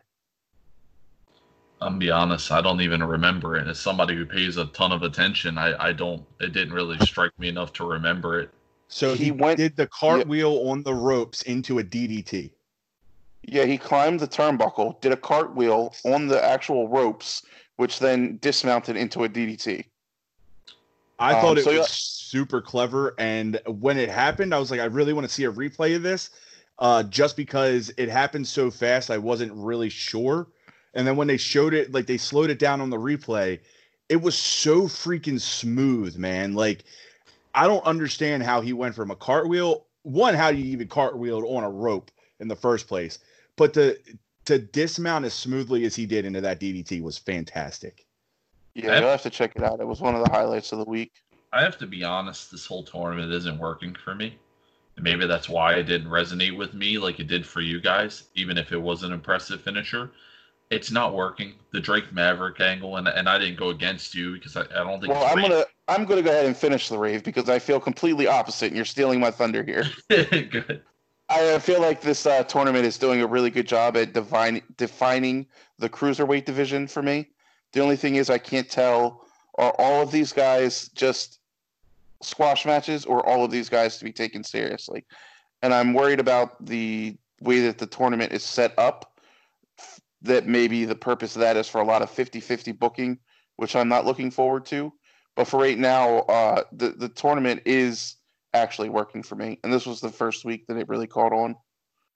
I'm 1.80 1.98
be 1.98 2.10
honest, 2.10 2.50
I 2.50 2.60
don't 2.60 2.80
even 2.80 3.02
remember 3.02 3.56
it. 3.56 3.68
As 3.68 3.78
somebody 3.78 4.16
who 4.16 4.26
pays 4.26 4.56
a 4.56 4.66
ton 4.66 4.92
of 4.92 5.02
attention, 5.02 5.58
I, 5.58 5.88
I 5.88 5.92
don't. 5.92 6.24
It 6.40 6.52
didn't 6.52 6.74
really 6.74 6.98
strike 7.06 7.38
me 7.38 7.48
enough 7.48 7.72
to 7.74 7.84
remember 7.84 8.40
it. 8.40 8.50
So 8.88 9.14
he, 9.14 9.24
he 9.24 9.30
went 9.30 9.58
did 9.58 9.76
the 9.76 9.86
cartwheel 9.86 10.54
yeah. 10.54 10.70
on 10.70 10.82
the 10.82 10.94
ropes 10.94 11.42
into 11.42 11.78
a 11.78 11.84
DDT. 11.84 12.50
Yeah, 13.42 13.64
he 13.64 13.78
climbed 13.78 14.20
the 14.20 14.26
turnbuckle, 14.26 15.00
did 15.00 15.12
a 15.12 15.16
cartwheel 15.16 15.94
on 16.04 16.26
the 16.26 16.42
actual 16.44 16.88
ropes, 16.88 17.42
which 17.76 17.98
then 17.98 18.38
dismounted 18.40 18.96
into 18.96 19.24
a 19.24 19.28
DDT. 19.28 19.84
I 21.18 21.34
um, 21.34 21.40
thought 21.40 21.58
it 21.58 21.64
so 21.64 21.78
was 21.78 21.88
super 21.88 22.60
clever, 22.60 23.14
and 23.18 23.60
when 23.66 23.98
it 23.98 24.08
happened, 24.08 24.54
I 24.54 24.58
was 24.58 24.70
like, 24.70 24.80
I 24.80 24.84
really 24.84 25.12
want 25.12 25.26
to 25.26 25.32
see 25.32 25.44
a 25.44 25.52
replay 25.52 25.96
of 25.96 26.02
this, 26.02 26.30
uh, 26.78 27.02
just 27.04 27.36
because 27.36 27.92
it 27.96 28.08
happened 28.08 28.46
so 28.46 28.70
fast. 28.70 29.10
I 29.10 29.18
wasn't 29.18 29.52
really 29.54 29.88
sure, 29.88 30.48
and 30.98 31.06
then 31.06 31.14
when 31.14 31.28
they 31.28 31.36
showed 31.36 31.74
it, 31.74 31.92
like 31.92 32.06
they 32.06 32.18
slowed 32.18 32.50
it 32.50 32.58
down 32.58 32.80
on 32.80 32.90
the 32.90 32.96
replay, 32.96 33.60
it 34.08 34.20
was 34.20 34.36
so 34.36 34.82
freaking 34.82 35.40
smooth, 35.40 36.16
man. 36.16 36.54
Like 36.54 36.82
I 37.54 37.68
don't 37.68 37.84
understand 37.84 38.42
how 38.42 38.60
he 38.60 38.72
went 38.72 38.96
from 38.96 39.12
a 39.12 39.16
cartwheel. 39.16 39.86
One, 40.02 40.34
how 40.34 40.48
you 40.48 40.64
even 40.64 40.88
cartwheeled 40.88 41.44
on 41.44 41.62
a 41.62 41.70
rope 41.70 42.10
in 42.40 42.48
the 42.48 42.56
first 42.56 42.88
place, 42.88 43.20
but 43.54 43.72
to 43.74 43.96
to 44.46 44.58
dismount 44.58 45.24
as 45.24 45.34
smoothly 45.34 45.84
as 45.84 45.94
he 45.94 46.04
did 46.04 46.24
into 46.24 46.40
that 46.40 46.58
DDT 46.58 47.00
was 47.00 47.16
fantastic. 47.16 48.04
Yeah, 48.74 48.98
you'll 48.98 49.10
have 49.10 49.22
to 49.22 49.30
check 49.30 49.52
it 49.54 49.62
out. 49.62 49.78
It 49.78 49.86
was 49.86 50.00
one 50.00 50.16
of 50.16 50.24
the 50.24 50.32
highlights 50.32 50.72
of 50.72 50.78
the 50.78 50.84
week. 50.84 51.12
I 51.52 51.62
have 51.62 51.78
to 51.78 51.86
be 51.86 52.02
honest, 52.02 52.50
this 52.50 52.66
whole 52.66 52.82
tournament 52.82 53.32
isn't 53.32 53.58
working 53.58 53.94
for 53.94 54.16
me. 54.16 54.36
And 54.96 55.04
maybe 55.04 55.28
that's 55.28 55.48
why 55.48 55.74
it 55.74 55.84
didn't 55.84 56.10
resonate 56.10 56.56
with 56.56 56.74
me 56.74 56.98
like 56.98 57.20
it 57.20 57.28
did 57.28 57.46
for 57.46 57.60
you 57.60 57.80
guys, 57.80 58.24
even 58.34 58.58
if 58.58 58.72
it 58.72 58.82
was 58.82 59.04
an 59.04 59.12
impressive 59.12 59.60
finisher. 59.60 60.10
It's 60.70 60.90
not 60.90 61.14
working. 61.14 61.54
The 61.72 61.80
Drake 61.80 62.12
Maverick 62.12 62.60
angle, 62.60 62.96
and, 62.96 63.08
and 63.08 63.28
I 63.28 63.38
didn't 63.38 63.56
go 63.56 63.70
against 63.70 64.14
you 64.14 64.34
because 64.34 64.56
I, 64.56 64.62
I 64.62 64.84
don't 64.84 65.00
think. 65.00 65.12
Well, 65.12 65.24
I'm 65.24 65.40
gonna 65.40 65.64
I'm 65.88 66.04
gonna 66.04 66.22
go 66.22 66.30
ahead 66.30 66.46
and 66.46 66.56
finish 66.56 66.88
the 66.88 66.98
rave 66.98 67.24
because 67.24 67.48
I 67.48 67.58
feel 67.58 67.80
completely 67.80 68.26
opposite, 68.26 68.66
and 68.66 68.76
you're 68.76 68.84
stealing 68.84 69.20
my 69.20 69.30
thunder 69.30 69.62
here. 69.62 69.84
good. 70.08 70.82
I 71.30 71.58
feel 71.58 71.80
like 71.80 72.00
this 72.00 72.24
uh, 72.24 72.42
tournament 72.44 72.86
is 72.86 72.96
doing 72.96 73.20
a 73.20 73.26
really 73.26 73.50
good 73.50 73.68
job 73.68 73.96
at 73.96 74.14
divine, 74.14 74.62
defining 74.78 75.46
the 75.78 75.88
cruiserweight 75.88 76.46
division 76.46 76.86
for 76.86 77.02
me. 77.02 77.28
The 77.72 77.80
only 77.80 77.96
thing 77.96 78.16
is, 78.16 78.30
I 78.30 78.38
can't 78.38 78.68
tell 78.68 79.26
are 79.58 79.74
all 79.78 80.02
of 80.02 80.10
these 80.10 80.32
guys 80.32 80.88
just 80.94 81.40
squash 82.22 82.64
matches 82.64 83.04
or 83.04 83.26
all 83.26 83.44
of 83.44 83.50
these 83.50 83.68
guys 83.68 83.98
to 83.98 84.04
be 84.04 84.12
taken 84.12 84.42
seriously. 84.42 85.04
And 85.62 85.74
I'm 85.74 85.94
worried 85.94 86.20
about 86.20 86.64
the 86.64 87.16
way 87.40 87.60
that 87.60 87.78
the 87.78 87.86
tournament 87.86 88.32
is 88.32 88.44
set 88.44 88.72
up. 88.78 89.17
That 90.22 90.46
maybe 90.46 90.84
the 90.84 90.96
purpose 90.96 91.36
of 91.36 91.40
that 91.40 91.56
is 91.56 91.68
for 91.68 91.80
a 91.80 91.84
lot 91.84 92.02
of 92.02 92.10
50 92.10 92.40
50 92.40 92.72
booking, 92.72 93.18
which 93.56 93.76
I'm 93.76 93.88
not 93.88 94.04
looking 94.04 94.30
forward 94.30 94.66
to. 94.66 94.92
But 95.36 95.46
for 95.46 95.60
right 95.60 95.78
now, 95.78 96.18
uh, 96.20 96.64
the, 96.72 96.90
the 96.90 97.08
tournament 97.08 97.62
is 97.64 98.16
actually 98.54 98.88
working 98.88 99.22
for 99.22 99.36
me. 99.36 99.60
And 99.62 99.72
this 99.72 99.86
was 99.86 100.00
the 100.00 100.10
first 100.10 100.44
week 100.44 100.66
that 100.66 100.76
it 100.76 100.88
really 100.88 101.06
caught 101.06 101.32
on. 101.32 101.54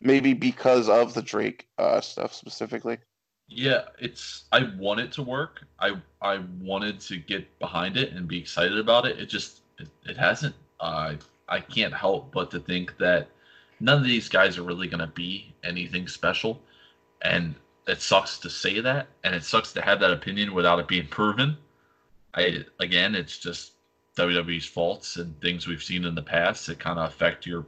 Maybe 0.00 0.34
because 0.34 0.88
of 0.88 1.14
the 1.14 1.22
Drake 1.22 1.68
uh, 1.78 2.00
stuff 2.00 2.34
specifically. 2.34 2.98
Yeah, 3.48 3.82
it's 4.00 4.44
I 4.50 4.70
want 4.76 5.00
it 5.00 5.12
to 5.12 5.22
work. 5.22 5.64
I 5.78 5.96
I 6.20 6.40
wanted 6.60 7.00
to 7.00 7.18
get 7.18 7.58
behind 7.58 7.96
it 7.96 8.12
and 8.12 8.26
be 8.26 8.38
excited 8.38 8.78
about 8.78 9.06
it. 9.06 9.18
It 9.18 9.26
just 9.26 9.60
it, 9.78 9.88
it 10.04 10.16
hasn't. 10.16 10.54
Uh, 10.80 11.14
I 11.48 11.60
can't 11.60 11.94
help 11.94 12.32
but 12.32 12.50
to 12.52 12.60
think 12.60 12.96
that 12.98 13.28
none 13.78 13.98
of 13.98 14.04
these 14.04 14.28
guys 14.28 14.58
are 14.58 14.62
really 14.62 14.88
going 14.88 15.00
to 15.00 15.06
be 15.06 15.54
anything 15.62 16.08
special, 16.08 16.60
and 17.20 17.54
it 17.86 18.00
sucks 18.00 18.38
to 18.38 18.50
say 18.50 18.80
that, 18.80 19.08
and 19.24 19.34
it 19.34 19.44
sucks 19.44 19.72
to 19.72 19.82
have 19.82 20.00
that 20.00 20.12
opinion 20.12 20.54
without 20.54 20.78
it 20.78 20.88
being 20.88 21.06
proven. 21.06 21.56
I 22.34 22.64
again, 22.80 23.14
it's 23.14 23.38
just 23.38 23.72
WWE's 24.16 24.66
faults 24.66 25.16
and 25.16 25.38
things 25.40 25.66
we've 25.66 25.82
seen 25.82 26.04
in 26.04 26.14
the 26.14 26.22
past 26.22 26.66
that 26.66 26.78
kind 26.78 26.98
of 26.98 27.06
affect 27.10 27.46
your 27.46 27.66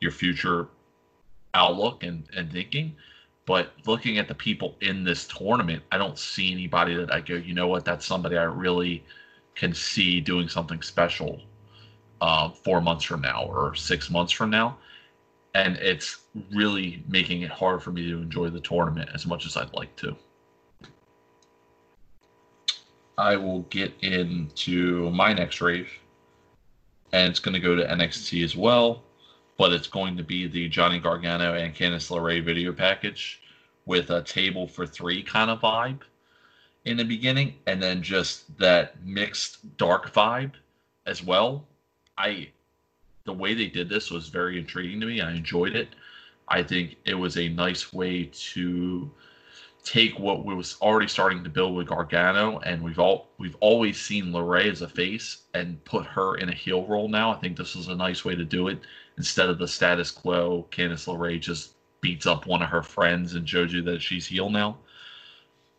your 0.00 0.10
future 0.10 0.68
outlook 1.54 2.02
and, 2.02 2.24
and 2.36 2.50
thinking. 2.52 2.94
But 3.46 3.72
looking 3.86 4.18
at 4.18 4.28
the 4.28 4.34
people 4.34 4.76
in 4.80 5.04
this 5.04 5.26
tournament, 5.26 5.82
I 5.90 5.98
don't 5.98 6.18
see 6.18 6.52
anybody 6.52 6.94
that 6.96 7.12
I 7.12 7.20
go, 7.20 7.34
you 7.34 7.54
know 7.54 7.66
what, 7.66 7.84
that's 7.84 8.04
somebody 8.04 8.36
I 8.36 8.42
really 8.42 9.02
can 9.54 9.72
see 9.74 10.20
doing 10.20 10.48
something 10.48 10.82
special 10.82 11.40
uh, 12.20 12.50
four 12.50 12.80
months 12.80 13.04
from 13.04 13.22
now 13.22 13.44
or 13.44 13.74
six 13.74 14.10
months 14.10 14.32
from 14.32 14.50
now. 14.50 14.76
And 15.58 15.76
it's 15.76 16.18
really 16.54 17.02
making 17.08 17.42
it 17.42 17.50
hard 17.50 17.82
for 17.82 17.90
me 17.90 18.08
to 18.10 18.18
enjoy 18.18 18.50
the 18.50 18.60
tournament 18.60 19.10
as 19.14 19.26
much 19.26 19.46
as 19.46 19.56
I'd 19.56 19.72
like 19.74 19.94
to. 19.96 20.16
I 23.16 23.36
will 23.36 23.62
get 23.62 23.92
into 24.00 25.10
my 25.10 25.32
next 25.32 25.60
rave, 25.60 25.90
and 27.12 27.28
it's 27.28 27.40
going 27.40 27.54
to 27.54 27.60
go 27.60 27.74
to 27.74 27.84
NXT 27.84 28.44
as 28.44 28.54
well 28.56 29.02
but 29.58 29.72
it's 29.72 29.88
going 29.88 30.16
to 30.16 30.22
be 30.22 30.46
the 30.46 30.68
Johnny 30.68 30.98
Gargano 30.98 31.54
and 31.54 31.74
Candice 31.74 32.10
LeRae 32.10 32.42
video 32.42 32.72
package 32.72 33.42
with 33.84 34.10
a 34.10 34.22
table 34.22 34.66
for 34.66 34.86
three 34.86 35.22
kind 35.22 35.50
of 35.50 35.60
vibe 35.60 36.00
in 36.84 36.96
the 36.96 37.04
beginning, 37.04 37.56
and 37.66 37.82
then 37.82 38.00
just 38.00 38.56
that 38.58 39.04
mixed 39.04 39.76
dark 39.76 40.14
vibe 40.14 40.52
as 41.06 41.22
well. 41.22 41.66
I 42.16 42.50
the 43.28 43.32
way 43.34 43.52
they 43.52 43.66
did 43.66 43.90
this 43.90 44.10
was 44.10 44.28
very 44.28 44.58
intriguing 44.58 45.00
to 45.00 45.06
me. 45.06 45.20
I 45.20 45.32
enjoyed 45.32 45.76
it. 45.76 45.88
I 46.48 46.62
think 46.62 46.96
it 47.04 47.14
was 47.14 47.36
a 47.36 47.48
nice 47.50 47.92
way 47.92 48.30
to 48.52 49.10
take 49.84 50.18
what 50.18 50.46
was 50.46 50.76
already 50.80 51.08
starting 51.08 51.44
to 51.44 51.50
build 51.50 51.76
with 51.76 51.88
Gargano, 51.88 52.58
and 52.60 52.82
we've 52.82 52.98
all 52.98 53.28
we've 53.36 53.56
always 53.60 54.00
seen 54.00 54.32
LeRae 54.32 54.72
as 54.72 54.80
a 54.80 54.88
face, 54.88 55.42
and 55.52 55.84
put 55.84 56.06
her 56.06 56.36
in 56.36 56.48
a 56.48 56.54
heel 56.54 56.86
role 56.86 57.08
now. 57.08 57.30
I 57.30 57.36
think 57.36 57.56
this 57.58 57.76
is 57.76 57.88
a 57.88 57.94
nice 57.94 58.24
way 58.24 58.34
to 58.34 58.44
do 58.44 58.68
it 58.68 58.78
instead 59.18 59.50
of 59.50 59.58
the 59.58 59.68
status 59.68 60.10
quo. 60.10 60.66
Candice 60.70 61.06
LeRae 61.06 61.38
just 61.38 61.74
beats 62.00 62.26
up 62.26 62.46
one 62.46 62.62
of 62.62 62.70
her 62.70 62.82
friends 62.82 63.34
and 63.34 63.46
shows 63.46 63.74
you 63.74 63.82
that 63.82 64.00
she's 64.00 64.26
heel 64.26 64.48
now. 64.48 64.78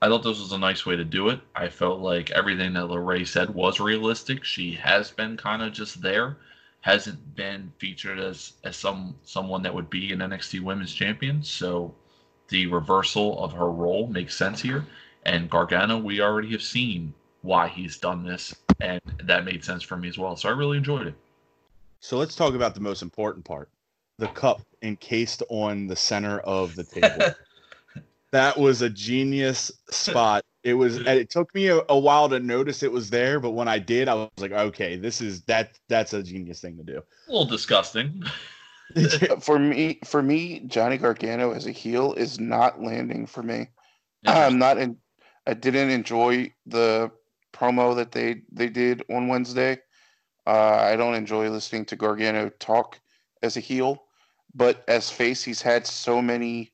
I 0.03 0.07
thought 0.07 0.23
this 0.23 0.39
was 0.39 0.51
a 0.51 0.57
nice 0.57 0.85
way 0.85 0.95
to 0.95 1.03
do 1.03 1.29
it. 1.29 1.39
I 1.55 1.67
felt 1.67 1.99
like 1.99 2.29
everything 2.29 2.73
that 2.73 2.85
LeRae 2.85 3.27
said 3.27 3.49
was 3.49 3.79
realistic. 3.79 4.43
She 4.43 4.73
has 4.75 5.09
been 5.09 5.35
kind 5.35 5.63
of 5.63 5.73
just 5.73 6.01
there, 6.01 6.37
hasn't 6.81 7.35
been 7.35 7.71
featured 7.77 8.19
as 8.19 8.53
as 8.63 8.75
some 8.75 9.15
someone 9.23 9.61
that 9.63 9.73
would 9.73 9.89
be 9.89 10.11
an 10.11 10.19
NXT 10.19 10.61
Women's 10.61 10.93
Champion. 10.93 11.43
So 11.43 11.93
the 12.49 12.67
reversal 12.67 13.43
of 13.43 13.53
her 13.53 13.71
role 13.71 14.07
makes 14.07 14.35
sense 14.35 14.61
here. 14.61 14.85
And 15.23 15.49
Gargano, 15.49 15.97
we 15.97 16.21
already 16.21 16.51
have 16.51 16.61
seen 16.61 17.13
why 17.41 17.67
he's 17.67 17.97
done 17.97 18.23
this, 18.23 18.55
and 18.79 19.01
that 19.23 19.45
made 19.45 19.63
sense 19.63 19.83
for 19.83 19.97
me 19.97 20.07
as 20.07 20.17
well. 20.17 20.35
So 20.35 20.49
I 20.49 20.53
really 20.53 20.77
enjoyed 20.77 21.07
it. 21.07 21.15
So 21.99 22.17
let's 22.17 22.35
talk 22.35 22.53
about 22.53 22.73
the 22.73 22.81
most 22.81 23.01
important 23.01 23.45
part 23.45 23.69
the 24.19 24.27
cup 24.27 24.61
encased 24.81 25.41
on 25.49 25.87
the 25.87 25.95
center 25.95 26.39
of 26.39 26.75
the 26.75 26.83
table. 26.83 27.33
that 28.31 28.57
was 28.57 28.81
a 28.81 28.89
genius 28.89 29.71
spot. 29.89 30.43
It 30.69 30.73
was, 30.73 30.97
it 30.97 31.29
took 31.29 31.53
me 31.53 31.67
a, 31.67 31.81
a, 31.89 31.97
while 31.97 32.29
to 32.29 32.39
notice 32.39 32.83
it 32.83 32.91
was 32.91 33.09
there, 33.09 33.39
but 33.39 33.51
when 33.51 33.67
I 33.67 33.79
did, 33.79 34.07
I 34.07 34.13
was 34.13 34.29
like, 34.37 34.51
okay, 34.51 34.95
this 34.95 35.21
is 35.21 35.41
that. 35.43 35.77
That's 35.87 36.13
a 36.13 36.23
genius 36.23 36.61
thing 36.61 36.77
to 36.77 36.83
do. 36.83 36.97
A 37.27 37.31
little 37.31 37.45
disgusting. 37.45 38.23
for 39.39 39.59
me, 39.59 39.99
for 40.05 40.21
me, 40.21 40.61
Johnny 40.61 40.97
Gargano 40.97 41.51
as 41.51 41.67
a 41.67 41.71
heel 41.71 42.13
is 42.13 42.39
not 42.39 42.81
landing 42.81 43.25
for 43.25 43.43
me. 43.43 43.67
I'm 44.25 44.57
not 44.57 44.77
in. 44.77 44.97
I 45.47 45.53
didn't 45.53 45.89
enjoy 45.89 46.53
the 46.65 47.11
promo 47.53 47.95
that 47.95 48.11
they 48.11 48.41
they 48.51 48.69
did 48.69 49.03
on 49.09 49.27
Wednesday. 49.27 49.79
Uh, 50.45 50.77
I 50.81 50.95
don't 50.95 51.15
enjoy 51.15 51.49
listening 51.49 51.85
to 51.85 51.95
Gargano 51.95 52.49
talk 52.59 52.99
as 53.41 53.57
a 53.57 53.59
heel 53.59 54.03
but 54.55 54.83
as 54.87 55.09
face, 55.09 55.43
he's 55.43 55.61
had 55.61 55.85
so 55.85 56.21
many 56.21 56.73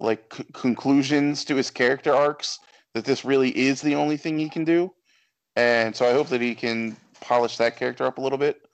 like 0.00 0.32
c- 0.34 0.44
conclusions 0.52 1.44
to 1.44 1.56
his 1.56 1.70
character 1.70 2.14
arcs 2.14 2.58
that 2.94 3.04
this 3.04 3.24
really 3.24 3.50
is 3.50 3.80
the 3.80 3.94
only 3.94 4.16
thing 4.16 4.38
he 4.38 4.48
can 4.48 4.64
do. 4.64 4.92
And 5.56 5.94
so 5.94 6.06
I 6.06 6.12
hope 6.12 6.28
that 6.28 6.40
he 6.40 6.54
can 6.54 6.96
polish 7.20 7.56
that 7.58 7.76
character 7.76 8.04
up 8.04 8.18
a 8.18 8.20
little 8.20 8.38
bit, 8.38 8.68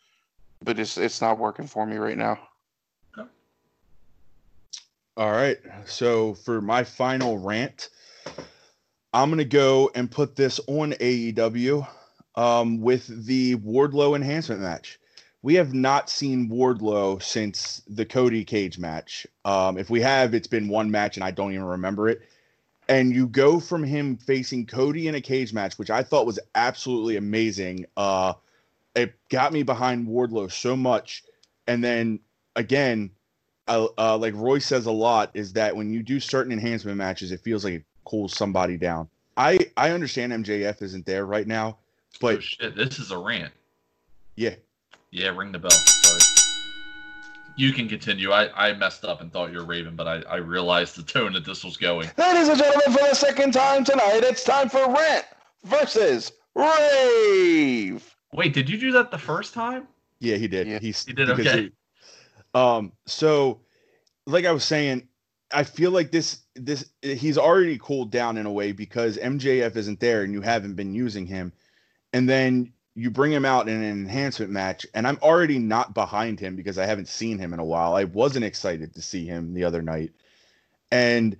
but 0.63 0.79
it's 0.79 0.97
it's 0.97 1.21
not 1.21 1.39
working 1.39 1.67
for 1.67 1.87
me 1.87 1.97
right 1.97 2.17
now. 2.17 2.39
All 5.17 5.33
right. 5.33 5.59
So 5.85 6.35
for 6.35 6.61
my 6.63 6.85
final 6.85 7.39
rant, 7.39 7.91
I'm 9.13 9.29
gonna 9.29 9.45
go 9.45 9.91
and 9.95 10.11
put 10.11 10.37
this 10.37 10.61
on 10.67 10.93
AEW 10.93 11.87
um, 12.37 12.81
with 12.81 13.27
the 13.27 13.57
Wardlow 13.57 14.17
enhancement 14.17 14.63
match 14.63 15.01
we 15.43 15.55
have 15.55 15.73
not 15.73 16.11
seen 16.11 16.49
Wardlow 16.51 17.23
since 17.23 17.83
the 17.89 18.05
Cody 18.05 18.45
Cage 18.45 18.79
match. 18.79 19.27
Um, 19.45 19.79
if 19.79 19.89
we 19.89 20.01
have, 20.01 20.35
it's 20.35 20.47
been 20.47 20.69
one 20.69 20.91
match 20.91 21.17
and 21.17 21.25
I 21.25 21.31
don't 21.31 21.53
even 21.53 21.65
remember 21.65 22.09
it. 22.09 22.21
And 22.91 23.15
you 23.15 23.29
go 23.29 23.61
from 23.61 23.85
him 23.85 24.17
facing 24.17 24.67
Cody 24.67 25.09
in 25.09 25.15
a 25.15 25.21
cage 25.21 25.53
match, 25.53 25.79
which 25.79 25.91
I 25.91 26.03
thought 26.03 26.27
was 26.27 26.39
absolutely 26.55 27.17
amazing. 27.17 27.87
Uh, 27.97 28.35
it 28.95 29.15
got 29.29 29.53
me 29.53 29.63
behind 29.63 30.09
Wardlow 30.09 30.51
so 30.51 30.77
much. 30.77 31.23
And 31.69 31.83
then 31.83 32.19
again, 32.57 33.11
uh, 33.69 33.87
uh, 33.97 34.19
like 34.19 34.35
Roy 34.35 34.59
says 34.59 34.87
a 34.87 34.93
lot, 34.93 35.31
is 35.35 35.53
that 35.53 35.77
when 35.77 35.93
you 35.93 36.03
do 36.03 36.19
certain 36.19 36.53
enhancement 36.53 36.99
matches, 36.99 37.31
it 37.31 37.41
feels 37.41 37.65
like 37.65 37.75
it 37.75 37.85
cools 38.05 38.37
somebody 38.37 38.77
down. 38.77 39.09
I 39.37 39.59
I 39.77 39.91
understand 39.91 40.33
MJF 40.33 40.83
isn't 40.83 41.07
there 41.07 41.25
right 41.25 41.47
now, 41.47 41.79
but 42.21 42.37
oh, 42.37 42.41
shit, 42.41 42.75
this 42.75 42.99
is 42.99 43.13
a 43.13 43.19
rant. 43.19 43.53
Yeah, 44.35 44.57
yeah, 45.13 45.29
ring 45.29 45.53
the 45.53 45.61
bell. 45.61 45.71
Sorry. 47.61 47.69
You 47.69 47.75
can 47.75 47.89
continue. 47.89 48.33
I, 48.33 48.69
I 48.69 48.73
messed 48.75 49.05
up 49.05 49.21
and 49.21 49.33
thought 49.33 49.53
you 49.53 49.59
were 49.59 49.65
Raven, 49.65 49.97
but 49.97 50.09
I, 50.09 50.23
I 50.29 50.37
realized 50.37 50.97
the 50.97 51.03
tone 51.03 51.33
that 51.35 51.45
this 51.45 51.65
was 51.65 51.77
going. 51.77 52.11
Ladies 52.17 52.49
and 52.49 52.59
gentlemen, 52.59 52.93
for 52.97 53.09
the 53.09 53.15
second 53.15 53.53
time 53.53 53.85
tonight, 53.85 54.21
it's 54.23 54.45
time 54.45 54.69
for 54.69 54.87
Rant 54.93 55.27
versus 55.65 56.33
Rave. 56.55 58.17
Wait, 58.33 58.53
did 58.53 58.69
you 58.69 58.79
do 58.79 58.93
that 58.93 59.11
the 59.11 59.19
first 59.19 59.55
time? 59.55 59.87
Yeah, 60.21 60.37
he 60.37 60.49
did. 60.49 60.67
Yeah. 60.67 60.79
He's, 60.81 61.05
he 61.05 61.13
did 61.13 61.31
okay. 61.31 61.63
He, 61.63 61.73
um, 62.55 62.93
so 63.07 63.61
like 64.27 64.45
I 64.45 64.53
was 64.53 64.65
saying, 64.65 65.09
I 65.53 65.65
feel 65.65 65.91
like 65.91 66.11
this 66.11 66.43
this 66.55 66.91
he's 67.03 67.39
already 67.39 67.79
cooled 67.79 68.11
down 68.13 68.37
in 68.37 68.47
a 68.47 68.53
way 68.53 68.73
because 68.73 69.17
MJF 69.17 69.75
isn't 69.77 69.99
there 69.99 70.23
and 70.23 70.33
you 70.33 70.41
haven't 70.41 70.75
been 70.75 70.95
using 70.95 71.27
him, 71.27 71.53
and 72.13 72.29
then 72.29 72.73
you 72.95 73.11
bring 73.11 73.33
him 73.33 73.45
out 73.45 73.69
in 73.69 73.77
an 73.77 73.91
enhancement 73.91 74.51
match, 74.51 74.87
and 74.95 75.07
I'm 75.07 75.19
already 75.23 75.59
not 75.59 75.95
behind 75.95 76.41
him 76.41 76.57
because 76.57 76.79
I 76.79 76.87
haven't 76.87 77.09
seen 77.09 77.39
him 77.39 77.53
in 77.53 77.61
a 77.61 77.65
while. 77.65 77.95
I 77.95 78.05
wasn't 78.05 78.45
excited 78.45 78.95
to 78.95 79.03
see 79.03 79.27
him 79.27 79.55
the 79.55 79.65
other 79.65 79.83
night. 79.83 80.13
And 80.91 81.37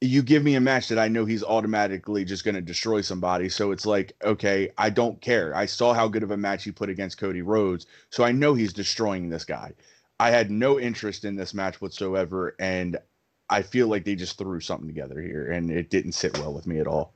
you 0.00 0.22
give 0.22 0.42
me 0.42 0.54
a 0.54 0.60
match 0.60 0.88
that 0.88 0.98
I 0.98 1.08
know 1.08 1.24
he's 1.24 1.42
automatically 1.42 2.24
just 2.24 2.44
going 2.44 2.54
to 2.54 2.60
destroy 2.60 3.00
somebody. 3.00 3.48
So 3.48 3.72
it's 3.72 3.86
like, 3.86 4.14
okay, 4.22 4.70
I 4.76 4.90
don't 4.90 5.20
care. 5.20 5.54
I 5.54 5.66
saw 5.66 5.94
how 5.94 6.08
good 6.08 6.22
of 6.22 6.30
a 6.30 6.36
match 6.36 6.64
he 6.64 6.70
put 6.70 6.90
against 6.90 7.18
Cody 7.18 7.42
Rhodes. 7.42 7.86
So 8.10 8.24
I 8.24 8.32
know 8.32 8.54
he's 8.54 8.72
destroying 8.72 9.28
this 9.28 9.44
guy. 9.44 9.72
I 10.20 10.30
had 10.30 10.50
no 10.50 10.78
interest 10.78 11.24
in 11.24 11.36
this 11.36 11.54
match 11.54 11.80
whatsoever. 11.80 12.54
And 12.58 12.98
I 13.48 13.62
feel 13.62 13.88
like 13.88 14.04
they 14.04 14.16
just 14.16 14.38
threw 14.38 14.60
something 14.60 14.88
together 14.88 15.20
here 15.20 15.50
and 15.50 15.70
it 15.70 15.90
didn't 15.90 16.12
sit 16.12 16.38
well 16.38 16.52
with 16.52 16.66
me 16.66 16.78
at 16.78 16.86
all. 16.86 17.15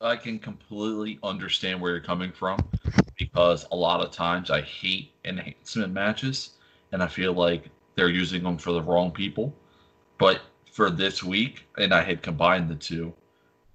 I 0.00 0.14
can 0.14 0.38
completely 0.38 1.18
understand 1.24 1.80
where 1.80 1.90
you're 1.90 2.00
coming 2.00 2.30
from 2.30 2.68
because 3.16 3.66
a 3.72 3.76
lot 3.76 4.00
of 4.00 4.12
times 4.12 4.48
I 4.48 4.60
hate 4.60 5.10
enhancement 5.24 5.92
matches 5.92 6.50
and 6.92 7.02
I 7.02 7.08
feel 7.08 7.32
like 7.32 7.68
they're 7.96 8.08
using 8.08 8.44
them 8.44 8.58
for 8.58 8.70
the 8.70 8.82
wrong 8.82 9.10
people. 9.10 9.52
But 10.16 10.40
for 10.70 10.88
this 10.88 11.24
week, 11.24 11.66
and 11.76 11.92
I 11.92 12.02
had 12.02 12.22
combined 12.22 12.70
the 12.70 12.76
two, 12.76 13.12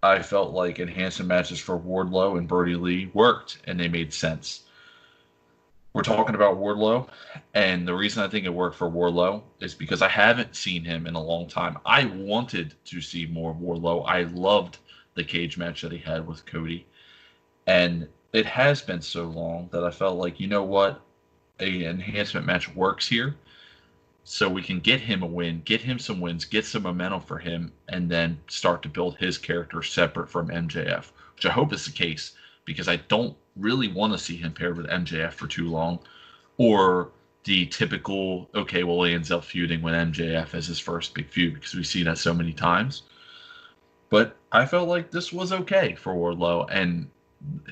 I 0.02 0.22
felt 0.22 0.54
like 0.54 0.80
enhancement 0.80 1.28
matches 1.28 1.60
for 1.60 1.78
Wardlow 1.78 2.38
and 2.38 2.48
Brodie 2.48 2.76
Lee 2.76 3.12
worked 3.14 3.58
and 3.66 3.78
they 3.78 3.90
made 3.90 4.14
sense. 4.14 4.62
We're 5.92 6.04
talking 6.04 6.36
about 6.36 6.58
Wardlow, 6.58 7.10
and 7.54 7.88
the 7.88 7.94
reason 7.94 8.24
I 8.24 8.30
think 8.30 8.46
it 8.46 8.54
worked 8.54 8.78
for 8.78 8.90
Wardlow 8.90 9.44
is 9.60 9.76
because 9.76 10.02
I 10.02 10.08
haven't 10.08 10.56
seen 10.56 10.86
him 10.86 11.06
in 11.06 11.14
a 11.14 11.22
long 11.22 11.48
time. 11.48 11.78
I 11.86 12.06
wanted 12.06 12.74
to 12.86 13.02
see 13.02 13.28
more 13.28 13.54
Wardlow. 13.54 14.04
I 14.08 14.24
loved 14.24 14.80
the 15.16 15.24
cage 15.24 15.58
match 15.58 15.82
that 15.82 15.92
he 15.92 15.98
had 15.98 16.26
with 16.28 16.46
Cody. 16.46 16.86
And 17.68 18.08
it 18.34 18.46
has 18.46 18.82
been 18.82 19.02
so 19.02 19.26
long 19.26 19.70
that 19.72 19.84
I 19.84 19.92
felt 19.92 20.18
like, 20.18 20.40
you 20.40 20.48
know 20.48 20.64
what? 20.64 21.02
A 21.60 21.86
enhancement 21.86 22.46
match 22.46 22.74
works 22.76 23.08
here. 23.08 23.36
So 24.26 24.50
we 24.50 24.64
can 24.64 24.80
get 24.80 25.02
him 25.02 25.22
a 25.22 25.28
win, 25.28 25.62
get 25.66 25.82
him 25.82 26.00
some 26.00 26.22
wins, 26.22 26.46
get 26.46 26.66
some 26.66 26.84
momentum 26.84 27.22
for 27.22 27.38
him, 27.38 27.72
and 27.90 28.10
then 28.10 28.40
start 28.48 28.82
to 28.84 28.90
build 28.90 29.18
his 29.18 29.38
character 29.38 29.84
separate 29.84 30.30
from 30.30 30.48
MJF, 30.48 31.12
which 31.36 31.46
I 31.46 31.52
hope 31.52 31.74
is 31.74 31.86
the 31.86 31.92
case 31.92 32.34
because 32.66 32.88
I 32.88 32.96
don't 32.96 33.36
really 33.58 33.90
want 33.90 34.14
to 34.14 34.20
see 34.20 34.38
him 34.38 34.54
paired 34.54 34.78
with 34.78 34.88
MJF 34.88 35.34
for 35.34 35.48
too 35.48 35.70
long. 35.70 36.00
Or 36.58 37.12
the 37.44 37.66
typical, 37.66 38.50
okay, 38.56 38.84
well, 38.84 39.04
he 39.04 39.14
ends 39.14 39.32
up 39.32 39.44
feuding 39.44 39.82
with 39.82 39.94
MJF 39.94 40.54
as 40.54 40.68
his 40.68 40.80
first 40.80 41.14
big 41.14 41.30
feud 41.30 41.56
because 41.56 41.76
we 41.76 41.84
see 41.84 42.04
that 42.04 42.18
so 42.18 42.34
many 42.34 42.54
times. 42.54 43.04
But 44.14 44.38
I 44.52 44.68
felt 44.68 44.90
like 44.90 45.10
this 45.10 45.34
was 45.34 45.52
okay 45.52 45.96
for 45.96 46.14
Wardlow, 46.14 46.68
and 46.70 47.10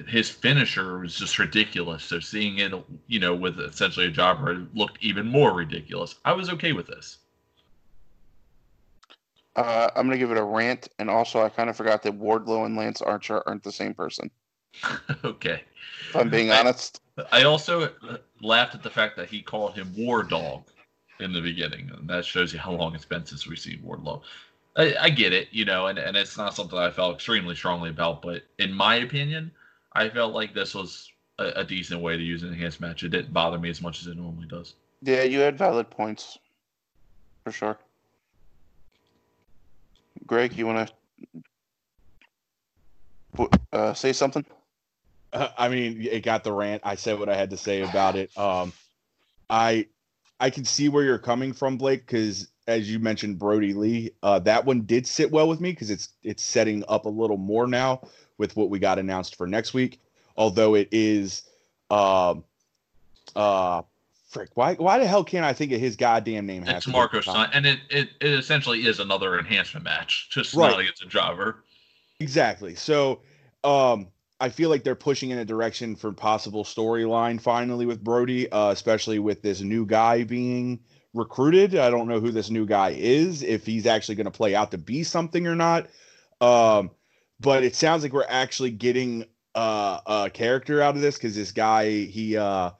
his 0.07 0.27
finisher 0.27 0.97
was 0.97 1.15
just 1.15 1.37
ridiculous. 1.37 2.03
So 2.03 2.19
seeing 2.19 2.57
it, 2.57 2.73
you 3.05 3.19
know, 3.19 3.35
with 3.35 3.59
essentially 3.59 4.07
a 4.07 4.09
jobber, 4.09 4.65
looked 4.73 4.97
even 5.01 5.27
more 5.27 5.53
ridiculous. 5.53 6.15
I 6.25 6.33
was 6.33 6.49
okay 6.49 6.73
with 6.73 6.87
this. 6.87 7.19
Uh, 9.55 9.91
I'm 9.95 10.07
gonna 10.07 10.17
give 10.17 10.31
it 10.31 10.37
a 10.39 10.43
rant, 10.43 10.87
and 10.97 11.11
also 11.11 11.43
I 11.43 11.49
kind 11.49 11.69
of 11.69 11.77
forgot 11.77 12.01
that 12.01 12.19
Wardlow 12.19 12.65
and 12.65 12.75
Lance 12.75 13.03
Archer 13.03 13.43
aren't 13.47 13.61
the 13.61 13.71
same 13.71 13.93
person. 13.93 14.31
okay. 15.23 15.61
If 16.09 16.15
I'm 16.15 16.31
being 16.31 16.49
honest. 16.49 17.01
I 17.31 17.43
also 17.43 17.91
laughed 18.41 18.73
at 18.73 18.81
the 18.81 18.89
fact 18.89 19.15
that 19.17 19.29
he 19.29 19.43
called 19.43 19.75
him 19.75 19.93
War 19.95 20.23
Dog 20.23 20.63
in 21.19 21.33
the 21.33 21.41
beginning, 21.41 21.91
and 21.95 22.09
that 22.09 22.25
shows 22.25 22.51
you 22.51 22.57
how 22.57 22.71
long 22.71 22.95
it's 22.95 23.05
been 23.05 23.27
since 23.27 23.45
we've 23.45 23.59
seen 23.59 23.77
Wardlow. 23.83 24.23
I, 24.75 24.95
I, 24.99 25.09
get 25.09 25.33
it, 25.33 25.49
you 25.51 25.65
know, 25.65 25.87
and, 25.87 25.99
and 25.99 26.15
it's 26.15 26.37
not 26.37 26.55
something 26.55 26.77
I 26.77 26.91
felt 26.91 27.15
extremely 27.15 27.55
strongly 27.55 27.89
about, 27.89 28.21
but 28.21 28.43
in 28.57 28.71
my 28.71 28.95
opinion, 28.95 29.51
I 29.93 30.09
felt 30.09 30.33
like 30.33 30.53
this 30.53 30.73
was 30.73 31.11
a, 31.39 31.51
a, 31.57 31.63
decent 31.65 32.01
way 32.01 32.15
to 32.15 32.23
use 32.23 32.43
an 32.43 32.49
enhanced 32.49 32.79
match. 32.79 33.03
It 33.03 33.09
didn't 33.09 33.33
bother 33.33 33.59
me 33.59 33.69
as 33.69 33.81
much 33.81 33.99
as 33.99 34.07
it 34.07 34.15
normally 34.15 34.47
does. 34.47 34.75
Yeah, 35.01 35.23
you 35.23 35.39
had 35.39 35.57
valid 35.57 35.89
points, 35.89 36.37
for 37.43 37.51
sure. 37.51 37.77
Greg, 40.25 40.55
you 40.55 40.65
want 40.67 40.91
to 43.37 43.49
uh, 43.73 43.93
say 43.93 44.13
something? 44.13 44.45
Uh, 45.33 45.49
I 45.57 45.69
mean, 45.69 46.01
it 46.01 46.23
got 46.23 46.43
the 46.43 46.53
rant. 46.53 46.81
I 46.85 46.95
said 46.95 47.19
what 47.19 47.29
I 47.29 47.35
had 47.35 47.49
to 47.49 47.57
say 47.57 47.81
about 47.81 48.15
it. 48.15 48.37
Um, 48.37 48.71
I 49.49 49.87
I 50.39 50.49
can 50.49 50.65
see 50.65 50.89
where 50.89 51.03
you're 51.03 51.19
coming 51.19 51.53
from, 51.53 51.77
Blake, 51.77 52.05
because 52.05 52.50
as 52.67 52.91
you 52.91 52.99
mentioned, 52.99 53.39
Brodie 53.39 53.73
Lee. 53.73 54.11
Uh, 54.21 54.39
that 54.39 54.65
one 54.65 54.81
did 54.81 55.07
sit 55.07 55.31
well 55.31 55.47
with 55.47 55.59
me 55.59 55.71
because 55.71 55.89
it's 55.89 56.09
it's 56.23 56.43
setting 56.43 56.83
up 56.87 57.05
a 57.05 57.09
little 57.09 57.37
more 57.37 57.67
now 57.67 58.01
with 58.37 58.55
what 58.55 58.69
we 58.69 58.79
got 58.79 58.99
announced 58.99 59.35
for 59.35 59.47
next 59.47 59.73
week. 59.73 59.99
Although 60.37 60.75
it 60.75 60.87
is, 60.91 61.43
um, 61.89 62.43
uh, 63.35 63.81
frick, 64.29 64.49
why 64.55 64.75
why 64.75 64.99
the 64.99 65.07
hell 65.07 65.23
can't 65.23 65.45
I 65.45 65.53
think 65.53 65.71
of 65.71 65.79
his 65.79 65.95
goddamn 65.95 66.45
name? 66.45 66.63
It's 66.65 66.85
Stunt, 66.85 67.51
and 67.53 67.65
it, 67.65 67.79
it 67.89 68.09
it 68.21 68.33
essentially 68.33 68.85
is 68.85 68.99
another 68.99 69.37
enhancement 69.39 69.83
match, 69.83 70.29
just 70.29 70.53
Right. 70.53 70.71
not 70.71 70.79
against 70.79 71.03
a 71.03 71.07
jobber. 71.07 71.63
Exactly. 72.19 72.75
So, 72.75 73.21
um, 73.63 74.07
I 74.39 74.49
feel 74.49 74.69
like 74.69 74.83
they're 74.83 74.95
pushing 74.95 75.31
in 75.31 75.39
a 75.39 75.45
direction 75.45 75.95
for 75.95 76.11
possible 76.11 76.63
storyline 76.63 77.41
finally 77.41 77.85
with 77.85 78.03
Brodie, 78.03 78.51
uh, 78.51 78.71
especially 78.71 79.19
with 79.19 79.41
this 79.41 79.61
new 79.61 79.85
guy 79.85 80.23
being 80.23 80.79
recruited. 81.13 81.75
I 81.75 81.89
don't 81.89 82.07
know 82.07 82.19
who 82.19 82.31
this 82.31 82.49
new 82.49 82.65
guy 82.65 82.95
is, 82.97 83.43
if 83.43 83.65
he's 83.65 83.85
actually 83.85 84.15
going 84.15 84.25
to 84.25 84.31
play 84.31 84.55
out 84.55 84.71
to 84.71 84.77
be 84.77 85.03
something 85.03 85.47
or 85.47 85.55
not. 85.55 85.87
Um, 86.39 86.91
but 87.39 87.63
it 87.63 87.75
sounds 87.75 88.03
like 88.03 88.13
we're 88.13 88.25
actually 88.27 88.71
getting 88.71 89.25
uh, 89.55 89.99
a 90.05 90.29
character 90.33 90.81
out 90.81 90.95
of 90.95 91.01
this 91.01 91.15
because 91.17 91.35
this 91.35 91.51
guy, 91.51 91.89
he, 92.05 92.37
uh, 92.37 92.71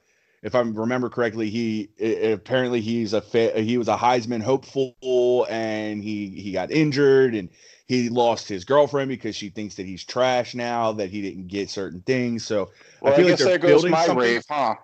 if 0.42 0.54
I 0.54 0.60
remember 0.60 1.08
correctly, 1.10 1.50
he 1.50 1.90
i- 2.00 2.30
apparently 2.32 2.80
he's 2.80 3.12
a 3.12 3.20
fa- 3.20 3.60
he 3.60 3.78
was 3.78 3.88
a 3.88 3.96
Heisman 3.96 4.42
hopeful 4.42 5.46
and 5.50 6.02
he 6.02 6.28
he 6.30 6.50
got 6.52 6.70
injured 6.72 7.34
and 7.34 7.48
he 7.86 8.08
lost 8.08 8.48
his 8.48 8.64
girlfriend 8.64 9.08
because 9.08 9.36
she 9.36 9.50
thinks 9.50 9.74
that 9.76 9.86
he's 9.86 10.02
trash 10.02 10.54
now 10.54 10.92
that 10.92 11.10
he 11.10 11.20
didn't 11.22 11.48
get 11.48 11.68
certain 11.70 12.00
things. 12.00 12.44
So 12.44 12.70
Well, 13.00 13.12
I, 13.12 13.16
feel 13.16 13.26
like 13.26 13.32
guess 13.32 13.38
they're 13.40 13.48
there 13.48 13.58
goes 13.58 13.70
building 13.72 13.90
my 13.92 14.06
something. 14.06 14.24
rave, 14.24 14.44
huh? 14.48 14.74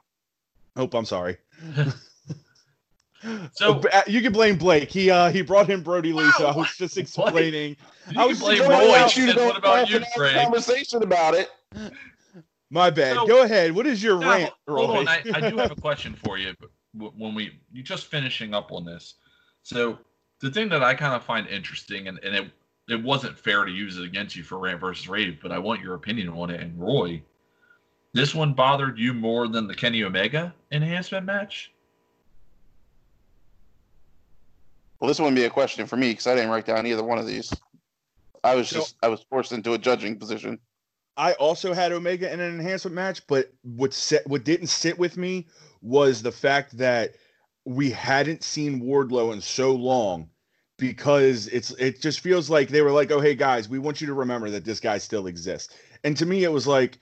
hope 0.77 0.95
I'm 0.95 1.05
sorry. 1.07 1.39
So 3.53 3.81
Uh, 3.93 4.03
you 4.07 4.20
can 4.23 4.32
blame 4.32 4.57
Blake. 4.57 4.90
He 4.90 5.11
uh 5.11 5.31
he 5.31 5.43
brought 5.43 5.70
in 5.70 5.82
Brodie 5.82 6.12
Lee, 6.12 6.31
so 6.39 6.47
I 6.47 6.57
was 6.57 6.69
just 6.77 6.97
explaining. 6.97 7.77
you 8.11 8.20
I 8.20 8.24
was 8.27 8.39
blame 8.40 8.61
Roy. 8.62 8.69
going 8.69 8.95
out 9.03 9.11
Said, 9.11 9.35
to 9.36 9.45
what 9.47 9.57
about 9.59 9.78
have 9.89 9.90
you, 9.90 10.07
Craig? 10.16 10.36
Conversation 10.36 11.03
about 11.03 11.35
it. 11.35 11.51
My 12.70 12.90
bad. 12.90 13.16
So- 13.16 13.27
Go 13.27 13.43
ahead. 13.43 13.73
What 13.73 13.86
is 13.86 14.03
your 14.03 14.19
Now, 14.19 14.31
rant, 14.31 14.53
hold 14.69 14.90
Roy? 14.90 14.99
on, 15.01 15.09
I, 15.09 15.23
I 15.35 15.51
do 15.51 15.57
have 15.57 15.70
a 15.70 15.74
question 15.81 16.15
for 16.24 16.39
you. 16.39 16.55
but 16.95 17.16
When 17.16 17.35
we 17.35 17.59
you 17.73 17.82
just 17.82 18.07
finishing 18.07 18.55
up 18.55 18.70
on 18.73 18.85
this, 18.85 19.15
so 19.62 19.99
the 20.40 20.51
thing 20.51 20.69
that 20.69 20.82
I 20.85 20.95
kind 20.95 21.15
of 21.15 21.24
find 21.24 21.47
interesting, 21.49 22.09
and, 22.09 22.19
and 22.23 22.36
it 22.36 22.51
it 22.89 23.03
wasn't 23.03 23.39
fair 23.39 23.65
to 23.65 23.70
use 23.73 23.99
it 23.99 24.05
against 24.05 24.35
you 24.36 24.43
for 24.43 24.59
rant 24.59 24.81
versus 24.81 25.09
rave, 25.09 25.39
but 25.43 25.53
I 25.53 25.59
want 25.59 25.82
your 25.82 25.95
opinion 25.95 26.28
on 26.31 26.49
it. 26.51 26.61
And 26.61 26.78
Roy, 26.81 27.20
this 28.15 28.35
one 28.35 28.55
bothered 28.55 28.99
you 28.99 29.12
more 29.12 29.47
than 29.49 29.66
the 29.66 29.74
Kenny 29.74 30.05
Omega 30.05 30.55
enhancement 30.73 31.27
match? 31.27 31.70
Well, 35.01 35.09
this 35.09 35.19
wouldn't 35.19 35.37
be 35.37 35.45
a 35.45 35.51
question 35.51 35.87
for 35.87 35.97
me 35.97 36.11
because 36.11 36.27
I 36.27 36.35
didn't 36.35 36.51
write 36.51 36.66
down 36.66 36.87
either 36.87 37.05
one 37.05 37.19
of 37.19 37.27
these. 37.27 37.53
I 38.43 38.55
was 38.55 38.69
So- 38.69 38.81
just 38.81 38.97
I 39.03 39.09
was 39.09 39.25
forced 39.29 39.53
into 39.53 39.75
a 39.75 39.79
judging 39.79 40.19
position. 40.19 40.59
I 41.16 41.33
also 41.33 41.73
had 41.73 41.91
Omega 41.91 42.33
in 42.33 42.39
an 42.39 42.55
enhancement 42.55 42.95
match, 42.95 43.27
but 43.27 43.53
what 43.62 43.93
set 43.93 44.27
what 44.27 44.45
didn't 44.45 44.69
sit 44.69 44.99
with 44.99 45.16
me 45.16 45.49
was 45.83 46.23
the 46.23 46.33
fact 46.33 46.79
that 46.79 47.15
we 47.65 47.91
hadn't 47.91 48.45
seen 48.45 48.81
Wardlow 48.81 49.33
in 49.33 49.41
so 49.41 49.73
long 49.73 50.31
because 50.79 51.49
it's 51.49 51.73
it 51.73 52.01
just 52.01 52.20
feels 52.20 52.49
like 52.49 52.69
they 52.69 52.83
were 52.83 52.93
like, 52.93 53.11
oh 53.11 53.20
hey 53.20 53.35
guys, 53.35 53.69
we 53.69 53.81
want 53.81 54.01
you 54.01 54.07
to 54.07 54.15
remember 54.15 54.49
that 54.51 54.65
this 54.65 54.79
guy 54.79 54.99
still 54.99 55.27
exists. 55.27 55.75
And 56.05 56.16
to 56.16 56.25
me, 56.25 56.45
it 56.45 56.53
was 56.53 56.69
like, 56.69 56.99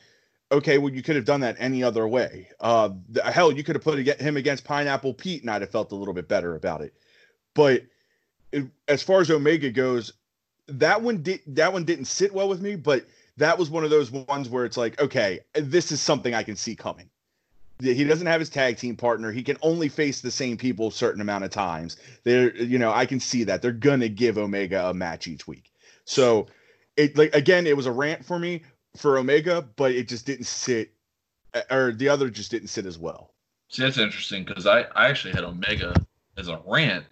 okay, 0.50 0.78
well 0.78 0.92
you 0.92 1.02
could 1.02 1.16
have 1.16 1.26
done 1.26 1.40
that 1.40 1.56
any 1.58 1.82
other 1.82 2.08
way. 2.08 2.48
Uh, 2.58 2.90
the, 3.10 3.22
hell, 3.22 3.52
you 3.52 3.62
could 3.62 3.76
have 3.76 3.84
put 3.84 3.98
him 3.98 4.36
against 4.38 4.64
Pineapple 4.64 5.12
Pete, 5.12 5.42
and 5.42 5.50
I'd 5.50 5.60
have 5.60 5.70
felt 5.70 5.92
a 5.92 5.96
little 5.96 6.14
bit 6.14 6.26
better 6.26 6.54
about 6.54 6.80
it. 6.80 6.94
But 7.56 7.84
it, 8.52 8.66
as 8.86 9.02
far 9.02 9.20
as 9.20 9.30
Omega 9.30 9.70
goes, 9.70 10.12
that 10.68 11.02
one 11.02 11.22
did 11.22 11.40
that 11.48 11.72
one 11.72 11.84
didn't 11.84 12.04
sit 12.04 12.32
well 12.32 12.48
with 12.48 12.60
me, 12.60 12.76
but 12.76 13.06
that 13.38 13.58
was 13.58 13.70
one 13.70 13.82
of 13.82 13.90
those 13.90 14.10
ones 14.10 14.48
where 14.48 14.64
it's 14.64 14.76
like, 14.76 15.00
okay, 15.00 15.40
this 15.54 15.90
is 15.90 16.00
something 16.00 16.34
I 16.34 16.42
can 16.42 16.54
see 16.54 16.76
coming. 16.76 17.08
He 17.80 18.04
doesn't 18.04 18.26
have 18.26 18.40
his 18.40 18.48
tag 18.48 18.78
team 18.78 18.96
partner. 18.96 19.32
He 19.32 19.42
can 19.42 19.58
only 19.60 19.88
face 19.88 20.22
the 20.22 20.30
same 20.30 20.56
people 20.56 20.88
a 20.88 20.92
certain 20.92 21.20
amount 21.20 21.44
of 21.44 21.50
times. 21.50 21.98
They're, 22.24 22.56
you 22.56 22.78
know, 22.78 22.90
I 22.90 23.04
can 23.04 23.20
see 23.20 23.44
that 23.44 23.60
they're 23.60 23.72
gonna 23.72 24.08
give 24.08 24.38
Omega 24.38 24.88
a 24.88 24.94
match 24.94 25.26
each 25.26 25.46
week. 25.46 25.72
So, 26.04 26.46
it 26.96 27.16
like 27.16 27.34
again, 27.34 27.66
it 27.66 27.76
was 27.76 27.86
a 27.86 27.92
rant 27.92 28.24
for 28.24 28.38
me 28.38 28.62
for 28.96 29.18
Omega, 29.18 29.66
but 29.76 29.92
it 29.92 30.08
just 30.08 30.26
didn't 30.26 30.46
sit, 30.46 30.90
uh, 31.54 31.62
or 31.70 31.92
the 31.92 32.08
other 32.08 32.30
just 32.30 32.50
didn't 32.50 32.68
sit 32.68 32.86
as 32.86 32.98
well. 32.98 33.32
See, 33.68 33.82
that's 33.82 33.98
interesting 33.98 34.44
because 34.44 34.66
I, 34.66 34.82
I 34.94 35.08
actually 35.08 35.32
had 35.32 35.44
Omega 35.44 35.94
as 36.38 36.48
a 36.48 36.60
rant 36.66 37.04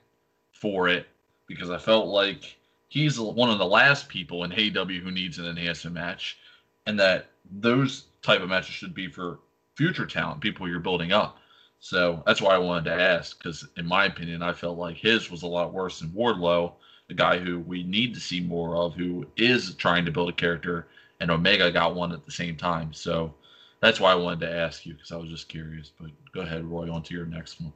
for 0.64 0.88
it 0.88 1.06
because 1.46 1.68
I 1.68 1.76
felt 1.76 2.06
like 2.06 2.56
he's 2.88 3.20
one 3.20 3.50
of 3.50 3.58
the 3.58 3.66
last 3.66 4.08
people 4.08 4.44
in 4.44 4.50
AEW 4.50 5.02
who 5.02 5.10
needs 5.10 5.38
an 5.38 5.44
enhancement 5.44 5.92
match, 5.92 6.38
and 6.86 6.98
that 6.98 7.26
those 7.60 8.04
type 8.22 8.40
of 8.40 8.48
matches 8.48 8.74
should 8.74 8.94
be 8.94 9.08
for 9.08 9.40
future 9.76 10.06
talent, 10.06 10.40
people 10.40 10.66
you're 10.66 10.80
building 10.80 11.12
up. 11.12 11.36
So 11.80 12.22
that's 12.24 12.40
why 12.40 12.54
I 12.54 12.58
wanted 12.58 12.84
to 12.86 12.98
ask 12.98 13.36
because, 13.36 13.68
in 13.76 13.84
my 13.84 14.06
opinion, 14.06 14.42
I 14.42 14.54
felt 14.54 14.78
like 14.78 14.96
his 14.96 15.30
was 15.30 15.42
a 15.42 15.46
lot 15.46 15.74
worse 15.74 15.98
than 15.98 16.08
Wardlow, 16.12 16.72
the 17.08 17.14
guy 17.14 17.36
who 17.36 17.58
we 17.58 17.82
need 17.82 18.14
to 18.14 18.20
see 18.20 18.40
more 18.40 18.74
of, 18.74 18.94
who 18.94 19.26
is 19.36 19.74
trying 19.74 20.06
to 20.06 20.12
build 20.12 20.30
a 20.30 20.32
character, 20.32 20.86
and 21.20 21.30
Omega 21.30 21.70
got 21.70 21.94
one 21.94 22.10
at 22.10 22.24
the 22.24 22.32
same 22.32 22.56
time. 22.56 22.90
So 22.94 23.34
that's 23.80 24.00
why 24.00 24.12
I 24.12 24.14
wanted 24.14 24.40
to 24.40 24.50
ask 24.54 24.86
you 24.86 24.94
because 24.94 25.12
I 25.12 25.18
was 25.18 25.28
just 25.28 25.50
curious. 25.50 25.92
But 26.00 26.08
go 26.32 26.40
ahead, 26.40 26.64
Roy, 26.64 26.90
on 26.90 27.02
to 27.02 27.14
your 27.14 27.26
next 27.26 27.60
one. 27.60 27.74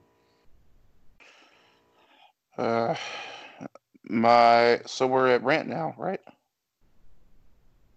Uh, 2.58 2.94
my 4.08 4.80
so 4.84 5.06
we're 5.06 5.28
at 5.28 5.42
rant 5.44 5.68
now, 5.68 5.94
right? 5.96 6.20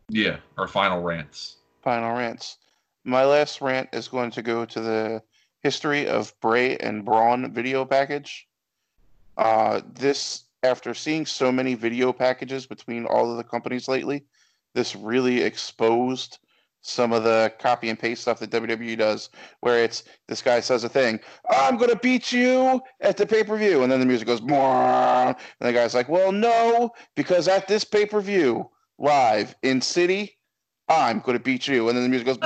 Yeah, 0.10 0.38
our 0.58 0.68
final 0.68 1.02
rants. 1.02 1.58
Final 1.82 2.16
rants. 2.16 2.58
My 3.04 3.26
last 3.26 3.62
rant 3.62 3.90
is 3.94 4.08
going 4.08 4.30
to 4.32 4.42
go 4.42 4.66
to 4.66 4.80
the 4.80 5.24
history 5.64 6.08
of 6.08 6.34
Bray 6.42 6.78
and 6.78 7.04
Braun 7.04 7.54
video 7.54 7.86
package. 7.86 8.48
Uh, 9.38 9.82
this, 9.94 10.44
after 10.64 10.94
seeing 10.94 11.26
so 11.26 11.52
many 11.52 11.74
video 11.74 12.14
packages 12.14 12.68
between 12.68 13.06
all 13.06 13.32
of 13.32 13.38
the 13.38 13.44
companies 13.44 13.88
lately, 13.88 14.26
this 14.76 14.96
really 14.96 15.42
exposed 15.42 16.38
some 16.82 17.14
of 17.14 17.24
the 17.24 17.54
copy 17.60 17.90
and 17.90 17.98
paste 17.98 18.24
stuff 18.24 18.40
that 18.40 18.50
WWE 18.50 18.98
does, 18.98 19.30
where 19.62 19.84
it's 19.84 20.04
this 20.28 20.42
guy 20.42 20.60
says 20.60 20.84
a 20.84 20.90
thing, 20.90 21.20
I'm 21.50 21.78
to 21.90 21.96
beat 21.96 22.32
you 22.32 22.82
at 23.00 23.18
the 23.18 23.26
pay 23.26 23.44
per 23.44 23.58
view. 23.58 23.84
And 23.84 23.92
then 23.92 24.00
the 24.00 24.06
music 24.06 24.28
goes, 24.28 24.42
and 24.42 25.36
the 25.60 25.74
guy's 25.74 25.94
like, 25.94 26.10
Well, 26.10 26.32
no, 26.32 26.92
because 27.16 27.48
at 27.48 27.68
this 27.68 27.84
pay 27.84 28.06
per 28.06 28.22
view, 28.22 28.70
live 28.98 29.56
in 29.64 29.82
City, 29.82 30.38
I'm 30.90 31.22
to 31.22 31.40
beat 31.40 31.68
you. 31.68 31.88
And 31.88 31.98
then 31.98 32.04
the 32.04 32.10
music 32.10 32.28
goes, 32.28 32.38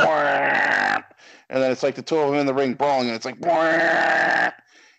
and 1.49 1.61
then 1.61 1.71
it's 1.71 1.83
like 1.83 1.95
the 1.95 2.01
two 2.01 2.17
of 2.17 2.31
them 2.31 2.39
in 2.39 2.45
the 2.45 2.53
ring 2.53 2.73
brawling, 2.73 3.07
and 3.07 3.15
it's 3.15 3.25
like, 3.25 3.37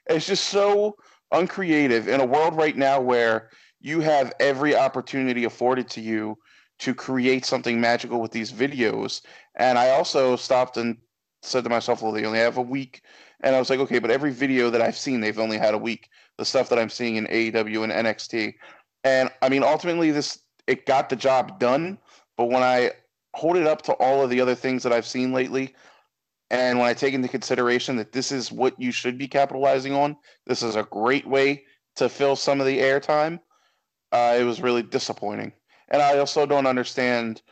it's 0.09 0.27
just 0.27 0.49
so 0.49 0.97
uncreative 1.33 2.09
in 2.09 2.21
a 2.21 2.27
world 2.27 2.57
right 2.57 2.77
now 2.77 3.01
where 3.01 3.51
you 3.81 4.01
have 4.01 4.33
every 4.41 4.75
opportunity 4.75 5.45
afforded 5.45 5.89
to 5.91 6.01
you 6.01 6.39
to 6.79 6.95
create 6.95 7.45
something 7.45 7.81
magical 7.81 8.21
with 8.21 8.33
these 8.33 8.53
videos. 8.53 9.23
And 9.57 9.79
I 9.79 9.91
also 9.91 10.37
stopped 10.37 10.77
and 10.77 10.99
said 11.43 11.65
to 11.65 11.71
myself, 11.71 12.03
well, 12.03 12.13
they 12.13 12.25
only 12.25 12.39
have 12.39 12.59
a 12.59 12.63
week. 12.63 13.03
And 13.41 13.55
I 13.55 13.59
was 13.59 13.71
like, 13.71 13.81
okay, 13.81 13.99
but 13.99 14.11
every 14.11 14.33
video 14.33 14.71
that 14.71 14.83
I've 14.83 14.97
seen, 14.97 15.21
they've 15.21 15.39
only 15.39 15.59
had 15.59 15.75
a 15.75 15.79
week. 15.79 16.09
The 16.39 16.45
stuff 16.45 16.69
that 16.69 16.79
I'm 16.79 16.91
seeing 16.91 17.17
in 17.17 17.27
AEW 17.27 17.85
and 17.85 17.93
NXT. 17.93 18.55
And 19.05 19.31
I 19.43 19.49
mean, 19.49 19.63
ultimately, 19.63 20.11
this 20.11 20.41
it 20.67 20.87
got 20.87 21.09
the 21.09 21.17
job 21.17 21.59
done. 21.59 21.99
But 22.37 22.47
when 22.47 22.63
I 22.63 22.93
hold 23.35 23.57
it 23.57 23.67
up 23.67 23.83
to 23.83 23.93
all 23.95 24.23
of 24.23 24.31
the 24.31 24.41
other 24.41 24.55
things 24.55 24.83
that 24.83 24.93
I've 24.93 25.07
seen 25.07 25.33
lately, 25.33 25.75
and 26.51 26.79
when 26.79 26.89
I 26.89 26.95
take 26.95 27.15
into 27.15 27.29
consideration 27.29 27.97
that 27.97 28.13
this 28.13 28.31
is 28.31 28.53
what 28.53 28.79
you 28.81 28.93
should 28.93 29.19
be 29.19 29.29
capitalizing 29.29 29.95
on, 29.95 30.17
this 30.47 30.63
is 30.63 30.77
a 30.77 30.85
great 30.85 31.27
way 31.27 31.65
to 31.97 32.09
fill 32.09 32.37
some 32.37 32.61
of 32.61 32.67
the 32.67 32.79
airtime. 32.79 33.41
Uh, 34.13 34.37
it 34.39 34.45
was 34.45 34.61
really 34.61 34.83
disappointing. 34.83 35.53
And 35.89 36.03
I 36.03 36.19
also 36.19 36.47
don't 36.47 36.67
understand 36.67 37.43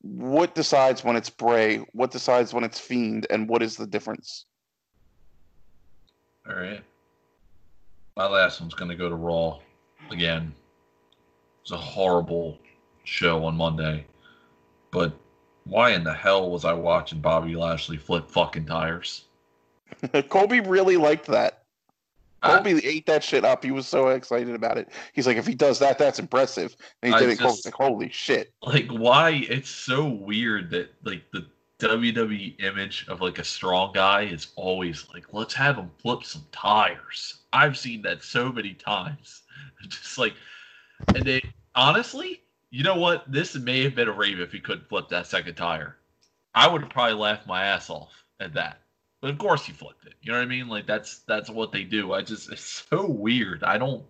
what 0.00 0.54
decides 0.54 1.04
when 1.04 1.16
it's 1.16 1.30
Bray, 1.30 1.78
what 1.92 2.10
decides 2.10 2.52
when 2.52 2.64
it's 2.64 2.78
Fiend, 2.78 3.26
and 3.30 3.48
what 3.48 3.62
is 3.62 3.76
the 3.76 3.86
difference. 3.86 4.46
All 6.48 6.56
right. 6.56 6.82
My 8.16 8.26
last 8.26 8.60
one's 8.60 8.74
going 8.74 8.90
to 8.90 8.96
go 8.96 9.08
to 9.08 9.14
Raw 9.14 9.58
again. 10.10 10.52
It's 11.62 11.70
a 11.70 11.76
horrible 11.76 12.58
show 13.04 13.44
on 13.44 13.56
Monday. 13.56 14.06
But 14.90 15.16
why 15.64 15.90
in 15.90 16.04
the 16.04 16.12
hell 16.12 16.50
was 16.50 16.64
I 16.64 16.72
watching 16.72 17.20
Bobby 17.20 17.54
Lashley 17.54 17.96
flip 17.96 18.28
fucking 18.28 18.66
tires? 18.66 19.26
Colby 20.28 20.60
really 20.60 20.96
liked 20.96 21.26
that. 21.26 21.61
Colby 22.42 22.84
ate 22.86 23.06
that 23.06 23.22
shit 23.22 23.44
up. 23.44 23.64
He 23.64 23.70
was 23.70 23.86
so 23.86 24.08
excited 24.08 24.54
about 24.54 24.78
it. 24.78 24.88
He's 25.12 25.26
like, 25.26 25.36
if 25.36 25.46
he 25.46 25.54
does 25.54 25.78
that, 25.78 25.98
that's 25.98 26.18
impressive. 26.18 26.76
And 27.02 27.12
he 27.12 27.16
I 27.16 27.20
did 27.20 27.30
it. 27.30 27.38
Just- 27.38 27.64
like, 27.64 27.74
holy 27.74 28.10
shit. 28.10 28.52
like 28.62 28.88
why 28.88 29.44
it's 29.48 29.70
so 29.70 30.08
weird 30.08 30.70
that 30.70 30.92
like 31.04 31.22
the 31.32 31.46
WWE 31.78 32.62
image 32.62 33.06
of 33.08 33.20
like 33.20 33.38
a 33.38 33.44
strong 33.44 33.92
guy 33.92 34.22
is 34.22 34.48
always 34.54 35.06
like 35.12 35.32
let's 35.32 35.54
have 35.54 35.76
him 35.76 35.90
flip 35.98 36.24
some 36.24 36.46
tires. 36.52 37.38
I've 37.52 37.76
seen 37.76 38.02
that 38.02 38.22
so 38.22 38.52
many 38.52 38.74
times. 38.74 39.42
Just 39.88 40.18
like, 40.18 40.34
and 41.14 41.24
they 41.24 41.42
honestly, 41.74 42.42
you 42.70 42.84
know 42.84 42.96
what? 42.96 43.30
This 43.30 43.54
may 43.56 43.82
have 43.82 43.94
been 43.94 44.08
a 44.08 44.12
rave 44.12 44.40
if 44.40 44.52
he 44.52 44.60
couldn't 44.60 44.88
flip 44.88 45.08
that 45.08 45.26
second 45.26 45.54
tire. 45.54 45.96
I 46.54 46.68
would 46.68 46.82
have 46.82 46.90
probably 46.90 47.14
laughed 47.14 47.46
my 47.46 47.64
ass 47.64 47.90
off 47.90 48.12
at 48.38 48.54
that. 48.54 48.81
But 49.22 49.30
of 49.30 49.38
course 49.38 49.64
he 49.64 49.72
flipped 49.72 50.04
it. 50.04 50.14
You 50.20 50.32
know 50.32 50.38
what 50.38 50.44
I 50.44 50.48
mean? 50.48 50.68
Like 50.68 50.86
that's 50.86 51.20
that's 51.20 51.48
what 51.48 51.72
they 51.72 51.84
do. 51.84 52.12
I 52.12 52.20
just 52.20 52.52
it's 52.52 52.84
so 52.90 53.06
weird. 53.06 53.64
I 53.64 53.78
don't 53.78 54.04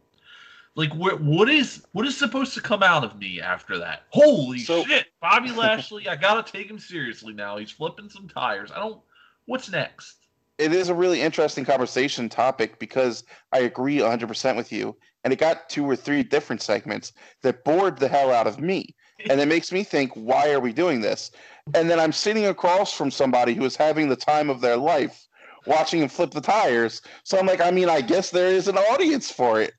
like 0.75 0.93
what 0.95 1.21
what 1.21 1.49
is 1.49 1.85
what 1.93 2.07
is 2.07 2.17
supposed 2.17 2.55
to 2.55 2.61
come 2.61 2.83
out 2.83 3.05
of 3.05 3.17
me 3.19 3.41
after 3.41 3.79
that? 3.79 4.05
Holy 4.09 4.59
So- 4.59 4.83
shit, 4.85 5.07
Bobby 5.21 5.53
Lashley! 5.53 6.09
I 6.09 6.17
gotta 6.17 6.51
take 6.51 6.69
him 6.69 6.79
seriously 6.81 7.33
now. 7.35 7.59
He's 7.59 7.71
flipping 7.71 8.09
some 8.09 8.27
tires. 8.27 8.73
I 8.73 8.81
don't. 8.81 9.01
What's 9.47 9.71
next? 9.71 10.17
it 10.59 10.73
is 10.73 10.91
a 10.91 10.95
really 10.95 11.21
interesting 11.21 11.65
conversation 11.65 12.29
topic 12.29 12.79
because 12.79 13.25
I 13.53 13.61
agree 13.61 13.99
100% 13.99 14.55
with 14.55 14.71
you. 14.71 14.95
And 15.25 15.33
it 15.33 15.39
got 15.41 15.69
two 15.69 15.85
or 15.89 15.97
three 15.97 16.23
different 16.23 16.63
segments 16.63 17.15
that 17.43 17.65
bored 17.65 17.99
the 17.99 18.07
hell 18.07 18.31
out 18.31 18.47
of 18.47 18.61
me. 18.61 18.95
And 19.29 19.41
it 19.41 19.49
makes 19.49 19.73
me 19.73 19.85
think, 19.85 20.13
why 20.15 20.51
are 20.53 20.61
we 20.61 20.73
doing 20.73 21.01
this? 21.01 21.31
And 21.75 21.89
then 21.91 22.01
I'm 22.01 22.13
sitting 22.13 22.47
across 22.47 22.93
from 22.93 23.11
somebody 23.11 23.55
who 23.55 23.65
is 23.65 23.77
having 23.77 24.09
the 24.09 24.17
time 24.17 24.51
of 24.51 24.61
their 24.61 24.77
life 24.77 25.29
watching 25.67 26.03
him 26.03 26.09
flip 26.09 26.33
the 26.33 26.41
tires. 26.41 27.03
So 27.25 27.39
I'm 27.39 27.47
like, 27.47 27.61
I 27.61 27.71
mean, 27.71 27.89
I 27.89 28.01
guess 28.01 28.31
there 28.31 28.49
is 28.49 28.69
an 28.69 28.79
audience 28.79 29.31
for 29.31 29.61
it. 29.61 29.75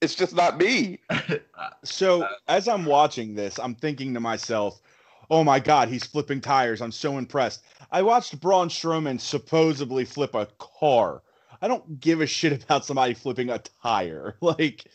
It's 0.00 0.14
just 0.14 0.34
not 0.34 0.58
me. 0.58 1.00
So 1.84 2.28
as 2.48 2.68
I'm 2.68 2.84
watching 2.84 3.34
this, 3.34 3.58
I'm 3.58 3.74
thinking 3.74 4.12
to 4.14 4.20
myself, 4.20 4.80
"Oh 5.30 5.42
my 5.42 5.58
God, 5.60 5.88
he's 5.88 6.04
flipping 6.04 6.40
tires! 6.40 6.82
I'm 6.82 6.92
so 6.92 7.16
impressed." 7.16 7.62
I 7.90 8.02
watched 8.02 8.40
Braun 8.40 8.68
Strowman 8.68 9.20
supposedly 9.20 10.04
flip 10.04 10.34
a 10.34 10.46
car. 10.58 11.22
I 11.62 11.68
don't 11.68 12.00
give 12.00 12.20
a 12.20 12.26
shit 12.26 12.62
about 12.62 12.84
somebody 12.84 13.14
flipping 13.14 13.50
a 13.50 13.60
tire. 13.82 14.36
Like, 14.42 14.86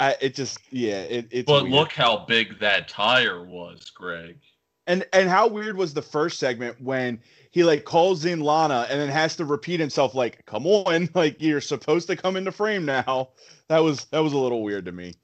I, 0.00 0.16
it 0.22 0.34
just 0.34 0.58
yeah, 0.70 1.02
it, 1.02 1.28
it's. 1.30 1.46
but 1.46 1.64
weird. 1.64 1.74
look 1.74 1.92
how 1.92 2.24
big 2.24 2.58
that 2.60 2.88
tire 2.88 3.44
was, 3.44 3.90
Greg. 3.90 4.38
and 4.86 5.06
and 5.12 5.28
how 5.28 5.46
weird 5.46 5.76
was 5.76 5.92
the 5.92 6.00
first 6.00 6.38
segment 6.38 6.80
when 6.80 7.20
he 7.50 7.64
like 7.64 7.84
calls 7.84 8.24
in 8.24 8.40
Lana 8.40 8.86
and 8.88 8.98
then 8.98 9.10
has 9.10 9.36
to 9.36 9.44
repeat 9.44 9.78
himself 9.78 10.14
like, 10.14 10.44
"Come 10.46 10.66
on, 10.66 11.10
like 11.14 11.42
you're 11.42 11.60
supposed 11.60 12.06
to 12.08 12.16
come 12.16 12.36
into 12.36 12.50
frame 12.50 12.86
now." 12.86 13.28
That 13.68 13.80
was 13.80 14.06
that 14.06 14.20
was 14.20 14.32
a 14.32 14.38
little 14.38 14.62
weird 14.62 14.86
to 14.86 14.92
me. 14.92 15.14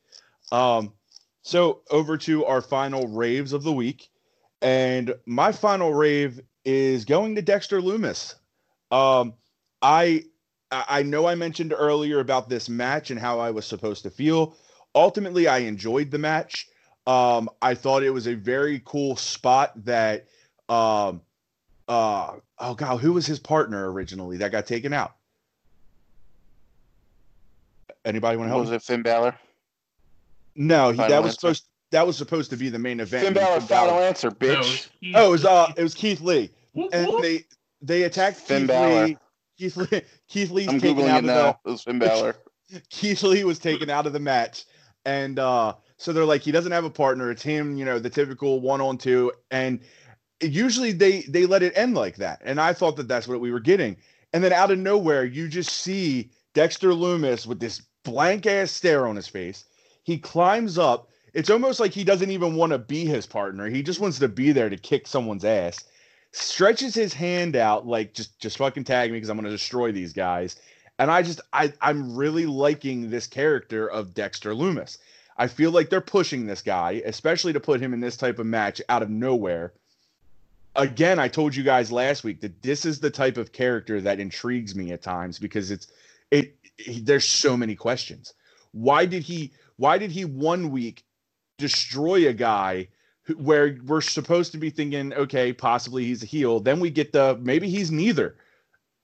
Um, 0.53 0.93
so 1.41 1.81
over 1.91 2.19
to 2.19 2.45
our 2.45 2.61
final 2.61 3.09
raves 3.09 3.55
of 3.55 3.63
the 3.63 3.73
week, 3.73 4.11
and 4.61 5.15
my 5.25 5.53
final 5.53 5.95
rave 5.95 6.39
is 6.67 7.07
going 7.07 7.35
to 7.37 7.43
Dexter 7.43 7.81
Loomis. 7.81 8.35
Um, 8.91 9.33
I 9.81 10.25
I 10.71 10.85
I 10.89 11.03
know 11.03 11.27
I 11.27 11.35
mentioned 11.35 11.73
earlier 11.75 12.21
about 12.21 12.51
this 12.51 12.69
match 12.69 13.11
and 13.11 13.19
how 13.19 13.39
I 13.41 13.51
was 13.53 13.65
supposed 13.65 14.03
to 14.03 14.11
feel. 14.11 14.55
Ultimately, 14.97 15.47
I 15.47 15.59
enjoyed 15.59 16.11
the 16.11 16.19
match. 16.19 16.69
Um, 17.07 17.49
I 17.63 17.75
thought 17.75 18.03
it 18.03 18.11
was 18.11 18.27
a 18.27 18.35
very 18.35 18.83
cool 18.85 19.15
spot 19.15 19.73
that 19.85 20.27
um 20.69 21.21
uh 21.87 22.33
oh 22.59 22.75
god, 22.75 22.97
who 22.99 23.13
was 23.13 23.27
his 23.27 23.39
partner 23.39 23.93
originally 23.93 24.39
that 24.39 24.51
got 24.51 24.67
taken 24.67 24.93
out? 24.93 25.15
Anybody 28.05 28.37
want 28.37 28.47
to 28.49 28.51
help? 28.51 28.61
Was 28.63 28.71
me? 28.71 28.77
it 28.77 28.83
Finn 28.83 29.03
Balor? 29.03 29.37
No, 30.55 30.91
he, 30.91 30.97
that 30.97 31.23
was 31.23 31.33
answer. 31.33 31.41
supposed 31.41 31.65
that 31.93 32.07
was 32.07 32.17
supposed 32.17 32.51
to 32.51 32.57
be 32.57 32.69
the 32.69 32.79
main 32.79 32.99
event. 33.01 33.21
Finn 33.23 33.27
and 33.29 33.35
Balor, 33.37 33.61
Finn 33.61 33.69
final 33.69 33.89
Balor- 33.95 34.03
answer, 34.03 34.29
No, 34.31 34.47
it 34.49 34.57
bitch. 34.57 34.59
was 34.59 34.89
Oh, 35.15 35.27
it 35.29 35.31
was 35.31 35.45
uh 35.45 35.73
it 35.77 35.83
was 35.83 35.95
Keith 35.95 36.21
Lee. 36.21 36.51
And 36.93 37.13
they 37.23 37.45
they 37.83 38.03
attacked 38.05 38.39
Finn 38.39 38.63
Keith 38.63 38.69
Balor. 38.69 39.07
Lee. 39.07 39.17
Keith 39.59 39.77
Lee 39.77 40.03
Keith 40.29 40.51
Lee's 40.51 40.69
I'm 40.69 40.81
taken 40.81 41.05
Googling 41.05 41.09
out 41.11 41.17
it 41.19 41.19
of 41.19 41.25
the 41.27 41.35
now. 41.35 41.61
It 41.65 41.71
was 41.71 41.83
Finn 41.83 41.99
Balor. 42.01 42.35
Keith 42.91 43.23
Lee 43.23 43.45
was 43.45 43.59
taken 43.59 43.91
out 43.91 44.07
of 44.07 44.13
the 44.13 44.19
match. 44.21 44.65
And 45.07 45.39
uh 45.39 45.75
so 45.99 46.13
they're 46.13 46.27
like, 46.27 46.43
he 46.43 46.53
doesn't 46.53 46.73
have 46.73 46.85
a 46.85 46.91
partner. 46.91 47.31
It's 47.31 47.43
him, 47.43 47.79
you 47.79 47.85
know, 47.85 47.99
the 47.99 48.11
typical 48.11 48.61
one 48.61 48.83
on 48.83 48.99
two. 48.99 49.33
And 49.51 49.81
usually 50.43 50.93
they 50.93 51.23
they 51.23 51.47
let 51.47 51.63
it 51.63 51.73
end 51.77 51.95
like 51.95 52.17
that. 52.17 52.43
And 52.45 52.61
I 52.61 52.75
thought 52.75 52.97
that 52.97 53.09
that's 53.09 53.29
what 53.29 53.41
we 53.41 53.51
were 53.51 53.61
getting. 53.61 53.97
And 54.33 54.45
then 54.45 54.53
out 54.53 54.71
of 54.71 54.79
nowhere, 54.79 55.25
you 55.25 55.49
just 55.49 55.71
see 55.71 56.31
Dexter 56.53 56.93
Loomis 56.93 57.47
with 57.47 57.61
this 57.61 57.83
blank 58.05 58.47
ass 58.47 58.71
stare 58.71 59.07
on 59.07 59.17
his 59.17 59.29
face. 59.29 59.65
He 60.03 60.19
climbs 60.19 60.79
up. 60.79 61.09
It's 61.33 61.51
almost 61.51 61.81
like 61.81 61.93
he 61.93 62.05
doesn't 62.05 62.31
even 62.31 62.55
want 62.57 62.73
to 62.73 62.79
be 62.79 63.05
his 63.05 63.27
partner. 63.27 63.69
He 63.69 63.83
just 63.83 64.01
wants 64.01 64.19
to 64.19 64.29
be 64.29 64.53
there 64.53 64.71
to 64.71 64.77
kick 64.77 65.07
someone's 65.07 65.45
ass. 65.45 65.85
Stretches 66.33 66.95
his 66.95 67.15
hand 67.15 67.57
out 67.57 67.87
like 67.87 68.13
just 68.13 68.39
just 68.41 68.59
fucking 68.59 68.85
tag 68.85 69.11
me 69.11 69.17
because 69.17 69.31
I'm 69.31 69.41
to 69.41 69.51
destroy 69.51 69.93
these 69.93 70.13
guys 70.13 70.57
and 70.99 71.11
I 71.11 71.23
just 71.23 71.41
I 71.53 71.73
I'm 71.81 72.17
really 72.17 72.47
liking 72.47 73.11
this 73.11 73.27
character 73.27 73.89
of 73.89 74.15
Dexter 74.15 74.55
Loomis. 74.55 74.99
I 75.37 75.49
feel 75.49 75.71
like 75.71 75.91
they're 75.91 76.01
pushing 76.01 76.47
this 76.47 76.63
guy, 76.63 77.03
especially 77.05 77.53
to 77.53 77.61
put 77.61 77.81
him 77.81 77.93
in 77.93 78.01
this 78.01 78.17
type 78.17 78.39
of 78.39 78.47
match 78.47 78.81
out 78.89 79.03
of 79.03 79.11
nowhere. 79.11 79.75
Again, 80.75 81.19
I 81.19 81.29
told 81.29 81.55
you 81.55 81.63
guys 81.63 81.93
last 81.93 82.25
week 82.25 82.41
that 82.41 82.63
this 82.63 82.85
is 82.85 83.01
the 83.01 83.11
type 83.11 83.37
of 83.37 83.53
character 83.53 84.01
that 84.01 84.21
intrigues 84.21 84.75
me 84.75 84.93
at 84.93 85.03
times 85.03 85.39
because 85.39 85.71
it's 85.71 85.89
it, 86.31 86.57
he- 86.79 87.01
there's 87.01 87.29
so 87.29 87.57
many 87.57 87.75
questions. 87.75 88.35
Why 88.73 89.07
did 89.07 89.23
he 89.23 89.53
why 89.77 89.99
did 89.99 90.11
he 90.11 90.25
one 90.25 90.71
week 90.71 91.05
destroy 91.59 92.29
a 92.29 92.33
guy 92.33 92.89
where 93.37 93.79
we're 93.85 94.01
supposed 94.01 94.53
to 94.53 94.59
be 94.59 94.71
thinking 94.71 95.13
okay, 95.15 95.53
possibly 95.53 96.05
he's 96.05 96.23
a 96.23 96.27
heel, 96.27 96.61
then 96.61 96.81
we 96.81 96.91
get 96.91 97.13
the 97.13 97.39
maybe 97.43 97.69
he's 97.69 97.91
neither 97.91 98.37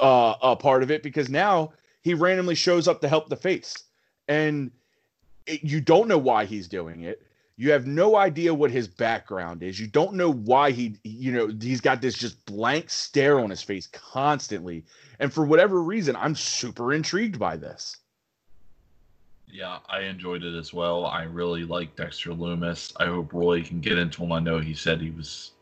uh 0.01 0.35
a 0.43 0.57
part 0.57 0.83
of 0.83 0.91
it 0.91 1.03
because 1.03 1.29
now 1.29 1.73
he 2.03 2.15
randomly 2.15 2.55
shows 2.55 2.89
up 2.89 3.01
to 3.01 3.09
help 3.09 3.29
the 3.29 3.37
face 3.37 3.85
and 4.29 4.71
it, 5.47 5.63
you 5.63 5.81
don't 5.81 6.09
know 6.09 6.19
why 6.19 6.45
he's 6.45 6.69
doing 6.69 7.03
it 7.03 7.23
you 7.57 7.71
have 7.71 7.87
no 7.87 8.17
idea 8.17 8.53
what 8.53 8.71
his 8.71 8.89
background 8.89 9.63
is 9.63 9.79
you 9.81 9.87
don't 9.87 10.15
know 10.15 10.33
why 10.33 10.71
he 10.71 10.97
you 11.05 11.33
know 11.33 11.49
he's 11.61 11.81
got 11.81 12.01
this 12.01 12.17
just 12.17 12.45
blank 12.47 12.91
stare 12.91 13.41
on 13.41 13.51
his 13.51 13.63
face 13.63 13.87
constantly 13.89 14.85
and 15.21 15.33
for 15.33 15.45
whatever 15.45 15.83
reason 15.83 16.17
i'm 16.17 16.35
super 16.35 16.93
intrigued 16.93 17.39
by 17.39 17.57
this 17.57 17.97
Yeah, 19.49 19.81
I 19.89 20.01
enjoyed 20.03 20.45
it 20.45 20.57
as 20.59 20.73
well. 20.73 21.05
I 21.05 21.25
really 21.25 21.65
like 21.65 21.95
Dexter 21.97 22.33
Loomis. 22.33 22.93
I 22.97 23.07
hope 23.07 23.35
Roy 23.35 23.63
can 23.63 23.81
get 23.81 23.99
into 23.99 24.23
him. 24.23 24.33
I 24.33 24.41
know 24.41 24.61
he 24.61 24.73
said 24.75 25.01
he 25.01 25.11
was, 25.11 25.53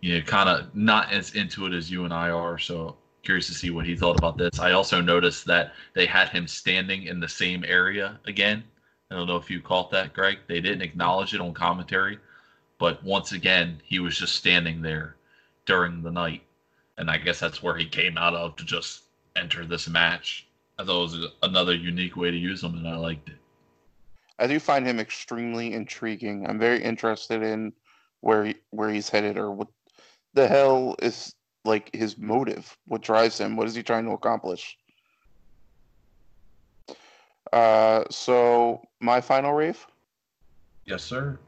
you 0.00 0.18
know, 0.18 0.24
kind 0.24 0.48
of 0.48 0.74
not 0.74 1.12
as 1.12 1.34
into 1.34 1.66
it 1.66 1.72
as 1.72 1.88
you 1.90 2.04
and 2.04 2.12
I 2.12 2.30
are. 2.30 2.58
So 2.58 2.96
curious 3.22 3.46
to 3.46 3.54
see 3.54 3.70
what 3.70 3.86
he 3.86 3.96
thought 3.96 4.18
about 4.18 4.36
this. 4.36 4.58
I 4.58 4.72
also 4.72 5.00
noticed 5.00 5.46
that 5.46 5.72
they 5.94 6.06
had 6.06 6.28
him 6.28 6.46
standing 6.46 7.04
in 7.04 7.20
the 7.20 7.28
same 7.28 7.64
area 7.66 8.18
again. 8.26 8.64
I 9.10 9.14
don't 9.14 9.28
know 9.28 9.36
if 9.36 9.50
you 9.50 9.60
caught 9.60 9.90
that, 9.90 10.12
Greg. 10.12 10.38
They 10.46 10.60
didn't 10.60 10.82
acknowledge 10.82 11.34
it 11.34 11.40
on 11.40 11.54
commentary, 11.54 12.18
but 12.78 13.02
once 13.04 13.32
again, 13.32 13.80
he 13.84 13.98
was 13.98 14.16
just 14.16 14.34
standing 14.34 14.82
there 14.82 15.16
during 15.66 16.02
the 16.02 16.10
night. 16.10 16.42
And 16.98 17.10
I 17.10 17.18
guess 17.18 17.38
that's 17.38 17.62
where 17.62 17.76
he 17.76 17.86
came 17.86 18.18
out 18.18 18.34
of 18.34 18.56
to 18.56 18.64
just 18.64 19.02
enter 19.36 19.64
this 19.64 19.88
match. 19.88 20.46
I 20.78 20.84
thought 20.84 20.98
it 20.98 21.20
was 21.20 21.26
another 21.42 21.74
unique 21.74 22.16
way 22.16 22.30
to 22.30 22.36
use 22.36 22.62
him, 22.62 22.74
and 22.74 22.88
I 22.88 22.96
liked 22.96 23.28
it. 23.28 23.36
I 24.38 24.46
do 24.46 24.58
find 24.58 24.86
him 24.86 24.98
extremely 24.98 25.74
intriguing. 25.74 26.48
I'm 26.48 26.58
very 26.58 26.82
interested 26.82 27.42
in 27.42 27.72
where 28.20 28.46
he, 28.46 28.56
where 28.70 28.90
he's 28.90 29.08
headed 29.08 29.36
or 29.36 29.50
what 29.50 29.68
the 30.34 30.48
hell 30.48 30.96
is 31.00 31.34
like 31.64 31.94
his 31.94 32.18
motive. 32.18 32.76
What 32.86 33.02
drives 33.02 33.38
him? 33.38 33.56
What 33.56 33.66
is 33.68 33.74
he 33.74 33.82
trying 33.82 34.04
to 34.06 34.12
accomplish? 34.12 34.76
Uh, 37.52 38.04
so 38.10 38.80
my 39.00 39.20
final 39.20 39.52
rave, 39.52 39.86
Yes, 40.84 41.04
sir. 41.04 41.38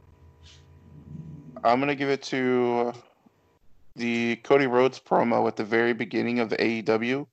I'm 1.65 1.81
gonna 1.81 1.95
give 1.95 2.09
it 2.09 2.23
to 2.25 2.93
the 3.97 4.37
Cody 4.37 4.67
Rhodes 4.67 5.01
promo 5.01 5.49
at 5.49 5.57
the 5.57 5.65
very 5.65 5.93
beginning 5.93 6.39
of 6.39 6.51
the 6.51 6.57
AEW 6.57 7.27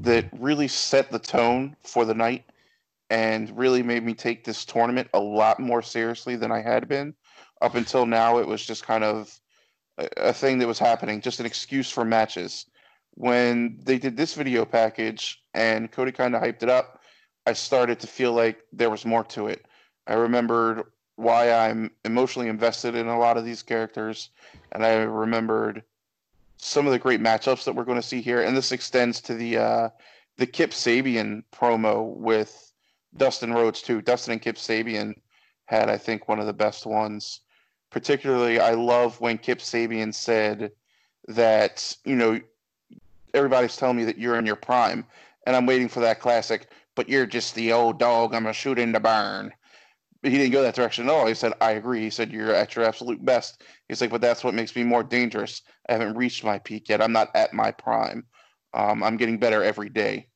that 0.00 0.28
really 0.38 0.68
set 0.68 1.10
the 1.10 1.18
tone 1.18 1.76
for 1.84 2.04
the 2.04 2.14
night 2.14 2.44
and 3.10 3.56
really 3.56 3.82
made 3.82 4.02
me 4.02 4.14
take 4.14 4.42
this 4.42 4.64
tournament 4.64 5.08
a 5.14 5.20
lot 5.20 5.60
more 5.60 5.82
seriously 5.82 6.34
than 6.34 6.50
I 6.50 6.60
had 6.60 6.88
been. 6.88 7.14
Up 7.60 7.74
until 7.74 8.06
now, 8.06 8.38
it 8.38 8.46
was 8.46 8.64
just 8.64 8.84
kind 8.84 9.04
of 9.04 9.38
a, 9.98 10.32
thing 10.32 10.58
that 10.58 10.66
was 10.66 10.78
happening, 10.78 11.20
just 11.20 11.40
an 11.40 11.46
excuse 11.46 11.90
for 11.90 12.04
matches. 12.04 12.66
When 13.14 13.78
they 13.82 13.98
did 13.98 14.16
this 14.16 14.34
video 14.34 14.64
package 14.64 15.42
and 15.54 15.90
Cody 15.90 16.12
kind 16.12 16.34
of 16.34 16.42
hyped 16.42 16.62
it 16.62 16.70
up, 16.70 17.02
I 17.46 17.52
started 17.52 18.00
to 18.00 18.06
feel 18.06 18.32
like 18.32 18.62
there 18.72 18.90
was 18.90 19.04
more 19.04 19.24
to 19.24 19.48
it. 19.48 19.66
I 20.06 20.14
remembered 20.14 20.84
why 21.16 21.52
I'm 21.52 21.90
emotionally 22.04 22.48
invested 22.48 22.94
in 22.94 23.06
a 23.06 23.18
lot 23.18 23.36
of 23.36 23.44
these 23.44 23.62
characters, 23.62 24.30
and 24.72 24.84
I 24.84 24.94
remembered 24.94 25.82
some 26.56 26.86
of 26.86 26.92
the 26.92 26.98
great 26.98 27.20
matchups 27.20 27.64
that 27.64 27.74
we're 27.74 27.84
going 27.84 28.00
to 28.00 28.06
see 28.06 28.22
here. 28.22 28.42
And 28.42 28.56
this 28.56 28.72
extends 28.72 29.20
to 29.22 29.34
the 29.34 29.58
uh, 29.58 29.88
the 30.38 30.46
Kip 30.46 30.70
Sabian 30.70 31.42
promo 31.52 32.16
with 32.16 32.72
Dustin 33.16 33.52
Rhodes 33.52 33.82
too. 33.82 34.00
Dustin 34.00 34.32
and 34.32 34.42
Kip 34.42 34.56
Sabian 34.56 35.14
had, 35.66 35.90
I 35.90 35.98
think, 35.98 36.28
one 36.28 36.40
of 36.40 36.46
the 36.46 36.52
best 36.52 36.86
ones. 36.86 37.40
Particularly, 37.92 38.58
I 38.58 38.72
love 38.72 39.20
when 39.20 39.38
Kip 39.38 39.58
Sabian 39.58 40.12
said 40.12 40.72
that 41.28 41.96
you 42.04 42.16
know 42.16 42.40
everybody's 43.34 43.76
telling 43.76 43.96
me 43.96 44.04
that 44.04 44.18
you're 44.18 44.38
in 44.38 44.46
your 44.46 44.56
prime, 44.56 45.06
and 45.46 45.54
I'm 45.54 45.66
waiting 45.66 45.88
for 45.88 46.00
that 46.00 46.20
classic 46.20 46.68
but 46.94 47.08
you're 47.08 47.26
just 47.26 47.54
the 47.54 47.72
old 47.72 47.98
dog. 47.98 48.34
I'm 48.34 48.42
gonna 48.42 48.52
shoot 48.52 48.78
in 48.78 48.92
the 48.92 49.00
barn. 49.00 49.52
But 50.22 50.30
he 50.30 50.38
didn't 50.38 50.52
go 50.52 50.62
that 50.62 50.76
direction 50.76 51.08
at 51.08 51.12
all. 51.12 51.26
He 51.26 51.34
said, 51.34 51.52
I 51.60 51.72
agree. 51.72 52.00
He 52.00 52.10
said, 52.10 52.30
You're 52.30 52.54
at 52.54 52.76
your 52.76 52.84
absolute 52.84 53.24
best. 53.24 53.62
He's 53.88 54.00
like, 54.00 54.10
But 54.10 54.20
that's 54.20 54.44
what 54.44 54.54
makes 54.54 54.76
me 54.76 54.84
more 54.84 55.02
dangerous. 55.02 55.62
I 55.88 55.94
haven't 55.94 56.16
reached 56.16 56.44
my 56.44 56.58
peak 56.58 56.88
yet. 56.88 57.02
I'm 57.02 57.12
not 57.12 57.34
at 57.34 57.52
my 57.52 57.72
prime. 57.72 58.24
Um, 58.72 59.02
I'm 59.02 59.16
getting 59.16 59.38
better 59.38 59.62
every 59.62 59.88
day. 59.88 60.28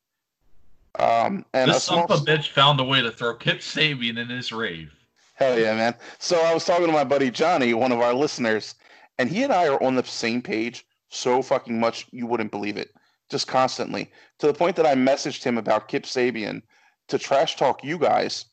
Um, 0.98 1.44
and 1.54 1.70
this 1.70 1.84
son 1.84 2.00
of 2.00 2.10
a 2.10 2.24
bitch 2.24 2.48
found 2.48 2.80
a 2.80 2.84
way 2.84 3.00
to 3.00 3.12
throw 3.12 3.36
Kip 3.36 3.58
Sabian 3.58 4.18
in 4.18 4.28
his 4.28 4.50
rave. 4.50 4.92
Hell 5.36 5.58
yeah, 5.58 5.74
man. 5.74 5.94
So 6.18 6.40
I 6.40 6.52
was 6.52 6.64
talking 6.64 6.86
to 6.86 6.92
my 6.92 7.04
buddy 7.04 7.30
Johnny, 7.30 7.72
one 7.72 7.92
of 7.92 8.00
our 8.00 8.14
listeners, 8.14 8.74
and 9.18 9.30
he 9.30 9.42
and 9.42 9.52
I 9.52 9.68
are 9.68 9.82
on 9.82 9.94
the 9.94 10.04
same 10.04 10.42
page 10.42 10.84
so 11.08 11.40
fucking 11.40 11.78
much 11.78 12.06
you 12.10 12.26
wouldn't 12.26 12.50
believe 12.50 12.76
it. 12.76 12.90
Just 13.30 13.46
constantly. 13.46 14.10
To 14.40 14.46
the 14.46 14.54
point 14.54 14.76
that 14.76 14.86
I 14.86 14.94
messaged 14.94 15.42
him 15.42 15.58
about 15.58 15.88
Kip 15.88 16.04
Sabian 16.04 16.62
to 17.08 17.18
trash 17.18 17.56
talk 17.56 17.82
you 17.82 17.98
guys 17.98 18.46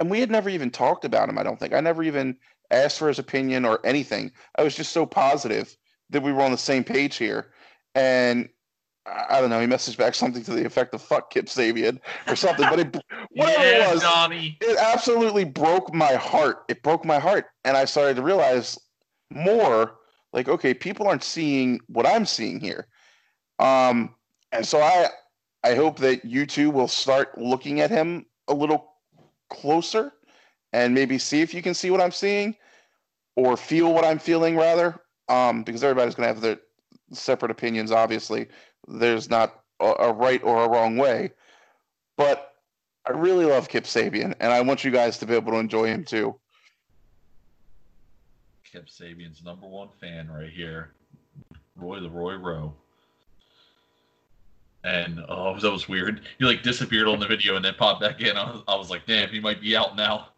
and 0.00 0.10
we 0.10 0.20
had 0.20 0.30
never 0.30 0.48
even 0.48 0.70
talked 0.70 1.04
about 1.04 1.28
him. 1.28 1.38
I 1.38 1.42
don't 1.42 1.58
think 1.58 1.74
I 1.74 1.80
never 1.80 2.02
even 2.02 2.36
asked 2.70 2.98
for 2.98 3.08
his 3.08 3.18
opinion 3.18 3.64
or 3.64 3.84
anything. 3.84 4.32
I 4.56 4.62
was 4.62 4.74
just 4.74 4.92
so 4.92 5.06
positive 5.06 5.76
that 6.10 6.22
we 6.22 6.32
were 6.32 6.42
on 6.42 6.52
the 6.52 6.58
same 6.58 6.84
page 6.84 7.16
here, 7.16 7.52
and 7.94 8.48
I 9.06 9.40
don't 9.40 9.50
know. 9.50 9.60
He 9.60 9.66
messaged 9.66 9.98
back 9.98 10.14
something 10.14 10.42
to 10.44 10.52
the 10.52 10.66
effect 10.66 10.94
of 10.94 11.02
"fuck 11.02 11.30
Kip 11.30 11.46
Sabian" 11.46 12.00
or 12.26 12.34
something, 12.34 12.66
but 12.68 12.80
it 12.80 12.96
whatever 13.30 13.62
yeah, 13.62 13.88
it 13.88 13.94
was, 13.94 14.02
Johnny. 14.02 14.58
it 14.60 14.76
absolutely 14.78 15.44
broke 15.44 15.94
my 15.94 16.14
heart. 16.14 16.64
It 16.68 16.82
broke 16.82 17.04
my 17.04 17.18
heart, 17.18 17.46
and 17.64 17.76
I 17.76 17.84
started 17.84 18.16
to 18.16 18.22
realize 18.22 18.78
more 19.30 19.96
like, 20.32 20.48
okay, 20.48 20.74
people 20.74 21.08
aren't 21.08 21.24
seeing 21.24 21.80
what 21.88 22.06
I'm 22.06 22.26
seeing 22.26 22.60
here. 22.60 22.88
Um, 23.58 24.14
and 24.52 24.66
so 24.66 24.80
I, 24.80 25.08
I 25.64 25.74
hope 25.74 25.98
that 26.00 26.24
you 26.24 26.46
two 26.46 26.70
will 26.70 26.88
start 26.88 27.38
looking 27.38 27.80
at 27.80 27.90
him 27.90 28.26
a 28.48 28.54
little 28.54 28.92
closer 29.48 30.12
and 30.72 30.94
maybe 30.94 31.18
see 31.18 31.40
if 31.40 31.54
you 31.54 31.62
can 31.62 31.74
see 31.74 31.90
what 31.90 32.00
I'm 32.00 32.12
seeing 32.12 32.54
or 33.34 33.56
feel 33.56 33.92
what 33.92 34.04
I'm 34.04 34.18
feeling 34.18 34.56
rather. 34.56 35.00
Um, 35.28 35.64
because 35.64 35.82
everybody's 35.82 36.14
going 36.14 36.28
to 36.28 36.34
have 36.34 36.42
their 36.42 36.58
separate 37.12 37.50
opinions. 37.50 37.90
Obviously, 37.90 38.46
there's 38.88 39.28
not 39.28 39.60
a, 39.80 39.92
a, 39.98 40.12
right 40.12 40.42
or 40.42 40.64
a 40.64 40.68
wrong 40.68 40.96
way, 40.96 41.32
but 42.16 42.54
I 43.06 43.12
really 43.12 43.44
love 43.44 43.68
Kip 43.68 43.84
Sabian, 43.84 44.34
and 44.40 44.52
I 44.52 44.60
want 44.60 44.84
you 44.84 44.90
guys 44.90 45.18
to 45.18 45.26
be 45.26 45.34
able 45.34 45.52
to 45.52 45.58
enjoy 45.58 45.86
him 45.86 46.04
too. 46.04 46.34
Kip 48.70 48.88
Sabian's 48.88 49.44
number 49.44 49.66
one 49.66 49.88
fan 50.00 50.28
right 50.30 50.50
here, 50.50 50.90
Roy 51.76 52.00
the 52.00 52.10
Roy 52.10 52.34
Rowe 52.34 52.74
and 54.86 55.20
oh, 55.28 55.58
that 55.58 55.70
was 55.70 55.88
weird. 55.88 56.22
He 56.38 56.44
like 56.44 56.62
disappeared 56.62 57.08
on 57.08 57.18
the 57.18 57.26
video 57.26 57.56
and 57.56 57.64
then 57.64 57.74
popped 57.74 58.00
back 58.00 58.20
in. 58.20 58.36
I 58.36 58.50
was, 58.50 58.62
I 58.68 58.76
was 58.76 58.88
like, 58.88 59.04
damn, 59.06 59.28
he 59.28 59.40
might 59.40 59.60
be 59.60 59.76
out 59.76 59.96
now. 59.96 60.28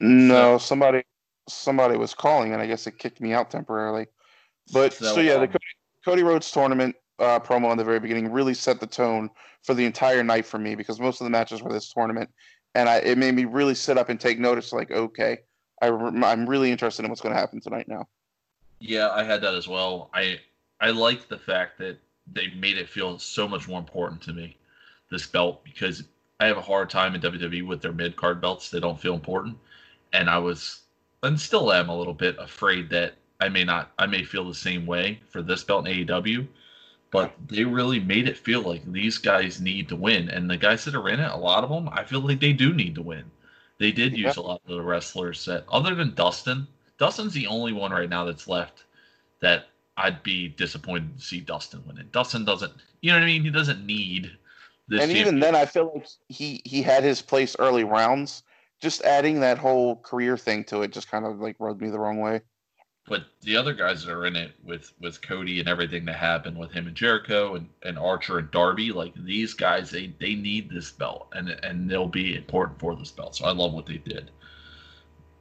No, 0.00 0.56
so, 0.56 0.64
somebody 0.64 1.02
somebody 1.48 1.96
was 1.96 2.14
calling, 2.14 2.52
and 2.52 2.62
I 2.62 2.66
guess 2.66 2.86
it 2.86 2.98
kicked 2.98 3.20
me 3.20 3.32
out 3.32 3.50
temporarily. 3.50 4.06
But 4.72 4.94
so, 4.94 5.16
so 5.16 5.20
yeah, 5.20 5.34
um, 5.34 5.40
the 5.40 5.48
Cody, 5.48 5.64
Cody, 6.04 6.22
Rhodes 6.22 6.50
tournament 6.50 6.94
uh, 7.18 7.40
promo 7.40 7.70
in 7.72 7.78
the 7.78 7.84
very 7.84 8.00
beginning 8.00 8.30
really 8.30 8.54
set 8.54 8.80
the 8.80 8.86
tone 8.86 9.30
for 9.62 9.74
the 9.74 9.84
entire 9.84 10.22
night 10.22 10.46
for 10.46 10.58
me 10.58 10.74
because 10.74 11.00
most 11.00 11.20
of 11.20 11.24
the 11.24 11.30
matches 11.30 11.62
were 11.62 11.72
this 11.72 11.92
tournament, 11.92 12.30
and 12.74 12.88
I, 12.88 12.96
it 12.96 13.18
made 13.18 13.34
me 13.34 13.44
really 13.44 13.74
sit 13.74 13.98
up 13.98 14.08
and 14.08 14.20
take 14.20 14.38
notice. 14.38 14.72
Like, 14.72 14.90
okay, 14.90 15.38
I, 15.80 15.88
I'm 15.88 16.48
really 16.48 16.70
interested 16.70 17.04
in 17.04 17.10
what's 17.10 17.20
going 17.20 17.34
to 17.34 17.40
happen 17.40 17.60
tonight 17.60 17.88
now. 17.88 18.08
Yeah, 18.80 19.10
I 19.10 19.24
had 19.24 19.40
that 19.42 19.54
as 19.54 19.68
well. 19.68 20.10
I 20.12 20.40
I 20.80 20.90
like 20.90 21.28
the 21.28 21.38
fact 21.38 21.78
that 21.78 21.98
they 22.32 22.48
made 22.56 22.78
it 22.78 22.88
feel 22.88 23.18
so 23.18 23.46
much 23.46 23.68
more 23.68 23.78
important 23.78 24.22
to 24.22 24.32
me 24.32 24.56
this 25.10 25.26
belt 25.26 25.62
because 25.64 26.04
I 26.40 26.46
have 26.46 26.56
a 26.56 26.62
hard 26.62 26.90
time 26.90 27.14
in 27.14 27.20
WWE 27.20 27.66
with 27.66 27.80
their 27.80 27.92
mid 27.92 28.16
card 28.16 28.40
belts. 28.40 28.70
They 28.70 28.80
don't 28.80 29.00
feel 29.00 29.14
important, 29.14 29.56
and 30.12 30.28
I 30.28 30.38
was 30.38 30.80
and 31.22 31.40
still 31.40 31.72
am 31.72 31.88
a 31.88 31.96
little 31.96 32.14
bit 32.14 32.36
afraid 32.38 32.90
that 32.90 33.14
I 33.40 33.48
may 33.48 33.64
not 33.64 33.92
I 33.98 34.06
may 34.06 34.24
feel 34.24 34.46
the 34.46 34.54
same 34.54 34.84
way 34.84 35.20
for 35.28 35.42
this 35.42 35.64
belt 35.64 35.86
in 35.86 36.06
AEW. 36.06 36.46
But 37.14 37.32
they 37.46 37.62
really 37.62 38.00
made 38.00 38.26
it 38.26 38.36
feel 38.36 38.62
like 38.62 38.84
these 38.90 39.18
guys 39.18 39.60
need 39.60 39.88
to 39.88 39.94
win, 39.94 40.28
and 40.28 40.50
the 40.50 40.56
guys 40.56 40.84
that 40.84 40.96
are 40.96 41.08
in 41.08 41.20
it, 41.20 41.30
a 41.30 41.36
lot 41.36 41.62
of 41.62 41.70
them, 41.70 41.88
I 41.92 42.02
feel 42.02 42.18
like 42.18 42.40
they 42.40 42.52
do 42.52 42.74
need 42.74 42.96
to 42.96 43.02
win. 43.02 43.30
They 43.78 43.92
did 43.92 44.18
use 44.18 44.36
a 44.36 44.42
lot 44.42 44.60
of 44.66 44.74
the 44.74 44.82
wrestlers 44.82 45.44
that, 45.44 45.64
other 45.68 45.94
than 45.94 46.16
Dustin, 46.16 46.66
Dustin's 46.98 47.32
the 47.32 47.46
only 47.46 47.72
one 47.72 47.92
right 47.92 48.10
now 48.10 48.24
that's 48.24 48.48
left 48.48 48.82
that 49.40 49.66
I'd 49.96 50.24
be 50.24 50.48
disappointed 50.48 51.16
to 51.16 51.24
see 51.24 51.38
Dustin 51.38 51.84
win 51.86 51.98
it. 51.98 52.10
Dustin 52.10 52.44
doesn't, 52.44 52.72
you 53.00 53.12
know 53.12 53.18
what 53.18 53.22
I 53.22 53.26
mean? 53.26 53.44
He 53.44 53.50
doesn't 53.50 53.86
need 53.86 54.32
this. 54.88 55.00
And 55.00 55.12
even 55.12 55.38
then, 55.38 55.54
I 55.54 55.66
feel 55.66 55.92
like 55.94 56.08
he 56.28 56.62
he 56.64 56.82
had 56.82 57.04
his 57.04 57.22
place 57.22 57.54
early 57.60 57.84
rounds. 57.84 58.42
Just 58.80 59.02
adding 59.02 59.38
that 59.38 59.58
whole 59.58 59.96
career 59.98 60.36
thing 60.36 60.64
to 60.64 60.82
it 60.82 60.90
just 60.90 61.08
kind 61.08 61.24
of 61.24 61.38
like 61.38 61.54
rubbed 61.60 61.80
me 61.80 61.90
the 61.90 61.98
wrong 62.00 62.18
way. 62.18 62.40
But 63.06 63.26
the 63.42 63.56
other 63.56 63.74
guys 63.74 64.04
that 64.04 64.12
are 64.12 64.24
in 64.24 64.34
it 64.34 64.52
with 64.64 64.92
with 64.98 65.20
Cody 65.20 65.60
and 65.60 65.68
everything 65.68 66.06
that 66.06 66.16
happened 66.16 66.56
with 66.56 66.72
him 66.72 66.86
and 66.86 66.96
Jericho 66.96 67.54
and, 67.54 67.68
and 67.82 67.98
Archer 67.98 68.38
and 68.38 68.50
Darby, 68.50 68.92
like 68.92 69.12
these 69.14 69.52
guys, 69.52 69.90
they 69.90 70.14
they 70.18 70.34
need 70.34 70.70
this 70.70 70.90
belt 70.90 71.28
and 71.34 71.50
and 71.62 71.88
they'll 71.88 72.08
be 72.08 72.34
important 72.34 72.80
for 72.80 72.96
this 72.96 73.10
belt. 73.10 73.36
So 73.36 73.44
I 73.44 73.52
love 73.52 73.74
what 73.74 73.86
they 73.86 73.98
did. 73.98 74.30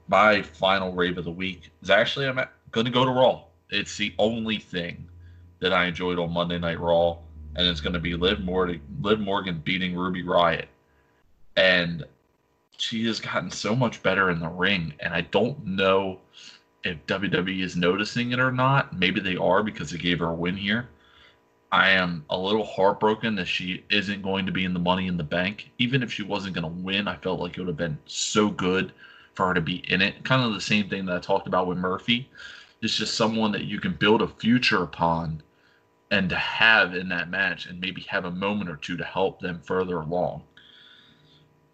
My 0.10 0.42
final 0.42 0.92
rave 0.92 1.18
of 1.18 1.24
the 1.24 1.32
week 1.32 1.72
is 1.82 1.90
actually 1.90 2.28
I'm 2.28 2.40
going 2.72 2.86
to 2.86 2.92
go 2.92 3.06
to 3.06 3.12
Raw. 3.12 3.46
It's 3.70 3.96
the 3.96 4.14
only 4.20 4.58
thing 4.60 5.08
that 5.60 5.72
I 5.72 5.86
enjoyed 5.86 6.20
on 6.20 6.34
Monday 6.34 6.60
Night 6.60 6.80
Raw, 6.80 7.18
and 7.56 7.66
it's 7.66 7.80
going 7.80 7.94
to 7.94 8.00
be 8.00 8.16
Liv 8.16 8.42
Morgan, 8.42 8.82
Liv 9.02 9.22
Morgan 9.22 9.62
beating 9.64 9.96
Ruby 9.96 10.22
Riot, 10.22 10.68
and 11.56 12.04
she 12.78 13.06
has 13.08 13.22
gotten 13.22 13.50
so 13.50 13.74
much 13.74 14.04
better 14.04 14.30
in 14.30 14.42
the 14.42 14.50
ring, 14.50 14.94
and 15.00 15.14
I 15.14 15.22
don't 15.22 15.66
know 15.66 16.20
if 16.84 17.06
WWE 17.08 17.64
is 17.64 17.76
noticing 17.76 18.32
it 18.32 18.40
or 18.40 18.52
not. 18.52 18.98
Maybe 18.98 19.20
they 19.20 19.36
are 19.36 19.64
because 19.64 19.92
they 19.92 19.98
gave 19.98 20.20
her 20.20 20.30
a 20.30 20.34
win 20.34 20.58
here. 20.58 20.90
I 21.72 21.90
am 21.90 22.24
a 22.30 22.38
little 22.38 22.66
heartbroken 22.66 23.36
that 23.36 23.48
she 23.48 23.84
isn't 23.90 24.22
going 24.22 24.46
to 24.46 24.52
be 24.52 24.64
in 24.64 24.74
the 24.74 24.80
Money 24.80 25.08
in 25.08 25.18
the 25.18 25.24
Bank. 25.24 25.72
Even 25.80 26.04
if 26.04 26.14
she 26.14 26.22
wasn't 26.22 26.54
going 26.54 26.64
to 26.64 26.84
win, 26.84 27.08
I 27.08 27.16
felt 27.16 27.40
like 27.40 27.58
it 27.58 27.62
would 27.62 27.68
have 27.68 27.78
been 27.78 27.98
so 28.06 28.50
good 28.50 28.94
for 29.34 29.48
her 29.48 29.54
to 29.56 29.62
be 29.62 29.78
in 29.92 30.02
it. 30.02 30.24
Kind 30.24 30.44
of 30.44 30.54
the 30.54 30.62
same 30.62 30.88
thing 30.88 31.06
that 31.06 31.16
I 31.16 31.20
talked 31.20 31.48
about 31.48 31.68
with 31.68 31.80
Murphy. 31.80 32.30
It's 32.82 32.96
just 32.96 33.16
someone 33.16 33.52
that 33.54 33.64
you 33.64 33.80
can 33.80 33.94
build 33.94 34.22
a 34.22 34.28
future 34.28 34.84
upon 34.84 35.42
and 36.12 36.30
to 36.30 36.36
have 36.36 36.94
in 36.94 37.10
that 37.10 37.30
match 37.30 37.66
and 37.66 37.80
maybe 37.80 38.02
have 38.02 38.26
a 38.26 38.32
moment 38.32 38.70
or 38.70 38.76
two 38.76 38.96
to 38.98 39.04
help 39.04 39.40
them 39.40 39.60
further 39.64 40.02
along. 40.02 40.44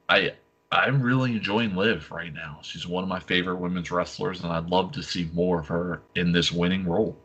I 0.08 0.34
I'm 0.72 1.02
really 1.02 1.32
enjoying 1.32 1.76
Liv 1.76 2.12
right 2.12 2.34
now. 2.34 2.60
She's 2.62 2.86
one 2.86 3.04
of 3.04 3.10
my 3.10 3.20
favorite 3.20 3.56
women's 3.56 3.90
wrestlers, 3.90 4.44
and 4.44 4.52
I'd 4.52 4.70
love 4.70 4.92
to 4.94 5.04
see 5.04 5.30
more 5.34 5.60
of 5.60 5.68
her 5.68 6.04
in 6.16 6.32
this 6.32 6.52
winning 6.52 6.86
role. 6.86 7.18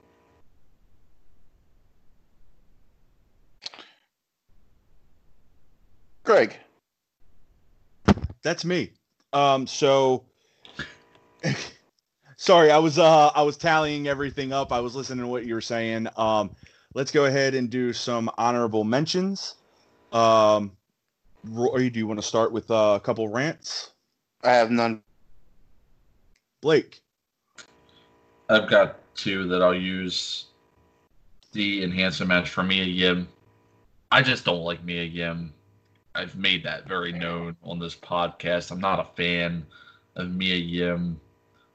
Greg. 6.23 6.57
That's 8.43 8.65
me. 8.65 8.93
Um, 9.35 9.67
so 9.67 10.25
sorry, 12.37 12.71
I 12.71 12.79
was 12.79 12.99
uh 12.99 13.29
I 13.29 13.43
was 13.43 13.59
tallying 13.59 14.09
everything 14.09 14.53
up. 14.53 14.73
I 14.73 14.81
was 14.81 14.95
listening 14.95 15.25
to 15.25 15.29
what 15.29 15.45
you 15.45 15.55
were 15.55 15.61
saying. 15.61 16.09
Um, 16.17 16.51
let's 16.95 17.11
go 17.11 17.27
ahead 17.27 17.55
and 17.55 17.69
do 17.69 17.93
some 17.93 18.31
honorable 18.39 18.85
mentions. 18.85 19.57
Um, 20.13 20.73
Roy, 21.49 21.91
do 21.91 21.99
you 21.99 22.07
want 22.07 22.21
to 22.21 22.27
start 22.27 22.53
with 22.53 22.71
uh, 22.71 22.95
a 22.97 23.01
couple 23.01 23.29
rants? 23.29 23.93
I 24.43 24.53
have 24.53 24.71
none. 24.71 25.03
Blake, 26.63 27.03
I've 28.49 28.69
got 28.69 28.97
two 29.15 29.47
that 29.49 29.63
I'll 29.63 29.75
use. 29.75 30.47
The 31.53 31.85
enhancement 31.85 32.29
match 32.31 32.51
for 32.51 32.63
Mia 32.63 32.85
Yim. 32.85 33.29
I 34.11 34.23
just 34.23 34.45
don't 34.45 34.63
like 34.63 34.83
Mia 34.83 35.05
Yim. 35.05 35.53
I've 36.15 36.37
made 36.37 36.65
that 36.65 36.89
very 36.89 37.13
known 37.13 37.57
on 37.63 37.79
this 37.79 37.95
podcast. 37.95 38.71
I'm 38.71 38.81
not 38.81 39.01
a 39.01 39.15
fan 39.17 39.67
of 40.17 40.31
Mia 40.31 40.57
Yim. 40.57 41.21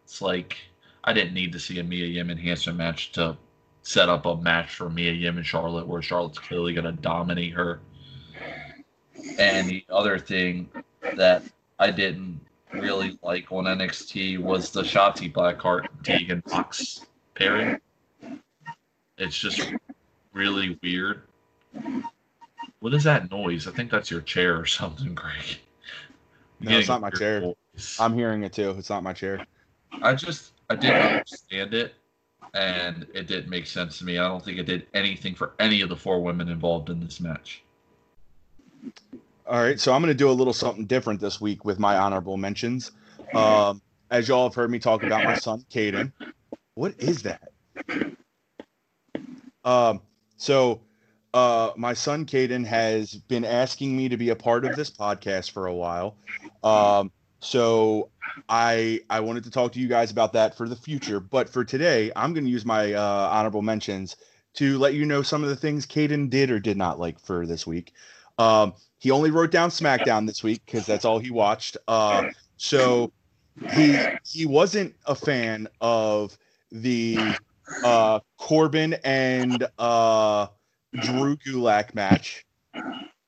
It's 0.04 0.22
like 0.22 0.58
I 1.04 1.14
didn't 1.14 1.34
need 1.34 1.52
to 1.54 1.60
see 1.60 1.80
a 1.80 1.84
Mia 1.84 2.06
Yim 2.06 2.30
enhancement 2.30 2.78
match 2.78 3.12
to 3.14 3.38
set 3.84 4.10
up 4.10 4.26
a 4.26 4.36
match 4.36 4.76
for 4.76 4.90
Mia 4.90 5.12
Yim 5.12 5.38
and 5.38 5.46
Charlotte 5.46 5.88
where 5.88 6.02
Charlotte's 6.02 6.40
clearly 6.40 6.74
going 6.74 6.86
to 6.86 7.02
dominate 7.02 7.54
her. 7.54 7.80
And 9.38 9.68
the 9.70 9.86
other 9.90 10.18
thing 10.20 10.70
that 11.16 11.44
I 11.80 11.92
didn't 11.92 12.40
really 12.74 13.18
like 13.24 13.52
on 13.52 13.66
NXT 13.66 14.40
was 14.40 14.72
the 14.72 14.84
Shotzi 14.84 15.32
Blackheart 15.32 15.88
Tegan 16.04 16.44
Nox 16.48 17.06
pairing. 17.36 17.80
It's 19.18 19.38
just 19.38 19.74
really 20.34 20.78
weird. 20.82 21.24
What 22.80 22.94
is 22.94 23.04
that 23.04 23.30
noise? 23.32 23.68
I 23.68 23.72
think 23.72 23.92
that's 23.92 24.10
your 24.10 24.22
chair 24.22 24.58
or 24.58 24.66
something, 24.66 25.14
Greg. 25.14 25.60
No, 26.62 26.78
it's 26.78 26.88
not 26.88 27.02
my 27.02 27.10
chair. 27.10 27.42
Voice. 27.42 28.00
I'm 28.00 28.14
hearing 28.14 28.44
it 28.44 28.54
too. 28.54 28.72
It's 28.72 28.90
not 28.90 29.04
my 29.04 29.14
chair. 29.14 29.46
I 30.02 30.14
just 30.14 30.54
I 30.70 30.76
didn't 30.76 31.02
understand 31.02 31.74
it, 31.74 31.96
and 32.54 33.08
it 33.14 33.28
didn't 33.28 33.50
make 33.50 33.66
sense 33.66 33.98
to 34.00 34.06
me. 34.06 34.18
I 34.18 34.28
don't 34.28 34.44
think 34.44 34.58
it 34.58 34.66
did 34.66 34.88
anything 34.94 35.36
for 35.36 35.54
any 35.60 35.82
of 35.82 35.90
the 35.90 35.96
four 35.96 36.22
women 36.22 36.50
involved 36.50 36.90
in 36.90 37.00
this 37.00 37.20
match. 37.20 37.64
All 39.48 39.62
right, 39.62 39.80
so 39.80 39.94
I'm 39.94 40.02
going 40.02 40.14
to 40.14 40.18
do 40.18 40.30
a 40.30 40.32
little 40.32 40.54
something 40.54 40.86
different 40.86 41.20
this 41.20 41.42
week 41.42 41.66
with 41.66 41.80
my 41.80 41.98
honorable 41.98 42.38
mentions. 42.38 42.92
Um, 43.34 43.82
as 44.12 44.28
y'all 44.28 44.48
have 44.48 44.56
heard 44.56 44.72
me 44.72 44.80
talk 44.80 45.04
about 45.04 45.24
my 45.24 45.36
son, 45.36 45.66
Caden. 45.72 46.12
What 46.76 46.96
is 47.00 47.24
that? 47.24 47.50
Um, 49.66 50.02
so 50.38 50.82
uh, 51.34 51.72
my 51.76 51.94
son, 51.94 52.26
Caden, 52.26 52.66
has 52.66 53.16
been 53.16 53.46
asking 53.46 53.96
me 53.96 54.10
to 54.10 54.18
be 54.18 54.30
a 54.30 54.36
part 54.36 54.66
of 54.66 54.76
this 54.76 54.90
podcast 54.90 55.52
for 55.52 55.68
a 55.68 55.74
while. 55.74 56.16
Um, 56.64 57.12
so 57.40 58.10
I 58.48 59.02
I 59.10 59.20
wanted 59.20 59.44
to 59.46 59.52
talk 59.52 59.72
to 59.74 59.80
you 59.80 59.88
guys 59.88 60.12
about 60.12 60.34
that 60.34 60.56
for 60.56 60.68
the 60.68 60.76
future. 60.76 61.20
But 61.20 61.50
for 61.50 61.64
today, 61.64 62.12
I'm 62.16 62.34
going 62.34 62.46
to 62.46 62.50
use 62.50 62.66
my 62.66 62.94
uh, 62.94 63.30
honorable 63.32 63.62
mentions 63.62 64.16
to 64.56 64.78
let 64.78 64.94
you 64.94 65.06
know 65.06 65.22
some 65.22 65.44
of 65.44 65.50
the 65.50 65.56
things 65.56 65.86
Caden 65.86 66.30
did 66.30 66.50
or 66.50 66.60
did 66.60 66.78
not 66.78 67.00
like 67.00 67.20
for 67.20 67.46
this 67.46 67.68
week. 67.68 67.94
Um, 68.40 68.74
he 69.00 69.12
only 69.12 69.30
wrote 69.32 69.52
down 69.52 69.70
SmackDown 69.70 70.26
this 70.26 70.42
week 70.42 70.62
because 70.66 70.86
that's 70.86 71.06
all 71.06 71.20
he 71.20 71.30
watched. 71.30 71.78
Uh, 71.88 72.30
so 72.58 73.12
he 73.72 73.98
he 74.26 74.46
wasn't 74.46 74.96
a 75.06 75.14
fan 75.14 75.68
of 75.82 76.38
the 76.72 77.18
uh, 77.84 78.20
Corbin 78.38 78.96
and 79.04 79.68
uh, 79.78 80.48
Drew 81.02 81.36
Gulak 81.38 81.94
match. 81.94 82.46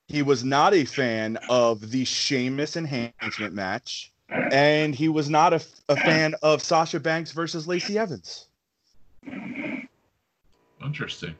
He 0.07 0.21
was 0.21 0.43
not 0.43 0.73
a 0.73 0.85
fan 0.85 1.37
of 1.49 1.91
the 1.91 2.05
Sheamus 2.05 2.75
enhancement 2.75 3.53
match, 3.53 4.11
and 4.29 4.95
he 4.95 5.09
was 5.09 5.29
not 5.29 5.53
a, 5.53 5.61
a 5.89 5.95
fan 5.95 6.35
of 6.41 6.61
Sasha 6.61 6.99
Banks 6.99 7.31
versus 7.31 7.67
Lacey 7.67 7.97
Evans. 7.97 8.47
Interesting. 10.83 11.35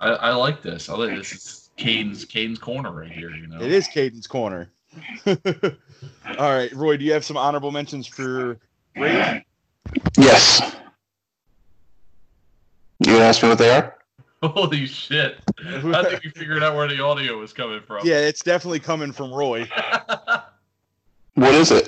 I, 0.00 0.08
I 0.08 0.34
like 0.34 0.62
this. 0.62 0.90
I 0.90 0.94
like 0.96 1.16
this. 1.16 1.32
Is 1.32 1.65
Caden's 1.76 2.24
Caden's 2.24 2.58
corner 2.58 2.90
right 2.90 3.10
here. 3.10 3.30
You 3.30 3.46
know, 3.46 3.60
It 3.60 3.70
is 3.70 3.86
Caden's 3.88 4.26
corner. 4.26 4.70
All 5.26 5.34
right, 6.38 6.72
Roy, 6.72 6.96
do 6.96 7.04
you 7.04 7.12
have 7.12 7.24
some 7.24 7.36
honorable 7.36 7.70
mentions 7.70 8.06
for 8.06 8.58
Ray? 8.96 9.44
Yes. 10.16 10.74
You 13.00 13.12
gonna 13.12 13.24
ask 13.24 13.42
me 13.42 13.50
what 13.50 13.58
they 13.58 13.70
are? 13.70 13.96
Holy 14.42 14.86
shit! 14.86 15.38
I 15.66 16.02
think 16.04 16.22
we 16.24 16.30
figured 16.30 16.62
out 16.62 16.76
where 16.76 16.86
the 16.88 17.02
audio 17.02 17.38
was 17.38 17.52
coming 17.52 17.80
from. 17.80 18.06
Yeah, 18.06 18.18
it's 18.18 18.42
definitely 18.42 18.80
coming 18.80 19.12
from 19.12 19.32
Roy. 19.32 19.68
What 21.34 21.54
is 21.54 21.70
it? 21.70 21.86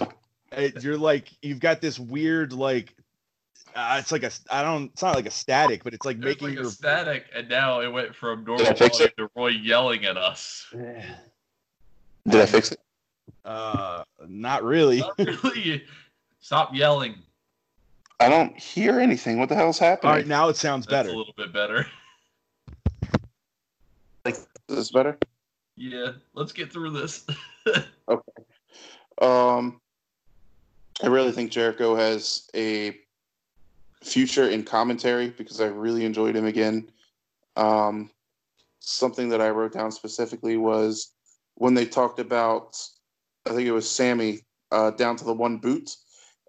It- 0.53 0.83
you're 0.85 0.99
like 0.99 1.31
you've 1.41 1.61
got 1.61 1.81
this 1.81 1.99
weird 1.99 2.53
like 2.53 2.95
uh, 3.75 3.97
it's 4.01 4.13
like 4.13 4.23
a 4.23 4.31
I 4.51 4.63
don't 4.63 4.91
it's 4.93 5.03
not 5.03 5.15
like 5.15 5.27
a 5.27 5.31
static, 5.31 5.85
but 5.85 5.95
it's 5.95 6.05
like 6.07 6.17
It 6.17 6.25
making 6.25 6.49
like 6.49 6.57
your 6.57 6.67
a 6.67 6.71
static, 6.71 7.27
and 7.35 7.49
now 7.49 7.81
it 7.81 7.93
went 7.93 8.15
from 8.15 8.45
normal 8.45 8.65
fix 8.75 8.99
volume 8.99 9.13
to 9.17 9.31
Roy 9.37 9.49
yelling 9.49 10.05
at 10.05 10.17
us. 10.17 10.67
Did 10.73 12.41
I 12.41 12.47
fix 12.47 12.73
it? 12.73 12.81
uh 13.45 14.03
not 14.27 14.65
really. 14.65 14.99
Not 14.99 15.19
really. 15.19 15.85
Stop 16.41 16.75
yelling. 16.75 17.17
I 18.21 18.29
don't 18.29 18.59
hear 18.59 18.99
anything. 19.01 19.39
What 19.39 19.49
the 19.49 19.55
hell's 19.55 19.79
happening? 19.79 20.11
All 20.11 20.17
right, 20.17 20.27
now 20.27 20.49
it 20.49 20.57
sounds 20.57 20.87
That's 20.87 21.07
better. 21.07 21.15
a 21.15 21.17
little 21.19 21.35
bit 21.37 21.53
better. 21.53 21.87
Is 24.25 24.47
this 24.69 24.91
better? 24.91 25.17
Yeah, 25.77 26.13
let's 26.35 26.53
get 26.53 26.73
through 26.73 26.91
this. 26.91 27.27
Okay. 28.09 28.23
Um, 29.21 29.79
I 31.03 31.09
really 31.09 31.33
think 31.33 31.51
Jericho 31.51 31.95
has 31.95 32.49
a 32.55 32.99
future 34.03 34.49
in 34.49 34.63
commentary 34.63 35.31
because 35.31 35.61
I 35.61 35.67
really 35.67 36.05
enjoyed 36.05 36.37
him 36.37 36.47
again. 36.47 36.91
Um, 37.57 38.11
something 38.81 39.29
that 39.31 39.41
I 39.41 39.51
wrote 39.51 39.73
down 39.73 39.91
specifically 39.91 40.57
was 40.57 41.13
when 41.55 41.75
they 41.75 41.85
talked 41.85 42.21
about, 42.21 42.77
I 43.47 43.51
think 43.51 43.67
it 43.67 43.73
was 43.73 43.91
Sammy 43.91 44.41
uh, 44.71 44.93
down 44.93 45.17
to 45.17 45.25
the 45.25 45.33
one 45.33 45.59
boot, 45.59 45.91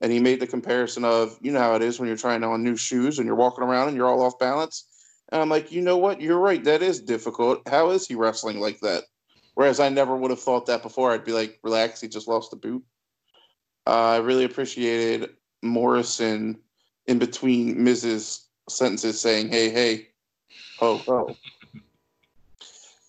and 0.02 0.12
he 0.12 0.20
made 0.20 0.40
the 0.40 0.48
comparison 0.48 1.04
of, 1.04 1.38
you 1.42 1.52
know 1.52 1.60
how 1.60 1.76
it 1.76 1.82
is 1.82 2.00
when 2.00 2.08
you're 2.08 2.18
trying 2.18 2.44
on 2.44 2.64
new 2.64 2.76
shoes 2.76 3.18
and 3.18 3.26
you're 3.26 3.36
walking 3.36 3.64
around 3.64 3.88
and 3.88 3.98
you're 3.98 4.08
all 4.08 4.22
off 4.22 4.40
balance. 4.40 4.86
And 5.32 5.42
I'm 5.42 5.50
like, 5.50 5.72
you 5.72 5.82
know 5.82 5.98
what? 5.98 6.22
You're 6.22 6.40
right. 6.40 6.64
That 6.64 6.82
is 6.82 7.02
difficult. 7.02 7.68
How 7.68 7.92
is 7.92 8.08
he 8.08 8.16
wrestling 8.16 8.60
like 8.60 8.80
that? 8.80 9.04
Whereas 9.56 9.80
I 9.80 9.90
never 9.90 10.16
would 10.16 10.32
have 10.32 10.40
thought 10.40 10.66
that 10.68 10.82
before. 10.82 11.12
I'd 11.12 11.26
be 11.26 11.34
like, 11.34 11.60
relax, 11.64 12.02
he 12.02 12.08
just 12.08 12.28
lost 12.28 12.52
the 12.52 12.58
boot. 12.58 12.84
Uh, 13.86 14.12
I 14.12 14.18
really 14.18 14.46
appreciated 14.46 15.32
Morrison 15.62 16.60
in 17.10 17.18
between 17.18 17.76
Mrs. 17.76 18.44
sentences 18.70 19.20
saying, 19.20 19.50
hey, 19.50 19.72
hey, 19.72 20.10
oh, 20.80 21.02
oh. 21.08 21.36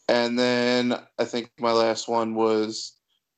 and 0.09 0.39
then 0.39 0.99
I 1.19 1.25
think 1.27 1.51
my 1.59 1.71
last 1.71 2.09
one 2.09 2.35
was 2.35 2.95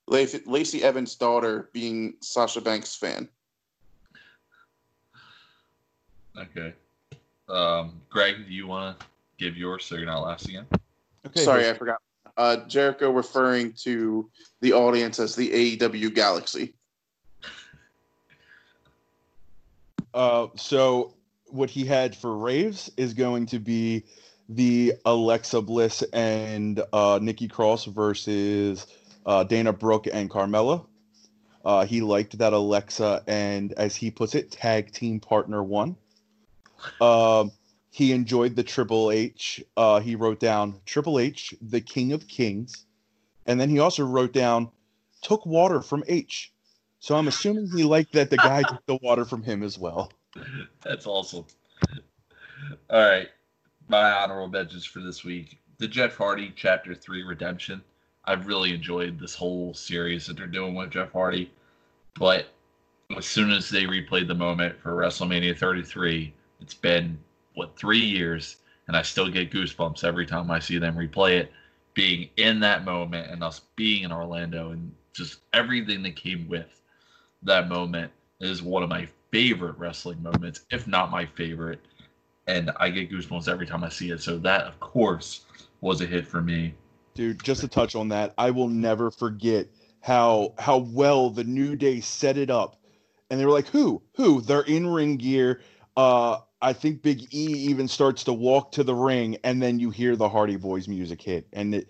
Lacey, 0.07 0.41
Lacey 0.47 0.85
Evans' 0.85 1.17
daughter 1.17 1.69
being 1.73 2.15
Sasha 2.21 2.61
Banks' 2.61 2.95
fan. 2.95 3.29
okay. 6.39 6.73
Um, 7.49 8.01
Greg, 8.09 8.47
do 8.47 8.55
you 8.55 8.69
want 8.69 9.01
to 9.01 9.07
give 9.39 9.57
yours 9.57 9.85
so 9.85 9.97
you're 9.97 10.07
not 10.07 10.23
last 10.23 10.49
again? 10.49 10.67
Okay, 11.27 11.45
Sorry, 11.45 11.69
I 11.69 11.75
forgot. 11.75 12.01
Uh, 12.37 12.59
Jericho 12.69 13.11
referring 13.11 13.73
to 13.73 14.31
the 14.61 14.73
audience 14.73 15.19
as 15.19 15.35
the 15.35 15.77
AEW 15.77 16.15
Galaxy. 16.15 16.75
Uh, 20.15 20.49
so 20.57 21.15
what 21.47 21.71
he 21.71 21.85
had 21.85 22.15
for 22.17 22.37
raves 22.37 22.91
is 22.97 23.15
going 23.15 23.47
to 23.47 23.59
be 23.59 24.05
the 24.49 24.95
Alexa 25.05 25.61
Bliss 25.63 26.03
and 26.13 26.83
uh, 26.93 27.19
Nikki 27.23 27.49
Cross 27.49 27.87
versus 27.87 28.87
uh, 29.27 29.45
Dana 29.45 29.73
Brooke 29.73 30.09
and 30.13 30.29
Carmella. 30.31 30.85
Uh, 31.65 31.85
he 31.85 32.01
liked 32.01 32.39
that 32.39 32.53
Alexa 32.53 33.23
and, 33.27 33.73
as 33.75 33.95
he 33.95 34.11
puts 34.11 34.35
it, 34.35 34.51
tag 34.51 34.93
team 34.93 35.21
partner 35.21 35.63
one. 35.63 35.97
Um, 37.01 37.53
he 37.91 38.13
enjoyed 38.13 38.57
the 38.57 38.65
Triple 38.65 39.13
H. 39.13 39.63
Uh, 39.77 40.01
he 40.01 40.17
wrote 40.17 40.41
down 40.41 40.81
Triple 40.87 41.19
H, 41.19 41.55
the 41.61 41.81
King 41.81 42.13
of 42.13 42.27
Kings, 42.27 42.87
and 43.47 43.61
then 43.61 43.69
he 43.69 43.79
also 43.79 44.05
wrote 44.05 44.33
down 44.33 44.71
took 45.21 45.47
water 45.47 45.81
from 45.81 46.03
H. 46.09 46.53
So 47.03 47.17
I'm 47.17 47.27
assuming 47.27 47.69
he 47.69 47.83
liked 47.83 48.13
that 48.13 48.31
the 48.31 48.37
guy 48.37 48.63
took 48.63 48.87
the 48.87 48.95
water 49.03 49.25
from 49.25 49.43
him 49.43 49.65
as 49.65 49.77
well. 49.77 50.13
That's 50.83 51.05
awesome. 51.05 51.45
All 52.89 53.01
right. 53.01 53.29
My 53.89 54.13
honorable 54.13 54.47
mentions 54.47 54.85
for 54.85 55.01
this 55.01 55.25
week. 55.25 55.59
The 55.79 55.89
Jeff 55.89 56.17
Hardy 56.17 56.53
Chapter 56.55 56.95
3 56.95 57.25
Redemption. 57.25 57.83
I've 58.25 58.47
really 58.47 58.73
enjoyed 58.73 59.19
this 59.19 59.35
whole 59.35 59.75
series 59.75 60.27
that 60.27 60.37
they're 60.37 60.47
doing 60.47 60.77
with 60.77 60.93
Jeff 60.93 61.11
Hardy. 61.11 61.51
But 62.21 62.47
as 63.17 63.27
soon 63.27 63.51
as 63.51 63.69
they 63.69 63.83
replayed 63.83 64.29
the 64.29 64.37
moment 64.37 64.79
for 64.81 64.93
WrestleMania 64.93 65.59
33, 65.59 66.33
it's 66.61 66.75
been, 66.75 67.19
what, 67.57 67.77
three 67.77 67.99
years, 67.99 68.59
and 68.87 68.97
I 68.97 69.03
still 69.03 69.29
get 69.29 69.51
goosebumps 69.51 70.05
every 70.05 70.25
time 70.25 70.53
I 70.53 70.61
see 70.61 70.79
them 70.79 70.95
replay 70.95 71.33
it. 71.33 71.53
Being 71.95 72.31
in 72.37 72.61
that 72.61 72.85
moment 72.85 73.29
and 73.29 73.43
us 73.43 73.63
being 73.75 74.05
in 74.05 74.13
Orlando 74.13 74.71
and 74.71 74.95
just 75.13 75.41
everything 75.53 76.05
that 76.05 76.15
came 76.15 76.47
with 76.47 76.79
that 77.43 77.69
moment 77.69 78.11
is 78.41 78.63
one 78.63 78.83
of 78.83 78.89
my 78.89 79.09
favorite 79.31 79.79
wrestling 79.79 80.23
moments, 80.23 80.63
if 80.71 80.87
not 80.87 81.11
my 81.11 81.25
favorite. 81.25 81.81
And 82.47 82.71
I 82.79 82.91
get 82.91 83.11
goosebumps 83.11 83.49
every 83.49 83.67
time 83.67 83.85
I 83.85 83.89
see 83.89 84.11
it. 84.11 84.21
So 84.21 84.39
that, 84.39 84.63
of 84.63 84.79
course, 84.81 85.47
was 85.81 86.01
a 86.01 86.07
hit 86.07 86.27
for 86.27 86.41
me. 86.41 86.75
Dude, 87.15 87.43
just 87.43 87.61
to 87.61 87.69
touch 87.69 87.95
on 87.95 88.09
that, 88.09 88.35
I 88.39 88.51
will 88.51 88.69
never 88.69 89.11
forget 89.11 89.69
how 90.01 90.55
how 90.59 90.79
well 90.79 91.31
the 91.31 91.45
New 91.45 91.77
Day 91.77 92.01
set 92.01 92.37
it 92.37 92.51
up. 92.51 92.77
And 93.31 93.39
they 93.39 93.47
were 93.47 93.53
like, 93.53 93.69
"Who? 93.69 94.03
Who? 94.17 94.41
They're 94.41 94.63
in 94.63 94.87
ring 94.87 95.17
gear. 95.17 95.61
Uh 95.97 96.39
I 96.61 96.73
think 96.73 97.03
Big 97.03 97.23
E 97.35 97.47
even 97.71 97.89
starts 97.89 98.25
to 98.25 98.33
walk 98.33 98.73
to 98.73 98.85
the 98.85 98.95
ring 98.95 99.37
and 99.43 99.61
then 99.61 99.81
you 99.81 99.91
hear 99.91 100.15
the 100.15 100.29
Hardy 100.29 100.57
Boys 100.57 100.87
music 100.89 101.21
hit. 101.21 101.47
And 101.53 101.75
it 101.75 101.89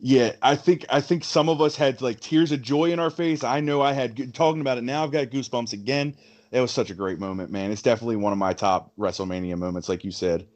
yeah, 0.00 0.32
I 0.42 0.56
think 0.56 0.84
I 0.90 1.00
think 1.00 1.24
some 1.24 1.48
of 1.48 1.60
us 1.60 1.76
had 1.76 2.02
like 2.02 2.20
tears 2.20 2.52
of 2.52 2.62
joy 2.62 2.92
in 2.92 2.98
our 2.98 3.10
face. 3.10 3.44
I 3.44 3.60
know 3.60 3.82
I 3.82 3.92
had 3.92 4.34
talking 4.34 4.60
about 4.60 4.78
it 4.78 4.84
now. 4.84 5.02
I've 5.02 5.10
got 5.10 5.28
goosebumps 5.28 5.72
again. 5.72 6.16
It 6.52 6.60
was 6.60 6.70
such 6.70 6.90
a 6.90 6.94
great 6.94 7.18
moment, 7.18 7.50
man. 7.50 7.70
It's 7.70 7.82
definitely 7.82 8.16
one 8.16 8.32
of 8.32 8.38
my 8.38 8.52
top 8.52 8.92
WrestleMania 8.98 9.58
moments, 9.58 9.88
like 9.88 10.04
you 10.04 10.10
said. 10.10 10.46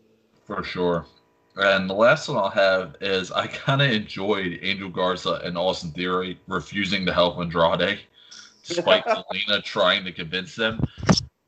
For 0.46 0.62
sure. 0.62 1.06
And 1.56 1.90
the 1.90 1.94
last 1.94 2.28
one 2.28 2.38
I'll 2.38 2.48
have 2.48 2.96
is 3.00 3.32
I 3.32 3.46
kind 3.48 3.82
of 3.82 3.90
enjoyed 3.90 4.60
Angel 4.62 4.88
Garza 4.88 5.40
and 5.44 5.58
Austin 5.58 5.90
Theory 5.90 6.38
refusing 6.46 7.04
to 7.06 7.12
help 7.12 7.38
Andrade, 7.38 8.00
despite 8.64 9.04
Zelina 9.06 9.62
trying 9.62 10.04
to 10.04 10.12
convince 10.12 10.54
them. 10.54 10.80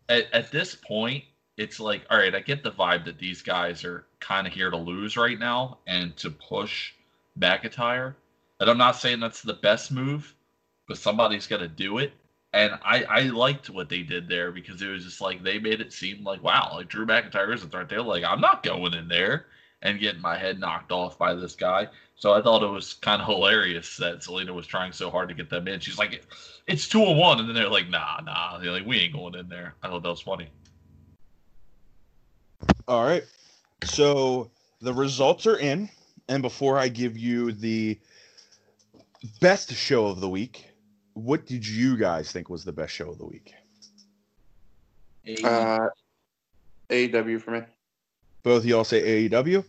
At, 0.08 0.30
at 0.32 0.50
this 0.50 0.74
point, 0.74 1.24
it's 1.56 1.78
like, 1.78 2.04
all 2.10 2.18
right, 2.18 2.34
I 2.34 2.40
get 2.40 2.64
the 2.64 2.72
vibe 2.72 3.04
that 3.04 3.18
these 3.18 3.42
guys 3.42 3.84
are 3.84 4.06
kind 4.18 4.46
of 4.46 4.52
here 4.52 4.70
to 4.70 4.76
lose 4.76 5.16
right 5.16 5.38
now 5.38 5.78
and 5.86 6.16
to 6.16 6.30
push 6.30 6.92
McIntyre. 7.38 8.14
And 8.60 8.70
I'm 8.70 8.78
not 8.78 8.96
saying 8.96 9.20
that's 9.20 9.42
the 9.42 9.54
best 9.54 9.90
move, 9.90 10.34
but 10.88 10.98
somebody's 10.98 11.46
got 11.46 11.58
to 11.58 11.68
do 11.68 11.98
it. 11.98 12.12
And 12.52 12.78
I, 12.84 13.04
I 13.04 13.20
liked 13.22 13.70
what 13.70 13.88
they 13.88 14.02
did 14.02 14.28
there 14.28 14.52
because 14.52 14.82
it 14.82 14.88
was 14.88 15.04
just 15.04 15.20
like 15.20 15.42
they 15.42 15.58
made 15.58 15.80
it 15.80 15.92
seem 15.92 16.22
like, 16.22 16.42
wow, 16.42 16.72
like 16.74 16.88
Drew 16.88 17.06
McIntyre 17.06 17.54
is 17.54 17.64
a 17.64 17.66
threat. 17.66 17.88
They're 17.88 18.02
like, 18.02 18.24
I'm 18.24 18.40
not 18.40 18.62
going 18.62 18.94
in 18.94 19.08
there. 19.08 19.46
and 19.82 19.98
getting 20.00 20.20
my 20.20 20.38
head 20.38 20.58
knocked 20.60 20.92
off 20.92 21.18
by 21.18 21.34
this 21.34 21.54
guy. 21.54 21.88
So 22.14 22.32
I 22.32 22.40
thought 22.40 22.62
it 22.62 22.68
was 22.68 22.94
kind 22.94 23.20
of 23.20 23.26
hilarious 23.28 23.96
that 23.96 24.20
Zelina 24.20 24.54
was 24.54 24.66
trying 24.66 24.92
so 24.92 25.10
hard 25.10 25.28
to 25.28 25.34
get 25.34 25.50
them 25.50 25.66
in. 25.66 25.80
She's 25.80 25.98
like, 25.98 26.24
"It's 26.66 26.88
two 26.88 27.02
and 27.02 27.18
one," 27.18 27.40
and 27.40 27.48
then 27.48 27.54
they're 27.54 27.68
like, 27.68 27.88
"Nah, 27.88 28.20
nah." 28.20 28.58
They're 28.58 28.70
like, 28.70 28.86
"We 28.86 29.00
ain't 29.00 29.12
going 29.12 29.34
in 29.34 29.48
there." 29.48 29.74
I 29.82 29.88
thought 29.88 30.02
that 30.04 30.08
was 30.08 30.20
funny. 30.20 30.48
All 32.86 33.04
right. 33.04 33.24
So 33.84 34.50
the 34.80 34.94
results 34.94 35.46
are 35.46 35.56
in, 35.56 35.88
and 36.32 36.40
before 36.40 36.78
I 36.78 36.88
give 36.88 37.18
you 37.18 37.52
the 37.52 37.98
best 39.40 39.70
show 39.74 40.06
of 40.06 40.20
the 40.20 40.28
week, 40.28 40.66
what 41.12 41.44
did 41.44 41.66
you 41.66 41.98
guys 41.98 42.32
think 42.32 42.48
was 42.48 42.64
the 42.64 42.72
best 42.72 42.94
show 42.94 43.10
of 43.10 43.18
the 43.18 43.26
week? 43.26 43.52
Uh, 45.44 45.88
AEW 46.88 47.40
for 47.42 47.50
me. 47.50 47.60
Both 48.42 48.62
of 48.62 48.66
y'all 48.66 48.84
say 48.84 49.28
AEW. 49.28 49.62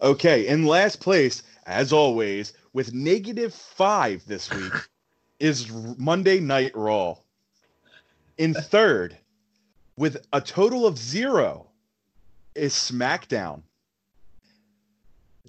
Okay, 0.00 0.46
in 0.46 0.64
last 0.64 1.00
place, 1.00 1.42
as 1.66 1.92
always, 1.92 2.54
with 2.72 2.94
negative 2.94 3.52
five 3.52 4.24
this 4.26 4.50
week, 4.50 4.72
is 5.38 5.70
Monday 5.98 6.40
Night 6.40 6.72
Raw. 6.74 7.16
In 8.38 8.54
third, 8.54 9.18
with 9.98 10.16
a 10.32 10.40
total 10.40 10.86
of 10.86 10.96
zero, 10.96 11.66
is 12.54 12.72
SmackDown. 12.72 13.60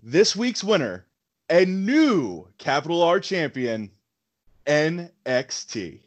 This 0.04 0.36
week's 0.36 0.64
winner, 0.64 1.06
a 1.50 1.66
new 1.66 2.48
capital 2.60 3.02
R 3.02 3.20
champion, 3.20 3.90
NXT. 4.68 6.02